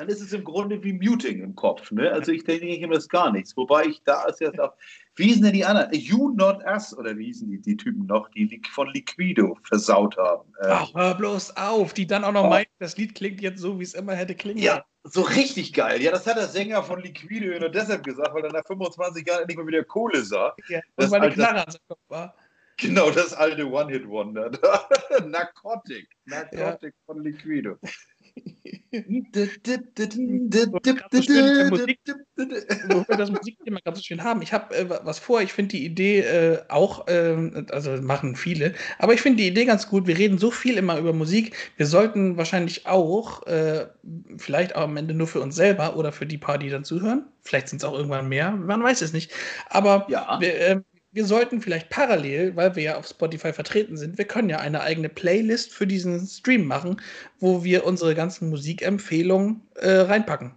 dann 0.00 0.08
ist 0.08 0.22
es 0.22 0.32
im 0.32 0.45
Grunde 0.45 0.82
wie 0.82 0.95
Muting 0.95 1.42
im 1.42 1.54
Kopf. 1.54 1.91
Ne? 1.91 2.11
Also 2.11 2.32
ich 2.32 2.45
denke 2.45 2.66
immer 2.74 2.95
das 2.95 3.07
gar 3.07 3.30
nichts. 3.30 3.54
Wobei 3.54 3.84
ich 3.84 4.03
da 4.03 4.24
ist 4.24 4.41
jetzt 4.41 4.58
auch, 4.58 4.72
wie 5.21 5.26
hießen 5.26 5.42
denn 5.42 5.53
die 5.53 5.64
anderen? 5.64 5.92
You 5.92 6.30
Not 6.30 6.64
Us 6.64 6.97
oder 6.97 7.17
wie 7.17 7.26
hießen 7.26 7.49
die, 7.49 7.61
die 7.61 7.76
Typen 7.76 8.07
noch, 8.07 8.29
die 8.30 8.61
von 8.72 8.88
Liquido 8.88 9.57
versaut 9.63 10.17
haben? 10.17 10.49
Ähm, 10.63 10.71
Ach, 10.71 10.95
hör 10.95 11.14
bloß 11.14 11.57
auf, 11.57 11.92
die 11.92 12.07
dann 12.07 12.25
auch 12.25 12.33
noch 12.33 12.45
oh. 12.45 12.49
meinen, 12.49 12.67
das 12.79 12.97
Lied 12.97 13.14
klingt 13.14 13.41
jetzt 13.41 13.61
so, 13.61 13.79
wie 13.79 13.84
es 13.84 13.95
immer 13.95 14.14
hätte 14.14 14.34
klingen. 14.34 14.63
Ja, 14.63 14.83
so 15.05 15.22
richtig 15.22 15.75
geil. 15.75 16.03
Ja, 16.03 16.11
das 16.11 16.26
hat 16.26 16.37
der 16.37 16.49
Sänger 16.49 16.83
von 16.83 17.01
Liquido 17.01 17.59
nur 17.59 17.68
deshalb 17.68 18.03
gesagt, 18.03 18.34
weil 18.34 18.45
er 18.45 18.53
nach 18.53 18.67
25 18.67 19.26
Jahren 19.26 19.42
endlich 19.42 19.59
mal 19.59 19.67
wieder 19.67 19.84
Kohle 19.84 20.22
sah. 20.22 20.55
Ja, 20.68 20.80
das 20.97 21.11
weil 21.11 21.21
eine 21.21 21.34
Knarre 21.34 21.67
an 21.67 21.75
Kopf 21.87 22.01
war. 22.09 22.34
Genau, 22.79 23.11
das 23.11 23.34
alte 23.34 23.67
One-Hit-Wonder. 23.67 24.53
Narcotic. 25.26 26.09
Narcotic 26.25 26.95
ja. 26.95 27.05
von 27.05 27.22
Liquido. 27.22 27.76
Wo 32.88 33.04
wir 33.08 33.17
das 33.17 33.30
Musikthema 33.30 33.79
gerade 33.80 33.96
so 33.96 34.03
schön 34.03 34.22
haben. 34.22 34.42
Ich 34.42 34.53
habe 34.53 34.75
äh, 34.75 34.88
was 35.04 35.18
vor. 35.18 35.41
Ich 35.42 35.53
finde 35.53 35.76
die 35.76 35.84
Idee 35.84 36.21
äh, 36.21 36.58
auch, 36.68 37.07
äh, 37.08 37.64
also 37.71 37.92
machen 38.03 38.37
viele, 38.37 38.75
aber 38.99 39.14
ich 39.14 39.21
finde 39.21 39.38
die 39.42 39.49
Idee 39.49 39.64
ganz 39.64 39.88
gut. 39.88 40.07
Wir 40.07 40.18
reden 40.18 40.38
so 40.38 40.50
viel 40.50 40.76
immer 40.76 40.99
über 40.99 41.12
Musik. 41.12 41.57
Wir 41.76 41.87
sollten 41.87 42.37
wahrscheinlich 42.37 42.87
auch, 42.87 43.46
äh, 43.46 43.87
vielleicht 44.38 44.75
auch 44.76 44.83
am 44.83 44.96
Ende 44.96 45.14
nur 45.14 45.26
für 45.26 45.41
uns 45.41 45.54
selber 45.54 45.96
oder 45.96 46.12
für 46.12 46.26
die 46.26 46.38
paar, 46.38 46.58
die 46.58 46.71
dann 46.71 46.84
zuhören. 46.84 47.26
Vielleicht 47.42 47.68
sind 47.68 47.79
es 47.83 47.84
auch 47.84 47.95
irgendwann 47.95 48.29
mehr, 48.29 48.50
man 48.50 48.83
weiß 48.83 49.03
es 49.03 49.12
nicht. 49.12 49.33
Aber 49.68 50.07
ja. 50.08 50.38
wir, 50.41 50.54
ähm, 50.61 50.84
wir 51.12 51.24
sollten 51.24 51.61
vielleicht 51.61 51.91
parallel, 51.91 52.54
weil 52.57 52.76
wir 52.76 52.82
ja 52.82 52.96
auf 52.96 53.07
Spotify 53.07 53.53
vertreten 53.53 53.96
sind, 53.96 54.18
wir 54.18 54.26
können 54.26 54.49
ja 54.49 54.58
eine 54.58 54.80
eigene 54.80 55.08
Playlist 55.08 55.72
für 55.72 55.87
diesen 55.87 56.26
Stream 56.26 56.66
machen, 56.66 57.00
wo 57.38 57.64
wir 57.64 57.84
unsere 57.84 58.14
ganzen 58.14 58.49
Musikempfehlungen 58.50 59.62
äh, 59.76 59.91
reinpacken. 59.91 60.54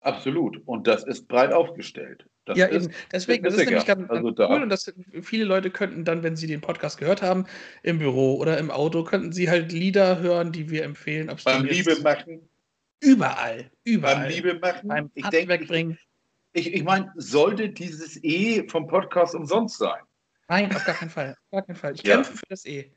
Absolut. 0.00 0.60
Und 0.66 0.86
das 0.86 1.04
ist 1.04 1.28
breit 1.28 1.52
aufgestellt. 1.52 2.26
Das 2.44 2.58
ja, 2.58 2.66
ist, 2.66 2.86
eben. 2.86 2.94
Deswegen, 3.12 3.44
das 3.44 3.54
ist 3.54 3.66
nämlich 3.66 3.86
ganz, 3.86 4.10
also 4.10 4.34
cool. 4.36 4.62
Und 4.62 4.68
das, 4.68 4.92
viele 5.22 5.44
Leute 5.44 5.70
könnten 5.70 6.04
dann, 6.04 6.24
wenn 6.24 6.34
sie 6.34 6.48
den 6.48 6.60
Podcast 6.60 6.98
gehört 6.98 7.22
haben, 7.22 7.46
im 7.84 7.98
Büro 7.98 8.34
oder 8.34 8.58
im 8.58 8.72
Auto, 8.72 9.04
könnten 9.04 9.30
sie 9.30 9.48
halt 9.48 9.70
Lieder 9.70 10.18
hören, 10.18 10.50
die 10.50 10.68
wir 10.68 10.82
empfehlen. 10.82 11.30
Beim 11.44 11.64
Liebe 11.64 12.00
machen. 12.02 12.48
Überall. 12.98 13.70
Überall. 13.84 14.16
Beim 14.16 14.28
Liebe 14.28 14.54
machen. 14.54 14.88
Beim 14.88 15.10
ich 15.14 15.24
Handwerk 15.24 15.68
bringen. 15.68 15.92
Ich, 15.92 16.11
ich 16.52 16.84
meine, 16.84 17.12
sollte 17.16 17.70
dieses 17.70 18.22
E 18.22 18.68
vom 18.68 18.86
Podcast 18.86 19.34
umsonst 19.34 19.78
sein? 19.78 20.00
Nein, 20.48 20.74
auf 20.74 20.84
gar 20.84 20.94
keinen 20.94 21.10
Fall. 21.10 21.30
Auf 21.30 21.50
gar 21.50 21.62
keinen 21.62 21.76
Fall. 21.76 21.94
Ich 21.94 22.02
ja. 22.06 22.16
kämpfe 22.16 22.36
für 22.36 22.46
das 22.48 22.66
E. 22.66 22.92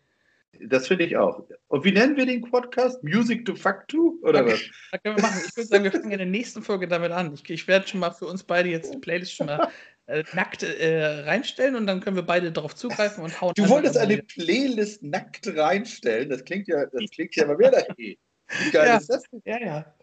Das 0.61 0.87
finde 0.87 1.05
ich 1.05 1.17
auch. 1.17 1.45
Und 1.67 1.83
wie 1.83 1.91
nennen 1.91 2.15
wir 2.15 2.25
den 2.25 2.41
Podcast? 2.41 3.03
Music 3.03 3.45
to 3.45 3.55
Fuck 3.55 3.87
to? 3.89 4.17
Oder 4.23 4.41
okay. 4.41 4.53
was? 4.53 4.61
Das 4.91 5.03
können 5.03 5.17
wir 5.17 5.21
machen. 5.21 5.41
Ich 5.45 5.55
würde 5.55 5.67
sagen, 5.67 5.83
wir 5.83 5.91
fangen 5.91 6.11
in 6.11 6.17
der 6.17 6.27
nächsten 6.27 6.61
Folge 6.61 6.87
damit 6.87 7.11
an. 7.11 7.33
Ich, 7.33 7.49
ich 7.49 7.67
werde 7.67 7.87
schon 7.87 7.99
mal 7.99 8.11
für 8.11 8.25
uns 8.25 8.43
beide 8.43 8.69
jetzt 8.69 8.93
die 8.93 8.97
Playlist 8.97 9.33
schon 9.33 9.47
mal 9.47 9.69
äh, 10.07 10.23
nackt 10.33 10.63
äh, 10.63 11.23
reinstellen 11.25 11.75
und 11.75 11.87
dann 11.87 11.99
können 11.99 12.15
wir 12.15 12.23
beide 12.23 12.51
darauf 12.51 12.75
zugreifen 12.75 13.23
und 13.23 13.39
hauen. 13.41 13.53
Du 13.55 13.67
wolltest 13.69 13.97
eine 13.97 14.21
Playlist 14.23 15.03
nackt 15.03 15.47
reinstellen? 15.55 16.29
Das 16.29 16.43
klingt 16.43 16.67
ja, 16.67 16.85
das 16.85 17.09
klingt 17.11 17.35
ja 17.35 17.45
mal 17.47 17.57
mehr 17.57 17.71
da 17.71 17.79
eh. 17.97 18.17
Wie 18.63 18.71
geil 18.71 18.87
ja, 18.87 18.97
ist 18.97 19.09
das 19.09 19.23
denn? 19.23 19.41
Ja, 19.45 19.59
ja. 19.59 19.95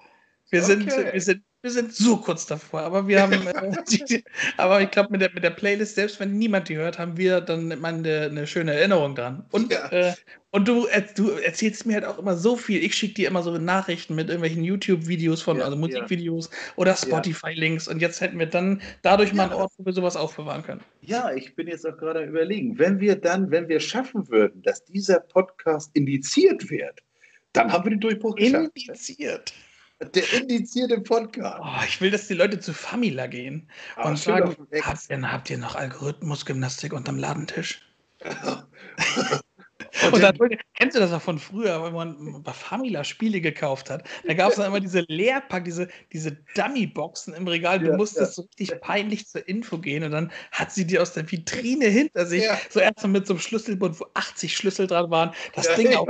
Wir, 0.50 0.62
okay. 0.62 0.66
sind, 0.66 0.86
wir, 0.86 1.20
sind, 1.20 1.42
wir 1.62 1.70
sind 1.70 1.94
so 1.94 2.16
kurz 2.16 2.44
davor, 2.44 2.80
aber 2.80 3.06
wir 3.06 3.22
haben, 3.22 3.46
äh, 3.46 3.72
die, 3.88 4.24
aber 4.56 4.80
ich 4.80 4.90
glaube, 4.90 5.10
mit 5.12 5.20
der, 5.20 5.30
mit 5.32 5.44
der 5.44 5.50
Playlist, 5.50 5.94
selbst 5.94 6.18
wenn 6.18 6.36
niemand 6.36 6.68
die 6.68 6.76
hört, 6.76 6.98
haben 6.98 7.16
wir 7.16 7.40
dann 7.40 7.72
eine, 7.84 8.22
eine 8.22 8.46
schöne 8.48 8.74
Erinnerung 8.74 9.14
dran. 9.14 9.46
Und, 9.52 9.72
ja. 9.72 9.88
äh, 9.92 10.12
und 10.50 10.66
du, 10.66 10.86
äh, 10.88 11.02
du 11.14 11.30
erzählst 11.30 11.86
mir 11.86 11.94
halt 11.94 12.04
auch 12.04 12.18
immer 12.18 12.36
so 12.36 12.56
viel. 12.56 12.82
Ich 12.82 12.96
schicke 12.96 13.14
dir 13.14 13.28
immer 13.28 13.44
so 13.44 13.56
Nachrichten 13.56 14.16
mit 14.16 14.28
irgendwelchen 14.28 14.64
YouTube-Videos 14.64 15.40
von, 15.40 15.58
ja, 15.58 15.64
also 15.64 15.76
Musikvideos 15.76 16.50
ja. 16.50 16.56
oder 16.76 16.96
Spotify-Links. 16.96 17.86
Und 17.86 18.02
jetzt 18.02 18.20
hätten 18.20 18.40
wir 18.40 18.46
dann 18.46 18.82
dadurch 19.02 19.32
mal 19.32 19.44
einen 19.44 19.52
Ort, 19.52 19.72
wo 19.78 19.86
wir 19.86 19.92
sowas 19.92 20.16
aufbewahren 20.16 20.64
können. 20.64 20.80
Ja, 21.00 21.32
ich 21.32 21.54
bin 21.54 21.68
jetzt 21.68 21.86
auch 21.86 21.96
gerade 21.96 22.24
überlegen, 22.24 22.76
wenn 22.78 22.98
wir 22.98 23.14
dann, 23.14 23.52
wenn 23.52 23.68
wir 23.68 23.78
schaffen 23.78 24.28
würden, 24.28 24.62
dass 24.62 24.84
dieser 24.84 25.20
Podcast 25.20 25.92
indiziert 25.94 26.68
wird, 26.70 27.00
dann 27.52 27.72
haben 27.72 27.84
wir 27.84 27.90
den 27.90 28.00
Durchbruch 28.00 28.34
geschafft. 28.34 28.72
Indiziert. 28.74 29.52
Der 30.14 30.32
indizierte 30.32 31.00
Podcast. 31.00 31.60
Oh, 31.62 31.84
ich 31.86 32.00
will, 32.00 32.10
dass 32.10 32.26
die 32.26 32.34
Leute 32.34 32.58
zu 32.58 32.72
Famila 32.72 33.26
gehen 33.26 33.68
Aber 33.96 34.10
und 34.10 34.18
sagen: 34.18 34.56
habt 34.82 35.10
ihr, 35.10 35.32
habt 35.32 35.50
ihr 35.50 35.58
noch 35.58 35.74
Algorithmusgymnastik 35.76 36.92
unterm 36.92 37.18
Ladentisch? 37.18 37.80
und, 38.24 40.12
und 40.12 40.22
dann, 40.22 40.36
kennst 40.74 40.96
du 40.96 41.00
das 41.00 41.12
auch 41.12 41.22
von 41.22 41.38
früher, 41.38 41.82
wenn 41.84 41.92
man 41.92 42.42
bei 42.42 42.52
Famila 42.52 43.04
Spiele 43.04 43.40
gekauft 43.40 43.90
hat? 43.90 44.08
Da 44.26 44.34
gab 44.34 44.50
es 44.50 44.56
dann 44.56 44.66
immer 44.66 44.80
diese 44.80 45.04
Leerpack, 45.08 45.64
diese, 45.64 45.88
diese 46.12 46.32
Dummy-Boxen 46.54 47.34
im 47.34 47.46
Regal. 47.46 47.78
Du 47.78 47.90
ja, 47.90 47.96
musstest 47.96 48.36
ja. 48.36 48.42
so 48.42 48.48
richtig 48.58 48.80
peinlich 48.80 49.28
zur 49.28 49.46
Info 49.48 49.78
gehen 49.78 50.04
und 50.04 50.12
dann 50.12 50.32
hat 50.50 50.72
sie 50.72 50.86
die 50.86 50.98
aus 50.98 51.12
der 51.12 51.30
Vitrine 51.30 51.86
hinter 51.86 52.26
sich, 52.26 52.44
ja. 52.44 52.58
so 52.70 52.80
erstmal 52.80 53.12
mit 53.12 53.26
so 53.26 53.34
einem 53.34 53.40
Schlüsselbund, 53.40 54.00
wo 54.00 54.06
80 54.14 54.56
Schlüssel 54.56 54.86
dran 54.86 55.10
waren, 55.10 55.32
das 55.54 55.74
Ding 55.74 55.94
auf. 55.94 56.08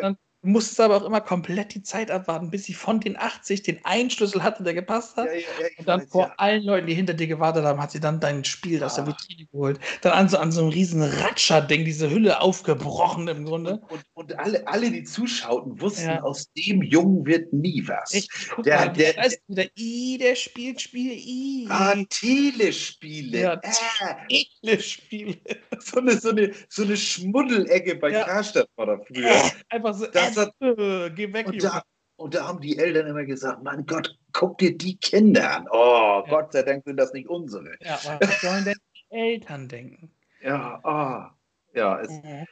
Dann 0.00 0.16
Du 0.16 0.31
musstest 0.42 0.80
aber 0.80 0.96
auch 0.96 1.04
immer 1.04 1.20
komplett 1.20 1.74
die 1.74 1.82
Zeit 1.82 2.10
abwarten, 2.10 2.50
bis 2.50 2.64
sie 2.64 2.74
von 2.74 3.00
den 3.00 3.16
80 3.16 3.62
den 3.62 3.84
einen 3.84 4.10
Schlüssel 4.10 4.42
hatte, 4.42 4.64
der 4.64 4.74
gepasst 4.74 5.16
hat. 5.16 5.26
Ja, 5.26 5.32
ja, 5.32 5.38
ja, 5.38 5.66
und 5.78 5.88
dann 5.88 6.00
weiß, 6.00 6.10
vor 6.10 6.32
allen 6.38 6.64
Leuten, 6.64 6.88
die 6.88 6.94
hinter 6.94 7.14
dir 7.14 7.28
gewartet 7.28 7.64
haben, 7.64 7.80
hat 7.80 7.92
sie 7.92 8.00
dann 8.00 8.18
dein 8.18 8.44
Spiel 8.44 8.82
aus 8.82 8.96
der 8.96 9.06
Vitrine 9.06 9.46
geholt. 9.46 9.78
Dann 10.00 10.12
an 10.12 10.28
so, 10.28 10.38
an 10.38 10.50
so 10.50 10.62
einem 10.62 10.70
riesen 10.70 11.02
Ratscher-Ding, 11.02 11.84
diese 11.84 12.10
Hülle 12.10 12.40
aufgebrochen 12.40 13.28
im 13.28 13.44
Grunde. 13.44 13.82
Und, 13.88 13.90
und, 13.90 14.04
und 14.14 14.38
alle, 14.38 14.66
alle, 14.66 14.90
die 14.90 15.04
zuschauten, 15.04 15.80
wussten, 15.80 16.10
aus 16.18 16.50
dem 16.52 16.82
Jungen 16.82 17.24
wird 17.24 17.52
nie 17.52 17.86
was. 17.86 18.12
Ich, 18.12 18.28
guck 18.54 18.64
der, 18.64 18.86
mal, 18.86 18.92
der, 18.92 19.12
der, 19.12 19.32
wieder 19.46 19.66
I, 19.78 20.18
der 20.18 20.34
spielt 20.34 20.80
Spiele 20.80 21.14
I. 21.14 21.66
Ah, 21.68 21.94
Telespiele. 22.10 23.40
Ja, 23.40 23.60
äh. 23.62 24.44
Telespiele. 24.60 25.36
So 25.78 25.98
eine, 25.98 26.18
so 26.18 26.30
eine, 26.30 26.52
so 26.68 26.82
eine 26.82 26.96
Schmuddelecke 26.96 27.96
bei. 27.96 28.12
Karstadt 28.12 28.68
war 28.76 28.86
da 28.86 28.98
früher. 28.98 29.50
Einfach 29.68 29.94
so, 29.94 30.06
das 30.06 30.31
hat, 30.36 30.54
äh, 30.60 31.10
geh 31.10 31.32
weg, 31.32 31.46
und 31.46 31.62
da, 31.62 31.82
und 32.16 32.34
da 32.34 32.46
haben 32.46 32.60
die 32.60 32.78
Eltern 32.78 33.06
immer 33.06 33.24
gesagt, 33.24 33.62
mein 33.62 33.84
Gott, 33.86 34.16
guck 34.32 34.58
dir 34.58 34.76
die 34.76 34.96
Kinder 34.96 35.56
an. 35.56 35.68
Oh, 35.70 36.22
ja. 36.24 36.30
Gott 36.30 36.52
sei 36.52 36.62
Dank 36.62 36.84
sind 36.84 36.96
das 36.96 37.12
nicht 37.12 37.28
unsere. 37.28 37.76
Ja, 37.80 37.98
was 38.20 38.40
sollen 38.40 38.64
denn 38.64 38.78
die 38.94 39.16
Eltern 39.16 39.68
denken? 39.68 40.10
Ja, 40.42 40.80
ah, 40.84 41.36
ja, 41.74 42.00
es, 42.00 42.10
mhm. 42.10 42.46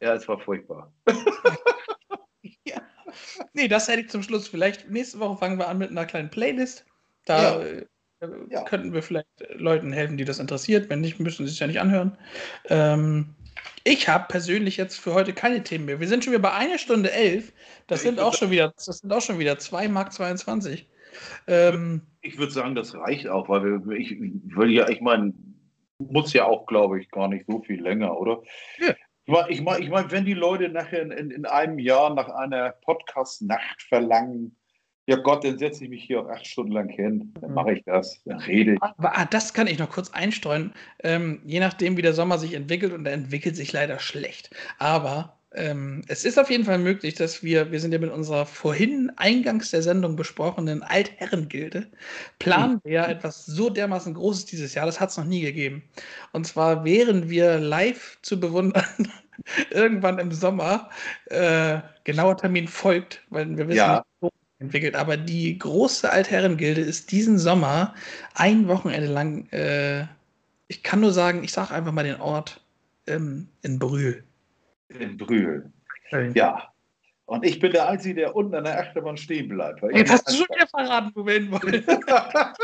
ja, 0.00 0.14
es 0.14 0.28
war 0.28 0.38
furchtbar. 0.38 0.92
ja. 2.64 2.80
Nee, 3.52 3.68
das 3.68 3.88
hätte 3.88 4.02
ich 4.02 4.10
zum 4.10 4.22
Schluss. 4.22 4.48
Vielleicht 4.48 4.90
nächste 4.90 5.18
Woche 5.18 5.38
fangen 5.38 5.58
wir 5.58 5.68
an 5.68 5.78
mit 5.78 5.90
einer 5.90 6.06
kleinen 6.06 6.30
Playlist. 6.30 6.84
Da 7.24 7.62
ja. 7.62 7.64
Äh, 7.64 7.86
ja. 8.50 8.62
könnten 8.64 8.92
wir 8.92 9.02
vielleicht 9.02 9.28
Leuten 9.54 9.92
helfen, 9.92 10.16
die 10.16 10.24
das 10.24 10.38
interessiert. 10.38 10.88
Wenn 10.88 11.00
nicht, 11.00 11.20
müssen 11.20 11.46
sie 11.46 11.52
es 11.52 11.58
ja 11.58 11.66
nicht 11.66 11.80
anhören. 11.80 12.16
Ähm, 12.68 13.34
ich 13.84 14.08
habe 14.08 14.26
persönlich 14.28 14.76
jetzt 14.76 14.98
für 14.98 15.14
heute 15.14 15.32
keine 15.32 15.62
Themen 15.62 15.84
mehr. 15.84 16.00
Wir 16.00 16.08
sind 16.08 16.24
schon 16.24 16.32
wieder 16.32 16.42
bei 16.42 16.52
einer 16.52 16.78
Stunde 16.78 17.12
elf. 17.12 17.52
Das 17.86 18.02
sind 18.02 18.20
auch 18.20 18.34
schon 18.34 18.50
wieder, 18.50 18.72
das 18.74 18.98
sind 18.98 19.12
auch 19.12 19.20
schon 19.20 19.38
wieder 19.38 19.58
2 19.58 19.88
Mark 19.88 20.12
22. 20.12 20.88
Ähm, 21.46 22.02
ich 22.20 22.38
würde 22.38 22.52
sagen, 22.52 22.74
das 22.74 22.94
reicht 22.94 23.28
auch, 23.28 23.48
weil 23.48 23.62
wir, 23.62 23.96
ich 23.96 24.16
will 24.18 24.70
ja, 24.70 24.88
ich 24.88 25.00
meine, 25.00 25.32
muss 25.98 26.32
ja 26.32 26.44
auch, 26.44 26.66
glaube 26.66 27.00
ich, 27.00 27.10
gar 27.10 27.28
nicht 27.28 27.46
so 27.46 27.62
viel 27.62 27.80
länger, 27.80 28.18
oder? 28.18 28.42
Ja. 28.78 28.94
Ich 29.48 29.60
meine, 29.60 29.80
ich 29.80 29.90
mein, 29.90 30.10
wenn 30.10 30.24
die 30.24 30.34
Leute 30.34 30.68
nachher 30.68 31.02
in, 31.02 31.30
in 31.30 31.46
einem 31.46 31.78
Jahr 31.78 32.14
nach 32.14 32.28
einer 32.28 32.70
Podcast-Nacht 32.70 33.82
verlangen, 33.82 34.56
ja 35.06 35.16
Gott, 35.16 35.44
dann 35.44 35.58
setze 35.58 35.84
ich 35.84 35.90
mich 35.90 36.04
hier 36.04 36.20
auch 36.20 36.28
acht 36.28 36.46
Stunden 36.46 36.72
lang 36.72 36.88
hin. 36.88 37.32
Dann 37.40 37.54
mache 37.54 37.74
ich 37.74 37.84
das, 37.84 38.20
dann 38.24 38.40
rede 38.40 38.74
ich. 38.74 38.82
Aber 38.82 39.16
ah, 39.16 39.24
das 39.24 39.54
kann 39.54 39.68
ich 39.68 39.78
noch 39.78 39.90
kurz 39.90 40.10
einstreuen. 40.10 40.72
Ähm, 41.02 41.40
je 41.44 41.60
nachdem, 41.60 41.96
wie 41.96 42.02
der 42.02 42.12
Sommer 42.12 42.38
sich 42.38 42.54
entwickelt, 42.54 42.92
und 42.92 43.06
er 43.06 43.12
entwickelt 43.12 43.56
sich 43.56 43.72
leider 43.72 44.00
schlecht. 44.00 44.50
Aber 44.78 45.36
ähm, 45.54 46.02
es 46.08 46.24
ist 46.24 46.38
auf 46.38 46.50
jeden 46.50 46.64
Fall 46.64 46.78
möglich, 46.78 47.14
dass 47.14 47.44
wir, 47.44 47.70
wir 47.70 47.78
sind 47.78 47.92
ja 47.92 48.00
mit 48.00 48.10
unserer 48.10 48.46
vorhin 48.46 49.12
eingangs 49.16 49.70
der 49.70 49.82
Sendung 49.82 50.16
besprochenen 50.16 50.82
Altherrengilde, 50.82 51.86
planen 52.40 52.80
wir 52.82 52.92
ja 52.92 53.06
etwas 53.06 53.46
so 53.46 53.70
dermaßen 53.70 54.12
Großes 54.12 54.46
dieses 54.46 54.74
Jahr, 54.74 54.86
das 54.86 55.00
hat 55.00 55.10
es 55.10 55.16
noch 55.16 55.24
nie 55.24 55.40
gegeben. 55.40 55.84
Und 56.32 56.46
zwar 56.46 56.84
wären 56.84 57.30
wir 57.30 57.58
live 57.58 58.18
zu 58.22 58.40
bewundern 58.40 58.84
irgendwann 59.70 60.18
im 60.18 60.32
Sommer. 60.32 60.90
Äh, 61.26 61.78
genauer 62.04 62.36
Termin 62.36 62.66
folgt, 62.68 63.22
weil 63.30 63.56
wir 63.56 63.68
wissen, 63.68 63.78
ja 63.78 64.04
entwickelt. 64.58 64.94
Aber 64.94 65.16
die 65.16 65.58
große 65.58 66.10
Altherrengilde 66.10 66.80
ist 66.80 67.12
diesen 67.12 67.38
Sommer 67.38 67.94
ein 68.34 68.68
Wochenende 68.68 69.08
lang, 69.08 69.48
äh, 69.50 70.06
ich 70.68 70.82
kann 70.82 71.00
nur 71.00 71.12
sagen, 71.12 71.44
ich 71.44 71.52
sage 71.52 71.74
einfach 71.74 71.92
mal 71.92 72.04
den 72.04 72.20
Ort 72.20 72.64
ähm, 73.06 73.48
in 73.62 73.78
Brühl. 73.78 74.24
In 74.88 75.16
Brühl. 75.16 75.70
Ja. 76.34 76.72
Und 77.26 77.44
ich 77.44 77.58
bin 77.58 77.72
der 77.72 77.88
Einzige, 77.88 78.14
der 78.14 78.36
unten 78.36 78.54
an 78.54 78.64
der 78.64 78.78
Achterbahn 78.78 79.16
stehen 79.16 79.48
bleibt. 79.48 79.82
Jetzt 79.92 80.12
hast 80.12 80.28
du 80.30 80.34
schon 80.34 80.46
wieder 80.54 80.68
verraten, 80.68 81.10
wo 81.14 81.26
wir 81.26 81.34
hin 81.34 81.50
wollen. 81.50 81.84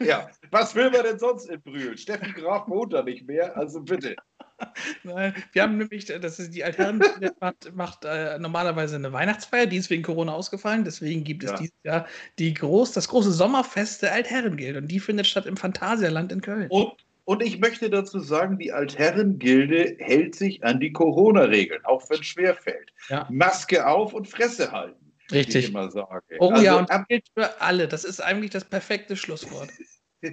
ja, 0.00 0.28
was 0.50 0.74
will 0.74 0.90
man 0.90 1.02
denn 1.02 1.18
sonst 1.18 1.46
in 1.46 1.62
Brühl? 1.62 1.96
Steffi 1.96 2.30
Graf 2.32 2.68
wohnt 2.68 2.92
da 2.92 3.02
nicht 3.02 3.26
mehr, 3.26 3.56
also 3.56 3.80
bitte. 3.80 4.16
Nein, 5.02 5.34
wir 5.52 5.62
haben 5.62 5.78
nämlich, 5.78 6.06
das 6.06 6.38
ist 6.38 6.54
die 6.54 6.64
Altherrenbillett 6.64 7.40
macht, 7.40 7.74
macht 7.74 8.04
äh, 8.04 8.38
normalerweise 8.38 8.96
eine 8.96 9.12
Weihnachtsfeier, 9.12 9.66
die 9.66 9.76
ist 9.76 9.90
wegen 9.90 10.02
Corona 10.02 10.32
ausgefallen. 10.32 10.84
Deswegen 10.84 11.24
gibt 11.24 11.44
es 11.44 11.50
ja. 11.50 11.56
dieses 11.56 11.82
Jahr 11.84 12.06
die 12.38 12.54
groß, 12.54 12.92
das 12.92 13.08
große 13.08 13.32
Sommerfest 13.32 14.02
der 14.02 14.12
Altherrengilde 14.12 14.78
und 14.78 14.88
die 14.88 15.00
findet 15.00 15.26
statt 15.26 15.46
im 15.46 15.56
Phantasialand 15.56 16.32
in 16.32 16.40
Köln. 16.40 16.68
Und, 16.70 16.92
und 17.24 17.42
ich 17.42 17.60
möchte 17.60 17.90
dazu 17.90 18.20
sagen, 18.20 18.58
die 18.58 18.72
Altherrengilde 18.72 19.96
hält 19.98 20.34
sich 20.34 20.64
an 20.64 20.80
die 20.80 20.92
Corona-Regeln, 20.92 21.84
auch 21.84 22.08
wenn 22.10 22.20
es 22.20 22.26
schwerfällt. 22.26 22.92
Ja. 23.08 23.26
Maske 23.30 23.86
auf 23.86 24.12
und 24.12 24.28
Fresse 24.28 24.72
halten. 24.72 25.12
Richtig. 25.32 25.64
Ich 25.64 25.70
immer 25.70 25.90
sage. 25.90 26.22
Oh 26.38 26.50
also, 26.50 26.64
ja, 26.64 26.76
und 26.76 26.90
das 26.90 27.06
gilt 27.08 27.28
für 27.34 27.60
alle. 27.60 27.88
Das 27.88 28.04
ist 28.04 28.20
eigentlich 28.20 28.50
das 28.50 28.64
perfekte 28.64 29.16
Schlusswort. 29.16 29.70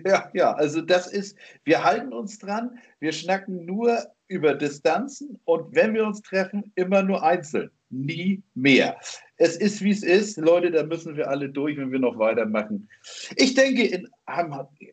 Ja, 0.06 0.30
ja, 0.34 0.52
also 0.52 0.82
das 0.82 1.08
ist, 1.08 1.38
wir 1.64 1.82
halten 1.82 2.12
uns 2.12 2.40
dran, 2.40 2.78
wir 2.99 3.14
schnacken 3.14 3.66
nur 3.66 4.06
über 4.28 4.54
Distanzen 4.54 5.40
und 5.45 5.74
wenn 5.76 5.94
wir 5.94 6.06
uns 6.06 6.22
treffen, 6.22 6.72
immer 6.76 7.04
nur 7.04 7.24
einzeln, 7.24 7.72
nie 7.90 8.44
mehr. 8.54 8.98
Es 9.38 9.56
ist, 9.56 9.82
wie 9.82 9.91
es 9.91 10.04
ist. 10.04 10.38
Leute, 10.38 10.72
da 10.72 10.84
müssen 10.84 11.16
wir 11.16 11.30
alle 11.30 11.49
durch, 11.49 11.78
wenn 11.78 11.91
wir 11.91 11.99
noch 11.99 12.18
weitermachen. 12.18 12.90
Ich 13.36 13.54
denke, 13.54 13.84
in, 13.84 14.10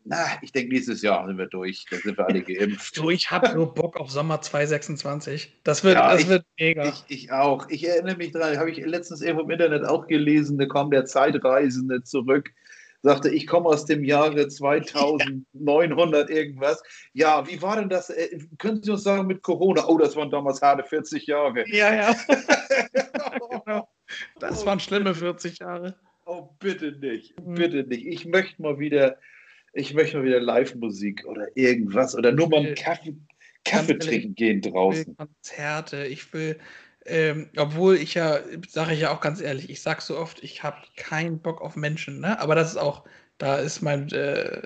na, 0.04 0.26
ich 0.42 0.52
denke, 0.52 0.74
nächstes 0.74 1.02
Jahr 1.02 1.26
sind 1.26 1.38
wir 1.38 1.46
durch. 1.46 1.86
Da 1.90 1.96
sind 1.96 2.16
wir 2.18 2.26
alle 2.26 2.42
geimpft. 2.42 2.96
du, 2.96 3.10
ich 3.10 3.30
habe 3.30 3.54
nur 3.54 3.72
Bock 3.74 3.98
auf 3.98 4.10
Sommer 4.10 4.40
2026. 4.40 5.60
Das 5.64 5.82
wird, 5.82 5.94
ja, 5.94 6.12
das 6.12 6.22
ich, 6.22 6.28
wird 6.28 6.46
mega. 6.58 6.88
Ich, 6.88 7.04
ich, 7.08 7.32
auch. 7.32 7.68
Ich 7.70 7.88
erinnere 7.88 8.16
mich 8.16 8.32
daran, 8.32 8.58
habe 8.58 8.70
ich 8.70 8.78
letztens 8.84 9.22
irgendwo 9.22 9.44
im 9.44 9.50
Internet 9.50 9.84
auch 9.84 10.06
gelesen, 10.06 10.58
da 10.58 10.66
kommt 10.66 10.92
der 10.92 11.06
Zeitreisende 11.06 12.02
zurück 12.02 12.50
sagte, 13.04 13.28
ich 13.28 13.46
komme 13.46 13.66
aus 13.66 13.84
dem 13.84 14.02
Jahre 14.02 14.48
2900 14.48 16.30
irgendwas. 16.30 16.82
Ja, 17.12 17.46
wie 17.46 17.60
war 17.62 17.76
denn 17.76 17.90
das? 17.90 18.10
Äh, 18.10 18.38
können 18.58 18.82
Sie 18.82 18.90
uns 18.90 19.04
sagen 19.04 19.26
mit 19.26 19.42
Corona? 19.42 19.86
Oh, 19.86 19.98
das 19.98 20.16
waren 20.16 20.30
damals 20.30 20.60
harte 20.62 20.82
40 20.82 21.26
Jahre. 21.26 21.68
Ja, 21.68 21.94
ja. 21.94 22.16
genau. 23.64 23.88
Das 24.40 24.64
waren 24.66 24.80
schlimme 24.80 25.14
40 25.14 25.58
Jahre. 25.58 25.94
Oh, 26.24 26.48
bitte 26.58 26.92
nicht, 26.92 27.38
mhm. 27.38 27.54
bitte 27.54 27.84
nicht. 27.84 28.06
Ich 28.06 28.24
möchte 28.24 28.60
mal 28.62 28.78
wieder, 28.78 29.18
ich 29.74 29.92
möchte 29.92 30.16
mal 30.16 30.24
wieder 30.24 30.40
Live-Musik 30.40 31.26
oder 31.26 31.46
irgendwas 31.54 32.16
oder 32.16 32.32
nur 32.32 32.48
mal 32.48 32.60
einen 32.60 32.74
Kaffee, 32.74 33.14
Kaffee 33.66 33.98
trinken 33.98 34.34
gehen 34.34 34.62
draußen. 34.62 35.02
Ich 35.02 35.06
will 35.08 35.14
Konzerte, 35.14 36.06
ich 36.06 36.32
will 36.32 36.58
ähm, 37.06 37.50
obwohl 37.56 37.96
ich 37.96 38.14
ja, 38.14 38.38
sage 38.68 38.94
ich 38.94 39.00
ja 39.00 39.10
auch 39.10 39.20
ganz 39.20 39.40
ehrlich, 39.40 39.70
ich 39.70 39.82
sage 39.82 40.00
so 40.02 40.18
oft, 40.18 40.42
ich 40.42 40.62
habe 40.62 40.76
keinen 40.96 41.38
Bock 41.38 41.60
auf 41.60 41.76
Menschen, 41.76 42.20
ne? 42.20 42.38
Aber 42.40 42.54
das 42.54 42.70
ist 42.70 42.76
auch, 42.76 43.04
da 43.38 43.56
ist 43.56 43.82
mein, 43.82 44.10
äh, 44.12 44.62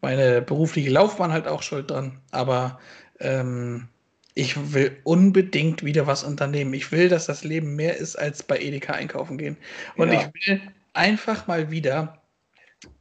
meine 0.00 0.42
berufliche 0.42 0.90
Laufbahn 0.90 1.32
halt 1.32 1.46
auch 1.46 1.62
schuld 1.62 1.90
dran. 1.90 2.20
Aber 2.30 2.80
ähm, 3.20 3.88
ich 4.34 4.72
will 4.74 4.96
unbedingt 5.04 5.84
wieder 5.84 6.06
was 6.06 6.24
unternehmen. 6.24 6.74
Ich 6.74 6.92
will, 6.92 7.08
dass 7.08 7.26
das 7.26 7.44
Leben 7.44 7.76
mehr 7.76 7.96
ist 7.96 8.16
als 8.16 8.42
bei 8.42 8.58
Edeka 8.58 8.92
einkaufen 8.92 9.38
gehen. 9.38 9.56
Und 9.96 10.12
ja. 10.12 10.20
ich 10.20 10.48
will 10.48 10.60
einfach 10.92 11.46
mal 11.46 11.70
wieder 11.70 12.22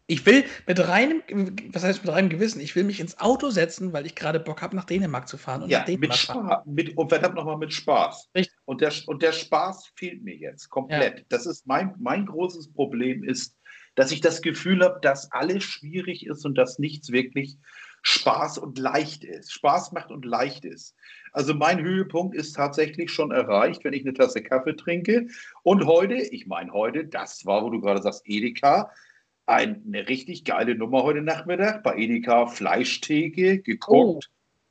ich 0.08 0.26
will 0.26 0.44
mit 0.68 0.88
reinem, 0.88 1.24
was 1.70 1.84
heißt 1.84 2.06
mit 2.06 2.14
reinem 2.14 2.30
Gewissen, 2.30 2.60
ich 2.60 2.76
will 2.76 2.84
mich 2.84 3.00
ins 3.00 3.20
Auto 3.20 3.50
setzen, 3.50 3.92
weil 3.92 4.06
ich 4.06 4.16
gerade 4.16 4.40
Bock 4.40 4.62
habe, 4.62 4.76
nach 4.76 4.86
Dänemark 4.86 5.28
zu 5.28 5.38
fahren. 5.38 5.64
Und 5.64 5.70
ja, 5.70 5.84
mit 5.98 6.14
Spaß. 6.14 6.66
Mit, 6.66 6.96
und 6.96 7.10
verdammt 7.10 7.36
nochmal 7.36 7.58
mit 7.58 7.74
Spaß. 7.74 8.30
Richtig. 8.36 8.56
Und 8.66 8.82
der, 8.82 8.94
und 9.08 9.24
der 9.24 9.32
Spaß 9.32 9.92
fehlt 9.96 10.24
mir 10.24 10.36
jetzt 10.36 10.70
komplett. 10.70 11.20
Ja. 11.20 11.26
Das 11.30 11.46
ist 11.46 11.66
mein, 11.66 11.96
mein 11.98 12.28
großes 12.28 12.72
Problem 12.74 13.24
ist, 13.24 13.56
dass 13.96 14.12
ich 14.12 14.22
das 14.22 14.42
Gefühl 14.42 14.84
habe, 14.84 15.00
dass 15.02 15.32
alles 15.32 15.64
schwierig 15.64 16.28
ist 16.28 16.46
und 16.46 16.56
dass 16.56 16.78
nichts 16.78 17.12
wirklich 17.12 17.58
Spaß 18.04 18.60
und 18.60 18.78
leicht 18.78 19.24
ist. 19.24 19.52
Spaß 19.54 19.92
macht 19.94 20.12
und 20.12 20.26
leicht 20.26 20.66
ist. 20.66 20.96
Also 21.32 21.56
mein 21.56 21.82
Höhepunkt 21.82 22.36
ist 22.36 22.54
tatsächlich 22.54 23.12
schon 23.12 23.32
erreicht, 23.32 23.84
wenn 23.84 23.94
ich 23.94 24.04
eine 24.04 24.14
Tasse 24.14 24.44
Kaffee 24.44 24.76
trinke. 24.76 25.28
Und 25.64 25.86
heute, 25.86 26.16
ich 26.16 26.46
meine 26.46 26.72
heute, 26.72 27.06
das 27.06 27.46
war, 27.46 27.64
wo 27.64 27.72
du 27.72 27.82
gerade 27.82 28.04
sagst, 28.04 28.22
Edeka, 28.26 28.92
eine 29.46 30.08
richtig 30.08 30.44
geile 30.44 30.76
Nummer 30.76 31.04
heute 31.04 31.22
Nachmittag 31.22 31.84
bei 31.84 31.96
Edeka 31.96 32.48
Fleischtheke 32.48 33.60
gekocht 33.60 34.30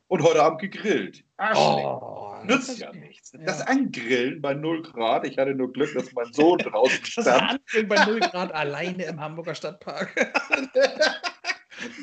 oh. 0.08 0.14
und 0.14 0.22
heute 0.22 0.42
Abend 0.42 0.60
gegrillt. 0.60 1.24
Arschleck. 1.36 1.86
Oh, 1.86 2.34
Nützt 2.44 2.78
ja 2.78 2.92
nichts. 2.92 3.32
Ja. 3.32 3.40
Das 3.44 3.66
Angrillen 3.66 4.42
bei 4.42 4.54
0 4.54 4.82
Grad, 4.82 5.26
ich 5.26 5.38
hatte 5.38 5.54
nur 5.54 5.72
Glück, 5.72 5.94
dass 5.94 6.12
mein 6.12 6.32
Sohn 6.32 6.58
draußen 6.62 7.04
stand. 7.04 7.26
Das 7.26 7.40
Angrillen 7.40 7.88
bei 7.88 8.04
0 8.04 8.20
Grad 8.20 8.52
alleine 8.54 9.04
im 9.04 9.20
Hamburger 9.20 9.54
Stadtpark. 9.54 10.14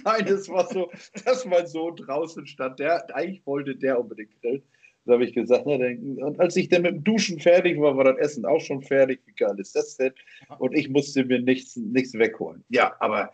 Nein, 0.03 0.25
das 0.25 0.49
war 0.49 0.67
so, 0.67 0.91
dass 1.25 1.45
mein 1.45 1.67
Sohn 1.67 1.95
draußen 1.95 2.47
stand. 2.47 2.79
Der, 2.79 3.05
eigentlich 3.15 3.45
wollte 3.45 3.75
der 3.75 3.99
unbedingt 3.99 4.39
grillen. 4.41 4.63
Da 5.05 5.13
habe 5.13 5.25
ich 5.25 5.33
gesagt, 5.33 5.63
na, 5.65 5.77
dann, 5.77 6.17
und 6.21 6.39
als 6.39 6.55
ich 6.55 6.69
dann 6.69 6.83
mit 6.83 6.91
dem 6.93 7.03
Duschen 7.03 7.39
fertig 7.39 7.79
war, 7.79 7.97
war 7.97 8.03
das 8.03 8.17
Essen 8.17 8.45
auch 8.45 8.61
schon 8.61 8.83
fertig. 8.83 9.21
Wie 9.25 9.33
geil 9.33 9.55
ist 9.57 9.75
das 9.75 9.97
denn? 9.97 10.13
Und 10.59 10.73
ich 10.73 10.89
musste 10.89 11.25
mir 11.25 11.41
nichts, 11.41 11.75
nichts 11.75 12.13
wegholen. 12.13 12.63
Ja, 12.69 12.95
aber 12.99 13.33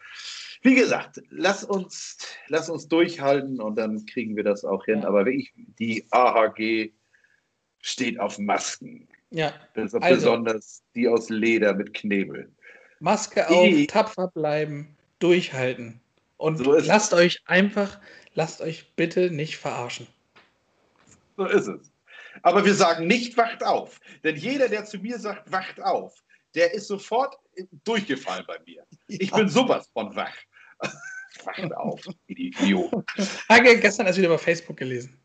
wie 0.62 0.76
gesagt, 0.76 1.22
lass 1.30 1.64
uns, 1.64 2.18
lass 2.48 2.70
uns 2.70 2.88
durchhalten 2.88 3.60
und 3.60 3.78
dann 3.78 4.06
kriegen 4.06 4.36
wir 4.36 4.44
das 4.44 4.64
auch 4.64 4.86
hin. 4.86 5.02
Ja. 5.02 5.08
Aber 5.10 5.26
wirklich, 5.26 5.54
die 5.78 6.06
AHG 6.12 6.92
steht 7.82 8.20
auf 8.20 8.40
Masken. 8.40 9.08
Ja. 9.32 9.54
Also, 9.76 10.00
besonders 10.00 10.84
die 10.96 11.08
aus 11.08 11.30
Leder 11.30 11.74
mit 11.74 11.94
Knebel. 11.94 12.50
Maske 13.00 13.50
auf, 13.50 13.68
die, 13.68 13.88
tapfer 13.88 14.30
bleiben, 14.30 14.96
durchhalten. 15.20 16.00
Und 16.38 16.58
so 16.58 16.78
lasst 16.78 17.14
euch 17.14 17.40
einfach, 17.46 18.00
lasst 18.34 18.62
euch 18.62 18.94
bitte 18.96 19.32
nicht 19.32 19.58
verarschen. 19.58 20.08
So 21.38 21.46
ist 21.46 21.68
es. 21.68 21.92
Aber 22.42 22.66
wir 22.66 22.74
sagen 22.74 23.08
nicht, 23.08 23.38
wacht 23.38 23.64
auf. 23.64 24.00
Denn 24.24 24.36
jeder, 24.36 24.68
der 24.68 24.86
zu 24.86 24.98
mir 24.98 25.18
sagt, 25.20 25.52
wacht 25.52 25.82
auf, 25.82 26.14
der 26.56 26.74
ist 26.74 26.88
sofort 26.88 27.38
durchgefallen 27.84 28.44
bei 28.48 28.58
mir. 28.66 28.84
Ich 29.08 29.32
bin 29.32 29.48
sowas 29.48 29.90
von 29.94 30.16
wach. 30.16 30.36
wacht 31.46 31.76
auf, 31.76 32.02
Idiot. 32.28 33.06
Habe 33.50 33.78
gestern 33.78 34.08
erst 34.08 34.18
wieder 34.18 34.30
über 34.30 34.40
Facebook 34.40 34.78
gelesen. 34.78 35.18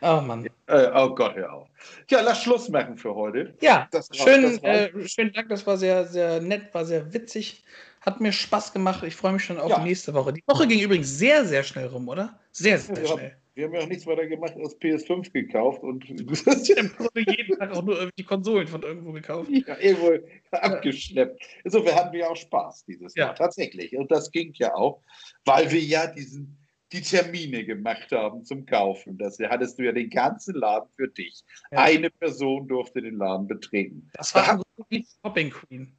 Oh 0.00 0.20
Mann. 0.20 0.46
Äh, 0.66 0.90
oh 0.94 1.14
Gott, 1.14 1.36
hör 1.36 1.52
auf. 1.52 1.68
Ja, 2.08 2.20
lass 2.20 2.42
Schluss 2.42 2.68
machen 2.68 2.96
für 2.96 3.14
heute. 3.14 3.54
Ja, 3.60 3.88
das, 3.92 4.08
schön, 4.12 4.42
das 4.42 4.62
äh, 4.62 5.08
schönen 5.08 5.32
Dank, 5.32 5.48
das 5.48 5.64
war 5.64 5.76
sehr, 5.76 6.06
sehr 6.06 6.40
nett, 6.40 6.74
war 6.74 6.84
sehr 6.84 7.12
witzig. 7.12 7.62
Hat 8.00 8.20
mir 8.20 8.32
Spaß 8.32 8.72
gemacht. 8.72 9.04
Ich 9.04 9.14
freue 9.14 9.32
mich 9.32 9.44
schon 9.44 9.60
auf 9.60 9.70
ja. 9.70 9.78
nächste 9.78 10.14
Woche. 10.14 10.32
Die 10.32 10.42
Woche 10.46 10.66
ging 10.66 10.80
übrigens 10.80 11.18
sehr, 11.18 11.44
sehr 11.44 11.62
schnell 11.62 11.86
rum, 11.86 12.08
oder? 12.08 12.38
Sehr, 12.50 12.78
sehr 12.78 13.02
ja, 13.02 13.06
schnell. 13.06 13.36
Wir 13.54 13.64
haben 13.66 13.74
ja 13.74 13.80
auch 13.80 13.88
nichts 13.88 14.06
weiter 14.06 14.26
gemacht 14.26 14.54
als 14.56 14.78
PS5 14.80 15.32
gekauft 15.32 15.82
und 15.82 16.04
du 16.08 16.30
hast 16.30 16.68
ja 16.68 16.76
im 16.76 16.88
Grunde 16.88 17.24
jeden 17.28 17.58
Tag 17.58 17.72
auch 17.72 17.82
nur 17.82 18.10
die 18.16 18.24
Konsolen 18.24 18.66
von 18.66 18.82
irgendwo 18.82 19.12
gekauft. 19.12 19.50
Ja, 19.50 19.78
irgendwo 19.78 20.18
abgeschleppt. 20.52 21.42
Insofern 21.64 21.94
hatten 21.94 22.12
wir 22.12 22.30
auch 22.30 22.36
Spaß 22.36 22.84
dieses 22.84 23.14
ja. 23.14 23.28
Mal, 23.28 23.34
tatsächlich. 23.34 23.96
Und 23.96 24.10
das 24.10 24.30
ging 24.30 24.52
ja 24.54 24.74
auch, 24.74 25.02
weil 25.44 25.70
wir 25.70 25.80
ja 25.80 26.06
diesen, 26.06 26.56
die 26.92 27.02
Termine 27.02 27.64
gemacht 27.64 28.10
haben 28.12 28.44
zum 28.44 28.66
Kaufen. 28.66 29.18
Das 29.18 29.38
hattest 29.38 29.78
du 29.78 29.84
ja 29.84 29.92
den 29.92 30.10
ganzen 30.10 30.54
Laden 30.54 30.88
für 30.96 31.08
dich. 31.08 31.42
Ja. 31.70 31.78
Eine 31.82 32.10
Person 32.10 32.68
durfte 32.68 33.02
den 33.02 33.16
Laden 33.16 33.46
betreten. 33.46 34.10
Das 34.14 34.34
war 34.34 34.46
da 34.46 34.62
wie 34.88 35.06
Shopping 35.22 35.50
Queen. 35.50 35.96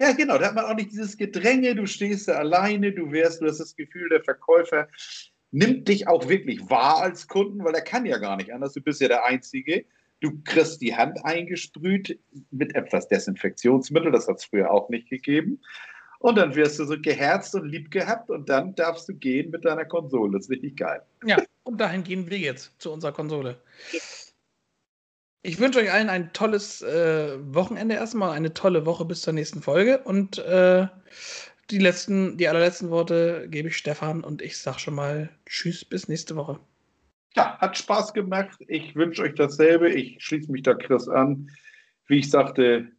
Ja, 0.00 0.12
genau, 0.12 0.38
da 0.38 0.48
hat 0.48 0.54
man 0.56 0.64
auch 0.64 0.74
nicht 0.74 0.90
dieses 0.90 1.16
Gedränge, 1.16 1.74
du 1.76 1.86
stehst 1.86 2.26
da 2.26 2.34
alleine, 2.34 2.92
du 2.92 3.12
wärst, 3.12 3.40
du 3.40 3.46
hast 3.46 3.58
das 3.58 3.76
Gefühl, 3.76 4.08
der 4.08 4.24
Verkäufer 4.24 4.88
nimmt 5.54 5.86
dich 5.86 6.08
auch 6.08 6.28
wirklich 6.28 6.68
wahr 6.68 7.00
als 7.00 7.28
Kunden, 7.28 7.64
weil 7.64 7.74
er 7.74 7.80
kann 7.80 8.04
ja 8.04 8.18
gar 8.18 8.36
nicht 8.36 8.52
anders. 8.52 8.72
Du 8.72 8.80
bist 8.80 9.00
ja 9.00 9.06
der 9.06 9.24
Einzige. 9.24 9.84
Du 10.20 10.40
kriegst 10.42 10.80
die 10.80 10.96
Hand 10.96 11.24
eingesprüht 11.24 12.18
mit 12.50 12.74
etwas 12.74 13.08
Desinfektionsmittel, 13.08 14.10
das 14.10 14.26
hat 14.26 14.38
es 14.38 14.44
früher 14.44 14.70
auch 14.70 14.88
nicht 14.88 15.08
gegeben. 15.08 15.60
Und 16.18 16.36
dann 16.36 16.54
wirst 16.54 16.78
du 16.78 16.84
so 16.84 17.00
geherzt 17.00 17.54
und 17.54 17.68
lieb 17.68 17.90
gehabt 17.90 18.30
und 18.30 18.48
dann 18.48 18.74
darfst 18.74 19.08
du 19.08 19.14
gehen 19.14 19.50
mit 19.50 19.64
deiner 19.64 19.84
Konsole. 19.84 20.32
Das 20.32 20.46
ist 20.46 20.50
richtig 20.50 20.76
geil. 20.76 21.02
Ja, 21.24 21.36
und 21.62 21.80
dahin 21.80 22.02
gehen 22.02 22.28
wir 22.30 22.38
jetzt 22.38 22.72
zu 22.78 22.90
unserer 22.90 23.12
Konsole. 23.12 23.60
Ich 25.42 25.60
wünsche 25.60 25.78
euch 25.78 25.92
allen 25.92 26.08
ein 26.08 26.32
tolles 26.32 26.80
äh, 26.82 27.36
Wochenende 27.54 27.94
erstmal, 27.96 28.30
eine 28.30 28.54
tolle 28.54 28.86
Woche 28.86 29.04
bis 29.04 29.20
zur 29.20 29.34
nächsten 29.34 29.60
Folge 29.60 29.98
und 29.98 30.38
äh, 30.38 30.88
die 31.70 31.78
letzten, 31.78 32.36
die 32.36 32.48
allerletzten 32.48 32.90
Worte 32.90 33.46
gebe 33.48 33.68
ich 33.68 33.76
Stefan 33.76 34.22
und 34.22 34.42
ich 34.42 34.58
sage 34.58 34.78
schon 34.78 34.94
mal 34.94 35.30
Tschüss, 35.46 35.84
bis 35.84 36.08
nächste 36.08 36.36
Woche. 36.36 36.58
Ja, 37.34 37.58
hat 37.58 37.76
Spaß 37.76 38.14
gemacht. 38.14 38.56
Ich 38.68 38.94
wünsche 38.94 39.22
euch 39.22 39.34
dasselbe. 39.34 39.90
Ich 39.90 40.22
schließe 40.22 40.52
mich 40.52 40.62
da 40.62 40.74
Chris 40.74 41.08
an. 41.08 41.50
Wie 42.06 42.18
ich 42.18 42.30
sagte, 42.30 42.92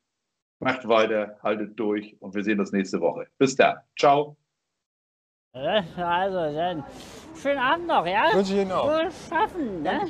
macht 0.59 0.87
weiter, 0.87 1.37
haltet 1.41 1.79
durch 1.79 2.15
und 2.19 2.35
wir 2.35 2.43
sehen 2.43 2.59
uns 2.59 2.71
nächste 2.71 2.99
Woche. 2.99 3.27
Bis 3.37 3.55
dann. 3.55 3.77
Ciao. 3.97 4.35
Also 5.53 6.53
dann, 6.53 6.83
schönen 7.41 7.59
Abend 7.59 7.87
noch, 7.87 8.05
ja? 8.05 8.31
Wünsche 8.33 8.55
ich 8.55 8.59
Ihnen 8.59 8.73
auch. 8.73 9.03
Gut 9.03 9.13
schaffen, 9.29 9.83
ne? 9.83 10.01